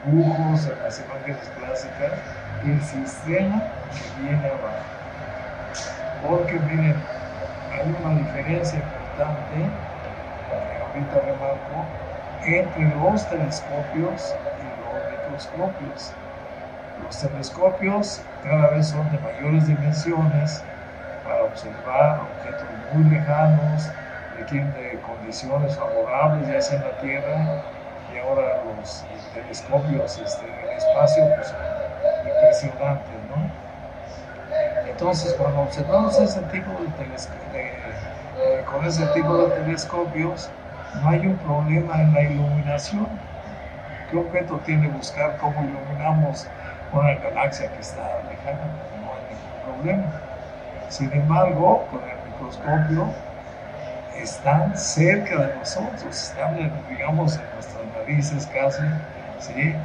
dibujos, 0.04 0.66
en 0.66 0.82
las 0.82 1.00
imágenes 1.00 1.50
clásicas, 1.58 2.12
el 2.64 2.80
sistema 2.82 3.62
que 3.90 4.22
viene 4.22 4.46
abajo. 4.46 4.84
Porque 6.26 6.58
miren, 6.60 6.96
hay 7.72 7.96
una 8.00 8.18
diferencia 8.18 8.78
importante, 8.78 9.70
ahorita 10.86 11.20
remarco, 11.20 11.84
entre 12.44 12.94
los 12.96 13.28
telescopios 13.28 14.34
y 14.58 14.64
los 14.80 15.10
microscopios. 15.10 16.12
Los 17.02 17.18
telescopios 17.18 18.22
cada 18.44 18.68
vez 18.68 18.88
son 18.88 19.10
de 19.10 19.18
mayores 19.18 19.66
dimensiones 19.66 20.62
observar 21.50 22.20
objetos 22.20 22.66
muy 22.92 23.04
lejanos, 23.04 23.90
requieren 24.38 24.72
de 24.74 24.98
condiciones 25.00 25.76
favorables, 25.76 26.48
ya 26.48 26.60
sea 26.60 26.78
en 26.78 26.84
la 26.84 26.98
Tierra 26.98 27.62
y 28.14 28.18
ahora 28.18 28.62
los 28.64 29.04
telescopios 29.34 30.18
este, 30.18 30.46
en 30.46 30.68
el 30.68 30.76
espacio 30.76 31.24
pues, 31.36 31.54
impresionantes. 32.26 33.14
¿no? 33.30 34.90
Entonces, 34.90 35.34
cuando 35.34 35.62
observamos 35.62 36.18
ese 36.18 36.40
tipo 36.42 36.70
de 36.82 36.88
telescopios, 37.04 38.00
con 38.70 38.84
ese 38.84 39.06
tipo 39.08 39.36
de 39.36 39.50
telescopios, 39.56 40.50
no 41.02 41.08
hay 41.08 41.26
un 41.26 41.36
problema 41.38 42.00
en 42.00 42.12
la 42.14 42.22
iluminación. 42.22 43.06
¿Qué 44.10 44.16
objeto 44.16 44.60
tiene 44.64 44.88
buscar 44.88 45.36
cómo 45.38 45.62
iluminamos 45.62 46.46
una 46.92 47.14
galaxia 47.14 47.70
que 47.72 47.80
está 47.80 48.20
lejana? 48.28 48.64
No 49.00 49.12
hay 49.12 49.22
ningún 49.30 49.82
problema. 49.82 50.29
Sin 50.90 51.12
embargo, 51.12 51.86
con 51.88 52.00
el 52.02 52.18
microscopio 52.32 53.14
están 54.20 54.76
cerca 54.76 55.46
de 55.46 55.54
nosotros, 55.54 56.04
están, 56.04 56.84
digamos, 56.88 57.36
en 57.36 57.44
nuestras 57.54 57.84
narices 57.96 58.46
casi, 58.48 58.82
¿sí? 59.38 59.76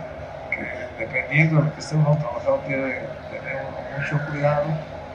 que 0.49 0.89
dependiendo 0.97 1.57
de 1.57 1.63
lo 1.65 1.73
que 1.73 1.79
esté 1.79 1.95
uno 1.95 2.17
trabajando, 2.17 2.59
tiene 2.65 2.89
que 3.29 3.37
tener 3.37 3.61
mucho 3.95 4.19
cuidado. 4.25 4.65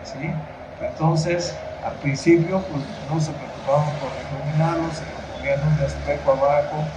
¿sí? 0.05 0.33
Entonces, 0.81 1.61
al 1.83 1.99
principio, 1.99 2.65
pues 2.69 2.85
no 3.09 3.21
se 3.21 3.33
preocupaban 3.33 3.99
por 3.99 4.13
iluminarlos, 4.17 4.99
se 4.99 5.05
ponían 5.27 5.61
un 5.67 5.81
espejo 5.83 6.33
abajo, 6.33 6.93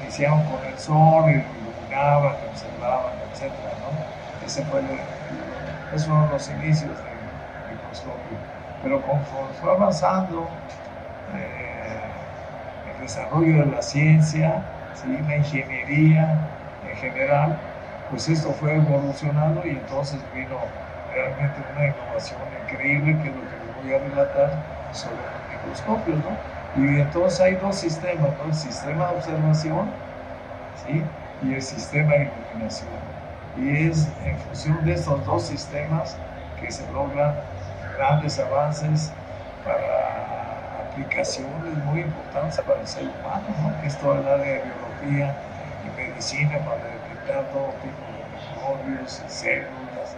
iniciaban 0.00 0.44
con 0.44 0.64
el 0.64 0.78
sol 0.78 1.28
y 1.28 1.34
iluminaban, 1.58 2.36
observaban, 2.48 3.14
etc. 3.32 3.52
¿no? 3.80 4.06
Ese 4.46 4.64
fue 4.64 4.80
el, 4.80 5.00
esos 5.90 6.06
fueron 6.06 6.30
los 6.30 6.48
inicios 6.50 7.02
microscopio. 7.98 8.38
Pero 8.82 9.02
conforme 9.02 9.52
fue 9.60 9.72
avanzando, 9.72 10.48
eh, 11.34 12.94
el 12.94 13.02
desarrollo 13.02 13.64
de 13.64 13.66
la 13.66 13.82
ciencia, 13.82 14.62
¿sí? 14.94 15.18
la 15.26 15.36
ingeniería 15.36 16.38
en 16.88 16.96
general, 16.96 17.58
pues 18.10 18.28
esto 18.28 18.52
fue 18.52 18.76
evolucionando 18.76 19.66
y 19.66 19.70
entonces 19.70 20.20
vino 20.34 20.56
realmente 21.12 21.56
una 21.74 21.86
innovación 21.86 22.40
increíble 22.64 23.16
que 23.22 23.28
es 23.28 23.34
lo 23.34 23.42
que 23.42 23.56
les 23.66 23.82
voy 23.82 23.94
a 23.94 23.98
relatar 23.98 24.52
sobre 24.92 25.16
los 25.16 25.50
microscopios, 25.50 26.18
¿no? 26.18 26.58
Y 26.82 27.00
entonces 27.00 27.40
hay 27.40 27.54
dos 27.56 27.76
sistemas, 27.76 28.30
¿no? 28.38 28.44
El 28.46 28.54
sistema 28.54 29.08
de 29.08 29.16
observación 29.16 29.90
¿sí? 30.86 31.02
y 31.42 31.54
el 31.54 31.62
sistema 31.62 32.12
de 32.12 32.30
iluminación. 32.52 32.88
Y 33.56 33.88
es 33.88 34.08
en 34.24 34.38
función 34.38 34.84
de 34.84 34.92
estos 34.92 35.24
dos 35.26 35.42
sistemas 35.42 36.16
que 36.60 36.70
se 36.70 36.90
logran 36.92 37.34
grandes 37.98 38.38
avances 38.38 39.12
para 39.64 40.88
aplicaciones 40.88 41.74
muy 41.84 42.00
importantes 42.02 42.60
para 42.60 42.80
el 42.80 42.86
ser 42.86 43.02
humano, 43.02 43.48
¿no? 43.60 43.80
que 43.80 43.88
es 43.88 43.98
toda 43.98 44.20
el 44.20 44.28
área 44.28 44.54
de 44.54 44.62
biología 44.62 45.36
y 45.84 45.90
medicina 46.00 46.58
para 46.64 46.84
detectar 46.84 47.50
todo 47.50 47.74
tipo 47.82 48.06
de 48.14 48.24
microbios, 48.30 49.22
células. 49.26 50.16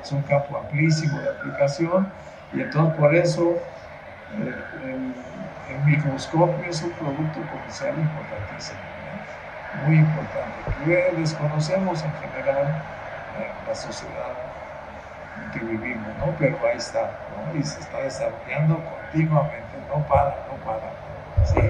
Es 0.00 0.12
un 0.12 0.22
campo 0.22 0.58
amplísimo 0.58 1.20
de 1.20 1.30
aplicación 1.30 2.12
y 2.52 2.60
entonces 2.60 2.96
por 2.96 3.14
eso 3.14 3.58
el, 4.30 4.64
el, 4.84 5.14
el 5.68 5.80
microscopio 5.84 6.70
es 6.70 6.82
un 6.82 6.92
producto 6.92 7.40
comercial 7.50 7.98
importantísimo, 7.98 8.80
¿no? 9.02 9.26
muy 9.72 9.96
importante, 9.98 10.64
que 10.84 11.12
desconocemos 11.16 12.04
en 12.04 12.14
general 12.14 12.84
en 13.34 13.66
la 13.66 13.74
sociedad 13.74 14.45
que 15.52 15.60
vivimos, 15.60 16.08
¿no? 16.18 16.34
pero 16.38 16.56
ahí 16.66 16.76
está, 16.76 17.10
¿no? 17.52 17.58
y 17.58 17.62
se 17.62 17.80
está 17.80 18.02
desarrollando 18.02 18.82
continuamente, 19.10 19.76
no 19.88 20.02
para, 20.06 20.36
no 20.48 20.56
para. 20.64 21.46
¿sí? 21.46 21.60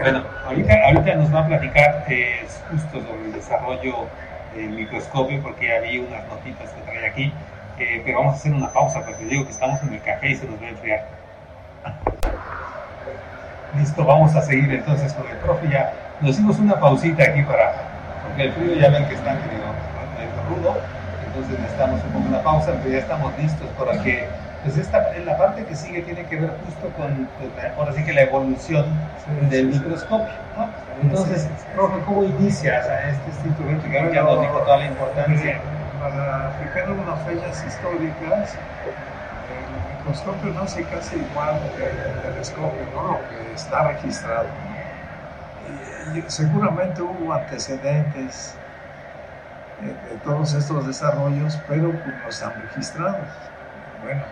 Bueno, 0.00 0.22
ahorita, 0.46 0.74
ahorita 0.86 1.14
nos 1.14 1.34
va 1.34 1.40
a 1.40 1.46
platicar 1.46 2.04
eh, 2.08 2.46
justo 2.70 3.00
sobre 3.00 3.24
el 3.24 3.32
desarrollo 3.32 4.06
del 4.54 4.70
microscopio, 4.70 5.42
porque 5.42 5.80
vi 5.80 5.98
unas 5.98 6.26
notitas 6.28 6.70
que 6.70 6.80
trae 6.82 7.06
aquí, 7.06 7.32
eh, 7.78 8.02
pero 8.04 8.18
vamos 8.18 8.34
a 8.34 8.36
hacer 8.36 8.52
una 8.52 8.68
pausa 8.68 9.04
porque 9.04 9.24
digo 9.24 9.44
que 9.44 9.52
estamos 9.52 9.82
en 9.82 9.94
el 9.94 10.02
café 10.02 10.28
y 10.30 10.36
se 10.36 10.46
nos 10.46 10.60
va 10.60 10.66
a 10.66 10.70
enfriar. 10.70 11.06
Listo, 13.76 14.04
vamos 14.04 14.34
a 14.34 14.42
seguir 14.42 14.72
entonces 14.72 15.12
con 15.12 15.28
el 15.28 15.36
profe. 15.38 15.68
Ya 15.68 15.92
nos 16.20 16.30
hicimos 16.32 16.58
una 16.58 16.78
pausita 16.80 17.22
aquí 17.22 17.42
para, 17.42 17.72
porque 18.26 18.44
el 18.44 18.52
frío 18.52 18.74
ya 18.74 18.90
ven 18.90 19.06
que 19.06 19.14
está 19.14 19.34
medio 19.34 19.78
rudo, 20.48 20.80
entonces 21.38 21.60
necesitamos 21.60 22.02
un 22.04 22.10
poco 22.10 22.28
una 22.28 22.42
pausa, 22.42 22.72
pero 22.82 22.90
ya 22.90 22.98
estamos 22.98 23.32
listos 23.38 23.68
para 23.78 24.02
que, 24.02 24.26
pues 24.64 24.76
esta, 24.76 25.12
la 25.24 25.38
parte 25.38 25.64
que 25.64 25.74
sigue 25.76 26.02
tiene 26.02 26.24
que 26.24 26.36
ver 26.36 26.50
justo 26.64 26.88
con, 26.96 27.28
pues, 27.38 27.72
ahora 27.76 27.92
sí 27.92 28.04
que 28.04 28.12
la 28.12 28.22
evolución 28.22 28.86
del 29.48 29.68
microscopio, 29.68 30.34
¿no? 30.56 30.68
Entonces, 31.02 31.48
profe, 31.74 32.00
¿cómo 32.06 32.24
inicias 32.24 32.88
a 32.88 33.10
este 33.10 33.46
instrumento 33.46 33.88
que 33.88 33.98
ahora 33.98 34.12
ya 34.12 34.22
nos 34.22 34.40
dijo 34.40 34.58
toda 34.58 34.78
la 34.78 34.86
importancia? 34.86 35.60
Para 36.00 36.52
fijar 36.62 36.90
unas 36.90 37.22
fechas 37.22 37.64
históricas, 37.66 38.58
el 39.48 39.96
microscopio 39.98 40.52
nace 40.54 40.84
casi 40.84 41.16
igual 41.16 41.60
que 41.76 41.84
el 41.84 42.22
telescopio, 42.22 42.82
¿no? 42.94 43.12
lo 43.12 43.18
que 43.28 43.54
está 43.54 43.88
registrado. 43.88 44.46
Y, 46.14 46.18
y 46.18 46.24
seguramente 46.26 47.02
hubo 47.02 47.32
antecedentes 47.32 48.56
de, 49.80 49.88
de, 49.88 50.20
todos 50.24 50.54
estos 50.54 50.86
desarrollos, 50.86 51.58
pero 51.68 51.90
pues 51.92 52.16
no 52.22 52.28
están 52.28 52.62
registrados. 52.62 53.28
Bueno, 54.02 54.22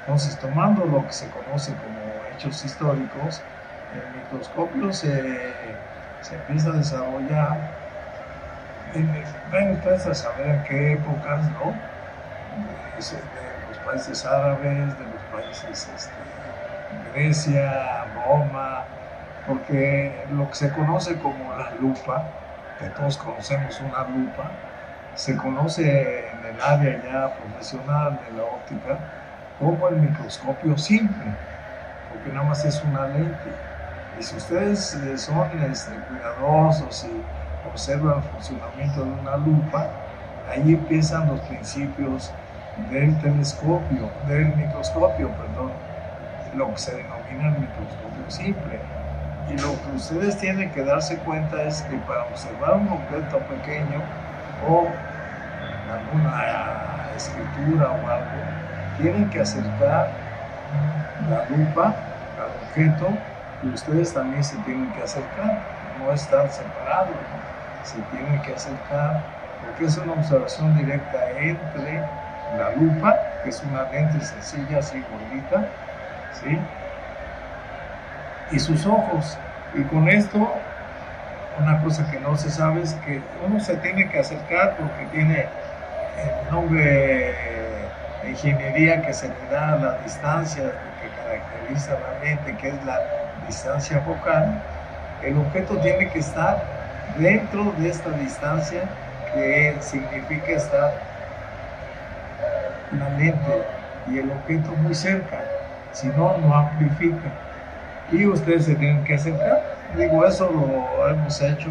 entonces 0.00 0.38
tomando 0.38 0.84
lo 0.84 1.06
que 1.06 1.12
se 1.12 1.28
conoce 1.30 1.72
como 1.74 2.00
hechos 2.34 2.64
históricos, 2.64 3.42
el 3.94 4.20
microscopio 4.20 4.92
se, 4.92 5.52
se 6.20 6.34
empieza 6.34 6.70
a 6.70 6.72
desarrollar. 6.72 7.78
Ustedes 9.74 10.06
a 10.06 10.14
saber 10.14 10.46
en 10.46 10.64
qué 10.64 10.92
épocas, 10.92 11.42
¿no? 11.52 11.74
De, 12.96 13.16
de 13.16 13.68
los 13.68 13.78
países 13.84 14.24
árabes, 14.24 14.98
de 14.98 15.04
los 15.04 15.22
países 15.30 15.88
este, 15.94 16.12
Grecia, 17.12 18.06
Roma, 18.14 18.84
porque 19.46 20.26
lo 20.32 20.48
que 20.48 20.54
se 20.54 20.72
conoce 20.72 21.18
como 21.18 21.54
la 21.56 21.72
lupa, 21.80 22.24
que 22.78 22.88
todos 22.90 23.18
conocemos 23.18 23.80
una 23.80 24.04
lupa, 24.08 24.50
se 25.18 25.36
conoce 25.36 26.30
en 26.30 26.46
el 26.46 26.62
área 26.62 27.02
ya 27.02 27.34
profesional 27.34 28.20
de 28.24 28.36
la 28.36 28.44
óptica 28.44 28.98
como 29.58 29.88
el 29.88 29.96
microscopio 29.96 30.78
simple, 30.78 31.24
porque 32.08 32.32
nada 32.32 32.46
más 32.46 32.64
es 32.64 32.80
una 32.84 33.08
lente. 33.08 33.50
Y 34.16 34.22
si 34.22 34.36
ustedes 34.36 34.96
son 35.16 35.48
este, 35.68 35.90
cuidadosos 36.08 37.04
y 37.04 37.68
observan 37.68 38.18
el 38.18 38.22
funcionamiento 38.30 39.04
de 39.04 39.10
una 39.10 39.36
lupa, 39.38 39.88
ahí 40.52 40.74
empiezan 40.74 41.26
los 41.26 41.40
principios 41.40 42.30
del 42.88 43.20
telescopio, 43.20 44.08
del 44.28 44.54
microscopio, 44.54 45.30
perdón, 45.30 45.72
lo 46.54 46.70
que 46.70 46.78
se 46.78 46.94
denomina 46.94 47.48
el 47.48 47.58
microscopio 47.58 48.24
simple. 48.28 48.78
Y 49.50 49.54
lo 49.54 49.72
que 49.82 49.96
ustedes 49.96 50.38
tienen 50.38 50.70
que 50.70 50.84
darse 50.84 51.16
cuenta 51.18 51.60
es 51.64 51.82
que 51.82 51.96
para 52.06 52.22
observar 52.22 52.74
un 52.74 52.88
objeto 52.88 53.38
pequeño 53.38 54.00
o 54.68 54.88
alguna 55.90 57.14
escritura 57.16 57.90
o 57.90 58.08
algo, 58.08 58.38
tienen 58.98 59.28
que 59.30 59.40
acercar 59.40 60.10
la 61.28 61.44
lupa 61.56 61.94
al 62.38 62.50
objeto 62.64 63.08
y 63.62 63.68
ustedes 63.70 64.14
también 64.14 64.42
se 64.44 64.56
tienen 64.58 64.90
que 64.92 65.02
acercar, 65.02 65.58
no 65.98 66.12
están 66.12 66.50
separados, 66.50 67.16
se 67.84 67.98
tienen 68.16 68.40
que 68.42 68.54
acercar 68.54 69.22
porque 69.64 69.86
es 69.86 69.96
una 69.98 70.12
observación 70.12 70.76
directa 70.76 71.30
entre 71.38 72.02
la 72.56 72.70
lupa, 72.76 73.16
que 73.42 73.50
es 73.50 73.62
una 73.64 73.82
lente 73.90 74.24
sencilla, 74.24 74.78
así 74.78 75.04
gordita, 75.10 75.66
¿sí? 76.32 76.58
y 78.50 78.58
sus 78.58 78.86
ojos. 78.86 79.36
Y 79.74 79.82
con 79.84 80.08
esto, 80.08 80.52
una 81.60 81.82
cosa 81.82 82.10
que 82.10 82.20
no 82.20 82.36
se 82.36 82.50
sabe 82.50 82.82
es 82.82 82.94
que 83.06 83.20
uno 83.46 83.60
se 83.60 83.76
tiene 83.76 84.08
que 84.08 84.18
acercar 84.18 84.76
porque 84.76 85.04
tiene 85.12 85.46
el 86.18 86.50
nombre 86.52 87.34
de 88.22 88.30
ingeniería 88.30 89.02
que 89.02 89.12
se 89.12 89.28
le 89.28 89.34
da 89.50 89.74
a 89.74 89.76
la 89.76 89.98
distancia 89.98 90.64
que 91.00 91.08
caracteriza 91.22 91.92
la 91.92 92.24
mente, 92.24 92.56
que 92.56 92.68
es 92.68 92.84
la 92.84 93.00
distancia 93.46 94.00
focal, 94.00 94.60
el 95.22 95.36
objeto 95.38 95.76
tiene 95.78 96.08
que 96.08 96.18
estar 96.18 96.62
dentro 97.18 97.72
de 97.78 97.88
esta 97.88 98.10
distancia 98.10 98.82
que 99.32 99.76
significa 99.80 100.52
estar 100.52 100.92
la 102.92 103.08
lente 103.10 103.62
y 104.10 104.18
el 104.18 104.30
objeto 104.30 104.70
muy 104.82 104.94
cerca, 104.94 105.40
si 105.92 106.08
no, 106.08 106.36
no 106.38 106.54
amplifica. 106.54 107.28
Y 108.10 108.26
ustedes 108.26 108.64
se 108.64 108.74
tienen 108.74 109.04
que 109.04 109.14
acercar. 109.14 109.62
Digo, 109.96 110.24
eso 110.24 110.50
lo 110.50 111.08
hemos 111.08 111.40
hecho 111.42 111.68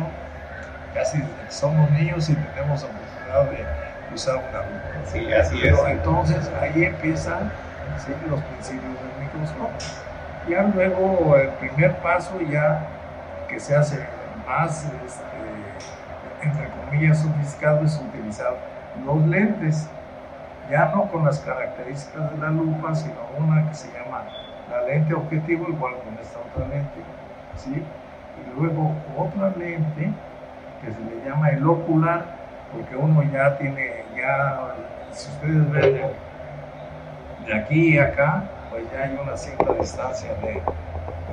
casi 0.94 1.18
desde 1.18 1.32
que 1.46 1.52
somos 1.52 1.90
niños 1.92 2.30
y 2.30 2.36
tenemos 2.36 2.84
oportunidad 2.84 3.46
de 3.52 3.77
usar 4.14 4.36
una 4.38 4.60
lupa. 4.64 5.06
Sí, 5.06 5.32
así 5.34 5.60
Pero 5.62 5.86
es. 5.88 5.94
entonces 5.94 6.52
ahí 6.62 6.84
empiezan 6.86 7.52
¿sí? 8.06 8.14
los 8.30 8.42
principios 8.42 8.94
del 8.94 9.24
microscopio. 9.26 9.88
Ya 10.50 10.64
luego 10.64 11.36
el 11.36 11.50
primer 11.50 11.96
paso 11.98 12.40
ya 12.50 12.82
que 13.48 13.60
se 13.60 13.76
hace 13.76 14.00
más, 14.48 14.86
este, 15.06 15.26
entre 16.42 16.70
comillas, 16.70 17.20
sofisticado 17.20 17.84
es 17.84 17.98
utilizar 17.98 18.56
los 19.06 19.26
lentes, 19.28 19.90
ya 20.72 20.86
no 20.94 21.10
con 21.12 21.26
las 21.26 21.40
características 21.40 22.32
de 22.32 22.38
la 22.38 22.50
lupa, 22.50 22.96
sino 22.96 23.16
una 23.38 23.68
que 23.70 23.76
se 23.76 23.88
llama 23.92 24.24
la 24.70 24.82
lente 24.84 25.14
objetivo, 25.14 25.68
igual 25.70 25.94
con 26.04 26.18
esta 26.22 26.40
otra 26.40 26.68
lente, 26.68 27.00
¿sí? 27.56 27.72
Y 27.76 28.60
luego 28.60 28.94
otra 29.18 29.50
lente 29.58 30.12
que 30.82 30.92
se 30.92 31.00
le 31.00 31.30
llama 31.30 31.50
el 31.50 31.66
ocular, 31.68 32.37
porque 32.72 32.96
uno 32.96 33.24
ya 33.32 33.58
tiene, 33.58 34.04
ya, 34.16 34.76
si 35.12 35.30
ustedes 35.30 35.72
ven 35.72 36.02
de, 37.46 37.54
aquí 37.54 37.96
y 37.96 37.98
acá, 37.98 38.44
pues 38.70 38.84
ya 38.92 39.04
hay 39.04 39.18
una 39.22 39.38
cierta 39.38 39.74
distancia 39.74 40.34
de, 40.36 40.62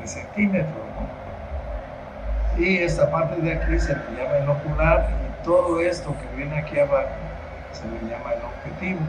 de 0.01 0.07
centímetros, 0.07 0.75
¿no? 0.75 2.63
Y 2.63 2.79
esta 2.79 3.11
parte 3.11 3.41
de 3.41 3.53
aquí 3.53 3.81
se 3.81 3.95
le 3.97 4.03
llama 4.17 4.37
el 4.39 4.49
ocular 4.49 5.09
y 5.11 5.45
todo 5.45 5.81
esto 5.81 6.15
que 6.21 6.37
viene 6.37 6.59
aquí 6.59 6.79
abajo 6.79 7.09
se 7.73 7.85
le 7.89 8.11
llama 8.11 8.33
el 8.33 8.43
objetivo. 8.45 9.01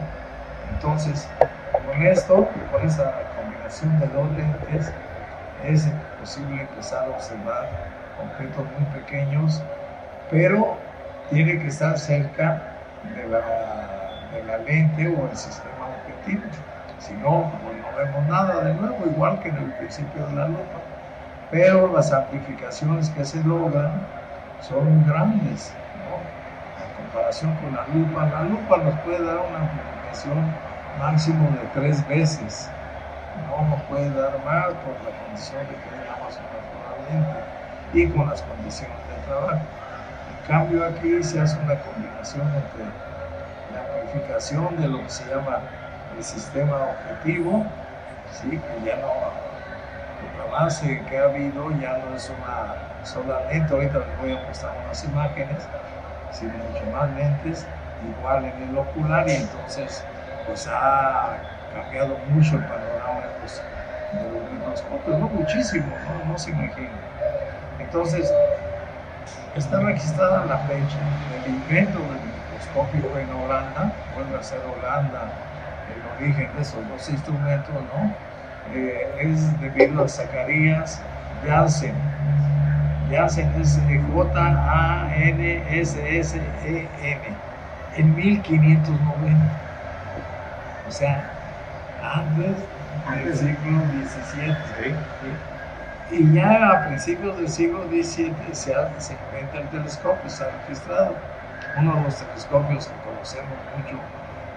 Entonces, 0.74 1.28
con 1.70 2.02
esto, 2.02 2.48
con 2.72 2.86
esa 2.86 3.12
combinación 3.36 4.00
de 4.00 4.06
dos 4.08 4.28
lentes, 4.36 4.92
es 5.64 5.88
posible 6.20 6.62
empezar 6.62 7.04
a 7.04 7.10
observar 7.10 7.68
objetos 8.20 8.64
muy 8.76 9.00
pequeños, 9.00 9.62
pero 10.30 10.76
tiene 11.30 11.58
que 11.58 11.68
estar 11.68 11.98
cerca 11.98 12.62
de 13.14 13.28
la, 13.28 13.40
de 14.32 14.44
la 14.44 14.58
lente 14.58 15.08
o 15.08 15.28
el 15.28 15.36
sistema 15.36 15.86
objetivo. 16.04 16.42
Si 16.98 17.14
no, 17.14 17.52
pues 17.62 17.76
no 17.78 17.96
vemos 17.96 18.26
nada 18.28 18.64
de 18.64 18.74
nuevo, 18.74 18.96
igual 19.06 19.38
que 19.40 19.48
en 19.48 19.56
el 19.56 19.72
principio 19.74 20.26
de 20.26 20.34
la 20.34 20.48
lupa. 20.48 20.80
Pero 21.50 21.92
las 21.92 22.12
amplificaciones 22.12 23.10
que 23.10 23.24
se 23.24 23.42
logran 23.44 23.92
son 24.60 25.06
grandes, 25.06 25.72
¿no? 25.98 26.18
En 26.82 27.04
comparación 27.04 27.54
con 27.56 27.76
la 27.76 27.86
lupa, 27.94 28.26
la 28.26 28.42
lupa 28.42 28.78
nos 28.78 28.98
puede 29.00 29.24
dar 29.24 29.38
una 29.48 29.60
amplificación 29.60 30.54
máximo 30.98 31.48
de 31.50 31.68
tres 31.74 32.06
veces. 32.08 32.70
No 33.48 33.68
nos 33.68 33.82
puede 33.82 34.10
dar 34.10 34.32
más 34.44 34.66
por 34.82 34.94
la 35.04 35.16
condición 35.24 35.60
de 35.60 35.74
que 35.74 35.90
tengamos 35.90 36.40
una 36.40 37.20
lente 37.20 37.40
y 37.92 38.08
con 38.08 38.28
las 38.28 38.42
condiciones 38.42 38.96
de 39.08 39.26
trabajo. 39.26 39.60
Cambio 40.46 40.84
aquí 40.84 41.22
se 41.24 41.40
hace 41.40 41.58
una 41.58 41.74
combinación 41.80 42.46
entre 42.54 42.84
la 43.74 43.80
amplificación 43.80 44.76
de 44.76 44.88
lo 44.88 45.02
que 45.02 45.10
se 45.10 45.24
llama 45.28 45.58
el 46.16 46.22
sistema 46.22 46.76
objetivo, 46.84 47.66
¿sí? 48.40 48.50
que 48.50 48.80
ya 48.88 48.96
no, 48.96 49.08
el 50.34 50.40
avance 50.40 51.04
que 51.08 51.18
ha 51.18 51.24
habido 51.24 51.70
ya 51.80 51.98
no 51.98 52.14
es 52.14 52.30
una 52.30 52.76
sola 53.04 53.40
lente, 53.50 53.74
ahorita 53.74 53.98
les 53.98 54.18
voy 54.20 54.32
a 54.32 54.40
mostrar 54.46 54.72
unas 54.84 55.02
imágenes, 55.04 55.58
sino 56.30 56.52
mucho 56.58 56.86
más 56.86 57.10
lentes, 57.16 57.66
igual 58.00 58.44
en 58.44 58.62
el 58.70 58.78
ocular 58.78 59.28
y 59.28 59.32
entonces 59.32 60.04
pues 60.46 60.68
ha 60.70 61.38
cambiado 61.74 62.18
mucho 62.18 62.56
el 62.56 62.64
panorama 62.66 63.22
de 64.12 64.28
los 64.30 64.50
microscopios, 64.52 65.18
no 65.18 65.28
muchísimo, 65.28 65.98
no, 66.04 66.24
no 66.24 66.38
se 66.38 66.50
imagina. 66.50 66.92
Entonces, 67.78 68.32
está 69.56 69.80
registrada 69.80 70.44
la 70.46 70.58
fecha 70.58 70.98
del 71.30 71.54
invento 71.54 71.98
del 71.98 72.20
microscopio 72.20 73.18
en 73.18 73.30
Holanda, 73.32 73.92
vuelve 74.14 74.38
a 74.38 74.42
ser 74.42 74.60
Holanda 74.60 75.32
el 75.94 76.02
origen 76.16 76.54
de 76.54 76.62
esos 76.62 76.86
dos 76.88 77.08
instrumentos, 77.08 77.74
¿no? 77.74 78.14
Eh, 78.74 79.14
es 79.20 79.60
debido 79.60 80.04
a 80.04 80.08
Zacarías 80.08 81.00
Janssen. 81.46 81.94
Janssen 83.10 83.54
es 83.60 83.78
J-A-N-S-S-E-N 84.12 84.86
en 87.96 88.14
1590. 88.14 89.62
O 90.86 90.90
sea, 90.90 91.30
antes 92.00 92.68
del 93.04 93.36
siglo 93.36 93.86
XVII. 93.86 95.55
Y 96.08 96.32
ya 96.32 96.70
a 96.70 96.86
principios 96.86 97.36
del 97.36 97.48
siglo 97.48 97.88
XVII 97.88 98.54
se, 98.54 98.72
se 99.00 99.14
inventa 99.14 99.58
el 99.58 99.68
telescopio, 99.68 100.30
se 100.30 100.44
ha 100.44 100.50
registrado. 100.50 101.20
Uno 101.74 101.96
de 101.96 102.02
los 102.02 102.18
telescopios 102.18 102.86
que 102.88 102.98
conocemos 103.00 103.58
mucho 103.66 104.02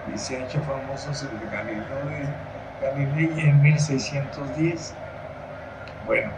y 0.06 0.16
se 0.18 0.36
ha 0.36 0.44
hecho 0.44 0.62
famoso 0.62 1.10
es 1.10 1.22
el 1.22 1.38
de 1.38 1.48
Galileo 1.48 2.06
de 2.06 2.34
Galilei 2.78 3.40
en 3.40 3.60
1610. 3.60 4.96
Bueno, 6.02 6.32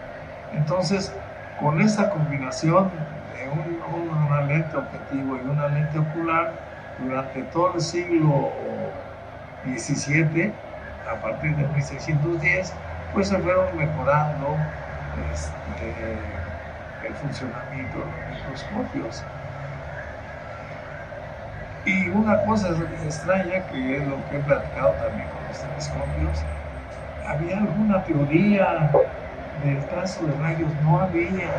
entonces 0.50 1.18
con 1.56 1.80
esta 1.80 2.10
combinación 2.10 3.06
de 3.30 3.48
un- 3.48 3.82
una 3.82 4.42
lente 4.42 4.76
objetivo 4.76 5.36
y 5.36 5.40
una 5.42 5.68
lente 5.68 5.98
ocular, 5.98 6.60
durante 6.96 7.44
todo 7.44 7.74
el 7.76 7.80
siglo 7.80 9.04
XVII, 9.62 10.58
a 11.04 11.20
partir 11.20 11.56
de 11.56 11.66
1610, 11.68 12.80
pues 13.10 13.28
se 13.28 13.38
fueron 13.38 13.76
mejorando 13.76 14.72
este, 15.32 16.18
el 17.06 17.14
funcionamiento 17.14 17.98
de 17.98 18.04
los 18.04 18.30
microscopios. 18.30 19.24
Y 21.84 22.08
una 22.10 22.42
cosa 22.44 22.70
extraña, 23.04 23.66
que 23.66 23.96
es 23.96 24.06
lo 24.06 24.16
que 24.28 24.36
he 24.36 24.40
platicado 24.40 24.92
también 24.92 25.28
con 25.28 25.42
los 25.48 25.58
telescopios, 25.58 26.44
había 27.26 27.58
alguna 27.58 28.04
teoría 28.04 28.90
del 29.64 29.84
trazo 29.86 30.26
de 30.26 30.32
rayos, 30.40 30.70
no 30.84 31.00
había. 31.00 31.50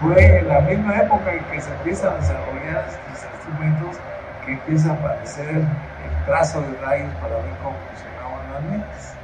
Fue 0.00 0.38
en 0.38 0.48
la 0.48 0.60
misma 0.62 0.96
época 0.96 1.32
en 1.32 1.44
que 1.44 1.60
se 1.60 1.72
empiezan 1.74 2.14
a 2.14 2.16
desarrollar 2.16 2.84
estos 2.88 3.24
instrumentos 3.34 3.96
que 4.44 4.52
empieza 4.54 4.90
a 4.90 4.94
aparecer 4.94 5.48
el 5.50 6.24
trazo 6.26 6.60
de 6.60 6.76
rayos 6.84 7.14
para 7.20 7.36
ver 7.36 7.54
cómo 7.62 7.76
funcionaban 7.88 8.52
las 8.52 8.62
lentes. 8.64 9.21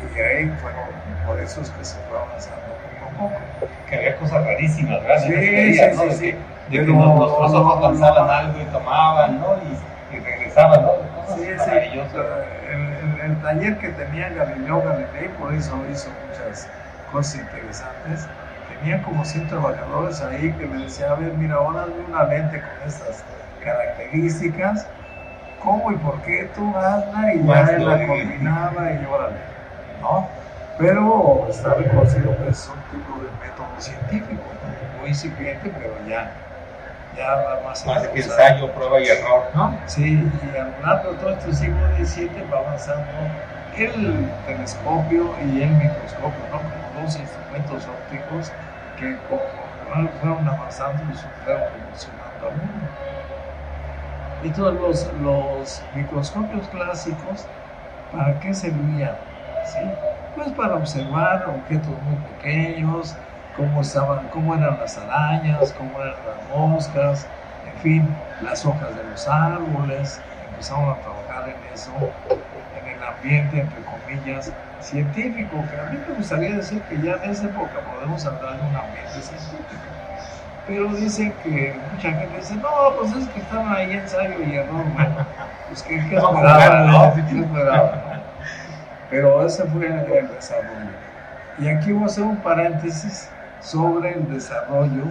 Y 0.00 0.18
ahí 0.20 0.50
fueron, 0.56 1.00
por 1.24 1.40
eso 1.40 1.62
es 1.62 1.70
que 1.70 1.84
se 1.84 1.98
fue 2.00 2.18
avanzando 2.18 2.74
poco 2.76 3.06
a 3.06 3.16
poco. 3.16 3.68
Que 3.86 3.96
había 3.96 4.16
cosas 4.16 4.44
rarísimas, 4.44 5.02
¿verdad? 5.02 5.22
Sí, 5.26 5.74
sí, 5.74 5.96
¿no? 5.96 6.12
sí, 6.12 6.26
De 6.26 6.30
que- 6.30 6.78
De 6.80 6.86
que 6.86 6.92
los 6.92 7.34
filósofos 7.36 7.80
lanzaban 7.82 8.30
algo 8.30 8.60
y 8.60 8.66
tomaban, 8.66 9.38
¿no? 9.40 9.62
Y, 9.62 9.78
y 10.10 10.18
regresaban, 10.20 10.82
¿no? 10.82 11.08
Cosas 11.14 11.40
Sí, 11.40 11.46
maravillosas. 11.56 12.26
El, 12.70 12.92
el- 12.94 13.20
el 13.20 13.40
taller 13.40 13.78
que 13.78 13.88
tenía 13.90 14.28
Galileo 14.30 14.82
Galilei, 14.82 15.28
por 15.34 15.54
eso 15.54 15.86
hizo 15.86 16.12
muchas 16.12 16.70
cosas 17.06 17.36
interesantes. 17.40 18.28
Tenía 18.66 19.00
como 19.00 19.24
100 19.24 19.46
trabajadores 19.46 20.20
ahí 20.20 20.54
que 20.54 20.66
le 20.66 20.84
decía, 20.84 21.10
a 21.10 21.14
ver, 21.14 21.32
mira, 21.34 21.56
ahora 21.56 21.84
hazme 21.84 22.04
una 22.04 22.24
lente 22.24 22.60
con 22.60 22.86
estas 22.86 23.24
características. 23.60 24.90
¿Cómo 25.58 25.90
y 25.92 25.96
por 25.96 26.20
qué 26.22 26.50
tú 26.54 26.76
hazla? 26.76 27.34
Y 27.34 27.44
ya 27.46 27.62
él 27.62 27.84
la 27.86 28.06
combinaba 28.06 28.92
y 28.92 29.04
órale, 29.04 29.40
¿no? 30.00 30.28
Pero 30.78 31.46
está 31.48 31.74
reconocido 31.74 32.36
que 32.38 32.50
es 32.50 32.68
un 32.68 32.80
tipo 32.98 33.18
de 33.18 33.28
método 33.44 33.80
científico, 33.80 34.42
muy 35.00 35.08
incipiente, 35.08 35.72
pero 35.76 35.94
ya, 36.08 36.30
ya 37.16 37.34
va 37.34 37.60
más 37.64 37.84
Más 37.84 38.06
que 38.08 38.20
ensayo, 38.20 38.72
prueba 38.72 39.00
y 39.00 39.08
error, 39.08 39.42
¿no? 39.54 39.76
Sí, 39.86 40.22
y 40.52 40.56
a 40.56 40.64
lo 40.64 40.86
largo 40.86 41.12
de 41.12 41.18
todo 41.18 41.30
este 41.30 41.52
siglo 41.52 41.80
XVII 41.96 42.30
va 42.52 42.58
avanzando 42.58 43.02
el 43.76 44.28
telescopio 44.46 45.34
y 45.44 45.62
el 45.62 45.70
microscopio, 45.70 46.44
¿no? 46.52 46.58
Como 46.58 47.02
dos 47.02 47.16
instrumentos 47.16 47.86
ópticos 47.86 48.52
que 48.98 49.16
como 49.28 49.40
fueron 50.20 50.48
avanzando 50.48 51.02
y 51.12 51.16
fueron 51.44 51.62
evolucionando 51.62 52.48
al 52.48 52.56
mundo. 52.56 52.88
Y 54.44 54.50
todos 54.50 54.74
los, 54.74 55.12
los 55.20 55.82
microscopios 55.94 56.68
clásicos, 56.68 57.46
¿para 58.12 58.38
qué 58.40 58.54
servían? 58.54 59.16
¿Sí? 59.64 59.80
Pues 60.34 60.52
para 60.52 60.76
observar 60.76 61.44
objetos 61.48 61.94
muy 62.02 62.16
pequeños, 62.36 63.14
cómo, 63.56 63.80
estaban, 63.80 64.28
cómo 64.28 64.54
eran 64.54 64.78
las 64.78 64.96
arañas, 64.98 65.72
cómo 65.76 66.00
eran 66.00 66.14
las 66.26 66.56
moscas, 66.56 67.26
en 67.66 67.80
fin, 67.80 68.16
las 68.42 68.64
hojas 68.64 68.94
de 68.96 69.04
los 69.04 69.26
árboles, 69.26 70.20
empezamos 70.50 70.96
a 70.96 71.00
trabajar 71.00 71.48
en 71.48 71.74
eso, 71.74 71.92
en 72.30 72.96
el 72.96 73.02
ambiente, 73.02 73.60
entre 73.60 73.82
comillas, 73.82 74.52
científico, 74.80 75.64
que 75.70 75.80
a 75.80 75.84
mí 75.84 75.98
me 76.08 76.14
gustaría 76.14 76.56
decir 76.56 76.80
que 76.82 77.00
ya 77.00 77.14
en 77.22 77.30
esa 77.30 77.46
época 77.46 77.80
podemos 77.92 78.24
hablar 78.26 78.54
de 78.54 78.68
un 78.68 78.76
ambiente 78.76 79.20
científico. 79.20 79.88
Pero 80.66 80.88
dicen 80.94 81.32
que 81.42 81.74
mucha 81.92 82.10
gente 82.10 82.36
dice, 82.36 82.54
no, 82.56 82.68
pues 82.98 83.12
es 83.16 83.26
que 83.28 83.40
estaban 83.40 83.72
ahí 83.72 83.92
ensayo 83.92 84.42
y 84.44 84.54
error. 84.54 84.84
Bueno, 84.92 85.26
pues 85.68 85.82
que, 85.82 85.96
¿qué 86.08 86.16
No. 86.86 87.14
¿Qué 87.14 87.40
esperaba, 87.40 88.02
no? 88.04 88.07
Pero 89.10 89.44
ese 89.44 89.64
fue 89.64 89.86
el 89.86 90.28
desarrollo. 90.28 90.90
Y 91.58 91.68
aquí 91.68 91.92
voy 91.92 92.02
a 92.04 92.06
hacer 92.06 92.24
un 92.24 92.36
paréntesis 92.36 93.28
sobre 93.60 94.12
el 94.12 94.28
desarrollo 94.32 95.04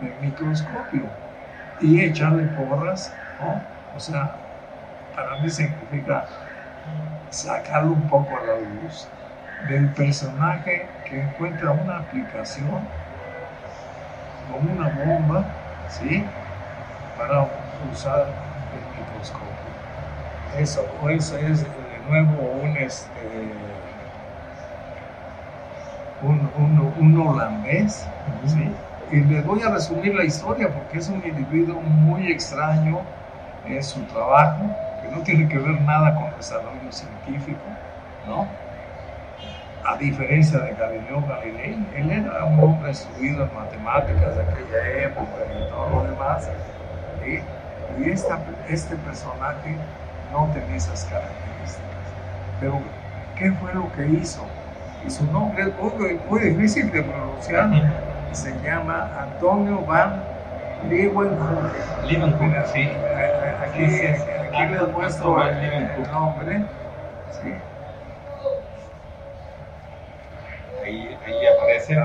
del 0.00 0.14
microscopio 0.20 1.02
y 1.80 2.00
echarle 2.00 2.44
porras, 2.44 3.12
¿no? 3.40 3.60
O 3.96 4.00
sea, 4.00 4.36
para 5.14 5.36
mí 5.38 5.50
significa 5.50 6.26
sacarlo 7.30 7.92
un 7.92 8.08
poco 8.08 8.36
a 8.36 8.46
la 8.46 8.54
luz 8.60 9.08
del 9.68 9.88
personaje 9.90 10.86
que 11.04 11.22
encuentra 11.22 11.72
una 11.72 11.98
aplicación 11.98 12.88
como 14.50 14.72
una 14.72 14.88
bomba, 14.90 15.44
¿sí? 15.88 16.24
Para 17.16 17.48
usar 17.92 18.26
el 18.72 19.00
microscopio. 19.00 19.48
Eso, 20.58 20.86
eso 21.08 21.36
es 21.38 21.66
nuevo 22.04 22.52
un, 22.52 22.76
este, 22.76 24.04
un, 26.20 26.50
un- 26.54 26.78
un 26.78 27.18
holandés, 27.18 28.12
¿sí? 28.44 28.76
Y 29.10 29.20
les 29.24 29.44
voy 29.44 29.62
a 29.62 29.70
resumir 29.70 30.14
la 30.14 30.24
historia 30.24 30.72
porque 30.72 30.98
es 30.98 31.08
un 31.08 31.24
individuo 31.24 31.80
muy 31.82 32.30
extraño 32.30 33.06
en 33.62 33.82
su 33.82 34.06
trabajo, 34.06 34.76
que 35.00 35.08
no 35.08 35.22
tiene 35.22 35.48
que 35.48 35.58
ver 35.58 35.80
nada 35.80 36.14
con 36.14 36.34
desarrollo 36.34 36.90
científico, 36.92 37.76
¿no? 38.22 38.48
A 39.82 39.96
diferencia 39.98 40.58
de 40.60 40.74
Galileo 40.74 41.24
Galilei, 41.24 41.88
él 41.92 42.10
era 42.10 42.44
un 42.44 42.60
hombre 42.64 42.88
instruido 42.88 43.44
en 43.44 43.52
matemáticas 43.54 44.34
de 44.34 44.42
aquella 44.42 44.80
época 45.08 45.40
y 45.52 45.62
todo 45.68 45.88
lo 45.90 46.02
demás, 46.10 46.50
¿sí? 47.18 47.46
y 47.86 48.10
esta- 48.10 48.44
este 48.66 48.96
personaje 48.96 49.80
no 50.30 50.50
tenía 50.50 50.76
esas 50.76 51.04
características. 51.04 51.93
Pero, 52.60 52.80
¿qué 53.36 53.50
fue 53.52 53.74
lo 53.74 53.90
que 53.92 54.06
hizo? 54.06 54.44
Y 55.06 55.10
su 55.10 55.24
nombre 55.30 55.64
es 55.64 55.68
muy, 56.28 56.40
difícil 56.40 56.90
de 56.90 57.02
pronunciar, 57.02 57.68
se 58.32 58.52
llama 58.62 59.10
Antonio 59.20 59.80
Van 59.86 60.22
Leeuwenhoek. 60.88 62.06
Sí. 62.66 62.88
Aquí, 63.62 63.90
Sí, 63.90 63.98
sí, 63.98 64.06
sí. 64.16 64.30
aquí 64.48 64.72
les 64.72 64.88
muestro 64.92 65.42
el, 65.42 66.10
nombre. 66.12 66.62
Ahí, 70.84 71.18
ahí 71.26 71.46
aparece. 71.46 71.96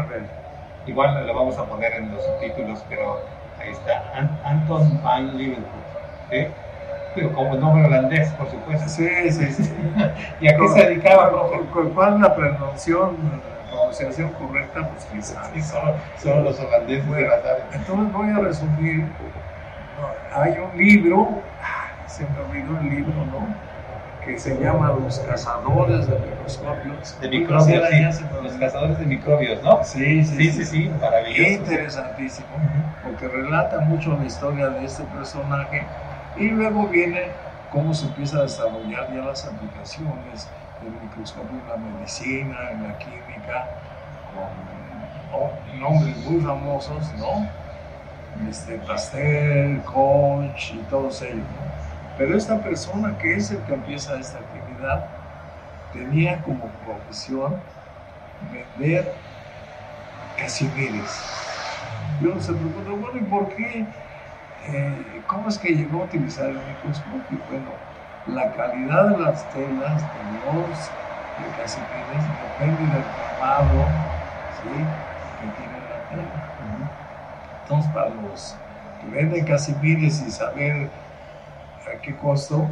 Igual 0.86 1.28
lo 1.28 1.34
vamos 1.36 1.58
a 1.58 1.66
poner 1.66 1.94
en 1.94 2.12
los 2.12 2.24
subtítulos, 2.24 2.84
pero 2.90 3.20
ahí 3.60 3.70
está. 3.72 4.04
An- 4.16 4.40
Anton 4.44 5.02
van 5.04 5.38
Leeuwenhoek. 5.38 6.52
Pero 7.14 7.34
como 7.34 7.56
nombre 7.56 7.86
holandés, 7.86 8.34
por 8.34 8.50
supuesto. 8.50 8.88
Sí, 8.88 9.08
sí, 9.32 9.52
sí. 9.52 9.74
¿Y 10.40 10.48
a 10.48 10.56
qué 10.58 10.68
se 10.68 10.86
dedicaba, 10.86 11.30
profe? 11.30 11.58
¿Cuál- 11.72 11.90
¿Cuál 11.94 12.14
es 12.16 12.20
la 12.22 12.36
pronunciación, 12.36 13.42
pronunciación 13.70 14.30
correcta? 14.34 14.88
Pues 14.90 15.06
quién 15.06 15.24
sabe. 15.24 15.54
Sí, 15.56 15.62
solo, 15.64 15.96
solo 16.18 16.42
los 16.44 16.60
holandeses 16.60 17.04
se 17.04 17.10
Bueno, 17.10 17.28
la 17.28 17.42
saben. 17.42 17.64
entonces 17.74 18.14
voy 18.14 18.30
a 18.30 18.40
resumir. 18.40 19.06
Hay 20.34 20.54
un 20.60 20.78
libro, 20.78 21.42
ah, 21.62 22.08
se 22.08 22.24
me 22.28 22.40
olvidó 22.40 22.80
el 22.80 22.90
libro, 22.90 23.26
¿no? 23.26 23.48
Que 24.24 24.38
se 24.38 24.56
llama 24.60 24.94
Los 25.00 25.20
cazadores 25.20 26.08
de 26.08 26.20
microscopios. 26.20 27.20
De 27.20 27.30
microbios, 27.30 27.90
sí. 27.90 28.24
Los 28.44 28.54
cazadores 28.54 29.00
de 29.00 29.06
microbios, 29.06 29.64
¿no? 29.64 29.84
Sí, 29.84 30.24
sí, 30.24 30.36
Sí, 30.36 30.52
sí, 30.52 30.66
sí, 30.66 30.90
maravilloso. 31.02 31.52
Interesantísimo, 31.52 32.48
porque 33.04 33.28
relata 33.28 33.80
mucho 33.82 34.16
la 34.18 34.26
historia 34.26 34.70
de 34.70 34.86
este 34.86 35.04
personaje 35.06 35.88
y 36.36 36.50
luego 36.50 36.88
viene 36.90 37.42
cómo 37.68 37.94
se 37.94 38.08
empieza 38.08 38.40
a 38.40 38.44
desarrollar 38.44 39.12
ya 39.14 39.22
las 39.22 39.46
aplicaciones 39.46 40.54
del 40.80 41.00
microscopio 41.00 41.60
en 41.60 41.68
la 41.68 41.78
medicina, 41.78 42.72
en 42.72 42.84
la 42.84 42.98
química, 42.98 43.76
con 44.24 45.30
nombres 45.80 46.18
muy 46.18 46.42
famosos, 46.42 47.14
¿no? 47.16 47.58
Este, 48.34 48.80
Pastel, 48.80 49.84
Koch 49.84 50.72
y 50.74 50.86
todos 50.86 51.22
ellos, 51.22 51.52
¿no? 51.52 51.76
Pero 52.16 52.38
esta 52.38 52.62
persona 52.62 53.18
que 53.18 53.36
es 53.36 53.52
el 53.52 53.64
que 53.64 53.74
empieza 53.74 54.20
esta 54.20 54.40
actividad 54.40 55.16
tenía 55.92 56.42
como 56.44 56.78
profesión 56.80 57.66
vender 58.40 59.26
casimires. 60.36 61.84
Yo 62.20 62.40
se 62.40 62.54
pregunto, 62.54 62.98
bueno, 62.98 63.20
¿y 63.20 63.26
por 63.26 63.50
qué? 63.56 63.96
Eh, 64.68 65.24
¿Cómo 65.28 65.48
es 65.48 65.58
que 65.58 65.70
llegó 65.70 66.04
a 66.04 66.06
utilizar 66.06 66.50
el 66.50 66.60
microscopio? 66.66 67.40
Bueno, 67.48 67.72
la 68.26 68.52
calidad 68.52 69.10
de 69.10 69.18
las 69.18 69.50
telas 69.50 70.14
de 70.14 70.24
los 70.26 70.92
de 71.38 71.50
depende 72.42 72.86
del 72.88 73.04
grabado 73.14 73.88
¿sí? 74.62 74.86
que 75.40 75.48
tiene 75.48 75.80
la 75.88 76.04
tela. 76.10 76.44
Entonces, 77.64 77.92
para 77.94 78.10
los 78.10 78.58
que 79.00 79.08
venden 79.08 79.46
casimires 79.46 80.22
y 80.22 80.32
saber 80.32 80.92
a 81.88 82.02
qué 82.02 82.16
costo, 82.18 82.68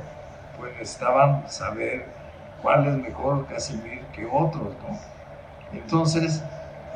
pues 0.57 0.73
necesitaban 0.73 1.49
saber 1.49 2.05
cuál 2.61 2.87
es 2.87 2.97
mejor 2.97 3.47
casimir 3.47 4.01
que 4.13 4.25
otros, 4.25 4.75
¿no? 4.81 4.99
Entonces, 5.71 6.43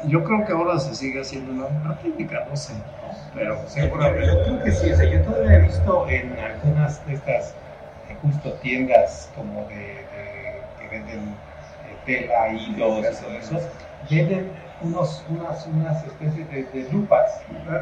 yo 0.03 0.23
creo 0.23 0.45
que 0.45 0.52
ahora 0.53 0.80
se 0.80 0.95
sigue 0.95 1.19
haciendo 1.22 1.53
la, 1.53 1.69
la 1.88 1.98
técnica, 1.98 2.45
no 2.48 2.56
sé, 2.56 2.86
¿no? 3.02 3.30
pero 3.34 3.56
Yo 3.64 3.68
seguramente. 3.68 4.41
creo 4.44 4.64
que 4.64 4.72
sí, 4.72 4.91
o 4.91 4.95
sea, 4.95 5.10
yo 5.10 5.23
todavía 5.23 5.57
he 5.57 5.61
visto 5.61 6.10
en 6.10 6.40
algunas 6.40 7.06
de 7.06 7.14
estas 7.14 7.57
eh, 8.03 8.15
justo 8.15 8.60
tiendas 8.60 9.32
como 9.34 9.68
de, 9.68 9.76
de- 9.76 10.69
que 10.78 10.88
venden 10.90 11.40
eh, 11.84 12.02
tela, 12.06 12.53
hilos 12.53 13.06
y 13.18 13.23
todo 13.23 13.38
eso, 13.38 13.72
venden 14.10 14.60
unos, 14.80 15.26
unas, 15.28 15.65
unas 15.68 16.03
especies 16.06 16.49
de, 16.49 16.64
de 16.65 16.90
lupas 16.90 17.30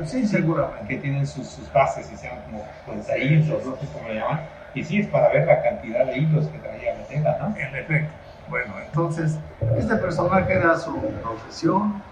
Sí, 0.06 0.26
seguramente. 0.28 0.88
que 0.94 1.00
tienen 1.02 1.26
sus, 1.26 1.54
sus 1.54 1.72
bases 1.72 2.12
y 2.12 2.18
se 2.18 2.28
llaman 2.28 2.44
como 2.44 2.74
hilos, 3.22 3.66
no 3.66 3.78
sé 3.78 3.88
cómo 3.90 4.10
le 4.10 4.16
llaman, 4.16 4.50
y 4.74 4.84
sí 4.84 5.00
es 5.00 5.08
para 5.08 5.30
ver 5.30 5.46
la 5.46 5.62
cantidad 5.62 6.06
de 6.06 6.18
hilos 6.18 6.50
que 6.50 6.60
traía 6.60 6.94
la 6.96 7.08
tela, 7.08 7.38
¿no? 7.40 7.56
En 7.56 7.76
efecto. 7.76 8.16
Bueno, 8.46 8.76
entonces, 8.84 9.40
este 9.78 9.96
personaje 9.98 10.54
era 10.54 10.78
su 10.78 11.18
profesión, 11.22 12.04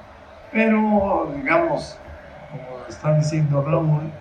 pero, 0.52 1.32
digamos, 1.36 2.00
como 2.50 2.86
está 2.88 3.16
diciendo 3.16 3.62
Raúl, 3.64 4.12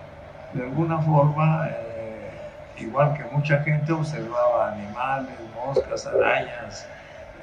de 0.53 0.63
alguna 0.63 1.01
forma, 1.01 1.67
eh, 1.69 2.51
igual 2.77 3.13
que 3.13 3.23
mucha 3.25 3.59
gente, 3.63 3.91
observaba 3.91 4.71
animales, 4.73 5.39
moscas, 5.55 6.05
arañas, 6.07 6.89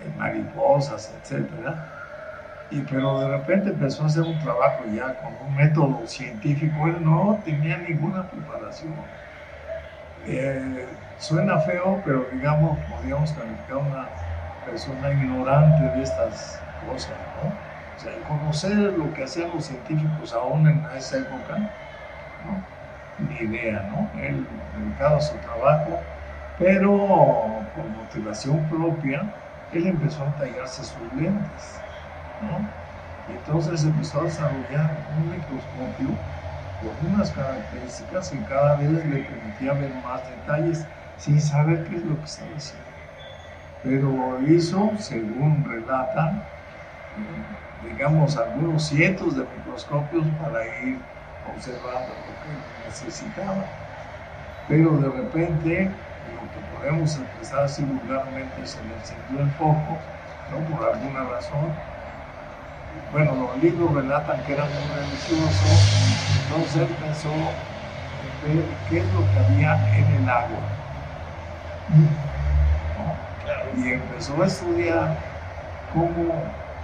eh, 0.02 0.10
mariposas, 0.16 1.14
etcétera. 1.20 1.86
Y, 2.70 2.80
pero 2.82 3.20
de 3.20 3.28
repente 3.28 3.70
empezó 3.70 4.04
a 4.04 4.06
hacer 4.06 4.22
un 4.24 4.38
trabajo 4.38 4.84
ya 4.86 5.16
con 5.18 5.34
un 5.46 5.54
método 5.54 6.06
científico. 6.06 6.86
Él 6.88 7.04
no 7.04 7.42
tenía 7.44 7.78
ninguna 7.78 8.28
preparación. 8.30 8.94
Eh, 10.26 10.98
suena 11.18 11.60
feo, 11.60 12.02
pero 12.04 12.28
digamos, 12.32 12.80
podríamos 12.86 13.32
calificar 13.32 13.76
una 13.78 14.14
persona 14.64 15.12
ignorante 15.12 15.82
de 15.90 16.02
estas 16.02 16.64
cosas, 16.80 17.18
¿no? 17.34 17.73
O 17.96 17.98
sea, 17.98 18.22
conocer 18.24 18.76
lo 18.76 19.12
que 19.12 19.24
hacían 19.24 19.50
los 19.52 19.66
científicos 19.66 20.32
aún 20.34 20.68
en 20.68 20.84
esa 20.96 21.18
época. 21.18 21.70
Ni 23.16 23.36
idea, 23.36 23.82
¿no? 23.84 24.10
Él 24.14 24.68
dedicado 24.72 25.16
a 25.18 25.20
su 25.20 25.38
trabajo, 25.40 26.08
pero 26.56 27.70
por 27.74 27.88
motivación 27.90 28.66
propia, 28.68 29.40
él 29.70 29.86
empezó 29.86 30.24
a 30.24 30.34
tallarse 30.34 30.84
sus 30.84 31.12
lentes, 31.12 31.86
¿no? 32.38 32.82
Y 33.24 33.32
entonces 33.32 33.84
empezó 33.84 34.20
a 34.20 34.24
desarrollar 34.24 35.06
un 35.08 35.28
microscopio 35.28 36.26
con 36.76 36.96
unas 37.06 37.30
características 37.32 38.30
que 38.30 38.44
cada 38.44 38.76
vez 38.76 38.90
le 38.90 39.20
permitía 39.20 39.74
ver 39.74 39.94
más 39.94 40.28
detalles 40.28 40.88
sin 41.16 41.40
saber 41.40 41.84
qué 41.84 41.96
es 41.96 42.04
lo 42.04 42.18
que 42.18 42.24
estaba 42.26 42.56
haciendo. 42.56 42.90
Pero 43.80 44.42
hizo, 44.42 44.96
según 44.98 45.64
relatan, 45.64 46.50
eh, 47.16 47.58
digamos, 47.88 48.36
algunos 48.36 48.84
cientos 48.84 49.36
de 49.36 49.44
microscopios 49.56 50.24
para 50.42 50.64
ir 50.82 50.98
observando 51.54 52.08
lo 52.08 52.32
que 52.42 52.88
necesitaba. 52.88 53.64
Pero 54.68 54.96
de 54.98 55.08
repente, 55.08 55.90
lo 56.34 56.40
que 56.40 56.76
podemos 56.76 57.18
expresar 57.18 57.64
así 57.64 57.84
vulgarmente, 57.84 58.66
se 58.66 58.82
le 58.84 58.94
encendió 58.94 59.40
el 59.40 59.50
foco, 59.52 59.98
¿no? 60.50 60.76
por 60.76 60.94
alguna 60.94 61.24
razón. 61.24 61.72
Bueno, 63.12 63.34
los 63.34 63.62
libros 63.62 63.94
relatan 63.94 64.42
que 64.44 64.52
era 64.54 64.64
muy 64.64 64.96
religioso, 64.96 65.66
entonces 66.42 66.76
él 66.82 66.96
pensó 67.00 67.32
en 67.32 68.56
ver 68.56 68.64
qué 68.88 68.98
es 68.98 69.04
lo 69.12 69.20
que 69.20 69.38
había 69.38 69.98
en 69.98 70.22
el 70.22 70.28
agua. 70.28 70.58
¿no? 71.90 73.82
Y 73.82 73.92
empezó 73.92 74.40
a 74.42 74.46
estudiar 74.46 75.18
cómo 75.92 76.32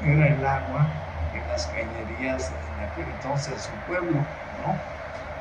era 0.01 0.29
el 0.29 0.45
agua 0.45 1.05
en 1.31 1.47
las 1.49 1.67
cañerías 1.69 2.53
en 2.53 2.81
aquel 2.81 3.11
entonces 3.11 3.63
su 3.63 3.83
pueblo, 3.85 4.37
¿no? 4.51 4.91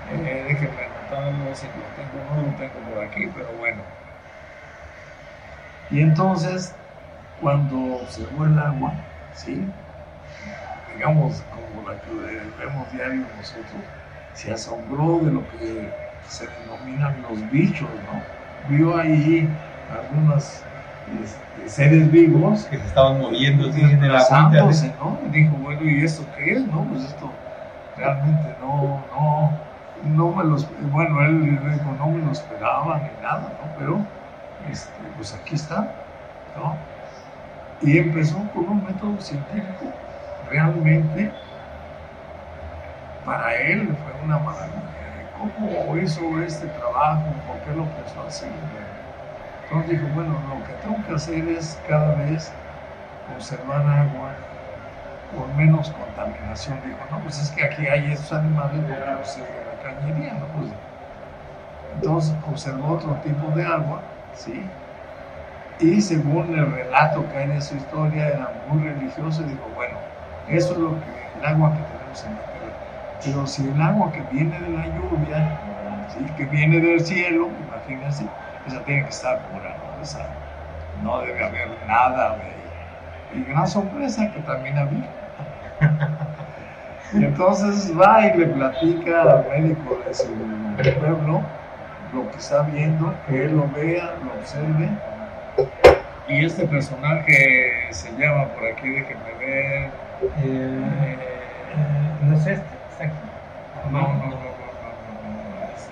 Eh, 0.04 0.46
déjenme 0.48 0.84
anotarlo, 0.86 1.56
si 1.56 1.74
lo 1.74 1.94
tengo, 1.94 2.24
no 2.24 2.38
lo 2.42 2.56
tengo 2.56 2.84
por 2.84 3.00
aquí, 3.04 3.28
pero 3.28 3.56
bueno. 3.56 3.96
Y 5.90 6.02
entonces, 6.02 6.82
cuando 7.36 7.78
observó 7.78 8.46
el 8.46 8.58
agua, 8.60 9.10
¿sí? 9.32 9.80
digamos, 10.86 11.44
como 11.50 11.88
la 11.90 12.02
que 12.02 12.12
vemos 12.58 12.92
diario 12.92 13.30
nosotros, 13.30 13.94
se 14.32 14.52
asombró 14.52 15.22
de 15.24 15.32
lo 15.32 15.48
que 15.48 16.00
se 16.22 16.48
denominan 16.50 17.22
los 17.22 17.48
bichos, 17.50 18.02
¿no? 18.04 18.32
Vio 18.60 18.98
ahí 18.98 19.58
algunos 19.88 20.69
este, 21.24 21.70
seres 21.70 22.12
vivos 22.12 22.66
que 22.66 22.78
se 22.78 22.86
estaban 22.86 23.20
moviendo 23.20 23.70
así 23.70 23.82
en 23.82 24.04
el 24.04 24.16
¿no? 25.00 25.20
Y 25.26 25.30
dijo, 25.30 25.56
bueno, 25.58 25.82
¿y 25.84 26.04
esto 26.04 26.26
qué 26.38 26.54
es? 26.54 26.66
No, 26.68 26.84
pues 26.86 27.04
esto 27.06 27.32
realmente 27.98 28.56
no, 28.62 29.04
no, 29.12 29.60
no 30.04 30.36
me 30.36 30.44
los, 30.44 30.68
bueno, 30.92 31.22
él 31.22 31.60
dijo, 31.60 31.92
no 31.98 32.08
me 32.08 32.26
lo 32.26 32.32
esperaba 32.32 33.00
ni 33.00 33.22
nada, 33.22 33.54
¿no? 33.62 33.76
Pero, 33.78 34.06
este, 34.70 34.92
pues 35.16 35.34
aquí 35.34 35.56
está, 35.56 35.96
¿no? 36.56 36.76
Y 37.82 37.98
empezó 37.98 38.38
con 38.54 38.68
un 38.68 38.84
método 38.86 39.20
científico 39.20 39.86
realmente 40.50 41.32
para 43.24 43.56
él 43.56 43.96
fue 43.98 44.14
una 44.24 44.40
maravilla. 44.40 45.30
¿Cómo 45.38 45.98
hizo 45.98 46.42
este 46.42 46.68
trabajo? 46.68 47.42
¿Por 47.48 47.62
qué 47.62 47.72
lo 47.74 47.84
empezó 47.84 48.22
a 48.22 48.28
hacer? 48.28 48.89
Entonces 49.70 50.00
dijo, 50.00 50.08
bueno, 50.16 50.34
lo 50.50 50.64
que 50.64 50.74
tengo 50.82 50.98
que 51.06 51.14
hacer 51.14 51.48
es 51.48 51.78
cada 51.88 52.16
vez 52.16 52.52
conservar 53.32 53.86
agua 53.88 54.32
con 55.36 55.56
menos 55.56 55.92
contaminación. 55.92 56.80
Dijo, 56.84 56.98
no, 57.12 57.22
pues 57.22 57.40
es 57.40 57.52
que 57.52 57.64
aquí 57.64 57.86
hay 57.86 58.12
estos 58.12 58.34
animales 58.34 58.82
pues, 58.82 59.36
de 59.38 59.44
la 59.66 59.84
cañería, 59.84 60.34
¿no? 60.34 60.48
Pues, 60.48 60.72
entonces 61.94 62.36
observó 62.48 62.96
otro 62.96 63.14
tipo 63.22 63.52
de 63.52 63.64
agua, 63.64 64.02
¿sí? 64.34 64.72
Y 65.80 66.02
según 66.02 66.58
el 66.58 66.72
relato 66.72 67.28
que 67.30 67.38
hay 67.38 67.48
de 67.50 67.62
su 67.62 67.76
historia, 67.76 68.28
era 68.28 68.50
muy 68.68 68.82
religioso 68.84 69.44
y 69.44 69.46
dijo, 69.52 69.70
bueno, 69.70 69.98
eso 70.48 70.74
es 70.74 70.80
lo 70.80 71.00
que, 71.00 71.32
el 71.36 71.46
agua 71.46 71.74
que 71.74 71.84
tenemos 71.84 72.26
en 72.26 72.36
la 72.36 72.42
tierra. 72.52 72.76
Pero 73.24 73.46
si 73.48 73.68
el 73.68 73.80
agua 73.82 74.12
que 74.12 74.22
viene 74.22 74.60
de 74.60 74.70
la 74.70 74.88
lluvia, 74.88 75.60
¿sí? 76.08 76.26
que 76.36 76.46
viene 76.46 76.80
del 76.80 77.00
cielo, 77.02 77.56
imagínense, 77.60 78.26
esa 78.70 78.84
tiene 78.86 79.04
que 79.04 79.10
estar 79.10 79.40
pura, 79.48 79.76
¿no? 79.78 80.02
Esa, 80.02 80.26
no 81.04 81.22
debe 81.22 81.44
haber 81.44 81.68
nada 81.88 82.38
de... 82.38 83.40
Y 83.40 83.44
gran 83.44 83.68
sorpresa 83.68 84.32
que 84.32 84.40
también 84.42 84.78
había. 84.78 85.10
y 87.14 87.24
entonces 87.24 87.92
va 87.98 88.26
y 88.26 88.38
le 88.38 88.48
platica 88.48 89.22
al 89.22 89.48
médico 89.50 90.00
de 90.06 90.14
su 90.14 90.28
pueblo 91.00 91.42
lo 92.14 92.32
que 92.32 92.38
está 92.38 92.64
viendo, 92.64 93.14
que 93.28 93.46
él 93.46 93.56
lo 93.56 93.70
vea, 93.70 94.16
lo 94.24 94.40
observe. 94.40 94.90
Y 96.28 96.46
este 96.46 96.66
personaje 96.66 97.88
se 97.92 98.12
llama 98.18 98.46
por 98.50 98.68
aquí, 98.68 98.90
déjenme 98.90 99.34
ver. 99.40 99.90
Eh, 100.44 101.18
no 102.22 102.36
es 102.36 102.48
este, 102.48 102.54
está 102.92 103.04
aquí. 103.06 103.14
No, 103.92 104.02
no, 104.02 104.08
no, 104.08 104.26
no, 104.26 104.30
no, 104.30 104.38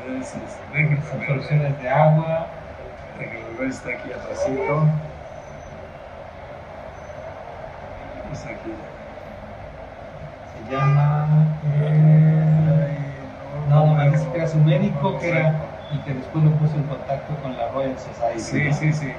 no. 0.08 0.22
Es, 0.22 0.32
es, 0.32 0.36
es, 0.36 0.60
déjenme 0.74 0.96
ver. 0.96 1.28
soluciones 1.28 1.82
de 1.82 1.90
agua. 1.90 2.48
Déjenme 3.18 3.60
ver, 3.60 3.70
está 3.70 3.90
aquí 3.92 4.12
atrásito. 4.12 4.88
Está 8.32 8.50
aquí. 8.50 8.76
Se 10.54 10.72
llama. 10.72 11.48
eh, 11.74 13.28
no, 13.70 13.86
no, 13.86 13.96
me 13.96 14.06
parece 14.10 14.32
que 14.32 14.38
era 14.38 14.48
su 14.48 14.60
médico 14.60 15.18
que 15.20 15.30
era, 15.30 15.56
y 15.92 16.00
que 16.00 16.14
después 16.14 16.44
lo 16.44 16.52
puso 16.52 16.76
en 16.78 16.84
contacto 16.84 17.36
con 17.42 17.56
la 17.56 17.70
Royal 17.70 17.98
Society. 17.98 18.40
Sí, 18.40 18.64
¿no? 18.66 18.74
sí, 18.74 18.94
sí. 18.94 19.14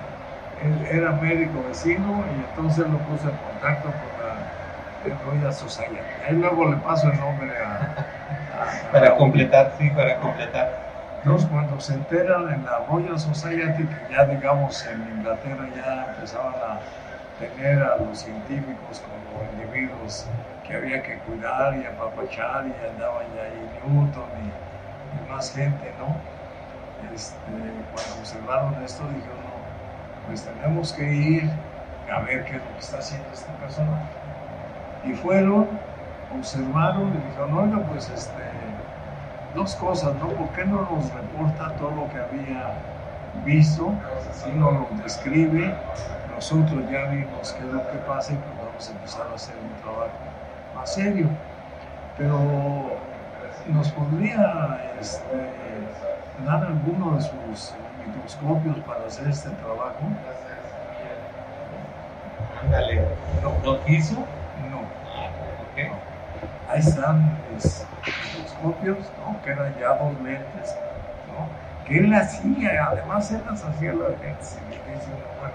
Él 0.62 0.86
era 0.90 1.12
médico 1.12 1.62
vecino 1.62 2.24
y 2.32 2.40
entonces 2.44 2.86
lo 2.88 2.98
puso 2.98 3.28
en 3.30 3.36
contacto 3.36 3.92
con 3.92 5.12
la 5.12 5.16
Royal 5.24 5.52
Society. 5.52 6.00
Ahí 6.26 6.34
luego 6.36 6.70
le 6.70 6.76
paso 6.78 7.10
el 7.10 7.18
nombre 7.18 7.50
a. 7.64 7.74
a- 7.74 8.06
Para 8.92 9.16
completar, 9.16 9.74
sí, 9.78 9.90
para 9.90 10.18
completar. 10.20 10.87
Cuando 11.28 11.78
se 11.78 11.92
enteran 11.92 12.50
en 12.50 12.64
la 12.64 12.86
Royal 12.88 13.20
Society, 13.20 13.84
que 13.84 14.14
ya 14.14 14.24
digamos 14.24 14.86
en 14.86 15.02
Inglaterra 15.18 15.68
ya 15.76 16.06
empezaban 16.14 16.54
a 16.54 16.80
tener 17.38 17.82
a 17.82 17.98
los 17.98 18.20
científicos 18.20 19.02
como 19.02 19.44
individuos 19.52 20.26
que 20.66 20.74
había 20.76 21.02
que 21.02 21.18
cuidar 21.18 21.76
y 21.76 21.84
apapachar, 21.84 22.66
y 22.66 22.72
andaban 22.88 23.26
ya 23.36 23.42
ahí 23.42 23.70
Newton 23.84 24.24
y, 24.42 25.26
y 25.26 25.30
más 25.30 25.54
gente, 25.54 25.92
¿no? 25.98 26.16
Este, 27.14 27.36
cuando 27.92 28.20
observaron 28.20 28.82
esto, 28.82 29.04
dijeron, 29.08 29.36
no, 29.44 30.26
pues 30.28 30.44
tenemos 30.44 30.94
que 30.94 31.12
ir 31.12 31.50
a 32.10 32.20
ver 32.20 32.46
qué 32.46 32.56
es 32.56 32.62
lo 32.64 32.72
que 32.72 32.78
está 32.78 32.98
haciendo 32.98 33.28
esta 33.34 33.52
persona. 33.58 34.00
Y 35.04 35.12
fueron, 35.12 35.68
observaron 36.34 37.08
y 37.08 37.28
dijeron, 37.28 37.52
oiga, 37.52 37.86
pues 37.86 38.08
este 38.08 38.57
dos 39.54 39.74
cosas, 39.76 40.14
¿no? 40.16 40.28
¿Por 40.28 40.48
qué 40.50 40.64
no 40.64 40.82
nos 40.82 41.12
reporta 41.12 41.74
todo 41.76 41.90
lo 41.90 42.08
que 42.10 42.18
había 42.18 42.74
visto? 43.44 43.92
Si 44.32 44.50
no 44.52 44.70
lo 44.70 44.88
describe, 45.02 45.74
nosotros 46.34 46.90
ya 46.90 47.04
vimos 47.06 47.52
qué 47.52 47.66
es 47.66 47.72
lo 47.72 47.82
que 47.90 47.98
pasa 48.06 48.32
y 48.32 48.36
pues 48.36 48.56
vamos 48.58 48.88
a 48.88 48.92
empezar 48.92 49.26
a 49.30 49.34
hacer 49.34 49.54
un 49.56 49.82
trabajo 49.82 50.18
más 50.74 50.94
serio. 50.94 51.28
Pero 52.16 52.38
nos 53.68 53.90
podría 53.90 54.92
este, 55.00 55.50
dar 56.44 56.64
alguno 56.64 57.16
de 57.16 57.22
sus 57.22 57.74
microscopios 58.06 58.76
para 58.86 59.06
hacer 59.06 59.28
este 59.28 59.50
trabajo. 59.50 59.98
Ándale. 62.62 63.02
¿Lo, 63.64 63.84
quiso? 63.84 64.14
No. 64.70 64.80
Ok. 64.80 65.92
Ahí 66.68 66.80
están 66.80 67.38
mis 67.54 67.86
microscopios, 68.10 68.98
¿no? 69.18 69.42
que 69.42 69.50
eran 69.50 69.74
ya 69.78 69.88
dos 69.94 70.14
lentes, 70.22 70.76
¿no? 71.28 71.48
que 71.86 71.98
él 71.98 72.12
hacía, 72.14 72.86
además 72.86 73.30
él 73.32 73.42
las 73.46 73.64
hacía 73.64 73.92
las 73.92 74.10
lentes. 74.20 74.58
Y 74.68 74.90
dice 74.90 75.10
bueno, 75.38 75.54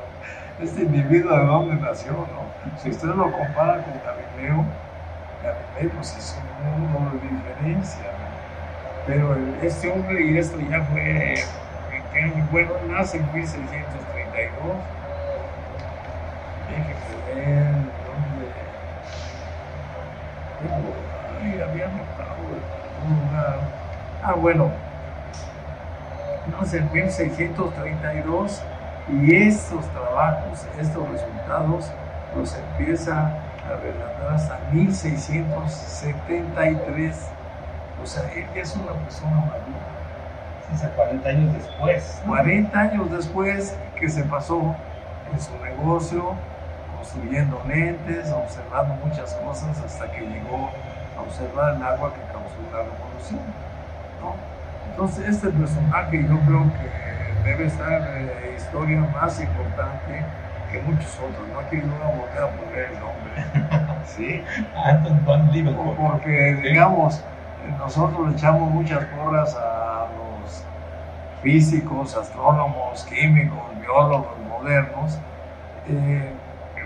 este 0.62 0.82
individuo 0.84 1.38
de 1.38 1.46
dónde 1.46 1.76
nació, 1.76 2.12
¿no? 2.12 2.44
Si 2.82 2.90
usted 2.90 3.10
lo 3.10 3.32
compara 3.32 3.84
con 3.84 3.94
Galileo, 4.04 4.66
Galileo 5.44 5.92
pues 5.96 6.16
es 6.18 6.40
un 6.62 6.92
mundo 6.92 7.20
de 7.22 7.28
diferencia, 7.28 8.04
¿no? 8.04 8.34
Pero 9.06 9.36
este 9.62 9.92
hombre, 9.92 10.26
y 10.26 10.38
esto 10.38 10.58
ya 10.70 10.82
fue. 10.86 11.36
Bueno, 12.52 12.72
nace 12.88 13.18
en 13.18 13.34
1632. 13.34 14.78
Déjenme 16.70 17.18
ver 17.26 17.74
dónde. 18.06 18.54
Ay, 21.42 21.62
había 21.62 21.88
notado 21.88 22.43
Ah, 24.24 24.34
bueno. 24.34 24.72
Nace 26.52 26.78
en 26.78 26.92
1632 26.92 28.62
y 29.10 29.36
estos 29.36 29.86
trabajos, 29.90 30.66
estos 30.80 31.10
resultados, 31.10 31.92
los 32.36 32.56
empieza 32.56 33.34
a 33.66 33.76
relatar 33.82 34.34
hasta 34.34 34.60
1673. 34.72 37.30
O 38.02 38.06
sea, 38.06 38.24
él 38.34 38.46
es 38.56 38.74
una 38.76 38.94
persona 38.94 39.36
madura. 39.36 39.60
O 40.74 40.78
sea, 40.78 40.90
40 40.90 41.30
años 41.30 41.54
después. 41.54 42.22
40 42.26 42.80
años 42.80 43.12
después 43.12 43.78
que 44.00 44.10
se 44.10 44.24
pasó 44.24 44.76
en 45.32 45.40
su 45.40 45.56
negocio, 45.64 46.34
construyendo 46.98 47.62
lentes, 47.68 48.32
observando 48.32 48.96
muchas 49.06 49.36
cosas, 49.36 49.80
hasta 49.86 50.12
que 50.12 50.22
llegó 50.22 50.72
a 51.18 51.22
observar 51.22 51.76
el 51.76 51.84
agua 51.84 52.12
que 52.14 52.33
la 52.74 52.80
revolución. 52.80 53.42
¿no? 54.22 54.36
Entonces, 54.90 55.28
este 55.30 55.50
personaje 55.50 56.24
yo 56.24 56.40
creo 56.46 56.64
que 56.74 57.50
debe 57.50 57.66
estar 57.68 58.18
en 58.18 58.28
la 58.28 58.56
historia 58.56 59.00
más 59.14 59.40
importante 59.40 60.24
que 60.72 60.82
muchos 60.82 61.20
otros. 61.20 61.48
No 61.54 61.60
aquí 61.60 61.78
no 61.78 61.94
voy 61.94 62.04
a 62.04 62.16
volver 62.18 62.44
a 62.44 62.50
poner 62.50 62.90
el 62.92 63.00
nombre. 63.00 63.96
¿sí? 64.06 64.44
Anton 64.86 65.24
von 65.26 65.52
Leeuwenhoek. 65.52 65.98
Porque, 65.98 66.56
digamos, 66.64 67.24
nosotros 67.78 68.30
le 68.30 68.34
echamos 68.36 68.72
muchas 68.72 69.06
porras 69.06 69.56
a 69.56 70.08
los 70.18 70.64
físicos, 71.42 72.16
astrónomos, 72.16 73.04
químicos, 73.06 73.62
biólogos 73.82 74.38
modernos. 74.50 75.20
Eh, 75.88 76.32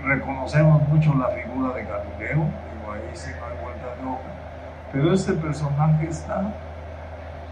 reconocemos 0.02 0.86
mucho 0.88 1.14
la 1.14 1.28
figura 1.28 1.74
de 1.74 1.84
Galileo, 1.84 2.44
digo, 2.44 2.92
ahí 2.92 3.10
sí 3.14 3.30
no 3.38 3.46
hay. 3.46 3.57
Pero 4.92 5.12
este 5.12 5.32
personaje 5.34 6.08
está 6.08 6.42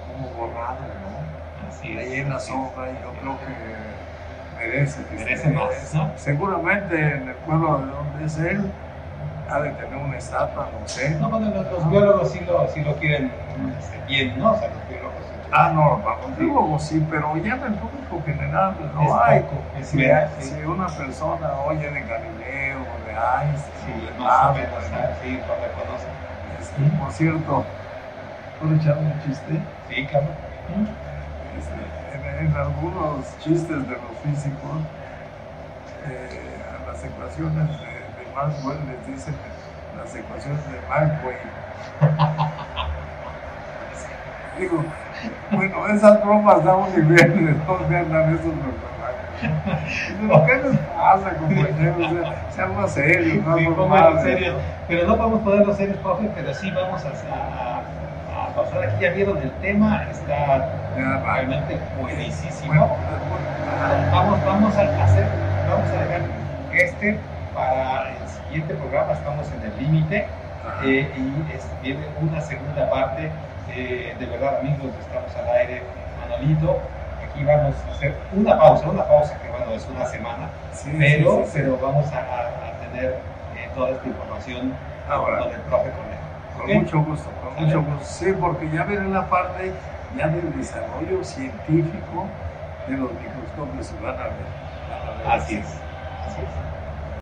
como 0.06 0.28
borrado, 0.30 0.78
¿no? 0.80 1.68
Así 1.68 1.96
Ahí 1.96 2.14
es. 2.14 2.18
en 2.20 2.30
la 2.30 2.40
sombra 2.40 2.90
y 2.90 2.94
yo 3.02 3.12
creo 3.20 3.38
que 3.40 4.64
merece. 4.66 5.04
que 5.04 5.14
Merece 5.16 5.50
más, 5.50 5.94
¿no? 5.94 6.10
Seguramente 6.16 6.94
en 6.96 7.28
el 7.28 7.34
pueblo 7.36 7.78
de 7.78 7.86
donde 7.86 8.24
es 8.24 8.38
él, 8.38 8.70
ha 9.50 9.60
de 9.60 9.70
tener 9.70 9.96
una 9.96 10.16
estatua, 10.16 10.68
no 10.80 10.88
sé. 10.88 11.10
No, 11.20 11.28
bueno, 11.30 11.50
los, 11.50 11.70
los 11.72 11.90
biólogos 11.90 12.30
sí 12.32 12.40
lo, 12.46 12.66
sí 12.68 12.82
lo 12.82 12.94
quieren 12.96 13.30
bien, 14.08 14.38
¿no? 14.38 14.52
O 14.52 14.58
sea, 14.58 14.68
los 14.68 14.88
biólogos. 14.88 15.14
sí. 15.26 15.32
Ah, 15.52 15.70
no, 15.74 16.02
vamos, 16.04 16.36
biólogos 16.38 16.82
sí, 16.82 17.06
pero 17.10 17.36
ya 17.36 17.54
en 17.54 17.62
el 17.64 17.74
público 17.74 18.22
general 18.24 18.74
no 18.94 19.20
hay. 19.20 19.44
Si, 19.82 20.02
si 20.40 20.62
una 20.64 20.86
persona 20.88 21.52
oye 21.66 21.88
de 21.90 22.00
Galileo, 22.00 22.78
de 23.06 23.12
Einstein, 23.12 23.76
Sí, 23.84 24.06
de 24.06 24.10
más 24.18 24.20
o 24.20 24.46
Babel, 24.48 24.62
menos, 24.62 24.84
ah, 24.94 25.10
sí, 25.22 25.38
lo 25.46 25.54
reconocen. 25.54 26.25
Por 26.98 27.10
cierto, 27.12 27.64
¿puedo 28.60 28.74
echar 28.76 28.98
un 28.98 29.12
chiste? 29.24 29.60
Sí, 29.88 30.06
claro. 30.06 30.26
Este, 31.58 32.38
en, 32.38 32.46
en 32.46 32.56
algunos 32.56 33.38
chistes 33.38 33.88
de 33.88 33.94
los 33.94 34.12
físicos, 34.22 34.78
eh, 36.06 36.62
a 36.70 36.72
las 36.92 37.02
ecuaciones 37.04 37.68
de, 37.68 37.86
de 37.86 38.34
Maxwell 38.34 38.78
les 38.86 39.06
dicen 39.06 39.34
las 39.96 40.14
ecuaciones 40.14 40.60
de 40.70 40.80
Maxwell. 40.88 41.38
Digo, 44.58 44.84
bueno, 45.50 45.86
esas 45.88 46.22
bromas 46.24 46.64
da 46.64 46.76
un 46.76 46.90
nivel 46.90 47.46
de 47.46 47.52
dónde 47.66 47.98
andan 47.98 48.34
esos 48.34 48.52
personajes. 48.52 48.95
¿Qué 49.40 50.68
les 50.68 50.78
pasa, 50.78 51.36
compañeros? 51.36 51.96
O 51.98 52.22
sea, 52.22 52.50
Sean 52.50 52.74
más 52.74 52.92
serios, 52.92 53.44
más 53.44 53.58
Sí, 53.58 53.64
pónganlo 53.64 53.76
normales. 53.76 54.22
serios. 54.22 54.62
Pero 54.88 55.06
no 55.06 55.16
podemos 55.16 55.40
ponerlos 55.42 55.76
serios, 55.76 55.98
profe, 55.98 56.30
pero 56.34 56.54
sí 56.54 56.70
vamos 56.70 57.04
a, 57.04 57.10
a- 57.34 57.82
a 58.48 58.54
pasar 58.54 58.84
aquí. 58.84 59.02
Ya 59.02 59.10
vieron 59.10 59.38
el 59.42 59.50
tema, 59.60 60.04
está 60.10 60.70
realmente 61.24 61.80
buenísimo. 61.96 62.72
Bueno, 62.72 62.96
Vamos, 64.10 64.44
vamos 64.44 64.76
a 64.78 64.82
hacer, 65.04 65.30
vamos 65.66 65.92
a 65.92 65.98
dejar 65.98 66.22
este 66.72 67.20
para 67.52 68.16
el 68.16 68.28
siguiente 68.28 68.74
programa, 68.74 69.12
estamos 69.12 69.50
en 69.52 69.62
el 69.62 69.76
límite 69.78 70.28
eh, 70.84 71.12
y 71.16 71.50
es- 71.52 71.68
viene 71.80 72.06
una 72.20 72.40
segunda 72.40 72.88
parte. 72.90 73.32
eh, 73.68 74.14
de 74.18 74.26
verdad, 74.26 74.60
amigos, 74.60 74.94
estamos 74.98 75.34
al 75.36 75.48
aire, 75.48 75.82
Manolito. 76.16 76.88
Aquí 77.36 77.44
vamos 77.44 77.74
a 77.86 77.90
hacer 77.92 78.14
una 78.34 78.58
pausa, 78.58 78.88
una 78.88 79.04
pausa 79.06 79.38
que 79.42 79.50
bueno, 79.50 79.70
es 79.72 79.86
una 79.88 80.06
semana, 80.06 80.48
Sí, 80.72 80.90
pero, 80.98 81.42
sí, 81.44 81.50
pero 81.52 81.76
vamos 81.78 82.10
a, 82.10 82.18
a- 82.18 82.68
a 82.68 82.72
tener 82.80 83.10
eh, 83.56 83.68
toda 83.74 83.90
esta 83.90 84.06
información 84.08 84.72
Ahora. 85.06 85.40
con 85.40 85.50
el 85.52 85.60
profe 85.60 85.90
Conejo. 85.90 86.58
Con 86.58 86.72
mucho 86.72 87.02
gusto, 87.02 87.28
con 87.44 87.54
¿Sale? 87.54 87.66
mucho 87.66 87.82
gusto. 87.82 88.04
Sí, 88.06 88.32
porque 88.40 88.70
ya 88.70 88.84
viene 88.84 89.08
la 89.10 89.28
parte 89.28 89.70
ya 90.16 90.28
del 90.28 90.56
desarrollo 90.56 91.22
científico 91.22 92.24
de 92.88 92.96
los 92.96 93.10
microscopios 93.12 93.92
van 94.02 94.14
a 94.18 94.22
ver. 94.24 94.32
van 94.88 95.08
a 95.08 95.18
ver. 95.18 95.26
Así 95.42 95.56
es, 95.56 95.66
así 95.66 96.40
es. 96.40 97.20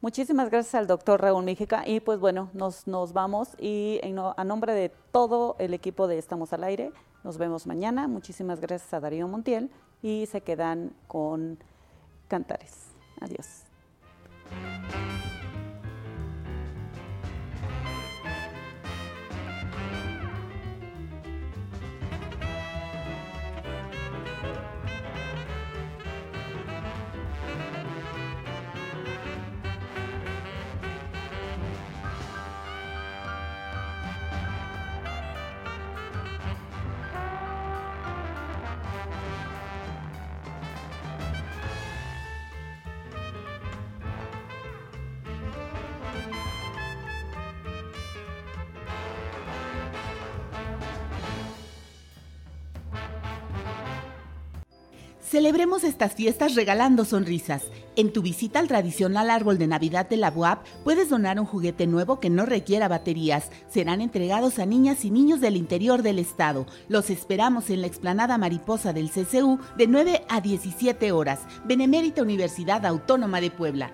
Muchísimas 0.00 0.50
gracias 0.50 0.74
al 0.74 0.86
doctor 0.88 1.22
Raúl 1.22 1.44
Míjica 1.44 1.84
y 1.86 2.00
pues 2.00 2.18
bueno, 2.18 2.50
nos, 2.52 2.86
nos 2.88 3.12
vamos 3.12 3.50
y 3.58 4.00
en 4.02 4.18
a 4.18 4.44
nombre 4.44 4.74
de 4.74 4.90
todo 5.12 5.54
el 5.60 5.72
equipo 5.72 6.08
de 6.08 6.18
Estamos 6.18 6.52
al 6.52 6.64
Aire, 6.64 6.90
nos 7.24 7.38
vemos 7.38 7.66
mañana. 7.66 8.06
Muchísimas 8.06 8.60
gracias 8.60 8.92
a 8.94 9.00
Darío 9.00 9.26
Montiel 9.26 9.70
y 10.02 10.26
se 10.26 10.42
quedan 10.42 10.92
con 11.08 11.58
Cantares. 12.28 12.90
Adiós. 13.20 13.64
Celebremos 55.34 55.82
estas 55.82 56.14
fiestas 56.14 56.54
regalando 56.54 57.04
sonrisas. 57.04 57.64
En 57.96 58.12
tu 58.12 58.22
visita 58.22 58.60
al 58.60 58.68
tradicional 58.68 59.30
árbol 59.30 59.58
de 59.58 59.66
Navidad 59.66 60.08
de 60.08 60.16
la 60.16 60.30
UAP 60.30 60.64
puedes 60.84 61.08
donar 61.08 61.40
un 61.40 61.44
juguete 61.44 61.88
nuevo 61.88 62.20
que 62.20 62.30
no 62.30 62.46
requiera 62.46 62.86
baterías. 62.86 63.50
Serán 63.68 64.00
entregados 64.00 64.60
a 64.60 64.64
niñas 64.64 65.04
y 65.04 65.10
niños 65.10 65.40
del 65.40 65.56
interior 65.56 66.02
del 66.02 66.20
estado. 66.20 66.66
Los 66.86 67.10
esperamos 67.10 67.68
en 67.70 67.80
la 67.80 67.88
explanada 67.88 68.38
mariposa 68.38 68.92
del 68.92 69.10
CCU 69.10 69.58
de 69.76 69.88
9 69.88 70.24
a 70.28 70.40
17 70.40 71.10
horas. 71.10 71.40
Benemérita 71.64 72.22
Universidad 72.22 72.86
Autónoma 72.86 73.40
de 73.40 73.50
Puebla. 73.50 73.92